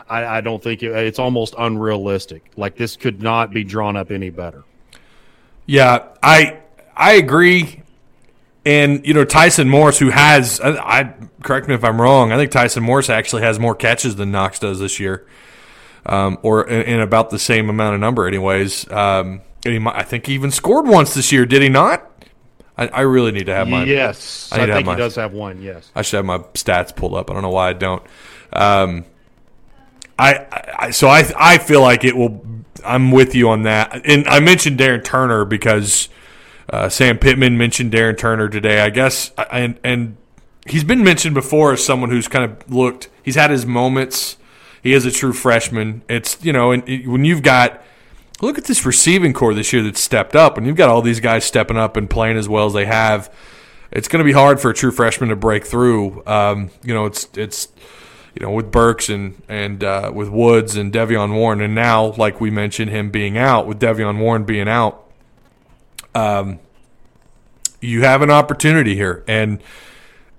I, 0.09 0.25
I 0.25 0.41
don't 0.41 0.63
think 0.63 0.83
it, 0.83 0.93
it's 0.93 1.19
almost 1.19 1.55
unrealistic. 1.59 2.51
Like 2.57 2.77
this 2.77 2.97
could 2.97 3.23
not 3.23 3.51
be 3.51 3.65
drawn 3.65 3.97
up 3.97 4.11
any 4.11 4.31
better. 4.31 4.65
Yeah, 5.67 6.07
I 6.23 6.61
I 6.97 7.15
agree. 7.15 7.83
And 8.65 9.07
you 9.07 9.15
know 9.15 9.25
Tyson 9.25 9.69
Morris, 9.69 9.99
who 9.99 10.11
has, 10.11 10.61
I, 10.61 10.71
I 11.01 11.15
correct 11.43 11.69
me 11.69 11.75
if 11.75 11.85
I'm 11.85 12.01
wrong. 12.01 12.33
I 12.33 12.37
think 12.37 12.51
Tyson 12.51 12.83
Morris 12.83 13.09
actually 13.09 13.43
has 13.43 13.59
more 13.59 13.75
catches 13.75 14.17
than 14.17 14.31
Knox 14.31 14.59
does 14.59 14.79
this 14.79 15.01
year, 15.01 15.27
um, 16.05 16.39
or 16.43 16.69
in, 16.69 16.83
in, 16.83 17.01
about 17.01 17.31
the 17.31 17.39
same 17.39 17.71
amount 17.71 17.95
of 17.95 18.01
number, 18.01 18.27
anyways. 18.27 18.91
Um, 18.91 19.41
he, 19.63 19.83
I 19.87 20.03
think 20.03 20.27
he 20.27 20.35
even 20.35 20.51
scored 20.51 20.87
once 20.87 21.15
this 21.15 21.33
year. 21.33 21.47
Did 21.47 21.63
he 21.63 21.69
not? 21.69 22.05
I, 22.77 22.89
I 22.89 23.01
really 23.03 23.33
need 23.33 23.47
to 23.47 23.55
have 23.55 23.69
my 23.69 23.85
yes. 23.85 24.51
I, 24.53 24.63
I 24.63 24.67
think 24.67 24.87
my, 24.87 24.95
he 24.95 24.99
does 24.99 25.17
have 25.17 25.33
one. 25.33 25.63
Yes, 25.63 25.91
I 25.95 26.03
should 26.03 26.19
have 26.19 26.27
my 26.27 26.39
stats 26.55 26.95
pulled 26.95 27.15
up. 27.15 27.31
I 27.31 27.35
don't 27.35 27.43
know 27.43 27.51
why 27.51 27.71
I 27.71 27.73
don't. 27.73 28.03
Um, 28.53 29.05
I, 30.19 30.47
I 30.79 30.91
so 30.91 31.09
I 31.09 31.25
I 31.37 31.59
feel 31.59 31.81
like 31.81 32.05
it 32.05 32.17
will. 32.17 32.45
I'm 32.85 33.11
with 33.11 33.35
you 33.35 33.49
on 33.49 33.65
that. 33.65 34.07
And 34.07 34.29
I 34.29 34.41
mentioned 34.41 34.79
Darren 34.79 35.03
Turner 35.03 35.45
because 35.45 36.09
uh, 36.71 36.89
Sam 36.89 37.19
Pittman 37.19 37.57
mentioned 37.57 37.93
Darren 37.93 38.17
Turner 38.17 38.49
today. 38.49 38.81
I 38.81 38.91
guess 38.91 39.33
and 39.51 39.79
and 39.83 40.17
he's 40.67 40.85
been 40.85 41.03
mentioned 41.03 41.35
before 41.35 41.73
as 41.73 41.85
someone 41.85 42.11
who's 42.11 42.29
kind 42.29 42.45
of 42.45 42.71
looked. 42.73 43.09
He's 43.23 43.37
had 43.37 43.51
his 43.51 43.67
moments. 43.67 44.37
He 44.83 44.93
is 44.93 45.05
a 45.05 45.11
true 45.11 45.33
freshman. 45.33 46.03
It's 46.09 46.43
you 46.45 46.53
know, 46.53 46.73
and 46.73 47.07
when 47.07 47.25
you've 47.25 47.43
got 47.43 47.83
look 48.41 48.59
at 48.59 48.65
this 48.65 48.87
receiving 48.87 49.33
corps 49.33 49.55
this 49.55 49.73
year 49.73 49.83
that's 49.83 50.01
stepped 50.01 50.37
up, 50.37 50.57
and 50.57 50.67
you've 50.67 50.77
got 50.77 50.89
all 50.89 51.03
these 51.03 51.21
guys 51.21 51.45
stepping 51.45 51.77
up 51.77 51.97
and 51.97 52.09
playing 52.09 52.37
as 52.37 52.49
well 52.49 52.67
as 52.67 52.73
they 52.73 52.87
have. 52.87 53.33
It's 53.91 54.07
going 54.07 54.19
to 54.19 54.25
be 54.25 54.33
hard 54.33 54.61
for 54.61 54.71
a 54.71 54.75
true 54.75 54.91
freshman 54.91 55.31
to 55.31 55.37
break 55.37 55.65
through. 55.65 56.23
Um, 56.27 56.71
you 56.83 56.93
know, 56.95 57.07
it's 57.07 57.29
it's 57.35 57.69
you 58.35 58.45
know 58.45 58.53
with 58.53 58.71
Burks 58.71 59.09
and 59.09 59.43
and 59.49 59.83
uh, 59.83 60.13
with 60.15 60.29
Woods 60.29 60.77
and 60.77 60.93
De'Vion 60.93 61.35
Warren, 61.35 61.61
and 61.61 61.75
now 61.75 62.13
like 62.13 62.41
we 62.41 62.51
mentioned 62.51 62.91
him 62.91 63.11
being 63.11 63.39
out 63.39 63.67
with 63.67 63.81
De'Vion 63.81 64.19
Warren 64.19 64.45
being 64.45 64.69
out. 64.69 65.05
Um, 66.15 66.59
you 67.81 68.03
have 68.03 68.23
an 68.23 68.31
opportunity 68.31 68.95
here, 68.95 69.25
and 69.29 69.63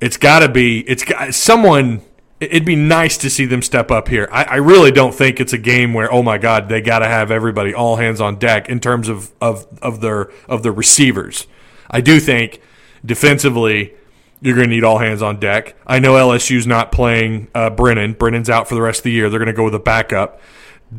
it's 0.02 0.18
got 0.18 0.40
to 0.40 0.50
be 0.50 0.82
it's 0.82 1.04
got 1.04 1.34
someone 1.34 2.02
it'd 2.40 2.66
be 2.66 2.76
nice 2.76 3.18
to 3.18 3.30
see 3.30 3.46
them 3.46 3.62
step 3.62 3.92
up 3.92 4.08
here. 4.08 4.28
I, 4.32 4.44
I, 4.44 4.56
really 4.56 4.92
don't 4.92 5.14
think 5.14 5.42
it's 5.42 5.52
a 5.52 5.58
game 5.58 5.94
where 5.94 6.12
oh 6.12 6.24
my 6.24 6.38
god 6.38 6.70
they 6.70 6.82
got 6.82 7.00
to 7.00 7.08
have 7.08 7.32
everybody 7.32 7.74
all 7.74 7.98
hands 7.98 8.22
on 8.22 8.38
deck 8.38 8.70
in 8.70 8.80
terms 8.80 9.10
of 9.10 9.32
of 9.42 9.68
of 9.82 10.02
their 10.02 10.32
of 10.48 10.64
the 10.64 10.72
receivers. 10.72 11.48
I 11.90 12.02
do 12.02 12.20
think 12.20 12.62
defensively 13.06 13.94
you're 14.42 14.56
going 14.56 14.70
to 14.70 14.74
need 14.74 14.84
all 14.84 15.00
hands 15.00 15.22
on 15.22 15.40
deck. 15.40 15.76
I 15.86 16.00
know 16.00 16.14
LSU's 16.14 16.66
not 16.66 16.92
playing 16.92 17.50
uh, 17.54 17.70
Brennan. 17.70 18.14
Brennan's 18.14 18.50
out 18.50 18.70
for 18.70 18.76
the 18.76 18.82
rest 18.82 19.00
of 19.00 19.04
the 19.04 19.12
year. 19.12 19.30
They're 19.30 19.40
going 19.40 19.48
to 19.48 19.54
go 19.54 19.66
with 19.66 19.76
a 19.76 19.80
backup. 19.80 20.40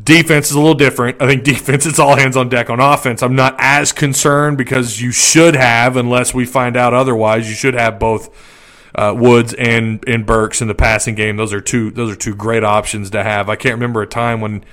Defense 0.03 0.49
is 0.49 0.55
a 0.55 0.59
little 0.59 0.73
different. 0.73 1.21
I 1.21 1.27
think 1.27 1.43
defense 1.45 1.85
is 1.85 1.99
all 1.99 2.15
hands 2.15 2.37
on 2.37 2.49
deck 2.49 2.69
on 2.69 2.79
offense. 2.79 3.21
I'm 3.21 3.35
not 3.35 3.55
as 3.57 3.91
concerned 3.91 4.57
because 4.57 5.01
you 5.01 5.11
should 5.11 5.55
have, 5.55 5.97
unless 5.97 6.33
we 6.33 6.45
find 6.45 6.77
out 6.77 6.93
otherwise, 6.93 7.49
you 7.49 7.55
should 7.55 7.73
have 7.73 7.99
both 7.99 8.29
uh, 8.95 9.13
Woods 9.17 9.53
and 9.53 10.03
and 10.07 10.25
Burks 10.25 10.61
in 10.61 10.67
the 10.67 10.75
passing 10.75 11.15
game. 11.15 11.37
Those 11.37 11.53
are 11.53 11.61
two 11.61 11.91
those 11.91 12.11
are 12.11 12.15
two 12.15 12.35
great 12.35 12.63
options 12.63 13.09
to 13.11 13.23
have. 13.23 13.49
I 13.49 13.55
can't 13.55 13.75
remember 13.75 14.01
a 14.01 14.07
time 14.07 14.39
when 14.41 14.63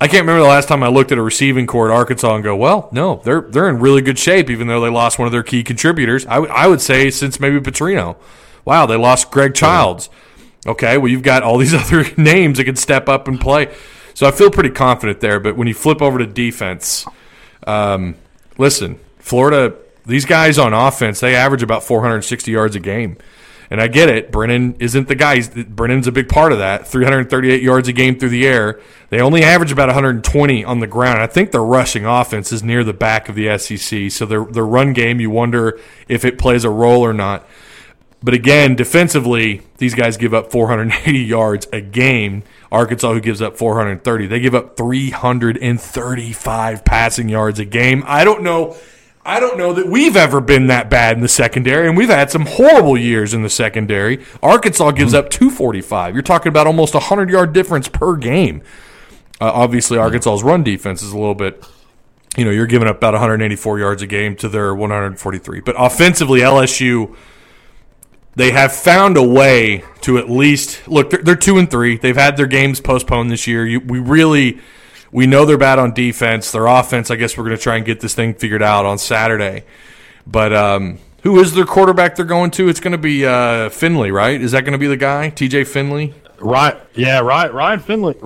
I 0.00 0.08
can't 0.08 0.22
remember 0.22 0.40
the 0.40 0.48
last 0.48 0.66
time 0.68 0.82
I 0.82 0.88
looked 0.88 1.12
at 1.12 1.18
a 1.18 1.22
receiving 1.22 1.66
corps 1.66 1.90
at 1.90 1.94
Arkansas 1.94 2.34
and 2.34 2.42
go, 2.42 2.56
well, 2.56 2.88
no, 2.92 3.20
they're 3.24 3.42
they're 3.42 3.68
in 3.68 3.78
really 3.78 4.02
good 4.02 4.18
shape, 4.18 4.50
even 4.50 4.66
though 4.66 4.80
they 4.80 4.90
lost 4.90 5.18
one 5.18 5.26
of 5.26 5.32
their 5.32 5.44
key 5.44 5.62
contributors. 5.62 6.26
I, 6.26 6.34
w- 6.34 6.52
I 6.52 6.66
would 6.66 6.80
say 6.80 7.10
since 7.10 7.38
maybe 7.38 7.60
Petrino. 7.60 8.16
Wow, 8.64 8.86
they 8.86 8.96
lost 8.96 9.30
Greg 9.30 9.54
Childs. 9.54 10.08
Okay, 10.66 10.98
well 10.98 11.08
you've 11.08 11.22
got 11.22 11.42
all 11.42 11.58
these 11.58 11.74
other 11.92 12.04
names 12.16 12.58
that 12.58 12.64
can 12.64 12.76
step 12.76 13.08
up 13.08 13.26
and 13.28 13.40
play. 13.40 13.72
So 14.14 14.26
I 14.26 14.30
feel 14.30 14.50
pretty 14.50 14.70
confident 14.70 15.20
there. 15.20 15.40
But 15.40 15.56
when 15.56 15.68
you 15.68 15.74
flip 15.74 16.02
over 16.02 16.18
to 16.18 16.26
defense, 16.26 17.06
um, 17.66 18.16
listen, 18.58 18.98
Florida, 19.18 19.74
these 20.06 20.24
guys 20.24 20.58
on 20.58 20.72
offense, 20.72 21.20
they 21.20 21.34
average 21.34 21.62
about 21.62 21.82
460 21.84 22.50
yards 22.50 22.76
a 22.76 22.80
game. 22.80 23.16
And 23.70 23.80
I 23.80 23.88
get 23.88 24.10
it. 24.10 24.30
Brennan 24.30 24.76
isn't 24.80 25.08
the 25.08 25.14
guy. 25.14 25.40
Brennan's 25.40 26.06
a 26.06 26.12
big 26.12 26.28
part 26.28 26.52
of 26.52 26.58
that. 26.58 26.86
338 26.86 27.62
yards 27.62 27.88
a 27.88 27.94
game 27.94 28.18
through 28.18 28.28
the 28.28 28.46
air. 28.46 28.82
They 29.08 29.18
only 29.18 29.42
average 29.42 29.72
about 29.72 29.88
120 29.88 30.62
on 30.62 30.80
the 30.80 30.86
ground. 30.86 31.20
I 31.20 31.26
think 31.26 31.52
their 31.52 31.64
rushing 31.64 32.04
offense 32.04 32.52
is 32.52 32.62
near 32.62 32.84
the 32.84 32.92
back 32.92 33.30
of 33.30 33.34
the 33.34 33.56
SEC. 33.56 34.10
So 34.10 34.26
their 34.26 34.44
their 34.44 34.66
run 34.66 34.92
game, 34.92 35.20
you 35.20 35.30
wonder 35.30 35.80
if 36.06 36.26
it 36.26 36.38
plays 36.38 36.64
a 36.64 36.70
role 36.70 37.00
or 37.00 37.14
not. 37.14 37.48
But 38.22 38.34
again, 38.34 38.76
defensively, 38.76 39.62
these 39.78 39.94
guys 39.94 40.16
give 40.16 40.32
up 40.32 40.52
480 40.52 41.18
yards 41.24 41.66
a 41.72 41.80
game. 41.80 42.44
Arkansas, 42.70 43.12
who 43.12 43.20
gives 43.20 43.42
up 43.42 43.56
430, 43.56 44.26
they 44.26 44.40
give 44.40 44.54
up 44.54 44.76
335 44.76 46.84
passing 46.84 47.28
yards 47.28 47.58
a 47.58 47.64
game. 47.64 48.04
I 48.06 48.24
don't 48.24 48.42
know 48.42 48.76
I 49.24 49.38
don't 49.38 49.56
know 49.56 49.72
that 49.74 49.86
we've 49.86 50.16
ever 50.16 50.40
been 50.40 50.66
that 50.66 50.90
bad 50.90 51.16
in 51.16 51.22
the 51.22 51.28
secondary, 51.28 51.86
and 51.86 51.96
we've 51.96 52.08
had 52.08 52.30
some 52.30 52.44
horrible 52.44 52.98
years 52.98 53.34
in 53.34 53.42
the 53.42 53.48
secondary. 53.48 54.24
Arkansas 54.42 54.90
gives 54.92 55.14
up 55.14 55.30
245. 55.30 56.14
You're 56.14 56.22
talking 56.22 56.48
about 56.48 56.66
almost 56.66 56.94
a 56.94 56.98
100 56.98 57.30
yard 57.30 57.52
difference 57.52 57.88
per 57.88 58.16
game. 58.16 58.62
Uh, 59.40 59.50
obviously, 59.54 59.96
Arkansas's 59.96 60.42
run 60.42 60.64
defense 60.64 61.02
is 61.02 61.12
a 61.12 61.18
little 61.18 61.36
bit, 61.36 61.64
you 62.36 62.44
know, 62.44 62.50
you're 62.50 62.66
giving 62.66 62.88
up 62.88 62.96
about 62.96 63.14
184 63.14 63.78
yards 63.78 64.02
a 64.02 64.08
game 64.08 64.34
to 64.36 64.48
their 64.48 64.74
143. 64.74 65.60
But 65.60 65.76
offensively, 65.78 66.40
LSU, 66.40 67.14
they 68.34 68.50
have 68.50 68.72
found 68.72 69.16
a 69.16 69.22
way 69.22 69.84
to 70.02 70.18
at 70.18 70.30
least 70.30 70.88
look. 70.88 71.10
They're, 71.10 71.22
they're 71.22 71.36
two 71.36 71.58
and 71.58 71.70
three. 71.70 71.96
They've 71.96 72.16
had 72.16 72.36
their 72.36 72.46
games 72.46 72.80
postponed 72.80 73.30
this 73.30 73.46
year. 73.46 73.66
You, 73.66 73.80
we 73.80 73.98
really 73.98 74.60
we 75.12 75.26
know 75.26 75.44
they're 75.44 75.58
bad 75.58 75.78
on 75.78 75.92
defense. 75.92 76.50
Their 76.50 76.66
offense, 76.66 77.10
I 77.10 77.16
guess 77.16 77.36
we're 77.36 77.44
going 77.44 77.56
to 77.56 77.62
try 77.62 77.76
and 77.76 77.84
get 77.84 78.00
this 78.00 78.14
thing 78.14 78.34
figured 78.34 78.62
out 78.62 78.86
on 78.86 78.98
Saturday. 78.98 79.64
But 80.26 80.52
um, 80.54 80.98
who 81.22 81.38
is 81.40 81.54
their 81.54 81.66
quarterback 81.66 82.16
they're 82.16 82.24
going 82.24 82.50
to? 82.52 82.68
It's 82.68 82.80
going 82.80 82.92
to 82.92 82.98
be 82.98 83.26
uh, 83.26 83.68
Finley, 83.68 84.10
right? 84.10 84.40
Is 84.40 84.52
that 84.52 84.62
going 84.62 84.72
to 84.72 84.78
be 84.78 84.86
the 84.86 84.96
guy, 84.96 85.30
TJ 85.30 85.66
Finley? 85.66 86.14
Right. 86.40 86.76
Yeah. 86.94 87.20
Right. 87.20 87.52
Ryan 87.52 87.80
Finley. 87.80 88.16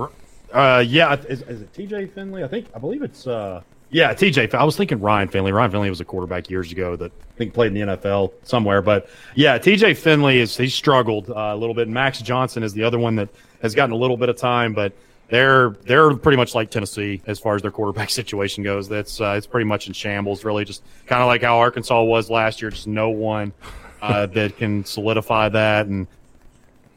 Uh, 0.52 0.84
yeah. 0.86 1.14
Is, 1.28 1.42
is, 1.42 1.62
it 1.62 1.72
TJ 1.74 2.12
Finley? 2.12 2.44
I 2.44 2.48
think. 2.48 2.68
I 2.74 2.78
believe 2.78 3.02
it's. 3.02 3.26
Uh, 3.26 3.62
yeah, 3.96 4.12
TJ. 4.12 4.52
I 4.52 4.62
was 4.62 4.76
thinking 4.76 5.00
Ryan 5.00 5.26
Finley. 5.26 5.52
Ryan 5.52 5.70
Finley 5.70 5.88
was 5.88 6.02
a 6.02 6.04
quarterback 6.04 6.50
years 6.50 6.70
ago 6.70 6.96
that 6.96 7.10
I 7.10 7.38
think 7.38 7.54
played 7.54 7.74
in 7.74 7.88
the 7.88 7.96
NFL 7.96 8.34
somewhere. 8.42 8.82
But 8.82 9.08
yeah, 9.34 9.58
TJ 9.58 9.96
Finley 9.96 10.38
is 10.38 10.54
he 10.54 10.68
struggled 10.68 11.30
uh, 11.30 11.52
a 11.54 11.56
little 11.56 11.74
bit. 11.74 11.88
Max 11.88 12.20
Johnson 12.20 12.62
is 12.62 12.74
the 12.74 12.82
other 12.82 12.98
one 12.98 13.16
that 13.16 13.30
has 13.62 13.74
gotten 13.74 13.94
a 13.94 13.96
little 13.96 14.18
bit 14.18 14.28
of 14.28 14.36
time, 14.36 14.74
but 14.74 14.92
they're 15.28 15.70
they're 15.84 16.14
pretty 16.14 16.36
much 16.36 16.54
like 16.54 16.70
Tennessee 16.70 17.22
as 17.26 17.38
far 17.38 17.54
as 17.54 17.62
their 17.62 17.70
quarterback 17.70 18.10
situation 18.20 18.62
goes. 18.62 18.86
That's 18.86 19.18
uh, 19.18 19.32
it's 19.38 19.46
pretty 19.46 19.64
much 19.64 19.86
in 19.86 19.94
shambles, 19.94 20.44
really. 20.44 20.66
Just 20.66 20.82
kind 21.06 21.22
of 21.22 21.26
like 21.26 21.40
how 21.40 21.56
Arkansas 21.56 22.02
was 22.02 22.28
last 22.28 22.60
year. 22.60 22.70
Just 22.70 22.86
no 22.86 23.08
one 23.08 23.54
uh, 24.02 24.26
that 24.34 24.58
can 24.58 24.84
solidify 24.84 25.48
that. 25.48 25.86
And 25.86 26.06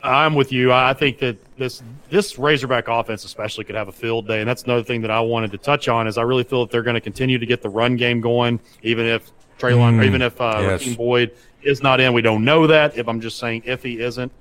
I'm 0.03 0.35
with 0.35 0.51
you. 0.51 0.73
I 0.73 0.93
think 0.93 1.19
that 1.19 1.37
this 1.55 1.81
this 2.09 2.37
Razorback 2.37 2.87
offense 2.87 3.23
especially 3.23 3.63
could 3.63 3.75
have 3.75 3.87
a 3.87 3.91
field 3.91 4.27
day, 4.27 4.39
and 4.39 4.49
that's 4.49 4.63
another 4.63 4.83
thing 4.83 5.01
that 5.01 5.11
I 5.11 5.19
wanted 5.19 5.51
to 5.51 5.57
touch 5.57 5.87
on. 5.87 6.07
Is 6.07 6.17
I 6.17 6.23
really 6.23 6.43
feel 6.43 6.65
that 6.65 6.71
they're 6.71 6.83
going 6.83 6.95
to 6.95 7.01
continue 7.01 7.37
to 7.37 7.45
get 7.45 7.61
the 7.61 7.69
run 7.69 7.95
game 7.95 8.21
going, 8.21 8.59
even 8.83 9.05
if 9.05 9.31
Treylon, 9.57 9.99
mm, 9.99 10.05
even 10.05 10.21
if 10.21 10.39
uh, 10.39 10.57
yes. 10.61 10.95
Boyd 10.95 11.35
is 11.61 11.83
not 11.83 11.99
in. 11.99 12.13
We 12.13 12.21
don't 12.21 12.43
know 12.43 12.67
that. 12.67 12.97
If 12.97 13.07
I'm 13.07 13.21
just 13.21 13.37
saying 13.37 13.63
if 13.65 13.83
he 13.83 13.99
isn't, 13.99 14.31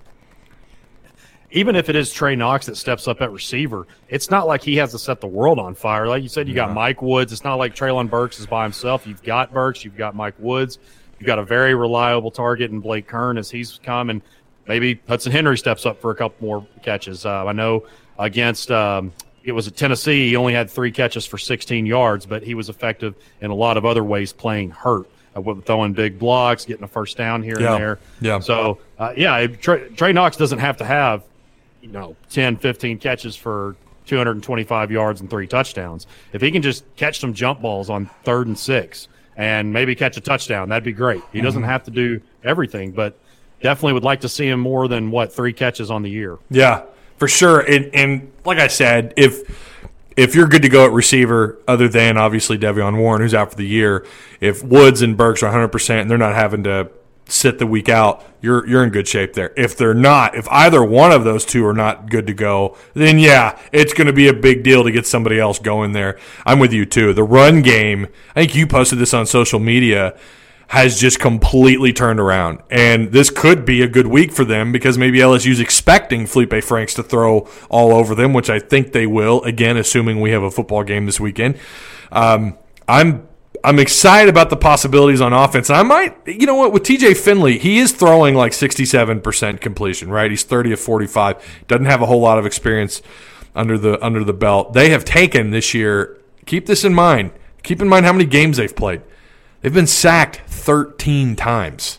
even 1.50 1.76
if 1.76 1.88
it 1.88 1.96
is 1.96 2.12
Trey 2.12 2.36
Knox 2.36 2.66
that 2.66 2.76
steps 2.76 3.08
up 3.08 3.20
at 3.22 3.32
receiver, 3.32 3.86
it's 4.08 4.30
not 4.30 4.46
like 4.46 4.62
he 4.62 4.76
has 4.76 4.92
to 4.92 4.98
set 4.98 5.20
the 5.20 5.26
world 5.26 5.58
on 5.58 5.74
fire. 5.74 6.06
Like 6.06 6.22
you 6.22 6.28
said, 6.28 6.46
you 6.48 6.54
got 6.54 6.72
Mike 6.72 7.00
Woods. 7.00 7.32
It's 7.32 7.44
not 7.44 7.54
like 7.54 7.74
Treylon 7.74 8.10
Burks 8.10 8.38
is 8.38 8.46
by 8.46 8.64
himself. 8.64 9.06
You've 9.06 9.22
got 9.22 9.52
Burks, 9.52 9.84
you've 9.84 9.96
got 9.96 10.14
Mike 10.14 10.34
Woods, 10.38 10.78
you've 11.18 11.26
got 11.26 11.38
a 11.38 11.44
very 11.44 11.74
reliable 11.74 12.30
target 12.30 12.70
in 12.70 12.80
Blake 12.80 13.06
Kern 13.06 13.38
as 13.38 13.50
he's 13.50 13.80
come, 13.82 14.10
and 14.10 14.20
maybe 14.68 15.00
Hudson 15.08 15.32
Henry 15.32 15.58
steps 15.58 15.86
up 15.86 16.00
for 16.00 16.10
a 16.10 16.14
couple 16.14 16.46
more 16.46 16.66
catches. 16.82 17.26
Uh, 17.26 17.46
I 17.46 17.52
know 17.52 17.86
against 18.18 18.70
um, 18.70 19.12
it 19.42 19.52
was 19.52 19.66
at 19.66 19.76
Tennessee, 19.76 20.28
he 20.28 20.36
only 20.36 20.52
had 20.52 20.70
three 20.70 20.92
catches 20.92 21.26
for 21.26 21.38
16 21.38 21.86
yards, 21.86 22.26
but 22.26 22.42
he 22.42 22.54
was 22.54 22.68
effective 22.68 23.14
in 23.40 23.50
a 23.50 23.54
lot 23.54 23.76
of 23.76 23.84
other 23.84 24.04
ways 24.04 24.32
playing 24.32 24.70
hurt. 24.70 25.08
Uh, 25.34 25.54
throwing 25.64 25.92
big 25.92 26.18
blocks, 26.18 26.64
getting 26.64 26.84
a 26.84 26.88
first 26.88 27.16
down 27.16 27.42
here 27.42 27.60
yeah. 27.60 27.74
and 27.74 27.82
there. 27.82 27.98
Yeah. 28.20 28.40
So, 28.40 28.78
uh, 28.98 29.12
yeah, 29.16 29.46
Trey, 29.46 29.88
Trey 29.90 30.12
Knox 30.12 30.36
doesn't 30.36 30.58
have 30.58 30.78
to 30.78 30.84
have 30.84 31.22
you 31.80 31.88
know 31.88 32.16
10, 32.30 32.56
15 32.56 32.98
catches 32.98 33.36
for 33.36 33.76
225 34.06 34.90
yards 34.90 35.20
and 35.20 35.30
three 35.30 35.46
touchdowns. 35.46 36.06
If 36.32 36.42
he 36.42 36.50
can 36.50 36.62
just 36.62 36.84
catch 36.96 37.20
some 37.20 37.34
jump 37.34 37.60
balls 37.60 37.90
on 37.90 38.10
third 38.24 38.46
and 38.46 38.58
six 38.58 39.08
and 39.36 39.72
maybe 39.72 39.94
catch 39.94 40.16
a 40.16 40.20
touchdown, 40.20 40.70
that'd 40.70 40.82
be 40.82 40.92
great. 40.92 41.22
He 41.32 41.40
doesn't 41.40 41.62
mm-hmm. 41.62 41.70
have 41.70 41.84
to 41.84 41.90
do 41.90 42.20
everything, 42.42 42.90
but 42.92 43.18
definitely 43.60 43.94
would 43.94 44.04
like 44.04 44.20
to 44.22 44.28
see 44.28 44.46
him 44.48 44.60
more 44.60 44.88
than 44.88 45.10
what 45.10 45.32
three 45.32 45.52
catches 45.52 45.90
on 45.90 46.02
the 46.02 46.10
year. 46.10 46.38
Yeah, 46.50 46.82
for 47.16 47.28
sure. 47.28 47.60
And, 47.60 47.94
and 47.94 48.32
like 48.44 48.58
I 48.58 48.68
said, 48.68 49.14
if 49.16 49.76
if 50.16 50.34
you're 50.34 50.48
good 50.48 50.62
to 50.62 50.68
go 50.68 50.84
at 50.84 50.92
receiver, 50.92 51.58
other 51.68 51.88
than 51.88 52.16
obviously 52.16 52.58
De'Vion 52.58 52.98
Warren, 52.98 53.22
who's 53.22 53.34
out 53.34 53.50
for 53.50 53.56
the 53.56 53.66
year, 53.66 54.04
if 54.40 54.64
Woods 54.64 55.00
and 55.00 55.16
Burks 55.16 55.42
are 55.42 55.46
100 55.46 55.68
percent 55.68 56.02
and 56.02 56.10
they're 56.10 56.18
not 56.18 56.34
having 56.34 56.64
to 56.64 56.90
sit 57.28 57.58
the 57.58 57.66
week 57.66 57.88
out, 57.88 58.24
you're 58.40 58.66
you're 58.66 58.82
in 58.82 58.90
good 58.90 59.06
shape 59.06 59.34
there. 59.34 59.52
If 59.56 59.76
they're 59.76 59.94
not, 59.94 60.34
if 60.34 60.48
either 60.48 60.82
one 60.82 61.12
of 61.12 61.24
those 61.24 61.44
two 61.44 61.64
are 61.66 61.74
not 61.74 62.10
good 62.10 62.26
to 62.26 62.34
go, 62.34 62.76
then 62.94 63.18
yeah, 63.18 63.58
it's 63.70 63.92
going 63.92 64.06
to 64.06 64.12
be 64.12 64.28
a 64.28 64.32
big 64.32 64.62
deal 64.62 64.82
to 64.84 64.90
get 64.90 65.06
somebody 65.06 65.38
else 65.38 65.58
going 65.58 65.92
there. 65.92 66.18
I'm 66.44 66.58
with 66.58 66.72
you 66.72 66.84
too. 66.86 67.12
The 67.12 67.22
run 67.22 67.62
game, 67.62 68.08
I 68.34 68.40
think 68.40 68.54
you 68.54 68.66
posted 68.66 68.98
this 68.98 69.14
on 69.14 69.26
social 69.26 69.60
media 69.60 70.18
has 70.68 71.00
just 71.00 71.18
completely 71.18 71.92
turned 71.92 72.20
around. 72.20 72.60
And 72.70 73.10
this 73.10 73.30
could 73.30 73.64
be 73.64 73.82
a 73.82 73.88
good 73.88 74.06
week 74.06 74.32
for 74.32 74.44
them 74.44 74.70
because 74.70 74.98
maybe 74.98 75.18
LSU's 75.18 75.60
expecting 75.60 76.26
Felipe 76.26 76.62
Franks 76.62 76.94
to 76.94 77.02
throw 77.02 77.48
all 77.70 77.92
over 77.92 78.14
them, 78.14 78.34
which 78.34 78.50
I 78.50 78.58
think 78.58 78.92
they 78.92 79.06
will, 79.06 79.42
again, 79.42 79.78
assuming 79.78 80.20
we 80.20 80.30
have 80.30 80.42
a 80.42 80.50
football 80.50 80.84
game 80.84 81.06
this 81.06 81.18
weekend. 81.18 81.58
Um, 82.12 82.58
I'm 82.86 83.26
I'm 83.64 83.78
excited 83.78 84.28
about 84.28 84.50
the 84.50 84.56
possibilities 84.56 85.20
on 85.20 85.32
offense. 85.32 85.68
I 85.68 85.82
might, 85.82 86.16
you 86.26 86.46
know 86.46 86.54
what, 86.54 86.72
with 86.72 86.84
TJ 86.84 87.16
Finley, 87.16 87.58
he 87.58 87.78
is 87.78 87.90
throwing 87.90 88.34
like 88.34 88.52
67% 88.52 89.60
completion, 89.60 90.10
right? 90.10 90.30
He's 90.30 90.44
30 90.44 90.72
of 90.72 90.80
45. 90.80 91.64
Doesn't 91.66 91.86
have 91.86 92.00
a 92.00 92.06
whole 92.06 92.20
lot 92.20 92.38
of 92.38 92.46
experience 92.46 93.02
under 93.54 93.76
the 93.76 94.02
under 94.04 94.22
the 94.22 94.32
belt. 94.32 94.74
They 94.74 94.90
have 94.90 95.04
taken 95.04 95.50
this 95.50 95.74
year, 95.74 96.18
keep 96.46 96.66
this 96.66 96.84
in 96.84 96.94
mind. 96.94 97.32
Keep 97.62 97.82
in 97.82 97.88
mind 97.88 98.06
how 98.06 98.12
many 98.12 98.26
games 98.26 98.58
they've 98.58 98.74
played. 98.74 99.02
They've 99.60 99.74
been 99.74 99.86
sacked 99.86 100.40
13 100.46 101.36
times. 101.36 101.98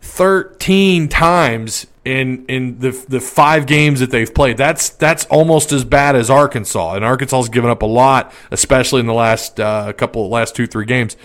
13 0.00 1.08
times 1.08 1.86
in 2.04 2.46
in 2.46 2.78
the 2.78 2.90
the 3.08 3.20
five 3.20 3.66
games 3.66 4.00
that 4.00 4.10
they've 4.10 4.32
played. 4.32 4.56
That's 4.56 4.88
that's 4.88 5.26
almost 5.26 5.72
as 5.72 5.84
bad 5.84 6.16
as 6.16 6.30
Arkansas. 6.30 6.94
And 6.94 7.04
Arkansas's 7.04 7.50
given 7.50 7.70
up 7.70 7.82
a 7.82 7.86
lot, 7.86 8.32
especially 8.50 9.00
in 9.00 9.06
the 9.06 9.14
last 9.14 9.60
uh, 9.60 9.92
couple 9.92 10.28
last 10.30 10.56
two 10.56 10.66
three 10.66 10.86
games. 10.86 11.16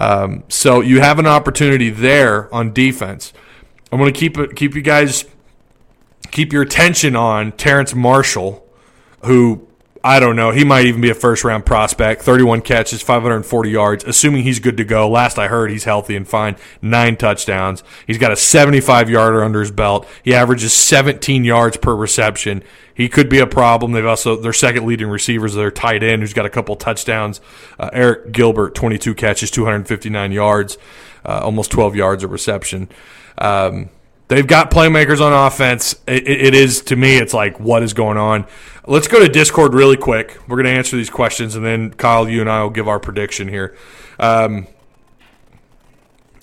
Um, 0.00 0.44
so 0.48 0.80
you 0.80 1.00
have 1.00 1.18
an 1.18 1.26
opportunity 1.26 1.88
there 1.88 2.52
on 2.54 2.72
defense. 2.72 3.32
I'm 3.90 3.98
going 3.98 4.12
to 4.12 4.18
keep 4.18 4.36
keep 4.54 4.74
you 4.74 4.82
guys 4.82 5.24
keep 6.30 6.52
your 6.52 6.62
attention 6.62 7.16
on 7.16 7.52
Terrace 7.52 7.94
Marshall, 7.94 8.66
who 9.24 9.66
I 10.06 10.20
don't 10.20 10.36
know. 10.36 10.50
He 10.50 10.64
might 10.64 10.84
even 10.84 11.00
be 11.00 11.08
a 11.08 11.14
first 11.14 11.44
round 11.44 11.64
prospect. 11.64 12.20
31 12.20 12.60
catches, 12.60 13.00
540 13.00 13.70
yards, 13.70 14.04
assuming 14.04 14.42
he's 14.42 14.60
good 14.60 14.76
to 14.76 14.84
go. 14.84 15.08
Last 15.08 15.38
I 15.38 15.48
heard, 15.48 15.70
he's 15.70 15.84
healthy 15.84 16.14
and 16.14 16.28
fine. 16.28 16.56
Nine 16.82 17.16
touchdowns. 17.16 17.82
He's 18.06 18.18
got 18.18 18.30
a 18.30 18.36
75 18.36 19.08
yarder 19.08 19.42
under 19.42 19.60
his 19.60 19.70
belt. 19.70 20.06
He 20.22 20.34
averages 20.34 20.74
17 20.74 21.44
yards 21.44 21.78
per 21.78 21.96
reception. 21.96 22.62
He 22.92 23.08
could 23.08 23.30
be 23.30 23.38
a 23.38 23.46
problem. 23.46 23.92
They've 23.92 24.04
also, 24.04 24.36
their 24.36 24.52
second 24.52 24.84
leading 24.84 25.08
receivers, 25.08 25.54
their 25.54 25.70
tight 25.70 26.02
end, 26.02 26.20
who's 26.20 26.34
got 26.34 26.44
a 26.44 26.50
couple 26.50 26.76
touchdowns. 26.76 27.40
Uh, 27.78 27.88
Arik 27.94 28.30
Gilbert, 28.30 28.74
22 28.74 29.14
catches, 29.14 29.50
259 29.50 30.32
yards, 30.32 30.76
uh, 31.24 31.40
almost 31.42 31.70
12 31.70 31.96
yards 31.96 32.22
of 32.22 32.30
reception. 32.30 32.90
Um, 33.38 33.88
They've 34.28 34.46
got 34.46 34.70
playmakers 34.70 35.20
on 35.20 35.32
offense. 35.32 35.94
It, 36.06 36.26
it 36.26 36.54
is 36.54 36.80
to 36.82 36.96
me, 36.96 37.18
it's 37.18 37.34
like 37.34 37.60
what 37.60 37.82
is 37.82 37.92
going 37.92 38.16
on. 38.16 38.46
Let's 38.86 39.08
go 39.08 39.20
to 39.20 39.28
Discord 39.28 39.74
really 39.74 39.96
quick. 39.96 40.38
We're 40.48 40.56
going 40.56 40.66
to 40.66 40.78
answer 40.78 40.96
these 40.96 41.10
questions, 41.10 41.56
and 41.56 41.64
then 41.64 41.92
Kyle, 41.92 42.28
you 42.28 42.40
and 42.40 42.50
I 42.50 42.62
will 42.62 42.70
give 42.70 42.88
our 42.88 43.00
prediction 43.00 43.48
here. 43.48 43.76
Um, 44.18 44.66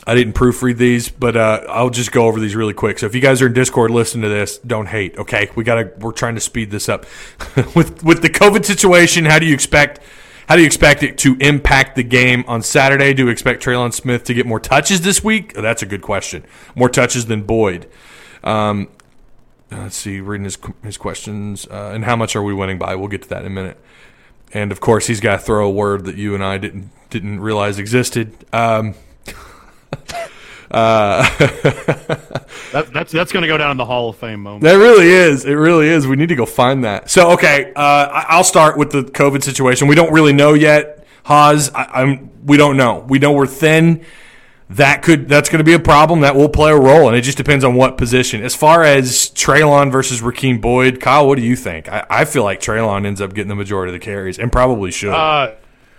I 0.06 0.16
didn't 0.16 0.34
proofread 0.34 0.78
these, 0.78 1.10
but 1.10 1.38
uh, 1.38 1.64
I'll 1.70 1.92
just 1.92 2.12
go 2.12 2.26
over 2.26 2.40
these 2.40 2.56
really 2.56 2.74
quick. 2.74 2.98
So 3.00 3.06
if 3.06 3.14
you 3.14 3.22
guys 3.22 3.42
are 3.42 3.48
in 3.48 3.54
Discord, 3.54 3.92
listen 3.92 4.22
to 4.22 4.30
this. 4.30 4.58
Don't 4.60 4.88
hate. 4.88 5.18
Okay, 5.18 5.50
we 5.56 5.64
gotta. 5.64 5.92
We're 6.00 6.12
trying 6.12 6.36
to 6.36 6.42
speed 6.42 6.72
this 6.72 6.90
up. 6.90 7.06
with 7.76 8.04
with 8.04 8.22
the 8.22 8.30
COVID 8.30 8.66
situation, 8.66 9.26
how 9.26 9.38
do 9.38 9.46
you 9.46 9.54
expect? 9.54 10.00
How 10.52 10.58
do 10.58 10.64
you 10.64 10.68
expect 10.68 11.02
it 11.02 11.18
to 11.20 11.38
impact 11.40 11.96
the 11.96 12.04
game 12.04 12.44
on 12.46 12.62
Saturday? 12.62 13.14
Do 13.14 13.24
you 13.24 13.30
expect 13.30 13.64
Trelon 13.64 13.94
Smith 13.94 14.26
to 14.26 14.34
get 14.34 14.46
more 14.46 14.60
touches 14.60 15.00
this 15.00 15.24
week? 15.24 15.54
Oh, 15.56 15.62
that's 15.62 15.82
a 15.82 15.86
good 15.86 16.02
question. 16.02 16.44
More 16.76 16.90
touches 16.90 17.28
than 17.28 17.44
Boyd. 17.44 17.88
Um, 18.44 18.90
let's 19.72 19.96
see, 19.96 20.20
reading 20.20 20.44
his, 20.44 20.58
his 20.84 20.98
questions. 20.98 21.66
Uh, 21.68 21.92
and 21.94 22.04
how 22.04 22.18
much 22.18 22.36
are 22.36 22.44
we 22.44 22.54
winning 22.54 22.78
by? 22.78 22.96
We'll 22.96 23.08
get 23.08 23.22
to 23.22 23.30
that 23.30 23.46
in 23.46 23.48
a 23.48 23.50
minute. 23.50 23.80
And 24.52 24.74
of 24.74 24.82
course, 24.82 25.08
he's 25.08 25.22
got 25.22 25.38
to 25.38 25.42
throw 25.42 25.66
a 25.66 25.72
word 25.72 26.04
that 26.04 26.18
you 26.18 26.36
and 26.36 26.44
I 26.44 26.58
didn't 26.58 26.90
didn't 27.10 27.40
realize 27.40 27.80
existed. 27.80 28.36
Um, 28.52 28.96
uh, 30.72 31.24
that, 32.72 32.90
that's 32.94 33.12
that's 33.12 33.32
going 33.32 33.42
to 33.42 33.48
go 33.48 33.58
down 33.58 33.72
in 33.72 33.78
the 33.78 33.86
Hall 33.86 34.10
of 34.10 34.18
Fame 34.18 34.42
moment. 34.42 34.64
That 34.64 34.76
really 34.76 35.10
is. 35.10 35.46
It 35.46 35.54
really 35.54 35.88
is. 35.88 36.08
We 36.08 36.16
need 36.16 36.30
to 36.30 36.36
go 36.36 36.46
find 36.46 36.84
that. 36.86 37.10
So, 37.10 37.32
okay, 37.32 37.74
uh, 37.76 38.24
I'll 38.30 38.44
start 38.44 38.78
with 38.78 38.92
the 38.92 39.04
COVID 39.04 39.44
situation. 39.44 39.88
We 39.88 39.96
don't 39.96 40.14
really 40.14 40.34
know 40.34 40.54
yet. 40.54 41.06
Haas, 41.24 41.72
I, 41.74 42.02
am 42.02 42.46
We 42.46 42.58
don't 42.58 42.78
know. 42.78 43.06
We 43.08 43.20
know 43.20 43.34
we're 43.34 43.48
thin. 43.48 44.06
That 44.70 45.04
could. 45.04 45.28
That's 45.28 45.50
going 45.50 45.60
to 45.60 45.66
be 45.66 45.74
a 45.74 45.80
problem. 45.80 46.22
That 46.22 46.36
will 46.36 46.48
play 46.48 46.72
a 46.72 46.80
role, 46.80 47.10
and 47.10 47.18
it 47.18 47.22
just 47.22 47.38
depends 47.38 47.66
on 47.66 47.76
what 47.76 47.98
position. 47.98 48.42
As 48.42 48.56
far 48.56 48.84
as 48.84 49.30
Trelon 49.32 49.92
versus 49.92 50.22
Rakeem 50.22 50.62
Boyd, 50.62 51.02
Kyle, 51.02 51.28
what 51.28 51.38
do 51.38 51.44
you 51.44 51.58
think? 51.58 51.90
I, 51.90 52.06
I 52.10 52.26
feel 52.26 52.46
like 52.46 52.62
Trelon 52.62 53.06
ends 53.06 53.20
up 53.20 53.34
getting 53.34 53.50
the 53.50 53.56
majority 53.56 53.94
of 53.94 54.00
the 54.00 54.04
carries, 54.04 54.40
and 54.40 54.50
probably 54.50 54.92
should. 54.92 55.12
Uh, 55.12 55.56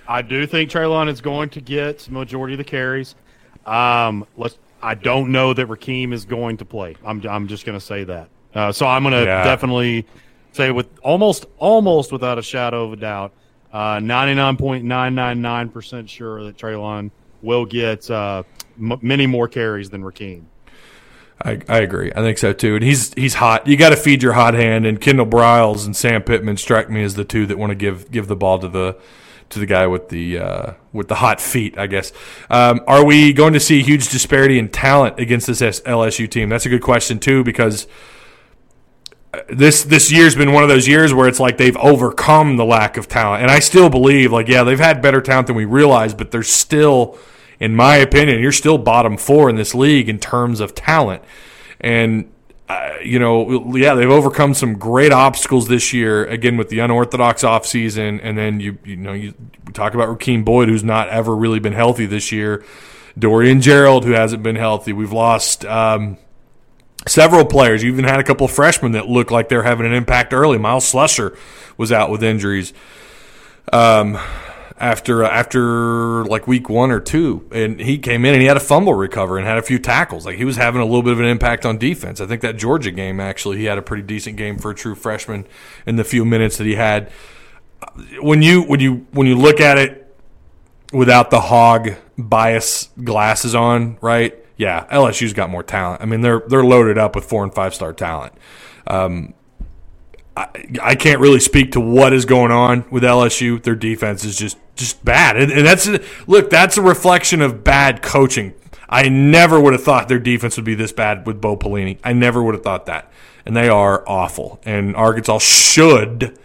I 0.08 0.22
do 0.22 0.46
think 0.46 0.70
Trelon 0.70 1.10
is 1.10 1.20
going 1.20 1.50
to 1.50 1.60
get 1.60 2.08
majority 2.10 2.54
of 2.54 2.58
the 2.58 2.64
carries. 2.64 3.14
Um, 3.66 4.26
let's. 4.36 4.58
I 4.82 4.94
don't 4.94 5.30
know 5.30 5.54
that 5.54 5.68
Rakeem 5.68 6.12
is 6.12 6.24
going 6.24 6.56
to 6.58 6.64
play. 6.64 6.96
I'm. 7.04 7.24
I'm 7.26 7.48
just 7.48 7.64
going 7.64 7.78
to 7.78 7.84
say 7.84 8.04
that. 8.04 8.28
Uh, 8.54 8.72
so 8.72 8.86
I'm 8.86 9.02
going 9.02 9.14
to 9.14 9.24
yeah. 9.24 9.44
definitely 9.44 10.06
say 10.52 10.70
with 10.70 10.88
almost 11.00 11.46
almost 11.58 12.12
without 12.12 12.38
a 12.38 12.42
shadow 12.42 12.84
of 12.84 12.92
a 12.92 12.96
doubt, 12.96 13.32
uh, 13.72 13.96
99.999 13.96 15.72
percent 15.72 16.10
sure 16.10 16.44
that 16.44 16.56
Trelon 16.56 17.10
will 17.42 17.64
get 17.64 18.10
uh, 18.10 18.42
m- 18.78 18.98
many 19.00 19.26
more 19.26 19.48
carries 19.48 19.90
than 19.90 20.02
Rakeem. 20.02 20.44
I, 21.44 21.60
I 21.68 21.78
agree. 21.78 22.12
I 22.14 22.20
think 22.20 22.38
so 22.38 22.52
too. 22.52 22.76
And 22.76 22.84
he's 22.84 23.12
he's 23.14 23.34
hot. 23.34 23.66
You 23.66 23.76
got 23.76 23.90
to 23.90 23.96
feed 23.96 24.22
your 24.22 24.32
hot 24.32 24.54
hand. 24.54 24.86
And 24.86 25.00
Kendall 25.00 25.26
Briles 25.26 25.84
and 25.84 25.96
Sam 25.96 26.22
Pittman 26.22 26.56
strike 26.56 26.88
me 26.88 27.02
as 27.02 27.14
the 27.14 27.24
two 27.24 27.46
that 27.46 27.58
want 27.58 27.70
to 27.70 27.74
give 27.74 28.10
give 28.10 28.28
the 28.28 28.36
ball 28.36 28.58
to 28.60 28.68
the 28.68 28.96
to 29.52 29.58
the 29.58 29.66
guy 29.66 29.86
with 29.86 30.08
the 30.08 30.38
uh, 30.38 30.72
with 30.92 31.08
the 31.08 31.16
hot 31.16 31.40
feet, 31.40 31.78
I 31.78 31.86
guess. 31.86 32.12
Um, 32.50 32.80
are 32.86 33.04
we 33.04 33.32
going 33.32 33.52
to 33.52 33.60
see 33.60 33.80
a 33.80 33.82
huge 33.82 34.08
disparity 34.08 34.58
in 34.58 34.68
talent 34.68 35.18
against 35.18 35.46
this 35.46 35.60
LSU 35.60 36.28
team? 36.28 36.48
That's 36.48 36.66
a 36.66 36.68
good 36.68 36.82
question 36.82 37.18
too, 37.18 37.44
because 37.44 37.86
uh, 39.32 39.40
this 39.48 39.84
this 39.84 40.10
year's 40.10 40.34
been 40.34 40.52
one 40.52 40.62
of 40.62 40.68
those 40.68 40.88
years 40.88 41.14
where 41.14 41.28
it's 41.28 41.40
like 41.40 41.58
they've 41.58 41.76
overcome 41.76 42.56
the 42.56 42.64
lack 42.64 42.96
of 42.96 43.08
talent, 43.08 43.42
and 43.42 43.50
I 43.50 43.60
still 43.60 43.88
believe, 43.88 44.32
like, 44.32 44.48
yeah, 44.48 44.64
they've 44.64 44.78
had 44.78 45.00
better 45.00 45.20
talent 45.20 45.46
than 45.46 45.56
we 45.56 45.64
realized, 45.64 46.16
but 46.16 46.30
they're 46.30 46.42
still, 46.42 47.18
in 47.60 47.76
my 47.76 47.96
opinion, 47.96 48.40
you're 48.40 48.52
still 48.52 48.78
bottom 48.78 49.16
four 49.16 49.48
in 49.48 49.56
this 49.56 49.74
league 49.74 50.08
in 50.08 50.18
terms 50.18 50.60
of 50.60 50.74
talent, 50.74 51.22
and 51.80 52.30
uh, 52.68 52.94
you 53.02 53.18
know, 53.18 53.74
yeah, 53.76 53.94
they've 53.94 54.10
overcome 54.10 54.54
some 54.54 54.74
great 54.74 55.12
obstacles 55.12 55.68
this 55.68 55.92
year. 55.92 56.24
Again, 56.24 56.56
with 56.56 56.68
the 56.68 56.78
unorthodox 56.78 57.42
offseason, 57.42 58.20
and 58.22 58.38
then 58.38 58.60
you 58.60 58.78
you 58.84 58.96
know 58.96 59.12
you 59.12 59.34
talk 59.72 59.94
about 59.94 60.08
Rakeem 60.08 60.44
Boyd, 60.44 60.68
who's 60.68 60.84
not 60.84 61.08
ever 61.08 61.34
really 61.34 61.58
been 61.58 61.72
healthy 61.72 62.06
this 62.06 62.32
year. 62.32 62.64
Dorian 63.18 63.60
Gerald, 63.60 64.04
who 64.04 64.12
hasn't 64.12 64.42
been 64.42 64.56
healthy. 64.56 64.92
We've 64.92 65.12
lost 65.12 65.64
um, 65.66 66.16
several 67.06 67.44
players. 67.44 67.82
You 67.82 67.92
even 67.92 68.04
had 68.04 68.20
a 68.20 68.24
couple 68.24 68.48
freshmen 68.48 68.92
that 68.92 69.06
look 69.06 69.30
like 69.30 69.48
they're 69.48 69.62
having 69.62 69.86
an 69.86 69.92
impact 69.92 70.32
early. 70.32 70.58
Myles 70.58 70.90
Slusher 70.90 71.36
was 71.76 71.92
out 71.92 72.10
with 72.10 72.22
injuries. 72.22 72.72
Um, 73.72 74.18
after 74.82 75.24
uh, 75.24 75.28
after 75.28 76.24
like 76.24 76.48
week 76.48 76.68
one 76.68 76.90
or 76.90 77.00
two, 77.00 77.48
and 77.52 77.80
he 77.80 77.96
came 77.96 78.24
in 78.24 78.34
and 78.34 78.42
he 78.42 78.48
had 78.48 78.56
a 78.56 78.60
fumble 78.60 78.94
recover 78.94 79.38
and 79.38 79.46
had 79.46 79.56
a 79.56 79.62
few 79.62 79.78
tackles. 79.78 80.26
Like 80.26 80.36
he 80.36 80.44
was 80.44 80.56
having 80.56 80.82
a 80.82 80.84
little 80.84 81.04
bit 81.04 81.12
of 81.12 81.20
an 81.20 81.26
impact 81.26 81.64
on 81.64 81.78
defense. 81.78 82.20
I 82.20 82.26
think 82.26 82.42
that 82.42 82.56
Georgia 82.56 82.90
game 82.90 83.20
actually 83.20 83.58
he 83.58 83.64
had 83.64 83.78
a 83.78 83.82
pretty 83.82 84.02
decent 84.02 84.36
game 84.36 84.58
for 84.58 84.72
a 84.72 84.74
true 84.74 84.96
freshman 84.96 85.46
in 85.86 85.96
the 85.96 86.04
few 86.04 86.24
minutes 86.24 86.58
that 86.58 86.66
he 86.66 86.74
had. 86.74 87.10
When 88.20 88.42
you 88.42 88.62
when 88.62 88.80
you 88.80 89.06
when 89.12 89.28
you 89.28 89.36
look 89.36 89.60
at 89.60 89.78
it 89.78 90.14
without 90.92 91.30
the 91.30 91.40
hog 91.40 91.92
bias 92.18 92.90
glasses 93.02 93.54
on, 93.54 93.98
right? 94.00 94.36
Yeah, 94.56 94.86
LSU's 94.90 95.32
got 95.32 95.48
more 95.48 95.62
talent. 95.62 96.02
I 96.02 96.06
mean, 96.06 96.22
they're 96.22 96.42
they're 96.48 96.64
loaded 96.64 96.98
up 96.98 97.14
with 97.14 97.24
four 97.24 97.44
and 97.44 97.54
five 97.54 97.72
star 97.72 97.92
talent. 97.92 98.34
Um, 98.88 99.34
I, 100.36 100.48
I 100.82 100.94
can't 100.96 101.20
really 101.20 101.40
speak 101.40 101.72
to 101.72 101.80
what 101.80 102.12
is 102.12 102.24
going 102.24 102.50
on 102.50 102.84
with 102.90 103.04
LSU. 103.04 103.62
Their 103.62 103.74
defense 103.74 104.24
is 104.24 104.36
just 104.36 104.56
just 104.76 105.04
bad, 105.04 105.36
and, 105.36 105.52
and 105.52 105.66
that's 105.66 105.88
look. 106.26 106.50
That's 106.50 106.76
a 106.76 106.82
reflection 106.82 107.40
of 107.40 107.62
bad 107.64 108.02
coaching. 108.02 108.54
I 108.88 109.08
never 109.08 109.58
would 109.60 109.72
have 109.72 109.82
thought 109.82 110.08
their 110.08 110.18
defense 110.18 110.56
would 110.56 110.66
be 110.66 110.74
this 110.74 110.92
bad 110.92 111.26
with 111.26 111.40
Bo 111.40 111.56
Pelini. 111.56 111.98
I 112.04 112.12
never 112.12 112.42
would 112.42 112.54
have 112.54 112.62
thought 112.64 112.86
that, 112.86 113.10
and 113.46 113.56
they 113.56 113.68
are 113.68 114.02
awful. 114.08 114.60
And 114.64 114.94
Arkansas 114.96 115.38
should, 115.38 116.38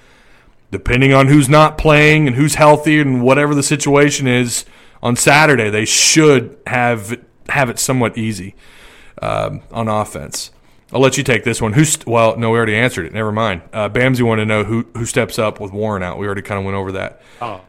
depending 0.72 1.14
on 1.14 1.28
who's 1.28 1.50
not 1.50 1.78
playing 1.78 2.28
and 2.28 2.36
who's 2.36 2.56
healthy 2.56 3.00
and 3.02 3.22
whatever 3.22 3.54
the 3.54 3.64
situation 3.64 4.28
is 4.28 4.66
on 5.04 5.16
Saturday, 5.16 5.70
they 5.70 5.86
should 5.86 6.58
have 6.68 7.20
have 7.50 7.70
it 7.70 7.80
somewhat 7.80 8.18
easy. 8.18 8.56
um, 9.22 9.62
on 9.72 9.88
offense. 9.88 10.52
I'll 10.94 11.02
let 11.02 11.18
you 11.18 11.24
take 11.24 11.44
this 11.44 11.62
one. 11.62 11.74
Who's 11.74 11.98
well? 12.06 12.38
No, 12.38 12.52
we 12.52 12.58
already 12.58 12.76
answered 12.76 13.06
it. 13.06 13.14
Never 13.14 13.32
mind. 13.32 13.62
Uh, 13.74 13.90
Bamsy 13.90 14.22
wanted 14.22 14.44
to 14.44 14.46
know 14.48 14.64
who 14.64 14.88
who 14.96 15.06
steps 15.06 15.38
up 15.38 15.60
with 15.60 15.74
Warren 15.74 16.02
out. 16.02 16.18
We 16.18 16.26
already 16.26 16.42
kind 16.42 16.60
of 16.60 16.66
went 16.66 16.78
over 16.78 16.94
that. 16.94 17.22
Oh, 17.42 17.62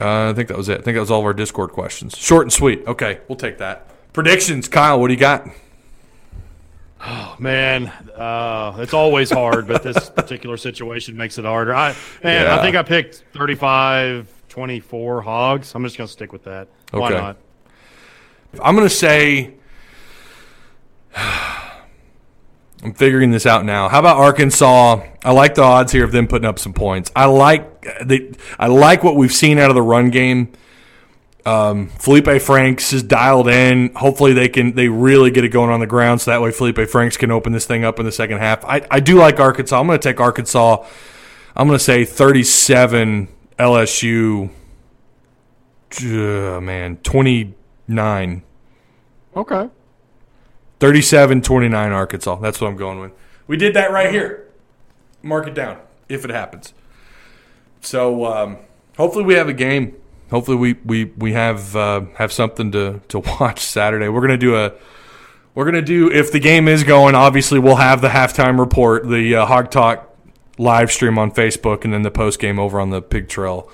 Uh, 0.00 0.30
I 0.30 0.32
think 0.32 0.48
that 0.48 0.56
was 0.56 0.68
it. 0.68 0.78
I 0.78 0.82
think 0.82 0.94
that 0.94 1.00
was 1.00 1.10
all 1.10 1.20
of 1.20 1.24
our 1.26 1.34
Discord 1.34 1.72
questions. 1.72 2.16
Short 2.16 2.42
and 2.44 2.52
sweet. 2.52 2.86
Okay, 2.86 3.20
we'll 3.28 3.36
take 3.36 3.58
that. 3.58 3.88
Predictions, 4.12 4.68
Kyle. 4.68 5.00
What 5.00 5.08
do 5.08 5.14
you 5.14 5.20
got? 5.20 5.48
Oh 7.00 7.36
man, 7.38 7.86
uh, 8.16 8.76
it's 8.80 8.92
always 8.94 9.30
hard, 9.30 9.68
but 9.68 9.82
this 9.82 10.10
particular 10.16 10.56
situation 10.56 11.16
makes 11.16 11.38
it 11.38 11.44
harder. 11.44 11.74
I 11.74 11.94
man, 12.24 12.44
Yeah. 12.46 12.56
I 12.58 12.62
think 12.62 12.76
I 12.76 12.82
picked 12.82 13.24
35 13.34 14.32
24 14.48 15.22
hogs. 15.22 15.74
I'm 15.74 15.84
just 15.84 15.96
going 15.96 16.06
to 16.06 16.12
stick 16.12 16.32
with 16.32 16.44
that. 16.44 16.68
Why 16.90 17.06
Okay. 17.12 17.16
not? 17.18 17.36
I'm 18.62 18.74
going 18.74 18.88
to 18.88 18.94
say. 18.94 19.54
I'm 22.82 22.94
figuring 22.94 23.30
this 23.30 23.44
out 23.44 23.64
now. 23.64 23.88
How 23.88 23.98
about 23.98 24.18
Arkansas? 24.18 25.02
I 25.24 25.32
like 25.32 25.54
the 25.56 25.62
odds 25.62 25.90
here 25.90 26.04
of 26.04 26.12
them 26.12 26.28
putting 26.28 26.46
up 26.46 26.58
some 26.58 26.72
points. 26.72 27.10
I 27.16 27.26
like 27.26 27.82
they, 28.04 28.32
I 28.58 28.68
like 28.68 29.02
what 29.02 29.16
we've 29.16 29.32
seen 29.32 29.58
out 29.58 29.70
of 29.70 29.74
the 29.74 29.82
run 29.82 30.10
game. 30.10 30.52
Um, 31.44 31.88
Felipe 31.88 32.40
Franks 32.42 32.92
is 32.92 33.02
dialed 33.02 33.48
in. 33.48 33.94
Hopefully 33.94 34.32
they 34.32 34.48
can 34.48 34.74
they 34.74 34.88
really 34.88 35.30
get 35.30 35.44
it 35.44 35.48
going 35.48 35.70
on 35.70 35.80
the 35.80 35.86
ground 35.86 36.20
so 36.20 36.30
that 36.30 36.40
way 36.40 36.52
Felipe 36.52 36.88
Franks 36.88 37.16
can 37.16 37.30
open 37.30 37.52
this 37.52 37.66
thing 37.66 37.84
up 37.84 37.98
in 37.98 38.04
the 38.04 38.12
second 38.12 38.38
half. 38.38 38.64
I, 38.64 38.86
I 38.90 39.00
do 39.00 39.16
like 39.16 39.40
Arkansas. 39.40 39.80
I'm 39.80 39.86
going 39.86 39.98
to 39.98 40.02
take 40.02 40.20
Arkansas. 40.20 40.86
I'm 41.56 41.66
going 41.66 41.78
to 41.78 41.84
say 41.84 42.04
37 42.04 43.28
LSU. 43.58 44.50
Uh, 46.00 46.60
man, 46.60 46.98
29 46.98 48.42
Okay. 49.34 49.68
37 50.80 51.42
29 51.42 51.92
Arkansas. 51.92 52.36
That's 52.36 52.60
what 52.60 52.68
I'm 52.68 52.76
going 52.76 53.00
with. 53.00 53.12
We 53.46 53.56
did 53.56 53.74
that 53.74 53.90
right 53.90 54.10
here. 54.10 54.46
Mark 55.22 55.46
it 55.46 55.54
down 55.54 55.78
if 56.08 56.24
it 56.24 56.30
happens. 56.30 56.72
So 57.80 58.24
um, 58.26 58.58
hopefully 58.96 59.24
we 59.24 59.34
have 59.34 59.48
a 59.48 59.52
game. 59.54 59.96
Hopefully 60.30 60.56
we 60.56 60.72
we 60.84 61.04
we 61.16 61.32
have 61.32 61.74
uh, 61.74 62.02
have 62.16 62.32
something 62.32 62.70
to 62.72 63.00
to 63.08 63.18
watch 63.40 63.60
Saturday. 63.60 64.08
We're 64.08 64.20
gonna 64.20 64.36
do 64.36 64.56
a 64.56 64.72
we're 65.54 65.64
gonna 65.64 65.82
do 65.82 66.10
if 66.12 66.30
the 66.30 66.40
game 66.40 66.68
is 66.68 66.84
going. 66.84 67.14
Obviously 67.14 67.58
we'll 67.58 67.76
have 67.76 68.00
the 68.00 68.08
halftime 68.08 68.58
report, 68.58 69.08
the 69.08 69.36
uh, 69.36 69.46
Hawg 69.46 69.70
Talk 69.70 70.04
live 70.58 70.90
stream 70.92 71.18
on 71.18 71.30
Facebook, 71.30 71.84
and 71.84 71.92
then 71.92 72.02
the 72.02 72.10
post 72.10 72.38
game 72.38 72.58
over 72.58 72.80
on 72.80 72.90
the 72.90 73.00
Pig 73.00 73.28
Trail 73.28 73.70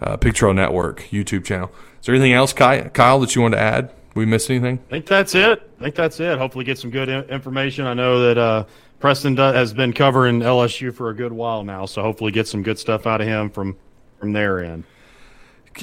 uh, 0.00 0.16
Pig 0.16 0.34
Trail 0.34 0.52
Network 0.52 1.04
YouTube 1.10 1.44
channel. 1.44 1.72
Is 2.00 2.06
there 2.06 2.14
anything 2.14 2.32
else, 2.34 2.52
Ky- 2.52 2.90
Kyle, 2.92 3.18
that 3.20 3.34
you 3.34 3.42
want 3.42 3.54
to 3.54 3.60
add? 3.60 3.90
We 4.16 4.24
missed 4.24 4.50
anything? 4.50 4.80
I 4.88 4.90
think 4.90 5.06
that's 5.06 5.34
it. 5.34 5.70
I 5.78 5.82
think 5.84 5.94
that's 5.94 6.18
it. 6.20 6.38
Hopefully, 6.38 6.64
get 6.64 6.78
some 6.78 6.90
good 6.90 7.08
information. 7.30 7.86
I 7.86 7.92
know 7.92 8.20
that 8.20 8.38
uh, 8.38 8.64
Preston 8.98 9.36
has 9.36 9.74
been 9.74 9.92
covering 9.92 10.40
LSU 10.40 10.92
for 10.92 11.10
a 11.10 11.14
good 11.14 11.32
while 11.32 11.62
now, 11.62 11.84
so 11.84 12.02
hopefully, 12.02 12.32
get 12.32 12.48
some 12.48 12.62
good 12.62 12.78
stuff 12.78 13.06
out 13.06 13.20
of 13.20 13.26
him 13.26 13.50
from 13.50 13.76
from 14.18 14.32
their 14.32 14.64
end. 14.64 14.84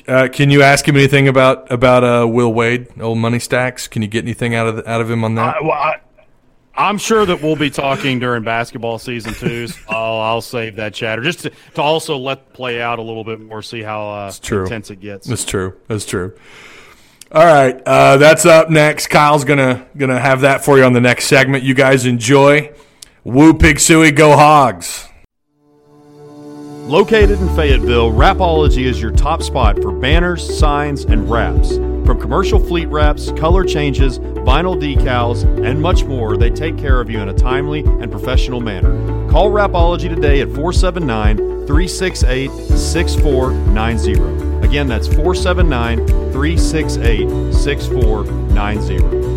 Uh, 0.08 0.28
can 0.34 0.50
you 0.50 0.64
ask 0.64 0.88
him 0.88 0.96
anything 0.96 1.28
about 1.28 1.72
about 1.72 2.04
uh, 2.04 2.28
Will 2.28 2.52
Wade, 2.52 2.88
old 3.00 3.20
money 3.20 3.38
stacks? 3.38 3.88
Can 3.88 4.02
you 4.02 4.08
get 4.08 4.26
anything 4.26 4.56
out 4.56 4.68
of 4.68 4.78
the, 4.78 4.90
out 4.90 5.00
of 5.00 5.12
him 5.12 5.24
on 5.24 5.36
that? 5.36 5.58
I, 5.58 5.62
well, 5.62 5.72
I, 5.72 6.02
I'm 6.76 6.98
sure 6.98 7.28
that 7.28 7.44
we'll 7.44 7.56
be 7.56 7.70
talking 7.70 8.18
during 8.18 8.44
basketball 8.44 8.98
season 8.98 9.36
too. 9.36 9.68
So 9.68 9.80
I'll, 9.90 10.22
I'll 10.22 10.42
save 10.42 10.78
that 10.78 10.96
chatter 10.96 11.22
just 11.22 11.42
to, 11.42 11.52
to 11.76 11.82
also 11.84 12.18
let 12.18 12.52
play 12.54 12.82
out 12.82 12.98
a 12.98 13.04
little 13.04 13.24
bit 13.24 13.40
more, 13.40 13.62
see 13.62 13.84
how 13.84 14.10
uh, 14.10 14.32
true. 14.42 14.64
intense 14.64 14.90
it 14.90 15.00
gets. 15.00 15.28
That's 15.28 15.46
true. 15.46 15.80
That's 15.88 16.06
true. 16.08 16.36
All 17.34 17.44
right, 17.44 17.82
uh, 17.88 18.18
that's 18.18 18.46
up 18.46 18.70
next. 18.70 19.08
Kyle's 19.08 19.44
gonna 19.44 19.88
gonna 19.98 20.20
have 20.20 20.42
that 20.42 20.64
for 20.64 20.78
you 20.78 20.84
on 20.84 20.94
the 20.94 21.02
next 21.02 21.26
segment. 21.26 21.64
You 21.64 21.74
guys 21.74 22.06
enjoy. 22.06 22.72
Woo 23.24 23.56
Pig 23.56 23.78
Sooie, 23.78 24.16
go 24.16 24.38
Hogs! 24.38 25.10
Located 26.86 27.40
in 27.40 27.56
Fayetteville, 27.56 28.12
Rapology 28.12 28.84
is 28.84 29.02
your 29.02 29.12
top 29.12 29.42
spot 29.42 29.82
for 29.82 29.92
banners, 29.92 30.60
signs, 30.60 31.06
and 31.06 31.32
wraps. 31.32 31.78
From 32.06 32.20
commercial 32.20 32.60
fleet 32.60 32.90
wraps, 32.90 33.32
color 33.32 33.64
changes, 33.64 34.20
vinyl 34.20 34.80
decals, 34.80 35.44
and 35.66 35.82
much 35.82 36.04
more, 36.04 36.38
they 36.38 36.52
take 36.52 36.78
care 36.78 37.00
of 37.00 37.10
you 37.10 37.20
in 37.20 37.30
a 37.30 37.34
timely 37.34 37.80
and 37.80 38.12
professional 38.12 38.60
manner. 38.60 38.92
Call 39.32 39.50
Rapology 39.50 40.14
today 40.14 40.42
at 40.42 40.50
479 40.50 41.38
368 41.66 42.52
6490. 42.52 44.53
Again, 44.64 44.88
that's 44.88 45.08
479 45.08 46.08
368 46.32 47.54
6490. 47.54 49.33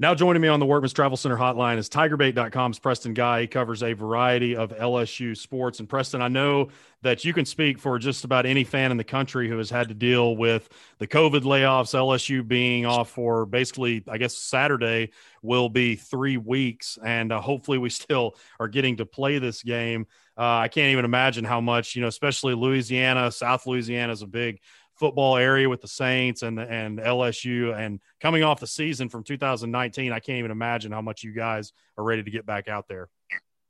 Now 0.00 0.14
joining 0.14 0.40
me 0.40 0.48
on 0.48 0.60
the 0.60 0.64
Workman's 0.64 0.94
Travel 0.94 1.18
Center 1.18 1.36
hotline 1.36 1.76
is 1.76 1.90
TigerBait.com's 1.90 2.78
Preston 2.78 3.12
Guy. 3.12 3.42
He 3.42 3.46
covers 3.46 3.82
a 3.82 3.92
variety 3.92 4.56
of 4.56 4.70
LSU 4.70 5.36
sports. 5.36 5.78
And 5.78 5.86
Preston, 5.86 6.22
I 6.22 6.28
know 6.28 6.70
that 7.02 7.22
you 7.22 7.34
can 7.34 7.44
speak 7.44 7.78
for 7.78 7.98
just 7.98 8.24
about 8.24 8.46
any 8.46 8.64
fan 8.64 8.92
in 8.92 8.96
the 8.96 9.04
country 9.04 9.46
who 9.46 9.58
has 9.58 9.68
had 9.68 9.88
to 9.88 9.94
deal 9.94 10.38
with 10.38 10.70
the 10.96 11.06
COVID 11.06 11.42
layoffs, 11.42 11.94
LSU 11.94 12.48
being 12.48 12.86
off 12.86 13.10
for 13.10 13.44
basically, 13.44 14.02
I 14.08 14.16
guess 14.16 14.34
Saturday 14.34 15.10
will 15.42 15.68
be 15.68 15.96
three 15.96 16.38
weeks. 16.38 16.98
And 17.04 17.30
uh, 17.30 17.42
hopefully 17.42 17.76
we 17.76 17.90
still 17.90 18.36
are 18.58 18.68
getting 18.68 18.96
to 18.96 19.04
play 19.04 19.38
this 19.38 19.62
game. 19.62 20.06
Uh, 20.34 20.60
I 20.60 20.68
can't 20.68 20.92
even 20.92 21.04
imagine 21.04 21.44
how 21.44 21.60
much, 21.60 21.94
you 21.94 22.00
know, 22.00 22.08
especially 22.08 22.54
Louisiana, 22.54 23.30
South 23.30 23.66
Louisiana 23.66 24.14
is 24.14 24.22
a 24.22 24.26
big 24.26 24.60
football 25.00 25.38
area 25.38 25.66
with 25.66 25.80
the 25.80 25.88
Saints 25.88 26.42
and 26.42 26.60
and 26.60 26.98
LSU 26.98 27.76
and 27.76 28.00
coming 28.20 28.44
off 28.44 28.60
the 28.60 28.66
season 28.66 29.08
from 29.08 29.24
2019, 29.24 30.12
I 30.12 30.20
can't 30.20 30.38
even 30.38 30.50
imagine 30.50 30.92
how 30.92 31.00
much 31.00 31.24
you 31.24 31.32
guys 31.32 31.72
are 31.96 32.04
ready 32.04 32.22
to 32.22 32.30
get 32.30 32.44
back 32.44 32.68
out 32.68 32.86
there. 32.86 33.08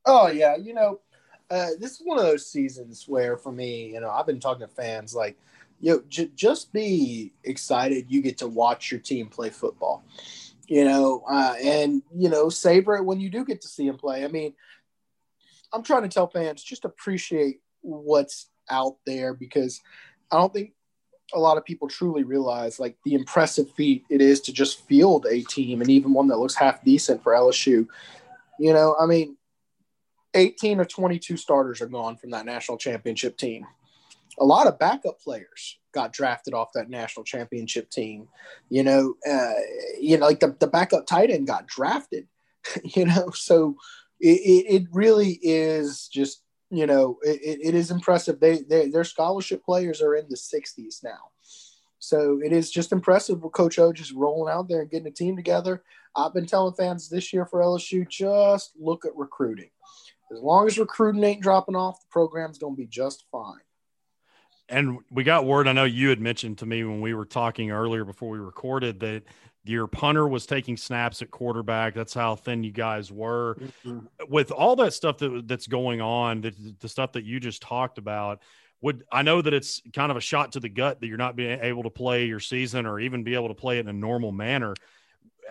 Oh 0.05 0.27
yeah, 0.27 0.57
you 0.57 0.75
know, 0.75 1.01
uh, 1.49 1.69
this 1.79 1.93
is 1.93 2.03
one 2.05 2.19
of 2.19 2.25
those 2.25 2.47
seasons 2.47 3.07
where, 3.07 3.37
for 3.37 3.53
me, 3.53 3.93
you 3.93 4.01
know, 4.01 4.11
I've 4.11 4.27
been 4.27 4.41
talking 4.41 4.67
to 4.67 4.73
fans 4.73 5.15
like, 5.15 5.39
yo, 5.79 6.03
j- 6.09 6.33
just 6.35 6.73
be 6.73 7.33
excited 7.45 8.07
you 8.09 8.23
get 8.23 8.39
to 8.39 8.49
watch 8.49 8.91
your 8.91 9.01
team 9.01 9.29
play 9.29 9.51
football, 9.51 10.03
you 10.67 10.85
know, 10.85 11.23
uh, 11.31 11.55
and 11.63 12.03
you 12.13 12.29
know, 12.29 12.49
savor 12.49 12.97
it 12.97 13.05
when 13.05 13.21
you 13.21 13.31
do 13.31 13.45
get 13.45 13.61
to 13.61 13.69
see 13.69 13.87
them 13.87 13.99
play. 13.99 14.25
I 14.25 14.29
mean, 14.29 14.53
I'm 15.73 15.85
trying 15.85 16.03
to 16.03 16.09
tell 16.09 16.27
fans 16.27 16.61
just 16.61 16.85
appreciate 16.85 17.61
what's 17.83 18.49
out 18.69 18.97
there 19.07 19.33
because 19.33 19.81
I 20.31 20.39
don't 20.39 20.53
think 20.53 20.73
a 21.35 21.39
lot 21.39 21.57
of 21.57 21.65
people 21.65 21.89
truly 21.89 22.25
realize 22.25 22.81
like 22.81 22.97
the 23.05 23.15
impressive 23.15 23.71
feat 23.73 24.05
it 24.11 24.21
is 24.21 24.41
to 24.43 24.53
just 24.53 24.87
field 24.87 25.27
a 25.29 25.43
team 25.43 25.81
and 25.81 25.91
even 25.91 26.13
one 26.13 26.29
that 26.29 26.39
looks 26.39 26.55
half 26.55 26.83
decent 26.85 27.23
for 27.23 27.33
LSU. 27.33 27.87
You 28.59 28.73
know, 28.73 28.97
I 29.01 29.07
mean, 29.07 29.37
18 30.35 30.81
or 30.81 30.85
22 30.85 31.37
starters 31.37 31.81
are 31.81 31.87
gone 31.87 32.17
from 32.17 32.31
that 32.31 32.47
national 32.47 32.79
championship 32.79 33.37
team. 33.37 33.67
A 34.39 34.45
lot 34.45 34.67
of 34.67 34.79
backup 34.79 35.21
players 35.21 35.79
got 35.93 36.13
drafted 36.13 36.55
off 36.55 36.73
that 36.75 36.89
national 36.89 37.25
championship 37.25 37.91
team. 37.91 38.29
You 38.69 38.85
know, 38.85 39.15
uh, 39.29 39.53
you 40.01 40.19
know, 40.19 40.27
like 40.27 40.41
the, 40.41 40.57
the 40.61 40.67
backup 40.67 41.07
tight 41.07 41.31
end 41.31 41.47
got 41.47 41.67
drafted. 41.67 42.27
You 42.85 43.07
know, 43.07 43.31
so 43.31 43.77
it, 44.21 44.39
it, 44.39 44.83
it 44.83 44.89
really 44.93 45.41
is 45.43 46.09
just 46.13 46.43
you 46.71 46.87
know 46.87 47.19
it, 47.23 47.59
it 47.63 47.75
is 47.75 47.91
impressive. 47.91 48.41
They, 48.41 48.59
they 48.59 48.89
their 48.89 49.05
scholarship 49.05 49.65
players 49.65 50.01
are 50.01 50.15
in 50.15 50.27
the 50.29 50.37
60s 50.37 51.03
now. 51.03 51.31
So 51.99 52.41
it 52.43 52.53
is 52.53 52.71
just 52.71 52.93
impressive 52.93 53.43
with 53.43 53.53
Coach 53.53 53.79
O 53.79 53.93
just 53.93 54.15
rolling 54.15 54.53
out 54.53 54.69
there 54.69 54.81
and 54.81 54.91
getting 54.91 55.07
a 55.07 55.13
team 55.13 55.37
together. 55.37 55.83
I've 56.17 56.33
been 56.33 56.47
telling 56.47 56.75
fans 56.75 57.09
this 57.09 57.33
year 57.33 57.45
for 57.45 57.61
LSU, 57.61 58.09
just 58.09 58.73
look 58.79 59.05
at 59.05 59.15
recruiting. 59.15 59.71
As 60.33 60.41
long 60.41 60.67
as 60.67 60.79
recruiting 60.79 61.23
ain't 61.23 61.43
dropping 61.43 61.77
off, 61.77 62.01
the 62.01 62.07
program's 62.11 62.59
going 62.59 62.75
to 62.75 62.81
be 62.81 62.87
just 62.87 63.25
fine. 63.31 63.61
And 64.69 64.99
we 65.11 65.25
got 65.25 65.45
word. 65.45 65.67
I 65.67 65.73
know 65.73 65.85
you 65.85 66.09
had 66.09 66.21
mentioned 66.21 66.59
to 66.59 66.67
me 66.67 66.85
when 66.85 67.01
we 67.01 67.13
were 67.13 67.27
talking 67.27 67.71
earlier 67.71 68.05
before 68.05 68.31
we 68.31 68.39
recorded 68.39 69.01
that 69.01 69.25
your 69.65 69.87
punter 69.87 70.27
was 70.27 70.47
taking 70.47 70.77
snaps 70.77 71.21
at 71.23 71.31
quarterback. 71.31 71.95
That's 71.95 72.15
how 72.15 72.35
thin 72.37 72.65
you 72.65 72.73
guys 72.73 73.13
were. 73.13 73.59
With 74.29 74.51
all 74.51 74.77
that 74.77 74.95
stuff 74.95 75.19
that 75.19 75.47
that's 75.47 75.67
going 75.67 76.01
on, 76.01 76.41
the, 76.41 76.55
the 76.81 76.89
stuff 76.89 77.13
that 77.13 77.25
you 77.25 77.41
just 77.41 77.61
talked 77.61 77.99
about, 77.99 78.41
would 78.81 79.05
I 79.13 79.23
know 79.23 79.43
that 79.43 79.53
it's 79.53 79.83
kind 79.93 80.11
of 80.11 80.17
a 80.17 80.21
shot 80.21 80.53
to 80.53 80.61
the 80.61 80.71
gut 80.71 81.01
that 81.01 81.07
you're 81.07 81.19
not 81.19 81.37
being 81.37 81.61
able 81.61 81.83
to 81.83 81.91
play 81.91 82.25
your 82.25 82.41
season 82.41 82.87
or 82.87 82.99
even 82.99 83.25
be 83.25 83.35
able 83.35 83.49
to 83.49 83.55
play 83.55 83.77
it 83.77 83.81
in 83.81 83.89
a 83.89 83.93
normal 83.93 84.33
manner. 84.33 84.75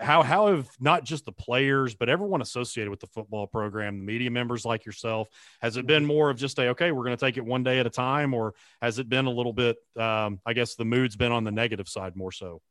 How 0.00 0.22
how 0.22 0.48
have 0.48 0.68
not 0.80 1.04
just 1.04 1.26
the 1.26 1.32
players 1.32 1.94
but 1.94 2.08
everyone 2.08 2.40
associated 2.40 2.90
with 2.90 3.00
the 3.00 3.06
football 3.06 3.46
program, 3.46 3.98
the 3.98 4.04
media 4.04 4.30
members 4.30 4.64
like 4.64 4.86
yourself, 4.86 5.28
has 5.60 5.76
it 5.76 5.86
been 5.86 6.04
more 6.04 6.30
of 6.30 6.36
just 6.36 6.58
a 6.58 6.68
okay, 6.70 6.90
we're 6.90 7.04
going 7.04 7.16
to 7.16 7.24
take 7.24 7.36
it 7.36 7.44
one 7.44 7.62
day 7.62 7.78
at 7.78 7.86
a 7.86 7.90
time, 7.90 8.34
or 8.34 8.54
has 8.82 8.98
it 8.98 9.08
been 9.08 9.26
a 9.26 9.30
little 9.30 9.52
bit? 9.52 9.76
Um, 9.96 10.40
I 10.44 10.54
guess 10.54 10.74
the 10.74 10.86
mood's 10.86 11.16
been 11.16 11.32
on 11.32 11.44
the 11.44 11.52
negative 11.52 11.88
side 11.88 12.16
more 12.16 12.32
so. 12.32 12.62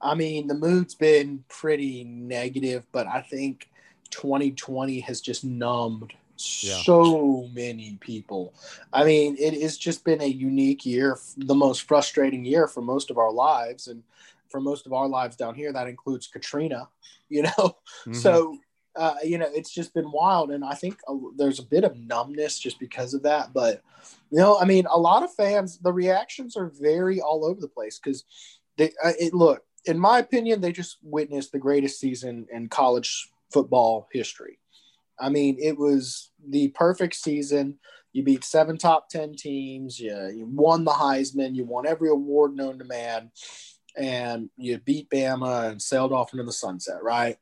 I 0.00 0.14
mean, 0.14 0.46
the 0.46 0.54
mood's 0.54 0.94
been 0.94 1.44
pretty 1.48 2.04
negative, 2.04 2.86
but 2.92 3.06
I 3.06 3.22
think 3.22 3.68
2020 4.10 5.00
has 5.00 5.20
just 5.20 5.44
numbed 5.44 6.14
Yeah. 6.38 6.80
so 6.82 7.48
many 7.52 7.98
people. 8.00 8.54
I 8.92 9.04
mean, 9.04 9.36
it 9.38 9.60
has 9.60 9.76
just 9.76 10.04
been 10.04 10.20
a 10.20 10.26
unique 10.26 10.86
year, 10.86 11.18
the 11.36 11.54
most 11.54 11.82
frustrating 11.82 12.44
year 12.44 12.68
for 12.68 12.80
most 12.80 13.10
of 13.10 13.18
our 13.18 13.32
lives. 13.32 13.88
And 13.88 14.02
for 14.50 14.60
most 14.60 14.86
of 14.86 14.92
our 14.92 15.08
lives 15.08 15.36
down 15.36 15.54
here. 15.54 15.72
That 15.72 15.88
includes 15.88 16.26
Katrina, 16.26 16.88
you 17.28 17.42
know. 17.42 17.50
Mm-hmm. 17.50 18.14
So 18.14 18.58
uh, 18.96 19.14
you 19.22 19.38
know, 19.38 19.46
it's 19.54 19.70
just 19.70 19.94
been 19.94 20.10
wild, 20.10 20.50
and 20.50 20.64
I 20.64 20.74
think 20.74 20.98
a, 21.06 21.16
there's 21.36 21.60
a 21.60 21.64
bit 21.64 21.84
of 21.84 21.96
numbness 21.96 22.58
just 22.58 22.80
because 22.80 23.14
of 23.14 23.22
that. 23.22 23.52
But 23.52 23.82
you 24.30 24.38
know, 24.38 24.58
I 24.58 24.64
mean, 24.64 24.86
a 24.90 24.98
lot 24.98 25.22
of 25.22 25.32
fans, 25.32 25.78
the 25.78 25.92
reactions 25.92 26.56
are 26.56 26.72
very 26.80 27.20
all 27.20 27.44
over 27.44 27.60
the 27.60 27.68
place 27.68 28.00
because 28.02 28.24
they 28.76 28.88
uh, 29.04 29.12
it 29.20 29.34
look, 29.34 29.62
in 29.88 29.98
my 29.98 30.18
opinion, 30.18 30.60
they 30.60 30.72
just 30.72 30.98
witnessed 31.02 31.52
the 31.52 31.58
greatest 31.58 31.98
season 31.98 32.46
in 32.52 32.68
college 32.68 33.30
football 33.52 34.08
history. 34.12 34.58
I 35.18 35.30
mean, 35.30 35.56
it 35.60 35.78
was 35.78 36.30
the 36.48 36.68
perfect 36.68 37.14
season. 37.14 37.78
You 38.12 38.22
beat 38.22 38.44
seven 38.44 38.78
top 38.78 39.08
10 39.08 39.34
teams. 39.34 39.98
You, 39.98 40.14
you 40.34 40.46
won 40.46 40.84
the 40.84 40.92
Heisman. 40.92 41.54
You 41.54 41.64
won 41.64 41.86
every 41.86 42.10
award 42.10 42.54
known 42.54 42.78
to 42.78 42.84
man. 42.84 43.30
And 43.96 44.50
you 44.56 44.78
beat 44.78 45.10
Bama 45.10 45.70
and 45.70 45.82
sailed 45.82 46.12
off 46.12 46.32
into 46.32 46.44
the 46.44 46.52
sunset, 46.52 47.02
right? 47.02 47.36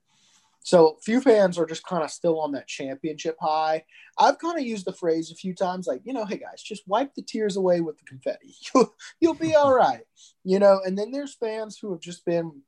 So 0.66 0.98
few 1.00 1.20
fans 1.20 1.60
are 1.60 1.64
just 1.64 1.86
kind 1.86 2.02
of 2.02 2.10
still 2.10 2.40
on 2.40 2.50
that 2.52 2.66
championship 2.66 3.36
high. 3.40 3.84
I've 4.18 4.40
kind 4.40 4.58
of 4.58 4.66
used 4.66 4.84
the 4.84 4.92
phrase 4.92 5.30
a 5.30 5.36
few 5.36 5.54
times, 5.54 5.86
like, 5.86 6.00
you 6.02 6.12
know, 6.12 6.24
hey 6.24 6.38
guys, 6.38 6.60
just 6.60 6.88
wipe 6.88 7.14
the 7.14 7.22
tears 7.22 7.56
away 7.56 7.80
with 7.80 7.96
the 7.98 8.04
confetti. 8.04 8.52
You'll, 8.74 8.92
you'll 9.20 9.34
be 9.34 9.54
all 9.54 9.72
right. 9.72 10.02
You 10.42 10.58
know, 10.58 10.80
and 10.84 10.98
then 10.98 11.12
there's 11.12 11.36
fans 11.36 11.78
who 11.78 11.92
have 11.92 12.00
just 12.00 12.24
been 12.24 12.62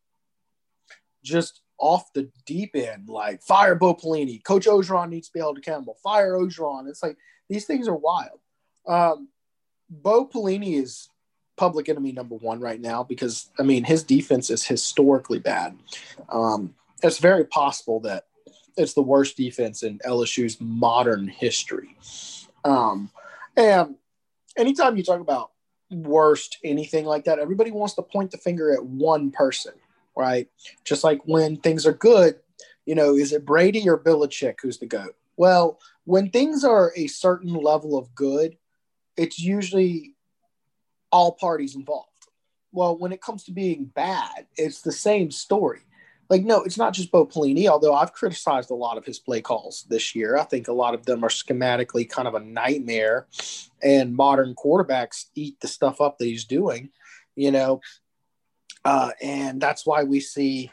just 1.25 1.61
off 1.77 2.13
the 2.13 2.31
deep 2.47 2.77
end, 2.77 3.09
like 3.09 3.43
fire 3.43 3.75
Bo 3.75 3.97
Pelini. 3.97 4.45
Coach 4.45 4.67
Orgeron 4.67 5.09
needs 5.09 5.27
to 5.27 5.33
be 5.33 5.41
held 5.41 5.59
accountable. 5.59 5.99
Fire 6.01 6.35
Orgeron. 6.35 6.89
It's 6.89 7.03
like 7.03 7.17
these 7.49 7.67
things 7.67 7.89
are 7.89 7.97
wild. 7.97 8.39
Um, 8.87 9.29
Bo 9.91 10.25
Pelini 10.25 10.81
is 10.81 11.09
public 11.57 11.89
enemy 11.89 12.13
number 12.13 12.37
one 12.37 12.61
right 12.61 12.81
now 12.81 13.03
because 13.03 13.51
I 13.59 13.65
mean 13.65 13.83
his 13.83 14.05
defense 14.05 14.51
is 14.51 14.65
historically 14.65 15.41
bad. 15.41 15.77
Um, 16.29 16.77
it's 17.03 17.19
very 17.19 17.45
possible 17.45 18.01
that 18.01 18.25
it's 18.77 18.95
the 18.95 19.03
worst 19.03 19.37
defense 19.37 19.83
in 19.83 19.99
LSU's 20.01 20.61
modern 20.61 21.29
history. 21.29 21.97
Um, 22.65 23.11
and 23.57 23.97
anytime 24.57 24.97
you 24.97 25.03
talk 25.03 25.21
about 25.21 25.51
worst 25.91 26.59
anything 26.63 27.05
like 27.05 27.25
that, 27.25 27.39
everybody 27.39 27.71
wants 27.71 27.95
to 27.95 28.03
point 28.03 28.31
the 28.31 28.39
finger 28.39 28.73
at 28.73 28.85
one 28.85 29.31
person 29.31 29.73
right? 30.19 30.49
Just 30.85 31.05
like 31.05 31.21
when 31.25 31.57
things 31.57 31.87
are 31.87 31.93
good, 31.93 32.41
you 32.85 32.97
know, 32.97 33.15
is 33.15 33.33
it 33.33 33.47
Brady 33.47 33.89
or 33.89 33.97
Belichick 33.97 34.57
who's 34.61 34.79
the 34.79 34.87
GOAT? 34.87 35.15
Well, 35.37 35.79
when 36.05 36.31
things 36.31 36.65
are 36.65 36.93
a 36.97 37.07
certain 37.07 37.55
level 37.55 37.97
of 37.97 38.15
good, 38.15 38.57
it's 39.17 39.39
usually 39.39 40.15
all 41.13 41.33
parties 41.33 41.77
involved. 41.77 42.09
Well, 42.73 42.99
when 42.99 43.13
it 43.13 43.23
comes 43.23 43.45
to 43.45 43.53
being 43.53 43.85
bad, 43.85 44.47
it's 44.57 44.83
the 44.83 44.93
same 44.93 45.31
story. 45.31 45.81
Like, 46.31 46.45
no, 46.45 46.63
it's 46.63 46.77
not 46.77 46.93
just 46.93 47.11
Bo 47.11 47.27
Pelini, 47.27 47.69
although 47.69 47.95
I've 47.95 48.13
criticized 48.13 48.71
a 48.71 48.75
lot 48.75 48.99
of 48.99 49.05
his 49.05 49.19
play 49.19 49.41
calls 49.41 49.87
this 49.89 50.15
year. 50.15 50.37
I 50.37 50.45
think 50.45 50.69
a 50.69 50.73
lot 50.73 50.95
of 50.95 51.07
them 51.07 51.25
are 51.25 51.31
schematically 51.31 52.09
kind 52.09 52.29
of 52.29 52.35
a 52.35 52.41
nightmare, 52.41 53.27
and 53.83 54.15
modern 54.15 54.55
quarterbacks 54.55 55.27
eat 55.35 55.59
the 55.61 55.69
stuff 55.69 56.01
up 56.01 56.19
that 56.19 56.27
he's 56.27 56.45
doing. 56.45 56.91
You 57.35 57.53
know, 57.53 57.81
uh, 58.85 59.11
and 59.23 59.61
that's 59.61 59.87
why 59.87 60.03
we 60.05 60.21
see, 60.21 60.71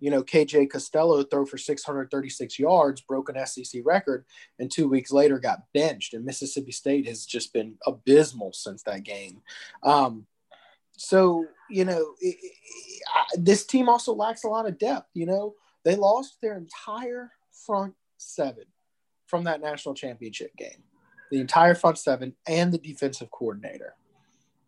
you 0.00 0.10
know, 0.10 0.22
KJ 0.22 0.70
Costello 0.70 1.22
throw 1.22 1.44
for 1.44 1.58
636 1.58 2.58
yards, 2.58 3.00
broken 3.00 3.36
SEC 3.46 3.82
record, 3.84 4.24
and 4.58 4.70
two 4.70 4.88
weeks 4.88 5.12
later 5.12 5.38
got 5.38 5.64
benched. 5.72 6.14
And 6.14 6.24
Mississippi 6.24 6.72
State 6.72 7.06
has 7.06 7.24
just 7.24 7.52
been 7.52 7.76
abysmal 7.86 8.52
since 8.52 8.82
that 8.84 9.02
game. 9.02 9.42
Um, 9.82 10.26
so, 10.92 11.46
you 11.70 11.84
know, 11.84 12.14
it, 12.20 12.36
it, 12.42 13.44
this 13.44 13.64
team 13.64 13.88
also 13.88 14.12
lacks 14.14 14.44
a 14.44 14.48
lot 14.48 14.66
of 14.66 14.78
depth. 14.78 15.08
You 15.14 15.26
know, 15.26 15.54
they 15.84 15.96
lost 15.96 16.38
their 16.40 16.56
entire 16.56 17.30
front 17.66 17.94
seven 18.16 18.64
from 19.26 19.44
that 19.44 19.60
national 19.60 19.94
championship 19.94 20.54
game, 20.56 20.82
the 21.30 21.40
entire 21.40 21.74
front 21.74 21.98
seven 21.98 22.34
and 22.46 22.72
the 22.72 22.78
defensive 22.78 23.30
coordinator 23.30 23.94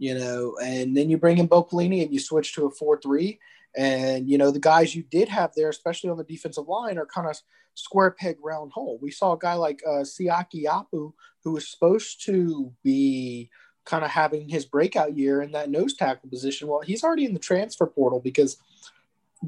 you 0.03 0.19
know, 0.19 0.57
and 0.61 0.97
then 0.97 1.09
you 1.09 1.17
bring 1.17 1.39
in 1.39 1.47
Bo 1.47 1.63
Pelini 1.63 2.03
and 2.03 2.13
you 2.13 2.19
switch 2.19 2.57
to 2.57 2.67
a 2.67 2.71
4 2.73 3.01
3. 3.01 3.39
And, 3.77 4.29
you 4.29 4.37
know, 4.37 4.51
the 4.51 4.59
guys 4.59 4.97
you 4.97 5.05
did 5.05 5.29
have 5.29 5.53
there, 5.55 5.69
especially 5.69 6.11
on 6.11 6.17
the 6.17 6.25
defensive 6.25 6.67
line, 6.67 6.99
are 6.99 7.07
kind 7.07 7.29
of 7.29 7.41
square 7.75 8.11
peg 8.11 8.37
round 8.43 8.73
hole. 8.73 8.99
We 9.01 9.13
saw 9.13 9.35
a 9.35 9.39
guy 9.39 9.55
like 9.55 9.81
uh, 9.87 10.03
Siaki 10.03 10.65
Apu, 10.65 11.13
who 11.45 11.53
was 11.53 11.69
supposed 11.69 12.25
to 12.27 12.73
be 12.83 13.49
kind 13.85 14.05
of 14.05 14.11
having 14.11 14.49
his 14.49 14.65
breakout 14.65 15.17
year 15.17 15.43
in 15.43 15.53
that 15.53 15.71
nose 15.71 15.95
tackle 15.95 16.29
position. 16.29 16.69
Well, 16.69 16.81
he's 16.81 17.03
already 17.03 17.25
in 17.25 17.35
the 17.35 17.41
transfer 17.41 17.87
portal 17.87 18.21
because 18.21 18.57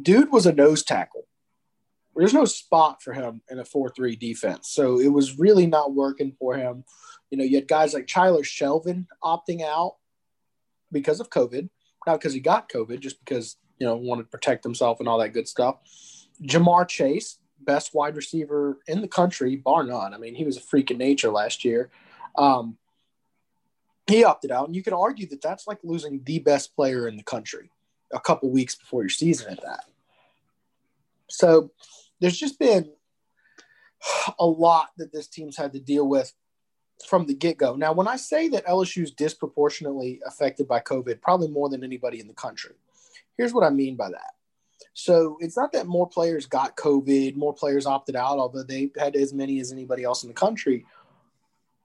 dude 0.01 0.32
was 0.32 0.47
a 0.47 0.53
nose 0.53 0.82
tackle. 0.82 1.26
There's 2.16 2.35
no 2.35 2.45
spot 2.45 3.03
for 3.03 3.12
him 3.12 3.43
in 3.51 3.59
a 3.59 3.64
4 3.64 3.91
3 3.91 4.16
defense. 4.16 4.68
So 4.70 5.01
it 5.01 5.09
was 5.09 5.39
really 5.39 5.66
not 5.66 5.95
working 5.95 6.32
for 6.39 6.57
him. 6.57 6.85
You 7.30 7.39
know, 7.39 7.45
you 7.45 7.57
had 7.57 7.68
guys 7.68 7.95
like 7.95 8.07
Tyler 8.07 8.43
Shelvin 8.43 9.07
opting 9.22 9.62
out 9.62 9.97
because 10.93 11.20
of 11.20 11.30
COVID, 11.30 11.68
not 12.07 12.20
because 12.20 12.32
he 12.32 12.41
got 12.41 12.68
COVID, 12.68 13.01
just 13.01 13.18
because 13.24 13.57
you 13.78 13.87
know 13.87 13.97
wanted 13.97 14.24
to 14.24 14.28
protect 14.28 14.62
himself 14.62 15.01
and 15.01 15.09
all 15.09 15.18
that 15.18 15.32
good 15.32 15.49
stuff. 15.49 15.76
Ja'Marr 16.43 16.87
Chase, 16.87 17.39
best 17.61 17.95
wide 17.95 18.16
receiver 18.16 18.78
in 18.87 19.01
the 19.01 19.09
country, 19.09 19.57
bar 19.57 19.82
none. 19.82 20.14
I 20.14 20.18
mean, 20.18 20.35
he 20.35 20.45
was 20.45 20.57
a 20.57 20.61
freak 20.61 20.91
of 20.91 20.99
nature 20.99 21.30
last 21.30 21.64
year. 21.64 21.91
Um, 22.37 22.78
he 24.07 24.25
opted 24.25 24.51
out, 24.51 24.67
and 24.67 24.77
you 24.77 24.83
can 24.83 24.93
argue 24.93 25.29
that 25.29 25.41
that's 25.43 25.67
like 25.67 25.79
losing 25.83 26.23
the 26.25 26.39
best 26.39 26.75
player 26.77 27.09
in 27.09 27.17
the 27.17 27.23
country 27.23 27.71
a 28.13 28.21
couple 28.21 28.51
weeks 28.51 28.75
before 28.75 29.03
your 29.03 29.09
season 29.09 29.53
at 29.53 29.63
that. 29.63 29.85
So 31.29 31.71
there's 32.21 32.39
just 32.39 32.59
been 32.59 32.91
a 34.39 34.47
lot 34.47 34.91
that 34.99 35.13
this 35.13 35.27
team's 35.27 35.57
had 35.57 35.73
to 35.73 35.81
deal 35.81 36.07
with 36.07 36.33
from 37.07 37.27
the 37.27 37.35
get 37.35 37.57
go. 37.59 37.75
Now, 37.75 37.93
when 37.93 38.07
I 38.07 38.17
say 38.17 38.49
that 38.51 38.67
LSU 38.67 39.03
is 39.03 39.11
disproportionately 39.11 40.21
affected 40.27 40.69
by 40.69 40.81
COVID, 40.81 41.21
probably 41.21 41.49
more 41.49 41.69
than 41.69 41.83
anybody 41.83 42.21
in 42.21 42.29
the 42.29 42.35
country, 42.35 42.75
here's 43.37 43.53
what 43.53 43.65
I 43.65 43.71
mean 43.71 43.97
by 43.97 44.11
that. 44.11 44.35
So 44.93 45.39
it's 45.41 45.57
not 45.57 45.73
that 45.73 45.87
more 45.87 46.09
players 46.09 46.47
got 46.47 46.77
COVID, 46.77 47.37
more 47.37 47.53
players 47.53 47.85
opted 47.85 48.15
out, 48.15 48.39
although 48.39 48.63
they 48.63 48.93
had 48.97 49.17
as 49.17 49.33
many 49.33 49.59
as 49.59 49.73
anybody 49.73 50.05
else 50.05 50.23
in 50.23 50.29
the 50.29 50.35
country. 50.35 50.87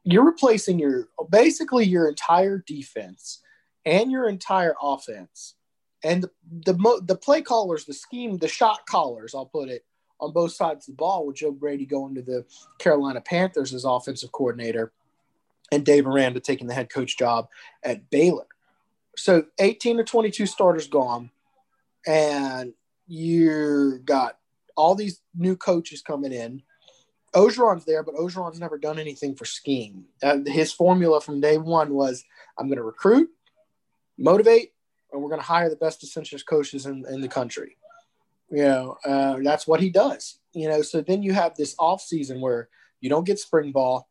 You're 0.03 0.25
replacing 0.25 0.79
your 0.79 1.07
basically 1.29 1.85
your 1.85 2.07
entire 2.07 2.63
defense 2.65 3.41
and 3.85 4.11
your 4.11 4.29
entire 4.29 4.75
offense, 4.81 5.55
and 6.03 6.23
the 6.23 6.31
the, 6.51 7.01
the 7.05 7.15
play 7.15 7.41
callers, 7.41 7.85
the 7.85 7.93
scheme, 7.93 8.37
the 8.37 8.47
shot 8.47 8.87
callers. 8.89 9.35
I'll 9.35 9.45
put 9.45 9.69
it 9.69 9.85
on 10.19 10.33
both 10.33 10.51
sides 10.51 10.87
of 10.87 10.93
the 10.93 10.97
ball 10.97 11.25
with 11.25 11.37
Joe 11.37 11.51
Brady 11.51 11.85
going 11.85 12.15
to 12.15 12.21
the 12.21 12.45
Carolina 12.77 13.21
Panthers 13.21 13.73
as 13.73 13.85
offensive 13.85 14.31
coordinator 14.31 14.91
and 15.71 15.85
Dave 15.85 16.07
Aranda 16.07 16.39
taking 16.39 16.67
the 16.67 16.73
head 16.73 16.89
coach 16.89 17.17
job 17.17 17.47
at 17.83 18.09
Baylor. 18.09 18.47
So 19.15 19.45
18 19.59 19.97
to 19.97 20.03
22 20.03 20.45
starters 20.45 20.87
gone, 20.87 21.29
and 22.07 22.73
you 23.07 23.99
got 24.05 24.37
all 24.75 24.95
these 24.95 25.21
new 25.35 25.55
coaches 25.55 26.01
coming 26.01 26.31
in. 26.31 26.63
Orgeron's 27.34 27.86
there, 27.86 28.03
but 28.03 28.15
Orgeron's 28.15 28.59
never 28.59 28.77
done 28.77 28.99
anything 28.99 29.36
for 29.36 29.45
scheme. 29.45 30.05
Uh, 30.21 30.39
his 30.45 30.71
formula 30.71 31.21
from 31.21 31.41
day 31.41 31.57
one 31.57 31.93
was 31.93 32.23
I'm 32.57 32.67
going 32.67 32.77
to 32.77 32.84
recruit, 32.84 33.30
motivate, 34.17 34.73
and 35.11 35.21
we're 35.21 35.30
going 35.30 35.41
to 35.41 35.47
hire 35.47 35.69
the 35.69 35.75
best 35.75 36.03
essentials 36.03 36.43
coaches 36.43 36.86
in, 36.86 37.05
in 37.09 37.21
the 37.21 37.27
country. 37.27 37.77
You 38.49 38.63
know, 38.63 38.97
uh, 39.05 39.38
that's 39.43 39.67
what 39.67 39.80
he 39.80 39.89
does. 39.89 40.39
You 40.53 40.69
know, 40.69 40.82
so 40.82 41.01
then 41.01 41.21
you 41.21 41.34
have 41.34 41.55
this 41.55 41.75
off 41.77 42.01
season 42.01 42.41
where 42.41 42.69
you 42.99 43.09
don't 43.09 43.25
get 43.25 43.39
spring 43.39 43.71
ball, 43.71 44.09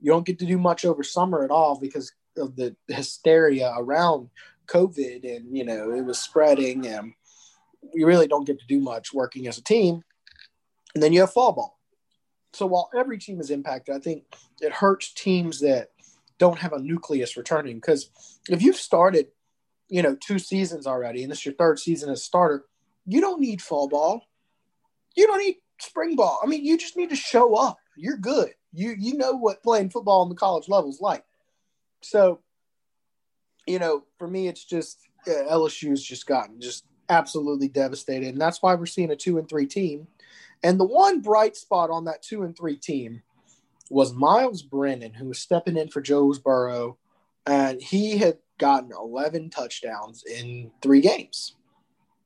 you 0.00 0.12
don't 0.12 0.26
get 0.26 0.38
to 0.40 0.46
do 0.46 0.58
much 0.58 0.84
over 0.84 1.02
summer 1.02 1.44
at 1.44 1.50
all 1.50 1.78
because 1.78 2.12
of 2.36 2.54
the 2.56 2.76
hysteria 2.88 3.74
around 3.76 4.28
COVID 4.68 5.24
and 5.36 5.56
you 5.56 5.64
know 5.64 5.90
it 5.92 6.02
was 6.02 6.18
spreading 6.18 6.86
and 6.86 7.14
you 7.94 8.06
really 8.06 8.28
don't 8.28 8.46
get 8.46 8.60
to 8.60 8.66
do 8.66 8.80
much 8.80 9.12
working 9.12 9.48
as 9.48 9.58
a 9.58 9.62
team. 9.62 10.02
And 10.94 11.02
then 11.02 11.12
you 11.12 11.20
have 11.20 11.32
fall 11.32 11.52
ball. 11.52 11.77
So 12.52 12.66
while 12.66 12.90
every 12.96 13.18
team 13.18 13.40
is 13.40 13.50
impacted, 13.50 13.94
I 13.94 13.98
think 13.98 14.24
it 14.60 14.72
hurts 14.72 15.12
teams 15.12 15.60
that 15.60 15.90
don't 16.38 16.58
have 16.58 16.72
a 16.72 16.78
nucleus 16.78 17.36
returning 17.36 17.76
because 17.76 18.10
if 18.48 18.62
you've 18.62 18.76
started, 18.76 19.28
you 19.88 20.02
know, 20.02 20.16
two 20.16 20.38
seasons 20.38 20.86
already 20.86 21.22
and 21.22 21.30
this 21.30 21.38
is 21.38 21.46
your 21.46 21.54
third 21.54 21.78
season 21.78 22.10
as 22.10 22.22
starter, 22.22 22.64
you 23.06 23.20
don't 23.20 23.40
need 23.40 23.60
fall 23.60 23.88
ball. 23.88 24.22
You 25.16 25.26
don't 25.26 25.38
need 25.38 25.56
spring 25.80 26.16
ball. 26.16 26.38
I 26.42 26.46
mean, 26.46 26.64
you 26.64 26.78
just 26.78 26.96
need 26.96 27.10
to 27.10 27.16
show 27.16 27.54
up. 27.54 27.78
You're 27.96 28.16
good. 28.16 28.50
You 28.72 28.94
you 28.98 29.16
know 29.16 29.32
what 29.32 29.62
playing 29.62 29.90
football 29.90 30.20
on 30.22 30.28
the 30.28 30.34
college 30.34 30.68
level 30.68 30.90
is 30.90 31.00
like. 31.00 31.24
So, 32.02 32.40
you 33.66 33.78
know, 33.78 34.04
for 34.18 34.28
me, 34.28 34.46
it's 34.46 34.64
just 34.64 34.98
uh, 35.26 35.50
LSU's 35.50 36.02
just 36.02 36.26
gotten 36.26 36.60
just 36.60 36.84
absolutely 37.08 37.68
devastated, 37.68 38.28
and 38.28 38.40
that's 38.40 38.62
why 38.62 38.74
we're 38.74 38.86
seeing 38.86 39.10
a 39.10 39.16
two 39.16 39.38
and 39.38 39.48
three 39.48 39.66
team. 39.66 40.06
And 40.62 40.78
the 40.78 40.84
one 40.84 41.20
bright 41.20 41.56
spot 41.56 41.90
on 41.90 42.04
that 42.06 42.22
two 42.22 42.42
and 42.42 42.56
three 42.56 42.76
team 42.76 43.22
was 43.90 44.12
Myles 44.12 44.62
Brennan, 44.62 45.14
who 45.14 45.26
was 45.28 45.38
stepping 45.38 45.76
in 45.76 45.88
for 45.88 46.00
Joe's 46.00 46.38
Burrow, 46.38 46.98
and 47.46 47.80
he 47.80 48.18
had 48.18 48.38
gotten 48.58 48.90
11 48.92 49.50
touchdowns 49.50 50.24
in 50.24 50.70
three 50.82 51.00
games. 51.00 51.54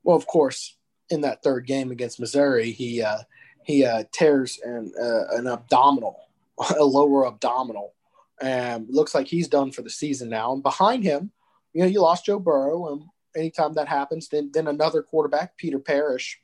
well, 0.02 0.16
of 0.16 0.26
course, 0.26 0.76
in 1.10 1.20
that 1.20 1.42
third 1.42 1.66
game 1.66 1.90
against 1.90 2.18
Missouri, 2.18 2.72
he 2.72 3.02
uh, 3.02 3.18
he 3.64 3.84
uh, 3.84 4.04
tears 4.12 4.58
an 4.64 4.92
uh, 5.00 5.36
an 5.36 5.46
abdominal, 5.46 6.16
a 6.78 6.84
lower 6.84 7.26
abdominal, 7.26 7.94
and 8.40 8.86
looks 8.88 9.14
like 9.14 9.26
he's 9.26 9.48
done 9.48 9.70
for 9.70 9.82
the 9.82 9.90
season 9.90 10.28
now. 10.28 10.52
And 10.52 10.62
behind 10.62 11.04
him, 11.04 11.30
you 11.72 11.82
know, 11.82 11.88
you 11.88 12.00
lost 12.00 12.26
Joe 12.26 12.38
Burrow, 12.38 12.92
and 12.92 13.02
anytime 13.36 13.74
that 13.74 13.88
happens, 13.88 14.28
then 14.28 14.50
then 14.52 14.66
another 14.66 15.02
quarterback, 15.02 15.56
Peter 15.58 15.78
Parrish, 15.78 16.40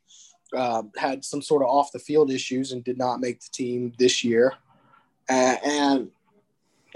um, 0.57 0.93
had 0.97 1.25
some 1.25 1.43
sort 1.43 1.63
of 1.63 1.69
off 1.69 1.93
the 1.93 1.99
field 1.99 2.31
issues 2.31 2.73
and 2.73 2.85
did 2.85 2.99
not 2.99 3.21
make 3.21 3.41
the 3.41 3.51
team 3.51 3.93
this 3.99 4.25
year. 4.25 4.55
Uh, 5.29 5.57
and 5.65 6.11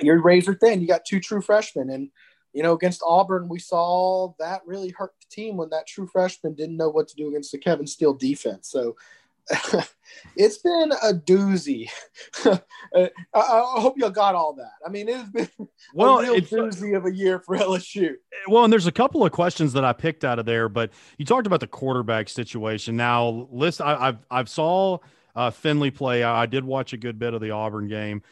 you're 0.01 0.23
razor 0.23 0.55
thin. 0.55 0.81
You 0.81 0.87
got 0.87 1.05
two 1.05 1.21
true 1.21 1.43
freshmen, 1.43 1.91
and 1.91 2.09
you 2.53 2.63
know 2.63 2.73
against 2.73 3.03
Auburn, 3.07 3.49
we 3.49 3.59
saw 3.59 4.35
that 4.39 4.63
really 4.67 4.91
hurt 4.91 5.13
the 5.21 5.27
team 5.35 5.57
when 5.57 5.71
that 5.71 5.87
true 5.87 6.07
freshman 6.07 6.55
didn't 6.55 6.77
know 6.77 6.89
what 6.89 7.09
to 7.09 7.17
do 7.17 7.29
against 7.29 7.53
the 7.53 7.59
Kevin 7.59 7.87
Steele 7.87 8.15
defense. 8.15 8.71
So 8.71 8.97
it's 10.37 10.59
been 10.59 10.93
a 11.03 11.13
doozy. 11.13 11.89
I, 12.45 13.11
I, 13.35 13.81
hope 13.81 13.95
you 13.97 14.09
got 14.11 14.35
all 14.35 14.55
that. 14.55 14.73
I 14.87 14.91
mean, 14.91 15.09
it's 15.09 15.29
been 15.31 15.49
well, 15.95 16.19
a 16.19 16.23
real 16.23 16.35
it's, 16.35 16.51
doozy 16.51 16.97
of 16.97 17.07
a 17.07 17.13
year 17.13 17.41
for 17.41 17.57
LSU. 17.57 18.15
Well, 18.49 18.65
and 18.65 18.73
there's 18.73 18.87
a 18.87 18.93
couple 18.93 19.25
of 19.25 19.33
questions 19.33 19.73
that 19.75 19.85
I 19.85 19.93
picked 19.93 20.25
out 20.25 20.39
of 20.39 20.47
there, 20.47 20.69
but 20.69 20.91
you 21.19 21.25
talked 21.25 21.47
about 21.47 21.61
the 21.61 21.67
quarterback 21.67 22.29
situation. 22.29 22.97
Now, 22.97 23.49
list 23.51 23.81
I, 23.81 24.07
have 24.07 24.19
I've 24.31 24.49
saw 24.49 24.99
uh, 25.35 25.51
Finley 25.51 25.91
play. 25.91 26.23
I, 26.23 26.43
I 26.43 26.47
did 26.47 26.65
watch 26.65 26.93
a 26.93 26.97
good 26.97 27.19
bit 27.19 27.35
of 27.35 27.41
the 27.41 27.51
Auburn 27.51 27.89
game. 27.89 28.23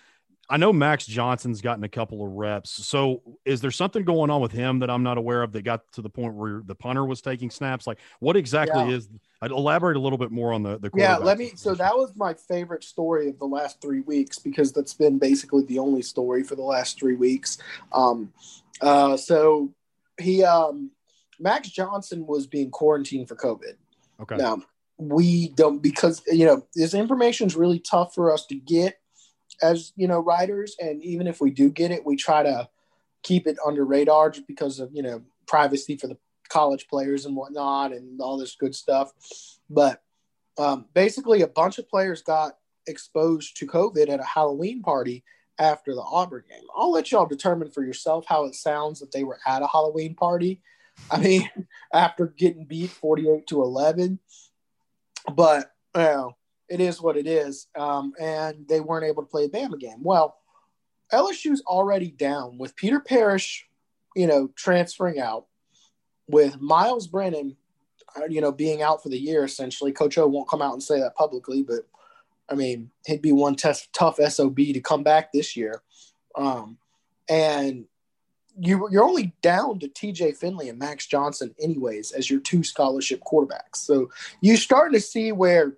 I 0.50 0.56
know 0.56 0.72
Max 0.72 1.06
Johnson's 1.06 1.60
gotten 1.60 1.84
a 1.84 1.88
couple 1.88 2.26
of 2.26 2.32
reps. 2.32 2.84
So 2.86 3.22
is 3.44 3.60
there 3.60 3.70
something 3.70 4.04
going 4.04 4.30
on 4.30 4.40
with 4.40 4.50
him 4.50 4.80
that 4.80 4.90
I'm 4.90 5.04
not 5.04 5.16
aware 5.16 5.42
of 5.42 5.52
that 5.52 5.62
got 5.62 5.90
to 5.92 6.02
the 6.02 6.10
point 6.10 6.34
where 6.34 6.62
the 6.64 6.74
punter 6.74 7.04
was 7.04 7.20
taking 7.20 7.50
snaps? 7.50 7.86
Like 7.86 7.98
what 8.18 8.36
exactly 8.36 8.90
yeah. 8.90 8.96
is 8.96 9.08
I'd 9.40 9.52
elaborate 9.52 9.96
a 9.96 10.00
little 10.00 10.18
bit 10.18 10.32
more 10.32 10.52
on 10.52 10.64
the 10.64 10.78
the 10.78 10.90
Yeah, 10.94 11.16
let 11.18 11.38
me 11.38 11.52
so 11.54 11.74
that 11.74 11.96
was 11.96 12.14
my 12.16 12.34
favorite 12.34 12.82
story 12.82 13.28
of 13.28 13.38
the 13.38 13.46
last 13.46 13.80
three 13.80 14.00
weeks 14.00 14.40
because 14.40 14.72
that's 14.72 14.92
been 14.92 15.18
basically 15.18 15.64
the 15.64 15.78
only 15.78 16.02
story 16.02 16.42
for 16.42 16.56
the 16.56 16.62
last 16.62 16.98
three 16.98 17.14
weeks. 17.14 17.58
Um 17.92 18.32
uh 18.80 19.16
so 19.16 19.72
he 20.20 20.42
um 20.42 20.90
Max 21.38 21.70
Johnson 21.70 22.26
was 22.26 22.46
being 22.46 22.70
quarantined 22.70 23.28
for 23.28 23.36
COVID. 23.36 23.76
Okay. 24.20 24.36
Now 24.36 24.62
we 24.98 25.48
don't 25.50 25.80
because 25.80 26.22
you 26.26 26.44
know 26.44 26.66
this 26.74 26.92
information 26.92 27.46
is 27.46 27.56
really 27.56 27.78
tough 27.78 28.14
for 28.14 28.32
us 28.32 28.46
to 28.46 28.54
get 28.54 28.99
as 29.62 29.92
you 29.96 30.08
know 30.08 30.20
writers 30.20 30.76
and 30.80 31.02
even 31.02 31.26
if 31.26 31.40
we 31.40 31.50
do 31.50 31.70
get 31.70 31.90
it 31.90 32.04
we 32.04 32.16
try 32.16 32.42
to 32.42 32.68
keep 33.22 33.46
it 33.46 33.58
under 33.66 33.84
radar 33.84 34.30
just 34.30 34.46
because 34.46 34.80
of 34.80 34.90
you 34.92 35.02
know 35.02 35.22
privacy 35.46 35.96
for 35.96 36.06
the 36.06 36.16
college 36.50 36.88
players 36.88 37.24
and 37.24 37.34
whatnot 37.34 37.92
and 37.92 38.20
all 38.20 38.36
this 38.36 38.56
good 38.56 38.74
stuff. 38.74 39.12
But 39.70 40.02
um, 40.58 40.86
basically 40.94 41.42
a 41.42 41.48
bunch 41.48 41.78
of 41.78 41.88
players 41.88 42.22
got 42.22 42.56
exposed 42.86 43.56
to 43.56 43.66
covid 43.66 44.08
at 44.08 44.20
a 44.20 44.24
halloween 44.24 44.82
party 44.82 45.22
after 45.58 45.94
the 45.94 46.02
auburn 46.02 46.42
game. 46.48 46.64
I'll 46.74 46.90
let 46.90 47.12
y'all 47.12 47.26
determine 47.26 47.70
for 47.70 47.84
yourself 47.84 48.24
how 48.26 48.46
it 48.46 48.54
sounds 48.54 49.00
that 49.00 49.12
they 49.12 49.22
were 49.22 49.38
at 49.46 49.62
a 49.62 49.66
halloween 49.66 50.14
party. 50.14 50.60
I 51.10 51.18
mean 51.18 51.48
after 51.92 52.26
getting 52.26 52.64
beat 52.64 52.90
48 52.90 53.46
to 53.48 53.62
11 53.62 54.18
but 55.34 55.72
you 55.94 56.02
know 56.02 56.36
it 56.70 56.80
is 56.80 57.02
what 57.02 57.16
it 57.16 57.26
is. 57.26 57.66
Um, 57.76 58.12
and 58.18 58.66
they 58.68 58.80
weren't 58.80 59.04
able 59.04 59.22
to 59.22 59.28
play 59.28 59.46
the 59.46 59.58
Bama 59.58 59.78
game. 59.78 60.02
Well, 60.02 60.38
LSU's 61.12 61.62
already 61.66 62.10
down 62.12 62.56
with 62.56 62.76
Peter 62.76 63.00
Parrish, 63.00 63.68
you 64.14 64.26
know, 64.26 64.48
transferring 64.54 65.18
out, 65.18 65.46
with 66.28 66.60
Myles 66.60 67.08
Brennan, 67.08 67.56
uh, 68.16 68.26
you 68.28 68.40
know, 68.40 68.52
being 68.52 68.82
out 68.82 69.02
for 69.02 69.08
the 69.08 69.18
year 69.18 69.44
essentially. 69.44 69.90
Coach 69.90 70.16
O 70.16 70.28
won't 70.28 70.48
come 70.48 70.62
out 70.62 70.72
and 70.72 70.82
say 70.82 71.00
that 71.00 71.16
publicly, 71.16 71.62
but 71.62 71.80
I 72.48 72.54
mean, 72.54 72.90
he'd 73.06 73.22
be 73.22 73.32
one 73.32 73.56
test, 73.56 73.92
tough 73.92 74.16
SOB 74.16 74.56
to 74.56 74.80
come 74.80 75.02
back 75.02 75.32
this 75.32 75.56
year. 75.56 75.82
Um, 76.36 76.78
and 77.28 77.86
you, 78.58 78.88
you're 78.90 79.04
only 79.04 79.32
down 79.42 79.78
to 79.80 79.88
TJ 79.88 80.36
Finley 80.36 80.68
and 80.68 80.78
Max 80.78 81.06
Johnson, 81.06 81.54
anyways, 81.60 82.12
as 82.12 82.28
your 82.30 82.40
two 82.40 82.62
scholarship 82.62 83.20
quarterbacks. 83.20 83.76
So 83.76 84.10
you're 84.40 84.56
starting 84.56 84.94
to 84.94 85.04
see 85.04 85.32
where 85.32 85.74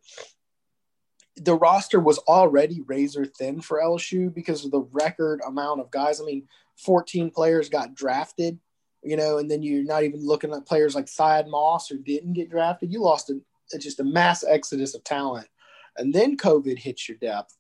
the 1.37 1.55
roster 1.55 2.01
was 2.01 2.19
already 2.19 2.83
razor 2.87 3.25
thin 3.25 3.61
for 3.61 3.81
LSU 3.81 4.33
because 4.33 4.65
of 4.65 4.71
the 4.71 4.87
record 4.93 5.41
amount 5.47 5.81
of 5.81 5.91
guys. 5.91 6.21
I 6.21 6.25
mean, 6.25 6.47
14 6.77 7.31
players 7.31 7.69
got 7.69 7.95
drafted, 7.95 8.59
you 9.03 9.17
know, 9.17 9.39
and 9.39 9.51
then 9.51 9.63
you're 9.63 9.85
not 9.85 10.05
even 10.05 10.25
looking 10.25 10.53
at 10.53 10.67
players 10.67 10.95
like 10.95 11.09
Thad 11.09 11.49
Moss 11.49 11.89
who 11.89 11.99
didn't 11.99 12.35
get 12.35 12.51
drafted. 12.51 12.93
You 12.93 13.01
lost 13.01 13.31
a, 13.31 13.79
just 13.79 14.01
a 14.01 14.05
mass 14.05 14.45
exodus 14.45 14.95
of 14.95 15.05
talent. 15.05 15.49
And 15.97 16.13
then 16.13 16.37
COVID 16.37 16.79
hits 16.79 17.09
your 17.09 17.19
depth. 17.19 17.57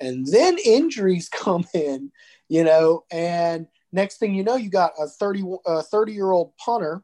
And 0.00 0.26
then 0.26 0.56
injuries 0.64 1.28
come 1.32 1.64
in, 1.74 2.12
you 2.48 2.64
know, 2.64 3.04
and 3.10 3.66
next 3.92 4.18
thing 4.18 4.34
you 4.34 4.44
know, 4.44 4.56
you 4.56 4.70
got 4.70 4.92
a 4.98 5.08
30, 5.08 5.44
a 5.66 5.82
30 5.82 6.12
year 6.12 6.30
old 6.30 6.56
punter 6.56 7.02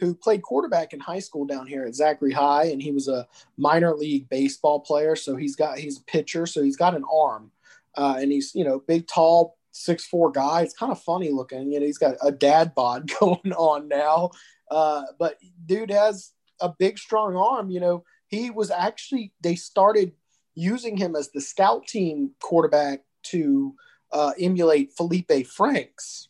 who 0.00 0.14
played 0.14 0.42
quarterback 0.42 0.92
in 0.92 0.98
high 0.98 1.18
school 1.18 1.44
down 1.44 1.66
here 1.66 1.84
at 1.84 1.94
Zachary 1.94 2.32
High, 2.32 2.64
and 2.64 2.82
he 2.82 2.90
was 2.90 3.06
a 3.06 3.28
minor 3.58 3.94
league 3.94 4.28
baseball 4.28 4.80
player. 4.80 5.14
So 5.14 5.36
he's 5.36 5.54
got 5.54 5.78
he's 5.78 5.98
a 5.98 6.04
pitcher, 6.04 6.46
so 6.46 6.62
he's 6.62 6.76
got 6.76 6.96
an 6.96 7.04
arm, 7.12 7.52
uh, 7.96 8.16
and 8.18 8.32
he's 8.32 8.54
you 8.54 8.64
know 8.64 8.80
big, 8.80 9.06
tall, 9.06 9.58
six 9.72 10.06
four 10.06 10.32
guy. 10.32 10.62
It's 10.62 10.76
kind 10.76 10.90
of 10.90 11.00
funny 11.02 11.30
looking. 11.30 11.70
You 11.70 11.80
know, 11.80 11.86
he's 11.86 11.98
got 11.98 12.16
a 12.22 12.32
dad 12.32 12.74
bod 12.74 13.10
going 13.20 13.52
on 13.52 13.88
now, 13.88 14.30
uh, 14.70 15.04
but 15.18 15.36
dude 15.66 15.90
has 15.90 16.32
a 16.60 16.70
big, 16.70 16.98
strong 16.98 17.36
arm. 17.36 17.70
You 17.70 17.80
know, 17.80 18.04
he 18.28 18.50
was 18.50 18.70
actually 18.70 19.34
they 19.42 19.54
started 19.54 20.12
using 20.54 20.96
him 20.96 21.14
as 21.14 21.30
the 21.30 21.40
scout 21.40 21.86
team 21.86 22.30
quarterback 22.40 23.02
to 23.22 23.74
uh, 24.12 24.32
emulate 24.40 24.92
Felipe 24.92 25.46
Franks 25.46 26.29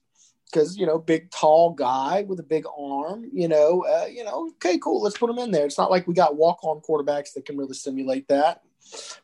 because 0.50 0.76
you 0.76 0.86
know, 0.86 0.98
big 0.98 1.30
tall 1.30 1.72
guy 1.72 2.24
with 2.26 2.40
a 2.40 2.44
big 2.44 2.64
arm. 2.78 3.24
You 3.32 3.48
know, 3.48 3.84
uh, 3.84 4.06
you 4.06 4.24
know, 4.24 4.48
okay, 4.56 4.78
cool. 4.78 5.02
Let's 5.02 5.18
put 5.18 5.30
him 5.30 5.38
in 5.38 5.50
there. 5.50 5.66
It's 5.66 5.78
not 5.78 5.90
like 5.90 6.06
we 6.06 6.14
got 6.14 6.36
walk 6.36 6.62
on 6.62 6.80
quarterbacks 6.80 7.32
that 7.34 7.46
can 7.46 7.56
really 7.56 7.74
simulate 7.74 8.28
that. 8.28 8.62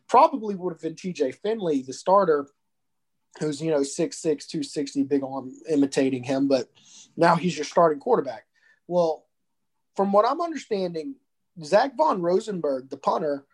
Probably 0.08 0.54
would 0.54 0.72
have 0.72 0.82
been 0.82 0.94
T.J. 0.94 1.32
Finley, 1.32 1.82
the 1.82 1.92
starter, 1.92 2.46
who's 3.40 3.60
you 3.60 3.70
know 3.70 3.80
6'6", 3.80 4.20
260, 4.22 5.02
big 5.04 5.22
arm, 5.22 5.52
imitating 5.68 6.22
him. 6.22 6.48
But 6.48 6.70
now 7.16 7.36
he's 7.36 7.56
your 7.56 7.64
starting 7.64 8.00
quarterback. 8.00 8.46
Well, 8.86 9.24
from 9.96 10.12
what 10.12 10.28
I'm 10.28 10.40
understanding, 10.40 11.16
Zach 11.64 11.96
von 11.96 12.22
Rosenberg, 12.22 12.90
the 12.90 12.98
punter, 12.98 13.46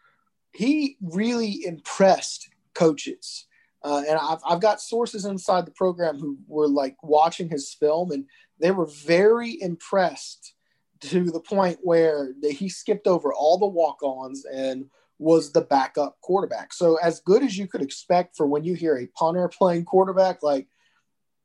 he 0.52 0.96
really 1.00 1.64
impressed 1.64 2.50
coaches 2.74 3.46
uh, 3.84 4.02
and 4.08 4.18
I've, 4.18 4.38
I've 4.48 4.60
got 4.60 4.80
sources 4.80 5.24
inside 5.24 5.66
the 5.66 5.72
program 5.72 6.18
who 6.18 6.38
were 6.46 6.68
like 6.68 6.96
watching 7.02 7.48
his 7.48 7.74
film 7.74 8.10
and 8.12 8.26
they 8.60 8.70
were 8.70 8.86
very 8.86 9.60
impressed 9.60 10.54
to 11.00 11.30
the 11.30 11.40
point 11.40 11.78
where 11.82 12.32
they, 12.40 12.52
he 12.52 12.68
skipped 12.68 13.06
over 13.06 13.32
all 13.32 13.58
the 13.58 13.66
walk-ons 13.66 14.44
and 14.44 14.86
was 15.18 15.52
the 15.52 15.60
backup 15.60 16.20
quarterback. 16.20 16.72
So 16.72 16.96
as 16.96 17.20
good 17.20 17.42
as 17.42 17.56
you 17.58 17.66
could 17.66 17.82
expect 17.82 18.36
for 18.36 18.46
when 18.46 18.64
you 18.64 18.74
hear 18.74 18.96
a 18.96 19.06
punter 19.08 19.48
playing 19.58 19.84
quarterback, 19.84 20.42
like 20.42 20.68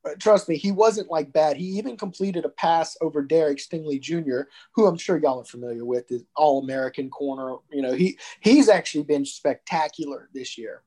uh, 0.05 0.11
trust 0.19 0.47
me, 0.47 0.57
he 0.57 0.71
wasn't 0.71 1.09
like 1.09 1.33
bad. 1.33 1.57
He 1.57 1.65
even 1.65 1.97
completed 1.97 2.45
a 2.45 2.49
pass 2.49 2.95
over 3.01 3.21
Derek 3.23 3.57
Stingley 3.57 3.99
Jr., 3.99 4.41
who 4.73 4.85
I'm 4.85 4.97
sure 4.97 5.17
y'all 5.17 5.41
are 5.41 5.45
familiar 5.45 5.85
with, 5.85 6.11
is 6.11 6.23
all 6.35 6.63
American 6.63 7.09
corner. 7.09 7.57
You 7.71 7.81
know, 7.81 7.93
he 7.93 8.17
he's 8.39 8.69
actually 8.69 9.03
been 9.03 9.25
spectacular 9.25 10.29
this 10.33 10.57
year. 10.57 10.83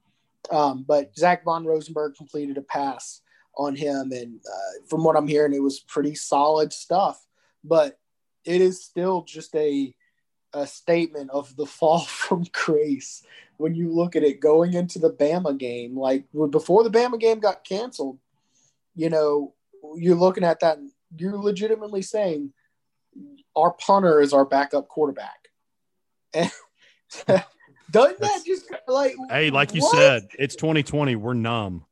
Um, 0.51 0.85
but 0.87 1.17
Zach 1.17 1.45
von 1.45 1.65
Rosenberg 1.65 2.15
completed 2.17 2.57
a 2.57 2.63
pass 2.63 3.21
on 3.57 3.77
him, 3.77 4.13
and 4.13 4.41
uh, 4.47 4.87
from 4.89 5.05
what 5.05 5.17
I'm 5.17 5.29
hearing, 5.29 5.55
it 5.55 5.63
was 5.63 5.81
pretty 5.81 6.15
solid 6.15 6.73
stuff. 6.73 7.25
But 7.63 7.99
it 8.45 8.61
is 8.61 8.85
still 8.85 9.23
just 9.23 9.55
a 9.55 9.95
a 10.53 10.67
statement 10.67 11.31
of 11.31 11.55
the 11.57 11.67
fall 11.67 12.01
from 12.07 12.45
grace 12.53 13.23
when 13.57 13.75
you 13.75 13.93
look 13.93 14.17
at 14.17 14.23
it 14.23 14.41
going 14.41 14.75
into 14.75 14.99
the 14.99 15.13
Bama 15.13 15.57
game. 15.57 15.97
Like 15.97 16.25
before 16.51 16.83
the 16.83 16.91
Bama 16.91 17.21
game 17.21 17.41
got 17.41 17.65
canceled, 17.65 18.19
you 18.95 19.11
know, 19.11 19.55
you're 19.97 20.17
looking 20.17 20.45
at 20.45 20.61
that. 20.61 20.79
You're 21.17 21.37
legitimately 21.37 22.03
saying 22.03 22.53
our 23.57 23.73
punter 23.73 24.21
is 24.21 24.33
our 24.33 24.45
backup 24.45 24.89
quarterback. 24.89 25.49
And 26.33 26.51
Doesn't 27.91 28.21
that 28.21 28.43
just 28.47 28.71
like 28.87 29.15
hey, 29.31 29.51
like 29.51 29.75
you 29.75 29.83
what? 29.83 29.97
said, 29.97 30.29
it's 30.39 30.57
2020. 30.57 31.17
We're 31.17 31.35
numb. 31.35 31.85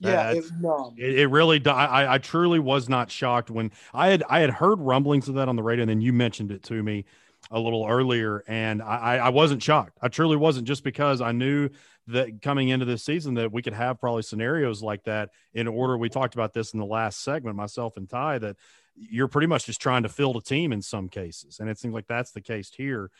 Yeah, 0.00 0.30
it's 0.30 0.50
numb. 0.52 0.94
It, 0.98 1.18
it 1.18 1.26
really. 1.26 1.64
I, 1.66 2.14
I 2.14 2.18
truly 2.18 2.58
was 2.58 2.88
not 2.88 3.10
shocked 3.10 3.50
when 3.50 3.70
I 3.92 4.08
had 4.08 4.22
I 4.28 4.40
had 4.40 4.50
heard 4.50 4.80
rumblings 4.80 5.28
of 5.28 5.34
that 5.34 5.48
on 5.48 5.56
the 5.56 5.62
radio, 5.62 5.82
and 5.82 5.90
then 5.90 6.00
you 6.00 6.12
mentioned 6.12 6.50
it 6.52 6.62
to 6.64 6.82
me 6.82 7.04
a 7.50 7.58
little 7.58 7.86
earlier, 7.88 8.44
and 8.46 8.82
I, 8.82 9.16
I 9.16 9.28
wasn't 9.30 9.62
shocked. 9.62 9.98
I 10.00 10.08
truly 10.08 10.36
wasn't, 10.36 10.66
just 10.66 10.84
because 10.84 11.20
I 11.20 11.32
knew 11.32 11.70
that 12.08 12.42
coming 12.42 12.68
into 12.68 12.84
this 12.84 13.02
season 13.02 13.34
that 13.34 13.52
we 13.52 13.62
could 13.62 13.72
have 13.72 14.00
probably 14.00 14.22
scenarios 14.22 14.82
like 14.82 15.04
that 15.04 15.30
in 15.54 15.66
order. 15.68 15.96
We 15.96 16.08
talked 16.08 16.34
about 16.34 16.54
this 16.54 16.72
in 16.72 16.80
the 16.80 16.86
last 16.86 17.22
segment, 17.22 17.56
myself 17.56 17.96
and 17.96 18.08
Ty, 18.08 18.38
that 18.38 18.56
you're 18.96 19.28
pretty 19.28 19.46
much 19.46 19.66
just 19.66 19.80
trying 19.80 20.02
to 20.02 20.08
field 20.08 20.36
a 20.36 20.40
team 20.40 20.72
in 20.72 20.82
some 20.82 21.08
cases, 21.08 21.60
and 21.60 21.68
it 21.68 21.78
seems 21.78 21.94
like 21.94 22.06
that's 22.06 22.32
the 22.32 22.40
case 22.40 22.70
here. 22.74 23.10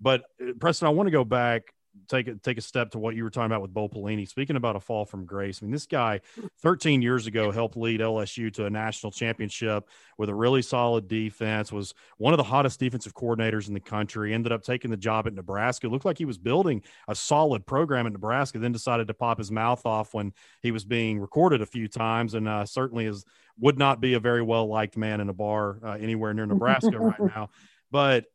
But 0.00 0.24
uh, 0.40 0.52
Preston, 0.58 0.86
I 0.86 0.90
want 0.90 1.08
to 1.08 1.12
go 1.12 1.24
back 1.24 1.72
take 2.08 2.28
a 2.28 2.34
take 2.36 2.58
a 2.58 2.60
step 2.60 2.90
to 2.90 2.98
what 2.98 3.14
you 3.14 3.24
were 3.24 3.30
talking 3.30 3.46
about 3.46 3.62
with 3.62 3.72
Bo 3.72 3.88
Pelini. 3.88 4.28
Speaking 4.28 4.56
about 4.56 4.76
a 4.76 4.80
fall 4.80 5.04
from 5.04 5.24
grace, 5.26 5.60
I 5.62 5.66
mean, 5.66 5.72
this 5.72 5.86
guy 5.86 6.20
13 6.62 7.02
years 7.02 7.26
ago 7.26 7.50
helped 7.50 7.76
lead 7.76 8.00
LSU 8.00 8.52
to 8.54 8.66
a 8.66 8.70
national 8.70 9.12
championship 9.12 9.88
with 10.16 10.28
a 10.28 10.34
really 10.34 10.62
solid 10.62 11.08
defense. 11.08 11.72
Was 11.72 11.94
one 12.16 12.32
of 12.32 12.38
the 12.38 12.44
hottest 12.44 12.80
defensive 12.80 13.14
coordinators 13.14 13.68
in 13.68 13.74
the 13.74 13.80
country. 13.80 14.34
Ended 14.34 14.52
up 14.52 14.62
taking 14.62 14.90
the 14.90 14.96
job 14.96 15.26
at 15.26 15.34
Nebraska. 15.34 15.86
It 15.86 15.90
looked 15.90 16.04
like 16.04 16.18
he 16.18 16.24
was 16.24 16.38
building 16.38 16.82
a 17.08 17.14
solid 17.14 17.66
program 17.66 18.06
at 18.06 18.12
Nebraska. 18.12 18.58
Then 18.58 18.72
decided 18.72 19.08
to 19.08 19.14
pop 19.14 19.38
his 19.38 19.50
mouth 19.50 19.84
off 19.86 20.14
when 20.14 20.32
he 20.62 20.70
was 20.70 20.84
being 20.84 21.18
recorded 21.18 21.62
a 21.62 21.66
few 21.66 21.88
times, 21.88 22.34
and 22.34 22.48
uh, 22.48 22.64
certainly 22.64 23.06
is 23.06 23.24
would 23.60 23.78
not 23.78 24.00
be 24.00 24.14
a 24.14 24.20
very 24.20 24.42
well 24.42 24.68
liked 24.68 24.96
man 24.96 25.20
in 25.20 25.28
a 25.28 25.34
bar 25.34 25.78
uh, 25.84 25.92
anywhere 25.92 26.32
near 26.32 26.46
Nebraska 26.46 26.98
right 26.98 27.20
now. 27.34 27.50
But 27.90 28.26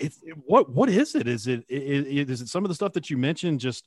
it's 0.00 0.20
what 0.44 0.70
what 0.70 0.88
is 0.88 1.14
it? 1.14 1.26
Is 1.26 1.46
it 1.46 1.64
is 1.68 2.40
it 2.40 2.48
some 2.48 2.64
of 2.64 2.68
the 2.68 2.74
stuff 2.74 2.92
that 2.94 3.10
you 3.10 3.16
mentioned 3.16 3.60
just 3.60 3.86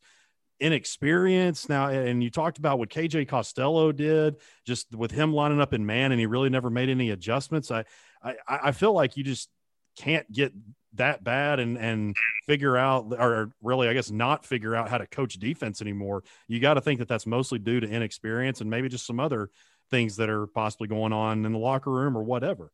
inexperience? 0.59 1.69
Now 1.69 1.89
and 1.89 2.23
you 2.23 2.29
talked 2.29 2.57
about 2.57 2.79
what 2.79 2.89
KJ 2.89 3.27
Costello 3.27 3.91
did 3.91 4.35
just 4.65 4.93
with 4.95 5.11
him 5.11 5.33
lining 5.33 5.61
up 5.61 5.73
in 5.73 5.85
man 5.85 6.11
and 6.11 6.19
he 6.19 6.25
really 6.25 6.49
never 6.49 6.69
made 6.69 6.89
any 6.89 7.11
adjustments. 7.11 7.71
I 7.71 7.85
I, 8.23 8.35
I 8.47 8.71
feel 8.71 8.93
like 8.93 9.17
you 9.17 9.23
just 9.23 9.49
can't 9.97 10.31
get 10.31 10.53
that 10.93 11.23
bad 11.23 11.59
and 11.59 11.77
and 11.77 12.15
figure 12.45 12.77
out 12.77 13.13
or 13.17 13.51
really 13.61 13.87
I 13.87 13.93
guess 13.93 14.11
not 14.11 14.45
figure 14.45 14.75
out 14.75 14.89
how 14.89 14.97
to 14.97 15.07
coach 15.07 15.35
defense 15.35 15.81
anymore. 15.81 16.23
You 16.47 16.59
got 16.59 16.75
to 16.75 16.81
think 16.81 16.99
that 16.99 17.07
that's 17.07 17.25
mostly 17.25 17.59
due 17.59 17.79
to 17.79 17.87
inexperience 17.87 18.61
and 18.61 18.69
maybe 18.69 18.89
just 18.89 19.05
some 19.05 19.19
other 19.19 19.49
things 19.89 20.17
that 20.17 20.29
are 20.29 20.47
possibly 20.47 20.87
going 20.87 21.13
on 21.13 21.45
in 21.45 21.51
the 21.51 21.59
locker 21.59 21.91
room 21.91 22.17
or 22.17 22.23
whatever 22.23 22.71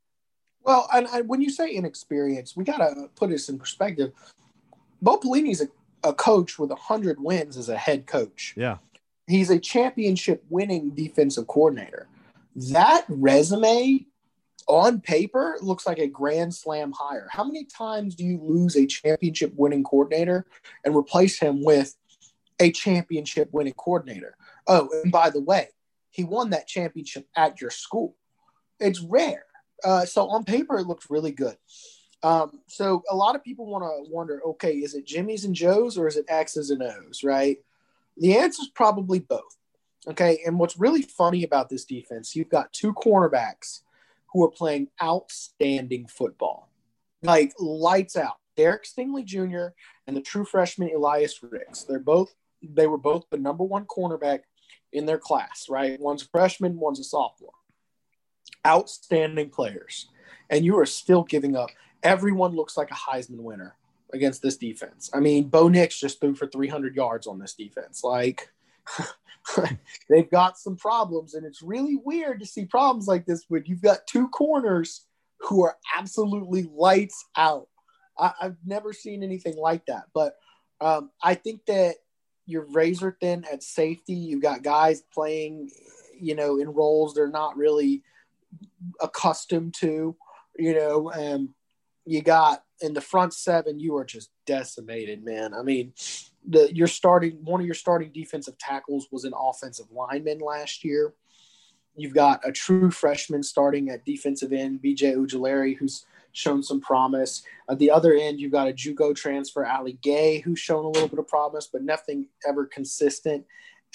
well, 0.64 0.88
and, 0.93 1.07
and 1.14 1.28
when 1.28 1.41
you 1.41 1.49
say 1.49 1.70
inexperience, 1.70 2.55
we 2.55 2.64
got 2.64 2.78
to 2.78 3.09
put 3.16 3.30
this 3.30 3.49
in 3.49 3.59
perspective. 3.59 4.14
Bo 5.01 5.18
Pelini's 5.18 5.61
a, 5.61 5.68
a 6.07 6.14
coach 6.14 6.57
with 6.57 6.70
100 6.70 7.20
wins 7.20 7.57
as 7.57 7.70
a 7.70 7.78
head 7.78 8.07
coach. 8.07 8.53
Yeah. 8.55 8.78
He's 9.28 9.49
a 9.49 9.59
championship 9.59 10.43
winning 10.49 10.91
defensive 10.91 11.47
coordinator. 11.47 12.07
That 12.55 13.05
resume 13.09 14.05
on 14.68 15.01
paper 15.01 15.57
looks 15.61 15.86
like 15.86 15.99
a 15.99 16.07
grand 16.07 16.53
slam 16.53 16.93
hire. 16.93 17.28
How 17.30 17.43
many 17.43 17.66
times 17.66 18.16
do 18.16 18.24
you 18.24 18.39
lose 18.41 18.76
a 18.76 18.86
championship 18.86 19.53
winning 19.55 19.84
coordinator 19.84 20.45
and 20.86 20.95
replace 20.95 21.39
him 21.39 21.64
with 21.64 21.95
a 22.59 22.72
championship 22.72 23.49
winning 23.51 23.74
coordinator? 23.74 24.36
Oh, 24.68 24.89
and 25.03 25.11
by 25.11 25.30
the 25.30 25.41
way, 25.41 25.70
he 26.09 26.24
won 26.24 26.51
that 26.51 26.68
championship 26.68 27.28
at 27.36 27.59
your 27.59 27.72
school. 27.72 28.16
It's 28.80 29.01
rare. 29.01 29.45
Uh, 29.84 30.05
so 30.05 30.27
on 30.29 30.43
paper, 30.43 30.77
it 30.77 30.88
looks 30.88 31.09
really 31.09 31.31
good. 31.31 31.57
Um, 32.23 32.61
so 32.67 33.03
a 33.11 33.15
lot 33.15 33.36
of 33.36 33.43
people 33.43 33.65
want 33.65 33.84
to 33.84 34.11
wonder, 34.11 34.41
okay, 34.45 34.75
is 34.75 34.95
it 34.95 35.05
Jimmy's 35.05 35.43
and 35.43 35.53
Joe's 35.53 35.97
or 35.97 36.07
is 36.07 36.15
it 36.15 36.25
X's 36.29 36.69
and 36.69 36.81
O's, 36.81 37.23
right? 37.23 37.57
The 38.17 38.38
answer 38.38 38.61
is 38.61 38.69
probably 38.69 39.19
both. 39.19 39.57
Okay. 40.07 40.39
And 40.45 40.57
what's 40.57 40.79
really 40.79 41.01
funny 41.01 41.43
about 41.43 41.69
this 41.69 41.86
defense, 41.86 42.36
you've 42.36 42.49
got 42.49 42.71
two 42.71 42.93
cornerbacks 42.93 43.81
who 44.31 44.43
are 44.43 44.51
playing 44.51 44.88
outstanding 45.01 46.07
football, 46.07 46.69
like 47.21 47.53
lights 47.59 48.15
out. 48.15 48.38
Derek 48.55 48.84
Stingley 48.84 49.25
Jr. 49.25 49.73
and 50.05 50.15
the 50.15 50.21
true 50.21 50.45
freshman 50.45 50.91
Elias 50.95 51.41
Ricks. 51.41 51.84
They're 51.84 51.99
both 51.99 52.34
they 52.61 52.88
were 52.88 52.97
both 52.97 53.25
the 53.29 53.38
number 53.38 53.63
one 53.63 53.86
cornerback 53.86 54.41
in 54.93 55.05
their 55.05 55.17
class, 55.17 55.67
right? 55.69 55.99
One's 55.99 56.21
a 56.21 56.27
freshman, 56.27 56.79
one's 56.79 56.99
a 56.99 57.03
sophomore 57.03 57.51
outstanding 58.65 59.49
players, 59.49 60.07
and 60.49 60.63
you 60.65 60.77
are 60.79 60.85
still 60.85 61.23
giving 61.23 61.55
up. 61.55 61.69
Everyone 62.01 62.55
looks 62.55 62.77
like 62.77 62.91
a 62.91 62.95
Heisman 62.95 63.39
winner 63.39 63.75
against 64.13 64.41
this 64.41 64.57
defense. 64.57 65.09
I 65.13 65.19
mean, 65.19 65.45
Bo 65.45 65.67
Nix 65.67 65.99
just 65.99 66.19
threw 66.19 66.35
for 66.35 66.47
300 66.47 66.95
yards 66.95 67.27
on 67.27 67.39
this 67.39 67.53
defense. 67.53 68.03
Like, 68.03 68.49
they've 70.09 70.29
got 70.29 70.57
some 70.57 70.75
problems, 70.75 71.33
and 71.33 71.45
it's 71.45 71.61
really 71.61 71.97
weird 72.03 72.39
to 72.39 72.45
see 72.45 72.65
problems 72.65 73.07
like 73.07 73.25
this 73.25 73.45
when 73.47 73.63
you've 73.65 73.81
got 73.81 74.07
two 74.07 74.27
corners 74.29 75.05
who 75.39 75.63
are 75.63 75.77
absolutely 75.97 76.69
lights 76.73 77.25
out. 77.35 77.67
I, 78.17 78.31
have 78.39 78.57
never 78.65 78.93
seen 78.93 79.23
anything 79.23 79.57
like 79.57 79.85
that. 79.87 80.05
But 80.13 80.35
um, 80.79 81.11
I 81.21 81.35
think 81.35 81.65
that 81.65 81.95
you're 82.45 82.67
razor 82.71 83.17
thin 83.19 83.45
at 83.51 83.63
safety. 83.63 84.13
You've 84.13 84.41
got 84.41 84.63
guys 84.63 85.01
playing, 85.13 85.71
you 86.19 86.35
know, 86.35 86.59
in 86.59 86.69
roles 86.69 87.13
they're 87.13 87.27
not 87.27 87.57
really 87.57 88.03
accustomed 89.01 89.74
to, 89.76 90.16
you 90.58 90.74
know, 90.74 91.10
and 91.10 91.49
you 92.06 92.22
got 92.22 92.64
in 92.82 92.93
the 92.93 93.01
front 93.01 93.34
seven, 93.34 93.80
you 93.80 93.95
are 93.97 94.06
just 94.06 94.30
decimated, 94.45 95.24
man. 95.24 95.54
I 95.54 95.64
mean, 95.64 95.93
the 96.47 96.70
you're 96.74 96.88
starting 96.88 97.38
one 97.43 97.62
of 97.62 97.66
your 97.66 97.76
starting 97.76 98.12
defensive 98.12 98.58
tackles 98.58 99.08
was 99.12 99.24
an 99.24 99.34
offensive 99.38 99.88
lineman 99.91 100.39
last 100.39 100.84
year. 100.84 101.14
You've 101.95 102.14
got 102.14 102.41
a 102.43 102.51
true 102.51 102.91
freshman 102.91 103.43
starting 103.43 103.89
at 103.89 104.06
defensive 104.06 104.51
end, 104.51 104.82
BJ 104.84 105.16
Ojulari, 105.16 105.78
who's 105.78 106.06
shown 106.34 106.64
some 106.64 106.82
promise. 106.82 107.43
At 107.70 107.78
the 107.78 107.91
other 107.91 108.14
end, 108.14 108.39
you've 108.39 108.51
got 108.51 108.68
a 108.68 108.74
JUCO 108.74 109.16
transfer, 109.16 109.66
Ali 109.66 109.99
Gaye, 110.01 110.39
who's 110.39 110.60
shown 110.60 110.84
a 110.84 110.89
little 110.89 111.08
bit 111.08 111.20
of 111.20 111.28
promise, 111.28 111.68
but 111.72 111.84
nothing 111.84 112.28
ever 112.47 112.66
consistent. 112.66 113.45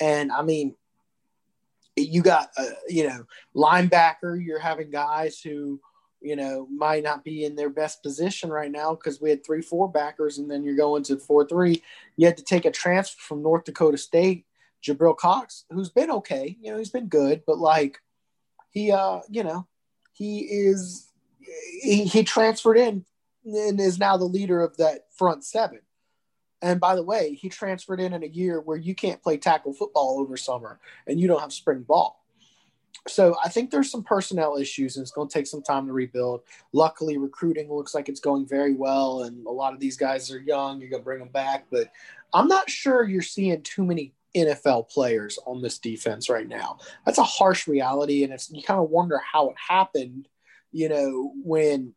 And 0.00 0.30
I 0.30 0.42
mean, 0.42 0.76
you 2.00 2.22
got 2.22 2.50
a 2.56 2.66
you 2.88 3.08
know 3.08 3.24
linebacker 3.54 4.42
you're 4.44 4.58
having 4.58 4.90
guys 4.90 5.40
who 5.40 5.80
you 6.20 6.36
know 6.36 6.66
might 6.70 7.02
not 7.02 7.24
be 7.24 7.44
in 7.44 7.54
their 7.54 7.70
best 7.70 8.02
position 8.02 8.50
right 8.50 8.70
now 8.72 8.94
because 8.94 9.20
we 9.20 9.30
had 9.30 9.44
three 9.44 9.62
four 9.62 9.90
backers 9.90 10.38
and 10.38 10.50
then 10.50 10.64
you're 10.64 10.76
going 10.76 11.02
to 11.02 11.16
four 11.16 11.46
three 11.46 11.82
you 12.16 12.26
had 12.26 12.36
to 12.36 12.44
take 12.44 12.64
a 12.64 12.70
transfer 12.70 13.20
from 13.20 13.42
north 13.42 13.64
dakota 13.64 13.98
state 13.98 14.44
jabril 14.82 15.16
cox 15.16 15.64
who's 15.70 15.90
been 15.90 16.10
okay 16.10 16.56
you 16.60 16.70
know 16.70 16.78
he's 16.78 16.90
been 16.90 17.08
good 17.08 17.42
but 17.46 17.58
like 17.58 17.98
he 18.70 18.90
uh 18.90 19.20
you 19.28 19.42
know 19.42 19.66
he 20.12 20.40
is 20.40 21.10
he, 21.82 22.04
he 22.04 22.22
transferred 22.22 22.76
in 22.76 23.04
and 23.44 23.80
is 23.80 23.98
now 23.98 24.16
the 24.16 24.24
leader 24.24 24.60
of 24.60 24.76
that 24.76 25.02
front 25.16 25.44
seven 25.44 25.80
and 26.60 26.80
by 26.80 26.94
the 26.94 27.02
way, 27.02 27.34
he 27.34 27.48
transferred 27.48 28.00
in 28.00 28.12
in 28.12 28.22
a 28.22 28.28
year 28.28 28.60
where 28.60 28.76
you 28.76 28.94
can't 28.94 29.22
play 29.22 29.36
tackle 29.36 29.72
football 29.72 30.18
over 30.20 30.36
summer 30.36 30.80
and 31.06 31.20
you 31.20 31.28
don't 31.28 31.40
have 31.40 31.52
spring 31.52 31.82
ball. 31.82 32.24
So 33.06 33.36
I 33.42 33.48
think 33.48 33.70
there's 33.70 33.90
some 33.90 34.02
personnel 34.02 34.56
issues 34.56 34.96
and 34.96 35.02
it's 35.02 35.12
going 35.12 35.28
to 35.28 35.32
take 35.32 35.46
some 35.46 35.62
time 35.62 35.86
to 35.86 35.92
rebuild. 35.92 36.42
Luckily, 36.72 37.16
recruiting 37.16 37.72
looks 37.72 37.94
like 37.94 38.08
it's 38.08 38.20
going 38.20 38.46
very 38.46 38.74
well, 38.74 39.22
and 39.22 39.46
a 39.46 39.50
lot 39.50 39.72
of 39.72 39.80
these 39.80 39.96
guys 39.96 40.30
are 40.30 40.40
young. 40.40 40.80
You're 40.80 40.90
going 40.90 41.02
to 41.02 41.04
bring 41.04 41.20
them 41.20 41.28
back, 41.28 41.66
but 41.70 41.90
I'm 42.34 42.48
not 42.48 42.68
sure 42.68 43.04
you're 43.04 43.22
seeing 43.22 43.62
too 43.62 43.84
many 43.84 44.12
NFL 44.36 44.90
players 44.90 45.38
on 45.46 45.62
this 45.62 45.78
defense 45.78 46.28
right 46.28 46.46
now. 46.46 46.78
That's 47.06 47.18
a 47.18 47.22
harsh 47.22 47.66
reality, 47.66 48.24
and 48.24 48.32
it's 48.32 48.50
you 48.50 48.62
kind 48.62 48.80
of 48.80 48.90
wonder 48.90 49.18
how 49.18 49.50
it 49.50 49.56
happened. 49.56 50.28
You 50.72 50.88
know 50.90 51.32
when 51.42 51.94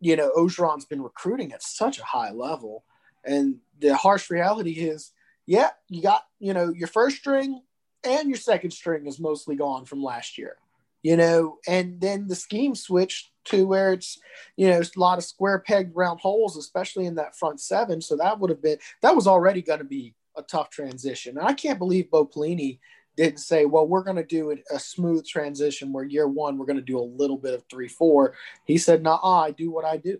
you 0.00 0.14
know 0.14 0.30
Orgeron's 0.36 0.84
been 0.84 1.02
recruiting 1.02 1.52
at 1.52 1.62
such 1.62 1.98
a 1.98 2.04
high 2.04 2.30
level 2.30 2.84
and 3.24 3.56
the 3.78 3.96
harsh 3.96 4.30
reality 4.30 4.72
is, 4.72 5.12
yeah, 5.46 5.70
you 5.88 6.02
got, 6.02 6.22
you 6.38 6.54
know, 6.54 6.72
your 6.72 6.88
first 6.88 7.16
string 7.18 7.60
and 8.04 8.28
your 8.28 8.38
second 8.38 8.70
string 8.70 9.06
is 9.06 9.20
mostly 9.20 9.56
gone 9.56 9.84
from 9.84 10.02
last 10.02 10.38
year, 10.38 10.56
you 11.02 11.16
know, 11.16 11.58
and 11.66 12.00
then 12.00 12.28
the 12.28 12.36
scheme 12.36 12.74
switched 12.74 13.30
to 13.44 13.66
where 13.66 13.92
it's, 13.92 14.18
you 14.56 14.68
know, 14.68 14.78
it's 14.78 14.96
a 14.96 15.00
lot 15.00 15.18
of 15.18 15.24
square 15.24 15.58
pegged 15.58 15.96
round 15.96 16.20
holes, 16.20 16.56
especially 16.56 17.06
in 17.06 17.16
that 17.16 17.36
front 17.36 17.60
seven. 17.60 18.00
So 18.00 18.16
that 18.16 18.38
would 18.38 18.50
have 18.50 18.62
been, 18.62 18.78
that 19.02 19.16
was 19.16 19.26
already 19.26 19.62
going 19.62 19.80
to 19.80 19.84
be 19.84 20.14
a 20.36 20.42
tough 20.42 20.70
transition. 20.70 21.36
And 21.36 21.46
I 21.46 21.52
can't 21.52 21.78
believe 21.78 22.10
Bo 22.10 22.26
Pelini 22.26 22.78
didn't 23.16 23.40
say, 23.40 23.66
well, 23.66 23.86
we're 23.86 24.04
going 24.04 24.16
to 24.16 24.24
do 24.24 24.56
a 24.70 24.78
smooth 24.78 25.26
transition 25.26 25.92
where 25.92 26.04
year 26.04 26.26
one, 26.26 26.56
we're 26.56 26.66
going 26.66 26.76
to 26.76 26.82
do 26.82 26.98
a 26.98 27.02
little 27.02 27.36
bit 27.36 27.52
of 27.52 27.64
three, 27.68 27.88
four. 27.88 28.34
He 28.64 28.78
said, 28.78 29.02
nah, 29.02 29.18
I 29.22 29.50
do 29.50 29.70
what 29.70 29.84
I 29.84 29.96
do. 29.96 30.18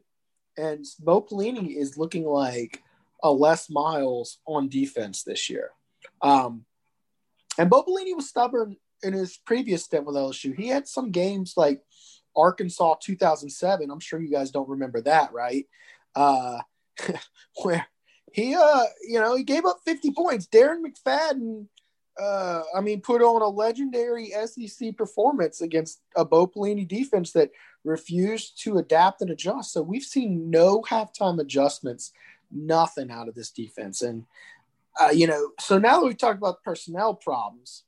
And 0.59 0.85
Bo 1.01 1.23
Pelini 1.23 1.77
is 1.77 1.97
looking 1.97 2.25
like 2.25 2.83
a 3.23 3.31
Les 3.31 3.71
Miles 3.71 4.39
on 4.47 4.69
defense 4.69 5.23
this 5.23 5.49
year. 5.49 5.71
Um, 6.21 6.65
and 7.59 7.71
Bo 7.71 7.83
Pelini 7.83 8.17
was 8.17 8.29
stubborn 8.29 8.77
in 9.03 9.13
his 9.13 9.37
previous 9.37 9.85
stint 9.85 10.05
with 10.05 10.17
LSU. 10.17 10.55
He 10.57 10.69
had 10.69 10.89
some 10.89 11.11
games 11.11 11.55
like 11.57 11.83
Arkansas 12.37 12.97
2007. 13.03 13.91
I'm 13.91 14.01
sure 14.01 14.21
you 14.21 14.31
guys 14.31 14.51
don't 14.51 14.69
remember 14.69 15.01
that, 15.03 15.33
right? 15.33 15.67
Uh, 16.15 16.61
where 17.63 17.87
he, 18.33 18.55
uh, 18.55 18.85
you 19.07 19.21
know, 19.21 19.37
he 19.37 19.45
gave 19.45 19.67
up 19.67 19.81
50 19.85 20.13
points. 20.13 20.47
Darren 20.47 20.83
McFadden, 20.83 21.67
uh, 22.21 22.63
I 22.75 22.81
mean, 22.81 23.01
put 23.01 23.23
on 23.23 23.43
a 23.43 23.49
legendary 23.49 24.33
SEC 24.47 24.97
performance 24.97 25.61
against 25.61 26.01
a 26.17 26.25
Bo 26.25 26.47
Pelini 26.47 26.87
defense 26.87 27.33
that 27.33 27.51
refused 27.85 28.63
to 28.63 28.79
adapt 28.79 29.21
and 29.21 29.31
adjust. 29.31 29.73
So 29.73 29.83
we've 29.83 30.03
seen 30.03 30.51
no 30.51 30.83
halftime 30.83 31.41
adjustments 31.41 32.13
nothing 32.53 33.11
out 33.11 33.29
of 33.29 33.35
this 33.35 33.51
defense. 33.51 34.03
And, 34.03 34.25
uh, 35.01 35.11
you 35.11 35.27
know, 35.27 35.51
so 35.61 35.79
now 35.79 36.01
that 36.01 36.07
we've 36.07 36.19
talked 36.19 36.39
about 36.39 36.63
personnel 36.63 37.15
problems, 37.15 37.85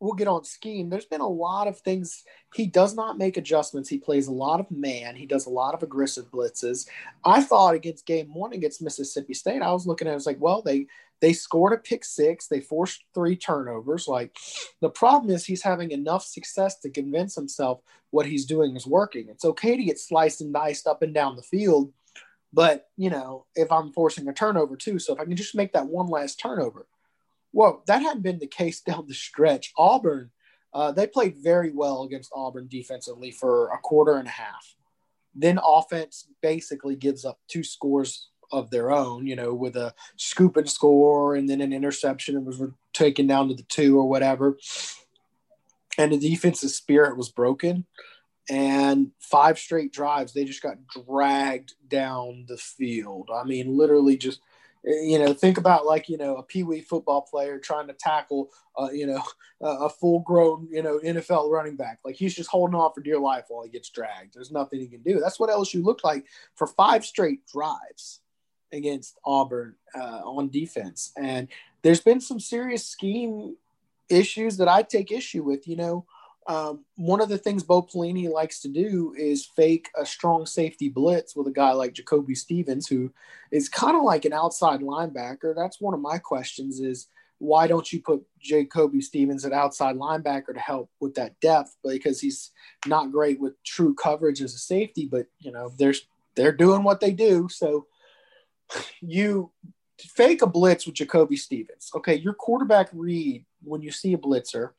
we'll 0.00 0.14
get 0.14 0.28
on 0.28 0.44
scheme. 0.44 0.90
There's 0.90 1.06
been 1.06 1.20
a 1.20 1.28
lot 1.28 1.68
of 1.68 1.80
things. 1.80 2.24
He 2.54 2.66
does 2.66 2.94
not 2.94 3.18
make 3.18 3.36
adjustments. 3.36 3.88
He 3.88 3.98
plays 3.98 4.28
a 4.28 4.32
lot 4.32 4.60
of 4.60 4.70
man. 4.70 5.16
He 5.16 5.26
does 5.26 5.46
a 5.46 5.50
lot 5.50 5.74
of 5.74 5.82
aggressive 5.82 6.30
blitzes. 6.30 6.86
I 7.24 7.42
thought 7.42 7.74
against 7.74 8.06
game 8.06 8.34
one 8.34 8.52
against 8.52 8.82
Mississippi 8.82 9.34
State, 9.34 9.62
I 9.62 9.72
was 9.72 9.86
looking 9.86 10.06
at 10.06 10.10
it, 10.10 10.14
I 10.14 10.16
was 10.16 10.26
like, 10.26 10.40
well, 10.40 10.62
they 10.62 10.86
they 11.20 11.32
scored 11.32 11.72
a 11.72 11.78
pick 11.78 12.04
six. 12.04 12.46
They 12.46 12.60
forced 12.60 13.04
three 13.14 13.36
turnovers. 13.36 14.06
Like 14.06 14.36
the 14.80 14.90
problem 14.90 15.34
is 15.34 15.46
he's 15.46 15.62
having 15.62 15.90
enough 15.90 16.24
success 16.24 16.78
to 16.80 16.90
convince 16.90 17.34
himself 17.34 17.80
what 18.10 18.26
he's 18.26 18.44
doing 18.44 18.76
is 18.76 18.86
working. 18.86 19.28
It's 19.30 19.44
okay 19.44 19.76
to 19.76 19.84
get 19.84 19.98
sliced 19.98 20.42
and 20.42 20.52
diced 20.52 20.86
up 20.86 21.02
and 21.02 21.14
down 21.14 21.36
the 21.36 21.42
field. 21.42 21.92
But, 22.52 22.88
you 22.96 23.10
know, 23.10 23.46
if 23.54 23.70
I'm 23.70 23.92
forcing 23.92 24.28
a 24.28 24.32
turnover 24.32 24.76
too, 24.76 24.98
so 24.98 25.14
if 25.14 25.20
I 25.20 25.24
can 25.24 25.36
just 25.36 25.54
make 25.54 25.72
that 25.72 25.88
one 25.88 26.06
last 26.06 26.40
turnover, 26.40 26.86
well, 27.52 27.82
that 27.86 28.02
hadn't 28.02 28.22
been 28.22 28.38
the 28.38 28.46
case 28.46 28.80
down 28.86 29.06
the 29.08 29.14
stretch. 29.14 29.72
Auburn, 29.76 30.30
uh, 30.72 30.92
they 30.92 31.06
played 31.06 31.36
very 31.38 31.70
well 31.72 32.02
against 32.02 32.32
Auburn 32.34 32.68
defensively 32.68 33.30
for 33.30 33.68
a 33.68 33.78
quarter 33.78 34.16
and 34.16 34.28
a 34.28 34.32
half. 34.32 34.74
Then 35.34 35.58
offense 35.62 36.28
basically 36.40 36.96
gives 36.96 37.24
up 37.24 37.38
two 37.48 37.62
scores 37.62 38.28
of 38.52 38.70
their 38.70 38.90
own, 38.90 39.26
you 39.26 39.36
know, 39.36 39.52
with 39.52 39.76
a 39.76 39.94
scoop 40.16 40.56
and 40.56 40.68
score 40.68 41.34
and 41.34 41.48
then 41.48 41.60
an 41.60 41.72
interception 41.72 42.36
and 42.36 42.46
was 42.46 42.62
taken 42.92 43.26
down 43.26 43.48
to 43.48 43.54
the 43.54 43.64
two 43.64 43.98
or 43.98 44.08
whatever. 44.08 44.56
And 45.98 46.12
the 46.12 46.18
defensive 46.18 46.70
spirit 46.70 47.16
was 47.16 47.30
broken. 47.30 47.86
And 48.48 49.10
five 49.18 49.58
straight 49.58 49.92
drives, 49.92 50.32
they 50.32 50.44
just 50.44 50.62
got 50.62 50.78
dragged 50.86 51.74
down 51.88 52.44
the 52.48 52.56
field. 52.56 53.30
I 53.34 53.44
mean, 53.44 53.76
literally 53.76 54.16
just– 54.16 54.40
you 54.86 55.18
know, 55.18 55.32
think 55.32 55.58
about 55.58 55.84
like 55.84 56.08
you 56.08 56.16
know 56.16 56.36
a 56.36 56.42
pee 56.44 56.62
wee 56.62 56.80
football 56.80 57.22
player 57.22 57.58
trying 57.58 57.88
to 57.88 57.92
tackle, 57.92 58.50
uh, 58.78 58.88
you 58.92 59.06
know, 59.06 59.22
a 59.60 59.88
full 59.88 60.20
grown 60.20 60.68
you 60.70 60.82
know 60.82 61.00
NFL 61.00 61.50
running 61.50 61.76
back. 61.76 61.98
Like 62.04 62.14
he's 62.14 62.34
just 62.34 62.48
holding 62.48 62.76
on 62.76 62.92
for 62.92 63.00
dear 63.00 63.18
life 63.18 63.46
while 63.48 63.64
he 63.64 63.70
gets 63.70 63.90
dragged. 63.90 64.34
There's 64.34 64.52
nothing 64.52 64.78
he 64.80 64.86
can 64.86 65.02
do. 65.02 65.18
That's 65.18 65.40
what 65.40 65.50
LSU 65.50 65.82
looked 65.82 66.04
like 66.04 66.26
for 66.54 66.68
five 66.68 67.04
straight 67.04 67.46
drives 67.48 68.20
against 68.72 69.18
Auburn 69.24 69.74
uh, 69.94 70.20
on 70.24 70.50
defense. 70.50 71.12
And 71.16 71.48
there's 71.82 72.00
been 72.00 72.20
some 72.20 72.38
serious 72.38 72.86
scheme 72.86 73.56
issues 74.08 74.56
that 74.58 74.68
I 74.68 74.82
take 74.82 75.10
issue 75.10 75.42
with. 75.42 75.66
You 75.66 75.76
know, 75.76 76.06
um, 76.48 76.84
one 76.96 77.20
of 77.20 77.28
the 77.28 77.38
things 77.38 77.64
Bo 77.64 77.82
Pelini 77.82 78.30
likes 78.30 78.60
to 78.60 78.68
do 78.68 79.14
is 79.18 79.46
fake 79.56 79.90
a 79.98 80.06
strong 80.06 80.46
safety 80.46 80.88
blitz 80.88 81.34
with 81.34 81.48
a 81.48 81.52
guy 81.52 81.72
like 81.72 81.92
Jacoby 81.92 82.36
Stevens, 82.36 82.86
who 82.86 83.12
is 83.50 83.68
kind 83.68 83.96
of 83.96 84.04
like 84.04 84.24
an 84.24 84.32
outside 84.32 84.80
linebacker. 84.80 85.54
That's 85.56 85.80
one 85.80 85.94
of 85.94 86.00
my 86.00 86.18
questions 86.18 86.80
is 86.80 87.08
why 87.38 87.66
don't 87.66 87.92
you 87.92 88.00
put 88.00 88.22
Jacoby 88.40 89.00
Stevens 89.00 89.44
at 89.44 89.52
outside 89.52 89.96
linebacker 89.96 90.54
to 90.54 90.60
help 90.60 90.88
with 91.00 91.14
that 91.14 91.38
depth? 91.40 91.76
Because 91.84 92.20
he's 92.20 92.52
not 92.86 93.12
great 93.12 93.40
with 93.40 93.62
true 93.64 93.94
coverage 93.94 94.40
as 94.40 94.54
a 94.54 94.58
safety, 94.58 95.08
but 95.10 95.26
you 95.40 95.50
know, 95.50 95.72
there's 95.78 96.06
they're 96.36 96.52
doing 96.52 96.84
what 96.84 97.00
they 97.00 97.10
do. 97.10 97.48
So 97.50 97.86
you 99.00 99.50
fake 99.98 100.42
a 100.42 100.46
blitz 100.46 100.86
with 100.86 100.94
Jacoby 100.94 101.36
Stevens. 101.36 101.90
Okay, 101.94 102.14
your 102.14 102.34
quarterback 102.34 102.88
read 102.92 103.44
when 103.64 103.82
you 103.82 103.90
see 103.90 104.12
a 104.12 104.18
blitzer 104.18 104.70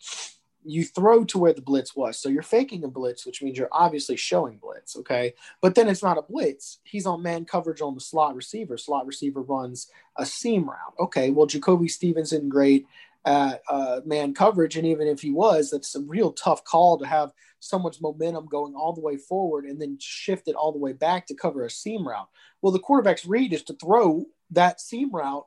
you 0.68 0.84
throw 0.84 1.24
to 1.26 1.38
where 1.38 1.54
the 1.54 1.62
blitz 1.62 1.96
was. 1.96 2.20
So 2.20 2.30
you're 2.30 2.44
faking 2.44 2.84
a 2.84 2.88
blitz, 2.88 3.26
which 3.26 3.42
means 3.42 3.58
you're 3.58 3.70
obviously 3.72 4.18
showing 4.18 4.58
blitz. 4.58 4.98
Okay. 4.98 5.34
But 5.62 5.76
then 5.76 5.88
it's 5.88 6.04
not 6.04 6.18
a 6.18 6.22
blitz. 6.22 6.80
He's 6.84 7.06
on 7.06 7.24
man 7.24 7.46
coverage 7.46 7.82
on 7.82 7.96
the 7.96 8.02
slot 8.02 8.36
receiver. 8.36 8.78
Slot 8.78 9.06
receiver 9.06 9.42
runs 9.42 9.88
a 10.18 10.26
seam 10.26 10.70
route. 10.70 10.94
Okay. 11.00 11.32
Well, 11.32 11.46
Jacoby 11.46 11.88
Stevenson, 11.88 12.50
great 12.50 12.86
at 13.26 13.62
uh, 13.70 14.02
man 14.06 14.34
coverage. 14.34 14.78
And 14.78 14.86
even 14.86 15.08
if 15.08 15.22
he 15.22 15.32
was, 15.32 15.72
that's 15.72 15.96
a 15.96 16.02
real 16.02 16.32
tough 16.32 16.64
call 16.64 16.98
to 16.98 17.06
have 17.06 17.32
someone's 17.60 18.02
momentum 18.02 18.46
going 18.48 18.76
all 18.76 18.94
the 18.94 19.02
way 19.02 19.18
forward 19.18 19.66
and 19.66 19.82
then 19.82 19.98
shift 20.00 20.48
it 20.48 20.56
all 20.56 20.72
the 20.72 20.78
way 20.78 20.94
back 20.94 21.28
to 21.28 21.36
cover 21.36 21.66
a 21.66 21.70
seam 21.70 22.08
route. 22.08 22.30
Well, 22.62 22.72
the 22.72 22.80
quarterback's 22.80 23.26
read 23.26 23.54
is 23.54 23.64
to 23.64 23.74
throw 23.74 24.26
that 24.52 24.80
seam 24.80 25.12
route 25.12 25.46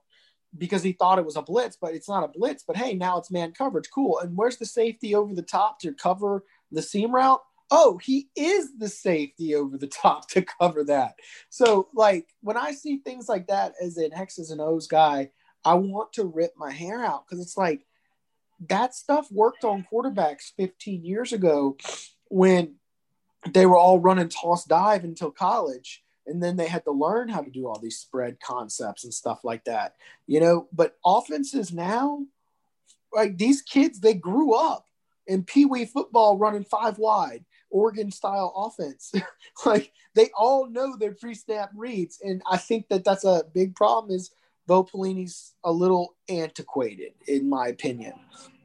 because 0.57 0.83
he 0.83 0.93
thought 0.93 1.19
it 1.19 1.25
was 1.25 1.37
a 1.37 1.43
blitz, 1.43 1.77
but 1.81 1.95
it's 1.95 2.09
not 2.09 2.25
a 2.25 2.29
blitz. 2.29 2.65
But 2.67 2.77
hey, 2.77 2.95
now 2.95 3.19
it's 3.19 3.31
man 3.31 3.53
coverage. 3.53 3.91
Cool. 3.93 4.19
And 4.19 4.37
where's 4.37 4.57
the 4.57 4.67
safety 4.67 5.15
over 5.15 5.35
the 5.35 5.43
top 5.43 5.81
to 5.81 5.93
cover 5.93 6.45
the 6.71 6.83
seam 6.83 7.15
route? 7.15 7.41
Oh, 7.71 7.99
he 8.03 8.29
is 8.37 8.77
the 8.79 8.89
safety 8.89 9.55
over 9.55 9.79
the 9.79 9.87
top 10.03 10.29
to 10.31 10.43
cover 10.43 10.85
that. 10.85 11.15
So, 11.51 11.89
like, 11.95 12.27
when 12.41 12.57
I 12.57 12.73
see 12.73 12.99
things 12.99 13.29
like 13.29 13.47
that 13.47 13.75
as 13.83 13.97
an 13.97 14.13
X's 14.13 14.51
and 14.51 14.61
O's 14.61 14.87
guy, 14.87 15.31
I 15.65 15.75
want 15.75 16.13
to 16.15 16.25
rip 16.25 16.53
my 16.57 16.71
hair 16.71 17.05
out 17.05 17.27
because 17.27 17.45
it's 17.45 17.57
like 17.57 17.87
that 18.69 18.95
stuff 18.95 19.31
worked 19.31 19.65
on 19.65 19.87
quarterbacks 19.91 20.53
15 20.57 21.05
years 21.05 21.33
ago 21.33 21.77
when 22.29 22.77
they 23.49 23.67
were 23.67 23.77
all 23.77 23.99
running 23.99 24.29
toss 24.29 24.65
dive 24.65 25.05
until 25.05 25.31
college 25.31 26.03
and 26.31 26.43
then 26.43 26.57
they 26.57 26.69
had 26.69 26.85
to 26.85 26.93
learn 26.93 27.29
how 27.29 27.41
to 27.41 27.51
do 27.51 27.67
all 27.67 27.79
these 27.79 27.99
spread 27.99 28.41
concepts 28.41 29.05
and 29.05 29.13
stuff 29.13 29.45
like 29.45 29.65
that 29.65 29.95
you 30.27 30.41
know? 30.41 30.69
But 30.73 30.97
offenses 31.05 31.73
now 31.73 32.25
like 33.13 33.37
these 33.37 33.63
kids 33.63 34.01
they 34.01 34.15
grew 34.15 34.55
up 34.55 34.87
in 35.27 35.43
pee-wee 35.43 35.85
football 35.85 36.39
running 36.39 36.65
five 36.65 36.99
wide 36.99 37.45
oregon 37.71 38.11
style 38.11 38.53
offense. 38.57 39.13
Like 39.67 39.93
they 40.15 40.31
all 40.35 40.71
know 40.71 40.97
their 40.97 41.13
pre-snap 41.13 41.71
reads 41.75 42.19
and 42.23 42.41
i 42.51 42.57
think 42.57 42.89
that 42.89 43.05
that's 43.05 43.25
a 43.25 43.45
big 43.53 43.75
problem 43.75 44.15
is 44.15 44.31
bo 44.67 44.85
pelini's 44.85 45.53
a 45.65 45.71
little 45.71 46.15
antiquated 46.29 47.13
in 47.27 47.49
my 47.49 47.69
opinion. 47.69 48.15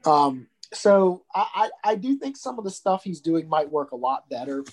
Um, 0.05 0.47
so 0.72 1.24
I, 1.34 1.70
I, 1.84 1.91
I 1.91 1.95
do 1.95 2.16
think 2.18 2.38
some 2.38 2.59
of 2.59 2.63
the 2.63 2.72
stuff 2.72 3.03
he's 3.03 3.20
doing 3.20 3.49
might 3.49 3.72
work 3.72 3.91
a 3.91 3.95
lot 3.95 4.30
better 4.30 4.63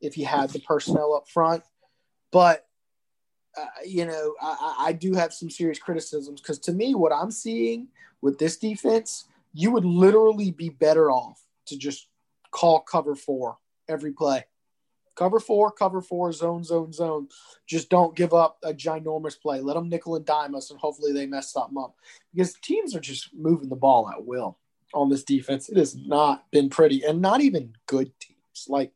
if 0.00 0.14
he 0.14 0.24
had 0.24 0.50
the 0.50 0.60
personnel 0.60 1.14
up 1.14 1.28
front 1.28 1.62
but 2.30 2.66
uh, 3.56 3.66
you 3.84 4.06
know, 4.06 4.34
I, 4.40 4.76
I, 4.88 4.92
do 4.92 5.14
have 5.14 5.32
some 5.32 5.50
serious 5.50 5.78
criticisms 5.78 6.40
because 6.40 6.58
to 6.60 6.72
me, 6.72 6.94
what 6.94 7.12
I'm 7.12 7.30
seeing 7.30 7.88
with 8.20 8.38
this 8.38 8.56
defense, 8.56 9.24
you 9.52 9.72
would 9.72 9.84
literally 9.84 10.52
be 10.52 10.68
better 10.68 11.10
off 11.10 11.42
to 11.66 11.76
just 11.76 12.08
call 12.50 12.80
cover 12.80 13.14
four 13.14 13.58
every 13.88 14.12
play. 14.12 14.44
Cover 15.16 15.40
four, 15.40 15.72
cover 15.72 16.00
four, 16.00 16.32
zone, 16.32 16.62
zone, 16.62 16.92
zone. 16.92 17.26
Just 17.66 17.88
don't 17.90 18.14
give 18.14 18.32
up 18.32 18.58
a 18.62 18.72
ginormous 18.72 19.40
play. 19.40 19.60
Let 19.60 19.74
them 19.74 19.88
nickel 19.88 20.14
and 20.14 20.24
dime 20.24 20.54
us, 20.54 20.70
and 20.70 20.78
hopefully 20.78 21.12
they 21.12 21.26
mess 21.26 21.50
something 21.50 21.76
up. 21.76 21.96
Because 22.32 22.54
teams 22.62 22.94
are 22.94 23.00
just 23.00 23.34
moving 23.34 23.68
the 23.68 23.74
ball 23.74 24.08
at 24.08 24.24
will 24.24 24.58
on 24.94 25.08
this 25.08 25.24
defense. 25.24 25.68
It 25.68 25.76
has 25.76 25.96
not 25.96 26.48
been 26.52 26.70
pretty, 26.70 27.02
and 27.02 27.20
not 27.20 27.40
even 27.40 27.74
good 27.86 28.12
teams. 28.20 28.66
Like 28.68 28.92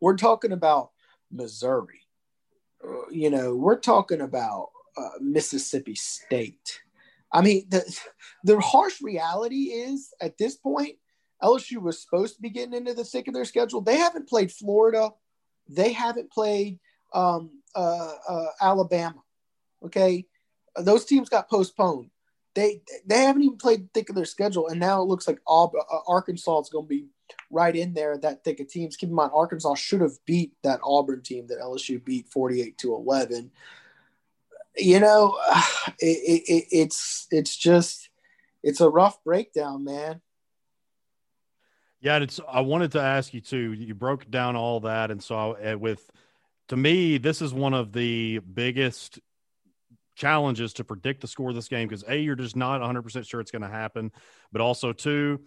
we're 0.00 0.16
talking 0.16 0.52
about 0.52 0.90
Missouri 1.32 2.03
you 3.10 3.30
know, 3.30 3.54
we're 3.54 3.78
talking 3.78 4.20
about 4.20 4.70
uh, 4.96 5.10
Mississippi 5.20 5.94
State. 5.94 6.80
I 7.32 7.40
mean, 7.40 7.66
the 7.68 7.98
the 8.44 8.60
harsh 8.60 9.00
reality 9.02 9.64
is 9.64 10.12
at 10.20 10.38
this 10.38 10.56
point, 10.56 10.96
LSU 11.42 11.82
was 11.82 12.00
supposed 12.00 12.36
to 12.36 12.42
be 12.42 12.50
getting 12.50 12.74
into 12.74 12.94
the 12.94 13.04
thick 13.04 13.28
of 13.28 13.34
their 13.34 13.44
schedule. 13.44 13.80
They 13.80 13.96
haven't 13.96 14.28
played 14.28 14.52
Florida. 14.52 15.10
They 15.68 15.92
haven't 15.92 16.30
played 16.30 16.78
um, 17.12 17.50
uh, 17.74 18.14
uh, 18.28 18.46
Alabama. 18.60 19.22
Okay, 19.84 20.26
those 20.76 21.04
teams 21.04 21.28
got 21.28 21.50
postponed. 21.50 22.10
They 22.54 22.82
they 23.04 23.22
haven't 23.24 23.42
even 23.42 23.58
played 23.58 23.92
thick 23.92 24.10
of 24.10 24.14
their 24.14 24.24
schedule, 24.24 24.68
and 24.68 24.78
now 24.78 25.02
it 25.02 25.06
looks 25.06 25.26
like 25.26 25.40
uh, 25.48 25.66
Arkansas 26.06 26.60
is 26.60 26.68
going 26.68 26.84
to 26.84 26.88
be 26.88 27.06
right 27.50 27.74
in 27.74 27.94
there 27.94 28.18
that 28.18 28.44
thick 28.44 28.60
of 28.60 28.68
teams. 28.68 28.96
Keep 28.96 29.10
in 29.10 29.14
mind, 29.14 29.32
Arkansas 29.34 29.74
should 29.74 30.00
have 30.00 30.24
beat 30.26 30.52
that 30.62 30.80
Auburn 30.82 31.22
team 31.22 31.46
that 31.48 31.60
LSU 31.60 32.02
beat 32.04 32.28
48 32.28 32.78
to 32.78 32.94
11. 32.94 33.50
You 34.76 35.00
know, 35.00 35.38
it, 35.98 36.42
it, 36.48 36.64
it's 36.70 37.26
it's 37.30 37.56
just 37.56 38.08
it's 38.62 38.80
a 38.80 38.88
rough 38.88 39.22
breakdown, 39.24 39.84
man. 39.84 40.20
Yeah, 42.00 42.18
it's. 42.18 42.40
I 42.46 42.60
wanted 42.60 42.92
to 42.92 43.00
ask 43.00 43.32
you 43.32 43.40
too. 43.40 43.72
You 43.72 43.94
broke 43.94 44.30
down 44.30 44.56
all 44.56 44.80
that, 44.80 45.10
and 45.10 45.22
so 45.22 45.56
uh, 45.56 45.78
with 45.78 46.10
to 46.68 46.76
me, 46.76 47.18
this 47.18 47.40
is 47.40 47.54
one 47.54 47.74
of 47.74 47.92
the 47.92 48.40
biggest 48.40 49.20
challenges 50.14 50.72
to 50.74 50.84
predict 50.84 51.20
the 51.20 51.26
score 51.26 51.50
of 51.50 51.56
this 51.56 51.68
game 51.68 51.88
because 51.88 52.04
a 52.08 52.16
you're 52.16 52.36
just 52.36 52.54
not 52.56 52.80
100% 52.80 53.28
sure 53.28 53.40
it's 53.40 53.50
going 53.50 53.62
to 53.62 53.68
happen 53.68 54.12
but 54.52 54.60
also 54.60 54.92
two 54.92 55.40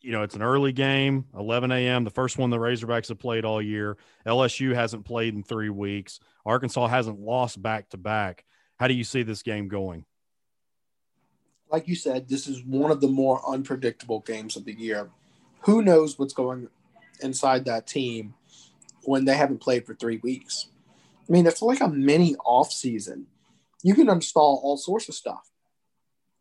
you 0.00 0.12
know, 0.12 0.22
it's 0.22 0.34
an 0.34 0.42
early 0.42 0.72
game, 0.72 1.24
11 1.36 1.72
a.m., 1.72 2.04
the 2.04 2.10
first 2.10 2.38
one 2.38 2.50
the 2.50 2.58
Razorbacks 2.58 3.08
have 3.08 3.18
played 3.18 3.44
all 3.44 3.60
year. 3.60 3.96
LSU 4.26 4.74
hasn't 4.74 5.04
played 5.04 5.34
in 5.34 5.42
three 5.42 5.70
weeks. 5.70 6.20
Arkansas 6.44 6.86
hasn't 6.88 7.18
lost 7.18 7.60
back 7.60 7.88
to 7.90 7.96
back. 7.96 8.44
How 8.76 8.88
do 8.88 8.94
you 8.94 9.04
see 9.04 9.22
this 9.22 9.42
game 9.42 9.68
going? 9.68 10.04
Like 11.70 11.88
you 11.88 11.96
said, 11.96 12.28
this 12.28 12.46
is 12.46 12.62
one 12.64 12.90
of 12.90 13.00
the 13.00 13.08
more 13.08 13.42
unpredictable 13.48 14.20
games 14.20 14.56
of 14.56 14.64
the 14.64 14.78
year. 14.78 15.10
Who 15.62 15.82
knows 15.82 16.18
what's 16.18 16.34
going 16.34 16.68
inside 17.20 17.64
that 17.64 17.86
team 17.86 18.34
when 19.02 19.24
they 19.24 19.34
haven't 19.34 19.60
played 19.60 19.86
for 19.86 19.94
three 19.94 20.20
weeks? 20.22 20.68
I 21.28 21.32
mean, 21.32 21.46
it's 21.46 21.62
like 21.62 21.80
a 21.80 21.88
mini 21.88 22.36
off 22.44 22.70
season. 22.70 23.26
You 23.82 23.94
can 23.94 24.08
install 24.08 24.60
all 24.62 24.76
sorts 24.76 25.08
of 25.08 25.14
stuff. 25.14 25.50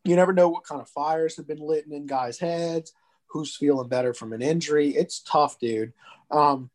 You 0.03 0.15
never 0.15 0.33
know 0.33 0.49
what 0.49 0.65
kind 0.65 0.81
of 0.81 0.89
fires 0.89 1.37
have 1.37 1.47
been 1.47 1.59
lit 1.59 1.87
in 1.87 2.05
guys' 2.05 2.37
heads 2.37 2.93
who's 3.35 3.53
feeling 3.53 3.89
better 3.89 4.13
from 4.13 4.31
an 4.31 4.41
injury. 4.41 4.95
It's 4.95 5.19
tough, 5.19 5.59
dude. 5.59 5.91
Um, 6.31 6.69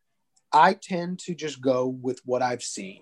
I 0.52 0.74
tend 0.74 1.18
to 1.20 1.34
just 1.34 1.62
go 1.62 1.86
with 1.86 2.20
what 2.26 2.42
I've 2.42 2.62
seen. 2.62 3.00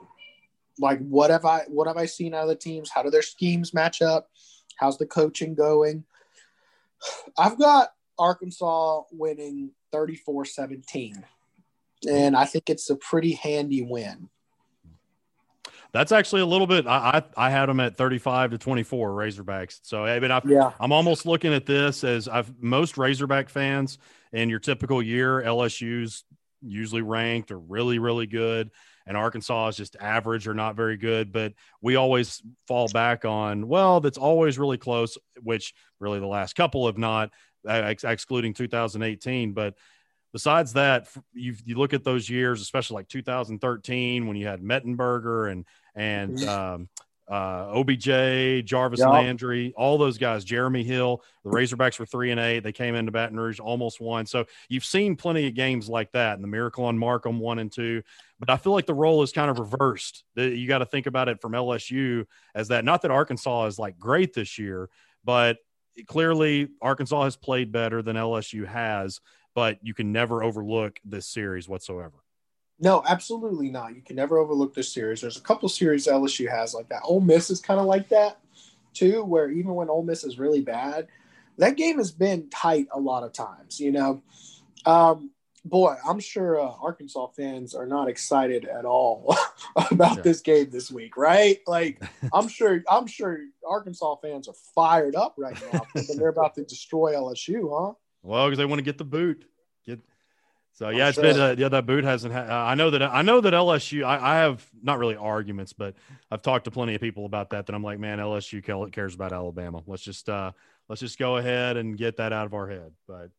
Like 0.78 1.00
what 1.00 1.30
have 1.30 1.44
I 1.44 1.62
what 1.66 1.88
have 1.88 1.96
I 1.96 2.06
seen 2.06 2.34
out 2.34 2.44
of 2.44 2.48
the 2.50 2.54
teams? 2.54 2.88
How 2.88 3.02
do 3.02 3.10
their 3.10 3.20
schemes 3.20 3.74
match 3.74 4.00
up? 4.00 4.30
How's 4.76 4.96
the 4.96 5.06
coaching 5.06 5.56
going? 5.56 6.04
I've 7.36 7.58
got 7.58 7.88
Arkansas 8.16 9.02
winning 9.10 9.72
34-17. 9.92 11.24
And 12.08 12.36
I 12.36 12.44
think 12.44 12.70
it's 12.70 12.90
a 12.90 12.96
pretty 12.96 13.32
handy 13.32 13.82
win. 13.82 14.28
That's 15.92 16.12
actually 16.12 16.42
a 16.42 16.46
little 16.46 16.66
bit. 16.66 16.86
I 16.86 17.22
I, 17.36 17.46
I 17.46 17.50
had 17.50 17.66
them 17.66 17.80
at 17.80 17.96
thirty-five 17.96 18.50
to 18.50 18.58
twenty-four 18.58 19.10
Razorbacks. 19.10 19.80
So 19.82 20.04
I 20.04 20.18
mean, 20.20 20.30
I've, 20.30 20.44
Yeah. 20.44 20.72
I'm 20.80 20.92
almost 20.92 21.26
looking 21.26 21.52
at 21.54 21.66
this 21.66 22.04
as 22.04 22.28
I've 22.28 22.52
most 22.62 22.98
Razorback 22.98 23.48
fans 23.48 23.98
in 24.32 24.48
your 24.48 24.58
typical 24.58 25.02
year. 25.02 25.42
LSU's 25.42 26.24
usually 26.60 27.02
ranked 27.02 27.50
or 27.50 27.58
really 27.58 27.98
really 27.98 28.26
good, 28.26 28.70
and 29.06 29.16
Arkansas 29.16 29.68
is 29.68 29.76
just 29.76 29.96
average 30.00 30.46
or 30.46 30.54
not 30.54 30.76
very 30.76 30.96
good. 30.96 31.32
But 31.32 31.54
we 31.80 31.96
always 31.96 32.42
fall 32.66 32.88
back 32.88 33.24
on 33.24 33.66
well, 33.68 34.00
that's 34.00 34.18
always 34.18 34.58
really 34.58 34.78
close. 34.78 35.16
Which 35.42 35.72
really 36.00 36.20
the 36.20 36.26
last 36.26 36.54
couple 36.54 36.86
have 36.86 36.98
not, 36.98 37.30
uh, 37.66 37.72
ex- 37.72 38.04
excluding 38.04 38.54
2018, 38.54 39.52
but 39.52 39.74
besides 40.32 40.74
that, 40.74 41.08
you 41.32 41.54
you 41.64 41.76
look 41.76 41.94
at 41.94 42.04
those 42.04 42.28
years, 42.28 42.60
especially 42.60 42.96
like 42.96 43.08
2013 43.08 44.26
when 44.26 44.36
you 44.36 44.46
had 44.46 44.60
Mettenberger 44.62 45.50
and 45.50 45.64
and 45.94 46.44
um, 46.44 46.88
uh, 47.28 47.70
OBJ, 47.74 48.64
Jarvis 48.64 49.00
Yeah. 49.00 49.08
Landry, 49.08 49.74
all 49.76 49.98
those 49.98 50.16
guys, 50.16 50.44
Jeremy 50.44 50.82
Hill. 50.82 51.22
The 51.44 51.50
Razorbacks 51.50 51.98
were 51.98 52.06
three 52.06 52.30
and 52.30 52.40
eight. 52.40 52.60
They 52.60 52.72
came 52.72 52.94
into 52.94 53.12
Baton 53.12 53.38
Rouge, 53.38 53.60
almost 53.60 54.00
won. 54.00 54.24
So 54.24 54.46
you've 54.68 54.84
seen 54.84 55.14
plenty 55.14 55.46
of 55.46 55.54
games 55.54 55.88
like 55.88 56.10
that, 56.12 56.34
and 56.34 56.42
the 56.42 56.48
Miracle 56.48 56.84
on 56.84 56.96
Markham 56.96 57.38
one 57.38 57.58
and 57.58 57.70
two. 57.70 58.02
But 58.38 58.48
I 58.50 58.56
feel 58.56 58.72
like 58.72 58.86
the 58.86 58.94
role 58.94 59.22
is 59.22 59.32
kind 59.32 59.50
of 59.50 59.58
reversed. 59.58 60.24
You 60.36 60.66
got 60.68 60.78
to 60.78 60.86
think 60.86 61.06
about 61.06 61.28
it 61.28 61.40
from 61.40 61.52
LSU 61.52 62.24
as 62.54 62.68
that. 62.68 62.84
Not 62.84 63.02
that 63.02 63.10
Arkansas 63.10 63.66
is 63.66 63.78
like 63.78 63.98
great 63.98 64.32
this 64.32 64.58
year, 64.58 64.88
but 65.24 65.58
clearly 66.06 66.68
Arkansas 66.80 67.24
has 67.24 67.36
played 67.36 67.72
better 67.72 68.00
than 68.02 68.16
LSU 68.16 68.66
has. 68.66 69.20
But 69.58 69.80
you 69.82 69.92
can 69.92 70.12
never 70.12 70.44
overlook 70.44 71.00
this 71.04 71.26
series 71.26 71.68
whatsoever. 71.68 72.22
No, 72.78 73.02
absolutely 73.08 73.70
not. 73.70 73.96
You 73.96 74.02
can 74.02 74.14
never 74.14 74.38
overlook 74.38 74.72
this 74.72 74.92
series. 74.92 75.20
There's 75.20 75.36
a 75.36 75.40
couple 75.40 75.68
series 75.68 76.06
LSU 76.06 76.48
has 76.48 76.74
like 76.74 76.88
that. 76.90 77.00
Ole 77.02 77.20
Miss 77.20 77.50
is 77.50 77.58
kind 77.58 77.80
of 77.80 77.86
like 77.86 78.08
that 78.10 78.38
too, 78.94 79.24
where 79.24 79.50
even 79.50 79.74
when 79.74 79.88
Ole 79.88 80.04
Miss 80.04 80.22
is 80.22 80.38
really 80.38 80.60
bad, 80.60 81.08
that 81.56 81.76
game 81.76 81.98
has 81.98 82.12
been 82.12 82.48
tight 82.50 82.86
a 82.92 83.00
lot 83.00 83.24
of 83.24 83.32
times. 83.32 83.80
You 83.80 83.90
know, 83.90 84.22
um, 84.86 85.32
boy, 85.64 85.96
I'm 86.08 86.20
sure 86.20 86.60
uh, 86.60 86.74
Arkansas 86.80 87.26
fans 87.36 87.74
are 87.74 87.86
not 87.86 88.08
excited 88.08 88.64
at 88.64 88.84
all 88.84 89.36
about 89.90 90.18
Yeah. 90.18 90.22
this 90.22 90.40
game 90.40 90.70
this 90.70 90.88
week, 90.88 91.16
right? 91.16 91.58
Like, 91.66 92.00
I'm 92.32 92.46
sure, 92.46 92.84
I'm 92.88 93.08
sure 93.08 93.40
Arkansas 93.68 94.18
fans 94.22 94.46
are 94.46 94.54
fired 94.76 95.16
up 95.16 95.34
right 95.36 95.56
now 95.72 95.82
thinking 95.96 96.16
they're 96.16 96.28
about 96.28 96.54
to 96.54 96.62
destroy 96.62 97.14
LSU, 97.14 97.68
huh? 97.76 97.94
Well, 98.22 98.46
because 98.46 98.58
they 98.58 98.64
want 98.64 98.78
to 98.78 98.84
get 98.84 98.98
the 98.98 99.04
boot. 99.04 99.44
Get 99.86 100.00
so 100.72 100.90
yeah, 100.90 101.04
I'm 101.04 101.08
it's 101.08 101.14
sure. 101.16 101.24
been 101.24 101.40
uh, 101.40 101.54
yeah 101.58 101.68
that 101.68 101.86
boot 101.86 102.04
hasn't. 102.04 102.32
Ha- 102.32 102.66
I 102.68 102.74
know 102.74 102.90
that 102.90 103.02
I 103.02 103.22
know 103.22 103.40
that 103.40 103.52
LSU. 103.52 104.04
I, 104.04 104.34
I 104.34 104.36
have 104.38 104.64
not 104.82 104.98
really 104.98 105.16
arguments, 105.16 105.72
but 105.72 105.94
I've 106.30 106.42
talked 106.42 106.66
to 106.66 106.70
plenty 106.70 106.94
of 106.94 107.00
people 107.00 107.26
about 107.26 107.50
that. 107.50 107.66
That 107.66 107.74
I'm 107.74 107.82
like, 107.82 107.98
man, 107.98 108.18
LSU 108.18 108.92
cares 108.92 109.14
about 109.14 109.32
Alabama. 109.32 109.82
Let's 109.86 110.02
just 110.02 110.28
uh 110.28 110.52
let's 110.88 111.00
just 111.00 111.18
go 111.18 111.36
ahead 111.36 111.76
and 111.76 111.96
get 111.96 112.16
that 112.18 112.32
out 112.32 112.46
of 112.46 112.54
our 112.54 112.68
head. 112.68 112.92
But 113.06 113.30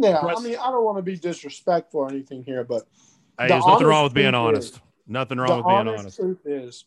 Yeah, 0.00 0.18
I 0.18 0.40
mean, 0.40 0.56
I 0.56 0.70
don't 0.70 0.84
want 0.84 0.98
to 0.98 1.02
be 1.02 1.16
disrespectful 1.16 2.00
or 2.00 2.08
anything 2.10 2.44
here, 2.44 2.64
but 2.64 2.82
hey, 3.38 3.48
The 3.48 3.54
there's 3.54 3.66
nothing 3.66 3.86
wrong 3.86 4.04
with 4.04 4.14
being 4.14 4.34
honest. 4.34 4.74
is- 4.74 4.80
Nothing 5.08 5.38
wrong 5.38 5.58
with 5.58 5.66
being 5.66 5.86
honest, 5.96 6.16
truth 6.16 6.40
is 6.46 6.84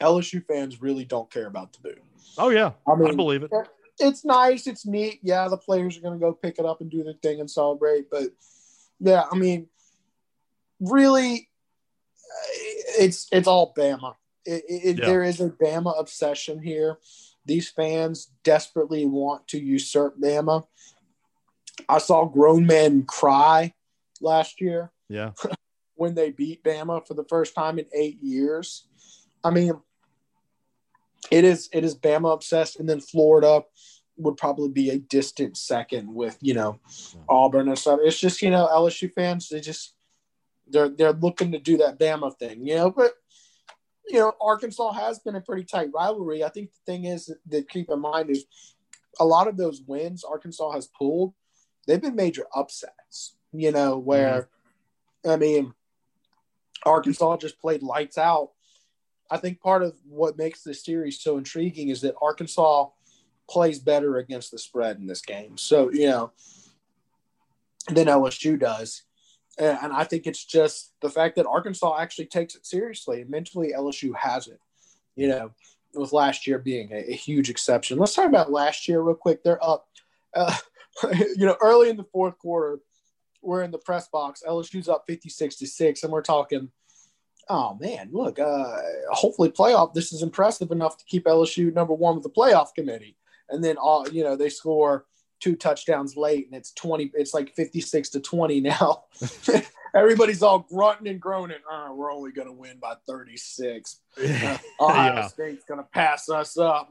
LSU 0.00 0.44
fans 0.46 0.82
really 0.82 1.04
don't 1.06 1.30
care 1.30 1.46
about 1.46 1.72
the 1.72 1.78
boot. 1.80 2.02
Oh 2.36 2.50
yeah, 2.50 2.72
I 2.86 2.92
I, 2.92 2.94
mean, 2.96 3.16
believe 3.16 3.42
it. 3.42 3.50
It's 3.98 4.24
nice, 4.24 4.66
it's 4.66 4.86
neat. 4.86 5.20
Yeah, 5.22 5.48
the 5.48 5.56
players 5.56 5.96
are 5.96 6.00
going 6.00 6.18
to 6.18 6.24
go 6.24 6.32
pick 6.32 6.58
it 6.58 6.66
up 6.66 6.80
and 6.80 6.90
do 6.90 7.04
their 7.04 7.14
thing 7.14 7.40
and 7.40 7.50
celebrate. 7.50 8.10
But 8.10 8.28
yeah, 8.98 9.24
I 9.30 9.36
mean, 9.36 9.68
really, 10.80 11.48
it's 12.98 13.28
it's 13.30 13.48
all 13.48 13.72
Bama. 13.76 14.14
It, 14.44 14.64
it, 14.68 14.98
Yeah. 14.98 15.06
There 15.06 15.22
is 15.22 15.40
a 15.40 15.50
Bama 15.50 15.98
obsession 15.98 16.62
here. 16.62 16.98
These 17.46 17.70
fans 17.70 18.30
desperately 18.42 19.06
want 19.06 19.48
to 19.48 19.58
usurp 19.58 20.18
Bama. 20.18 20.64
I 21.88 21.98
saw 21.98 22.24
grown 22.24 22.66
men 22.66 23.04
cry 23.04 23.74
last 24.20 24.60
year 24.60 24.92
Yeah, 25.08 25.32
when 25.94 26.14
they 26.14 26.30
beat 26.30 26.62
Bama 26.62 27.06
for 27.06 27.14
the 27.14 27.24
first 27.24 27.54
time 27.54 27.78
in 27.78 27.86
eight 27.94 28.22
years. 28.22 28.86
I 29.42 29.50
mean, 29.50 29.72
it 31.30 31.44
is 31.44 31.68
it 31.72 31.84
is 31.84 31.96
Bama 31.96 32.32
obsessed, 32.32 32.78
and 32.78 32.88
then 32.88 33.00
Florida 33.00 33.62
would 34.16 34.36
probably 34.36 34.68
be 34.68 34.90
a 34.90 34.98
distant 34.98 35.56
second 35.56 36.12
with 36.12 36.38
you 36.40 36.54
know 36.54 36.78
Auburn 37.28 37.68
and 37.68 37.78
stuff. 37.78 38.00
It's 38.02 38.18
just 38.18 38.42
you 38.42 38.50
know 38.50 38.68
LSU 38.70 39.12
fans 39.12 39.48
they 39.48 39.60
just 39.60 39.94
they're 40.68 40.88
they're 40.88 41.12
looking 41.12 41.52
to 41.52 41.58
do 41.58 41.78
that 41.78 41.98
Bama 41.98 42.36
thing, 42.36 42.66
you 42.66 42.76
know. 42.76 42.90
But 42.90 43.12
you 44.06 44.18
know 44.18 44.32
Arkansas 44.40 44.92
has 44.92 45.18
been 45.18 45.36
a 45.36 45.40
pretty 45.40 45.64
tight 45.64 45.90
rivalry. 45.94 46.44
I 46.44 46.48
think 46.48 46.70
the 46.72 46.92
thing 46.92 47.04
is 47.04 47.32
that, 47.48 47.68
keep 47.68 47.90
in 47.90 48.00
mind 48.00 48.30
is 48.30 48.44
a 49.20 49.24
lot 49.24 49.48
of 49.48 49.56
those 49.56 49.82
wins 49.86 50.24
Arkansas 50.24 50.72
has 50.72 50.86
pulled, 50.86 51.34
they've 51.86 52.02
been 52.02 52.16
major 52.16 52.46
upsets. 52.54 53.36
You 53.52 53.70
know 53.70 53.98
where, 53.98 54.48
mm-hmm. 55.24 55.30
I 55.30 55.36
mean, 55.36 55.74
Arkansas 56.84 57.36
just 57.36 57.60
played 57.60 57.82
lights 57.82 58.18
out. 58.18 58.50
I 59.30 59.38
think 59.38 59.60
part 59.60 59.82
of 59.82 59.94
what 60.08 60.38
makes 60.38 60.62
this 60.62 60.84
series 60.84 61.20
so 61.20 61.38
intriguing 61.38 61.88
is 61.88 62.00
that 62.02 62.14
Arkansas 62.20 62.88
plays 63.48 63.78
better 63.78 64.18
against 64.18 64.50
the 64.50 64.58
spread 64.58 64.98
in 64.98 65.06
this 65.06 65.22
game. 65.22 65.56
So, 65.56 65.90
you 65.90 66.08
know, 66.08 66.32
than 67.88 68.06
LSU 68.06 68.58
does. 68.58 69.02
And 69.58 69.92
I 69.92 70.04
think 70.04 70.26
it's 70.26 70.44
just 70.44 70.92
the 71.00 71.10
fact 71.10 71.36
that 71.36 71.46
Arkansas 71.46 71.98
actually 71.98 72.26
takes 72.26 72.56
it 72.56 72.66
seriously. 72.66 73.24
Mentally, 73.28 73.72
LSU 73.76 74.12
hasn't, 74.16 74.58
you 75.14 75.28
know, 75.28 75.52
with 75.94 76.12
last 76.12 76.46
year 76.46 76.58
being 76.58 76.90
a, 76.92 77.12
a 77.12 77.14
huge 77.14 77.50
exception. 77.50 77.98
Let's 77.98 78.14
talk 78.14 78.26
about 78.26 78.50
last 78.50 78.88
year 78.88 79.00
real 79.00 79.14
quick. 79.14 79.44
They're 79.44 79.62
up, 79.64 79.86
uh, 80.34 80.56
you 81.36 81.46
know, 81.46 81.56
early 81.60 81.88
in 81.88 81.96
the 81.96 82.04
fourth 82.04 82.36
quarter, 82.38 82.80
we're 83.42 83.62
in 83.62 83.70
the 83.70 83.78
press 83.78 84.08
box. 84.08 84.42
LSU's 84.46 84.88
up 84.88 85.04
56 85.06 85.56
to 85.56 85.66
6, 85.66 86.02
and 86.02 86.12
we're 86.12 86.22
talking, 86.22 86.70
oh 87.48 87.76
man, 87.80 88.10
look, 88.12 88.38
uh, 88.38 88.76
hopefully 89.10 89.50
playoff. 89.50 89.94
This 89.94 90.12
is 90.12 90.22
impressive 90.22 90.70
enough 90.70 90.96
to 90.98 91.04
keep 91.04 91.24
LSU 91.24 91.72
number 91.72 91.94
one 91.94 92.14
with 92.14 92.24
the 92.24 92.30
playoff 92.30 92.74
committee. 92.74 93.16
And 93.50 93.62
then 93.62 93.76
all 93.76 94.08
you 94.08 94.24
know, 94.24 94.36
they 94.36 94.48
score 94.48 95.06
two 95.40 95.56
touchdowns 95.56 96.16
late, 96.16 96.46
and 96.46 96.54
it's 96.56 96.72
20, 96.72 97.12
it's 97.14 97.34
like 97.34 97.54
56 97.54 98.08
to 98.10 98.20
20 98.20 98.60
now. 98.60 99.04
Everybody's 99.94 100.42
all 100.42 100.60
grunting 100.60 101.08
and 101.08 101.20
groaning. 101.20 101.58
Oh, 101.70 101.94
we're 101.94 102.12
only 102.12 102.32
gonna 102.32 102.52
win 102.52 102.78
by 102.80 102.94
36. 103.06 104.00
Uh, 104.18 104.58
Ohio 104.80 105.14
Yeah. 105.14 105.26
State's 105.26 105.64
gonna 105.64 105.86
pass 105.92 106.28
us 106.28 106.56
up. 106.56 106.90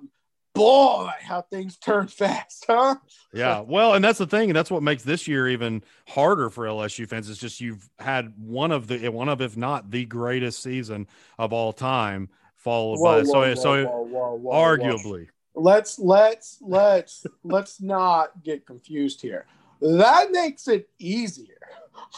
Boy, 0.54 1.10
how 1.22 1.42
things 1.42 1.78
turn 1.78 2.08
fast, 2.10 2.66
huh? 2.68 2.96
Yeah, 3.34 3.62
well, 3.62 3.96
and 3.96 4.04
that's 4.06 4.20
the 4.20 4.28
thing, 4.28 4.50
and 4.52 4.56
that's 4.56 4.70
what 4.70 4.84
makes 4.84 5.04
this 5.04 5.28
year 5.28 5.48
even 5.50 5.84
harder 6.08 6.52
for 6.52 6.66
LSU 6.66 7.08
fans. 7.08 7.30
It's 7.30 7.40
just 7.40 7.60
you've 7.60 7.90
had 7.98 8.34
one 8.38 8.72
of 8.72 8.88
the 8.88 9.10
one 9.10 9.28
of, 9.28 9.42
if 9.42 9.58
not 9.58 9.90
the 9.90 10.06
greatest 10.06 10.62
season 10.62 11.08
of 11.40 11.52
all 11.52 11.74
time, 11.74 12.30
followed 12.56 13.02
by 13.04 13.24
so 13.24 13.56
so 13.56 13.86
whoa, 13.86 14.02
whoa, 14.04 14.34
whoa. 14.36 14.54
arguably. 14.54 15.28
let's 15.56 15.98
let's 15.98 16.60
let's 16.62 17.26
let's 17.44 17.82
not 17.82 18.44
get 18.44 18.68
confused 18.68 19.22
here. 19.22 19.48
That 19.82 20.32
makes 20.32 20.68
it 20.68 20.88
easier. 21.00 21.58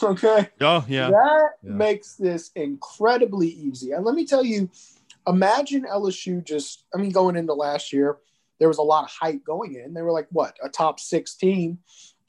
Okay. 0.03 0.49
Oh 0.61 0.85
yeah, 0.87 1.11
That 1.11 1.49
Yeah. 1.63 1.71
makes 1.71 2.15
this 2.15 2.51
incredibly 2.55 3.47
easy. 3.47 3.91
And 3.91 4.03
let 4.05 4.15
me 4.15 4.25
tell 4.25 4.43
you, 4.43 4.69
imagine 5.27 5.83
LSU 5.83 6.43
just, 6.43 6.85
I 6.93 6.97
mean, 6.97 7.11
going 7.11 7.35
into 7.35 7.53
last 7.53 7.91
year, 7.93 8.17
there 8.59 8.67
was 8.67 8.77
a 8.77 8.83
lot 8.83 9.03
of 9.03 9.09
hype 9.09 9.43
going 9.43 9.75
in. 9.75 9.93
They 9.93 10.01
were 10.01 10.11
like, 10.11 10.27
what, 10.31 10.55
a 10.63 10.69
top 10.69 10.99
six 10.99 11.35
team? 11.35 11.79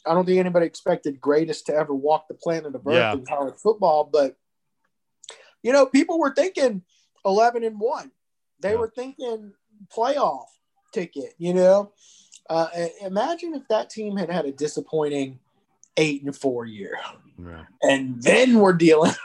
I 0.07 0.15
don't 0.15 0.25
think 0.25 0.39
anybody 0.39 0.67
expected 0.67 1.21
greatest 1.21 1.67
to 1.67 1.75
ever 1.75 1.95
walk 1.95 2.29
the 2.29 2.35
planet 2.35 2.75
of 2.75 2.87
Earth 2.87 2.95
Yeah. 2.95 3.13
in 3.13 3.25
college 3.25 3.57
football, 3.57 4.05
but 4.05 4.37
you 5.63 5.73
know, 5.73 5.87
people 5.87 6.19
were 6.21 6.33
thinking 6.33 6.83
11 7.25 7.65
and 7.65 7.81
1. 7.81 8.13
They 8.61 8.71
Yeah. 8.71 8.77
were 8.77 8.93
thinking 8.95 9.53
playoff 9.89 10.47
ticket, 10.93 11.35
you 11.39 11.55
know? 11.55 11.93
Uh, 12.49 12.69
imagine 13.01 13.55
if 13.55 13.67
that 13.69 13.91
team 13.91 14.17
had 14.17 14.31
had 14.31 14.47
a 14.47 14.53
disappointing 14.53 15.41
eight 15.97 16.23
and 16.25 16.37
four 16.37 16.65
year 16.67 16.99
yeah. 17.43 17.65
and 17.83 18.23
then 18.23 18.59
we're 18.59 18.73
dealing. 18.73 19.13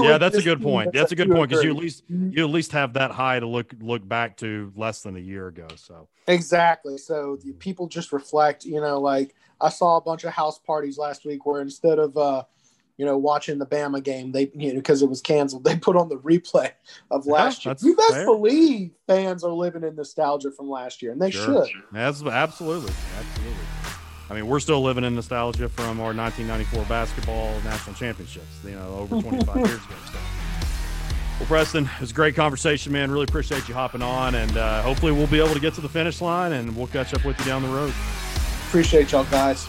Yeah, 0.00 0.18
that's 0.18 0.36
a 0.36 0.42
good 0.42 0.62
point. 0.62 0.92
that's 0.92 1.12
a 1.12 1.16
good 1.16 1.30
point 1.30 1.50
because 1.50 1.64
you 1.64 1.70
at 1.70 1.76
least 1.76 2.04
you 2.08 2.44
at 2.44 2.50
least 2.50 2.72
have 2.72 2.94
that 2.94 3.10
high 3.10 3.38
to 3.40 3.46
look 3.46 3.74
look 3.80 4.06
back 4.06 4.36
to 4.38 4.72
less 4.76 5.02
than 5.02 5.16
a 5.16 5.20
year 5.20 5.48
ago. 5.48 5.66
So 5.76 6.08
exactly. 6.26 6.96
So 6.98 7.38
the 7.42 7.52
people 7.52 7.86
just 7.86 8.12
reflect, 8.12 8.64
you 8.64 8.80
know, 8.80 9.00
like 9.00 9.34
I 9.60 9.68
saw 9.68 9.96
a 9.96 10.00
bunch 10.00 10.24
of 10.24 10.32
house 10.32 10.58
parties 10.58 10.96
last 10.98 11.24
week 11.24 11.44
where 11.46 11.60
instead 11.60 11.98
of 11.98 12.16
uh, 12.16 12.44
you 12.98 13.04
know 13.06 13.16
watching 13.18 13.58
the 13.58 13.66
Bama 13.66 14.02
game, 14.02 14.32
they 14.32 14.50
you 14.54 14.68
know 14.68 14.76
because 14.80 15.02
it 15.02 15.08
was 15.08 15.20
canceled, 15.20 15.64
they 15.64 15.76
put 15.76 15.96
on 15.96 16.08
the 16.08 16.18
replay 16.18 16.70
of 17.10 17.26
last 17.26 17.64
Yeah, 17.64 17.70
year. 17.72 17.90
You 17.90 17.96
best 17.96 18.12
fair. 18.12 18.26
believe 18.26 18.90
fans 19.06 19.44
are 19.44 19.52
living 19.52 19.82
in 19.82 19.96
nostalgia 19.96 20.50
from 20.50 20.68
last 20.68 21.02
year, 21.02 21.12
and 21.12 21.20
they 21.20 21.30
Sure. 21.30 21.66
should. 21.66 21.74
That's 21.92 22.22
absolutely, 22.22 22.92
absolutely. 23.18 23.65
I 24.28 24.34
mean, 24.34 24.46
we're 24.46 24.60
still 24.60 24.82
living 24.82 25.04
in 25.04 25.14
nostalgia 25.14 25.68
from 25.68 26.00
our 26.00 26.12
1994 26.12 26.84
basketball 26.86 27.60
national 27.60 27.94
championships. 27.94 28.46
You 28.64 28.72
know, 28.72 28.88
over 28.96 29.20
25 29.20 29.56
years 29.56 29.70
ago. 29.70 29.94
So. 30.12 30.18
Well, 31.38 31.46
Preston, 31.48 31.84
it 31.84 32.00
was 32.00 32.10
a 32.10 32.14
great 32.14 32.34
conversation, 32.34 32.92
man. 32.92 33.10
Really 33.10 33.24
appreciate 33.24 33.68
you 33.68 33.74
hopping 33.74 34.02
on, 34.02 34.34
and 34.34 34.56
uh, 34.56 34.82
hopefully 34.82 35.12
we'll 35.12 35.26
be 35.26 35.38
able 35.38 35.52
to 35.52 35.60
get 35.60 35.74
to 35.74 35.80
the 35.80 35.88
finish 35.88 36.20
line, 36.20 36.52
and 36.52 36.74
we'll 36.74 36.86
catch 36.86 37.12
up 37.12 37.24
with 37.24 37.38
you 37.38 37.44
down 37.44 37.62
the 37.62 37.68
road. 37.68 37.92
Appreciate 38.68 39.12
y'all 39.12 39.24
guys. 39.24 39.68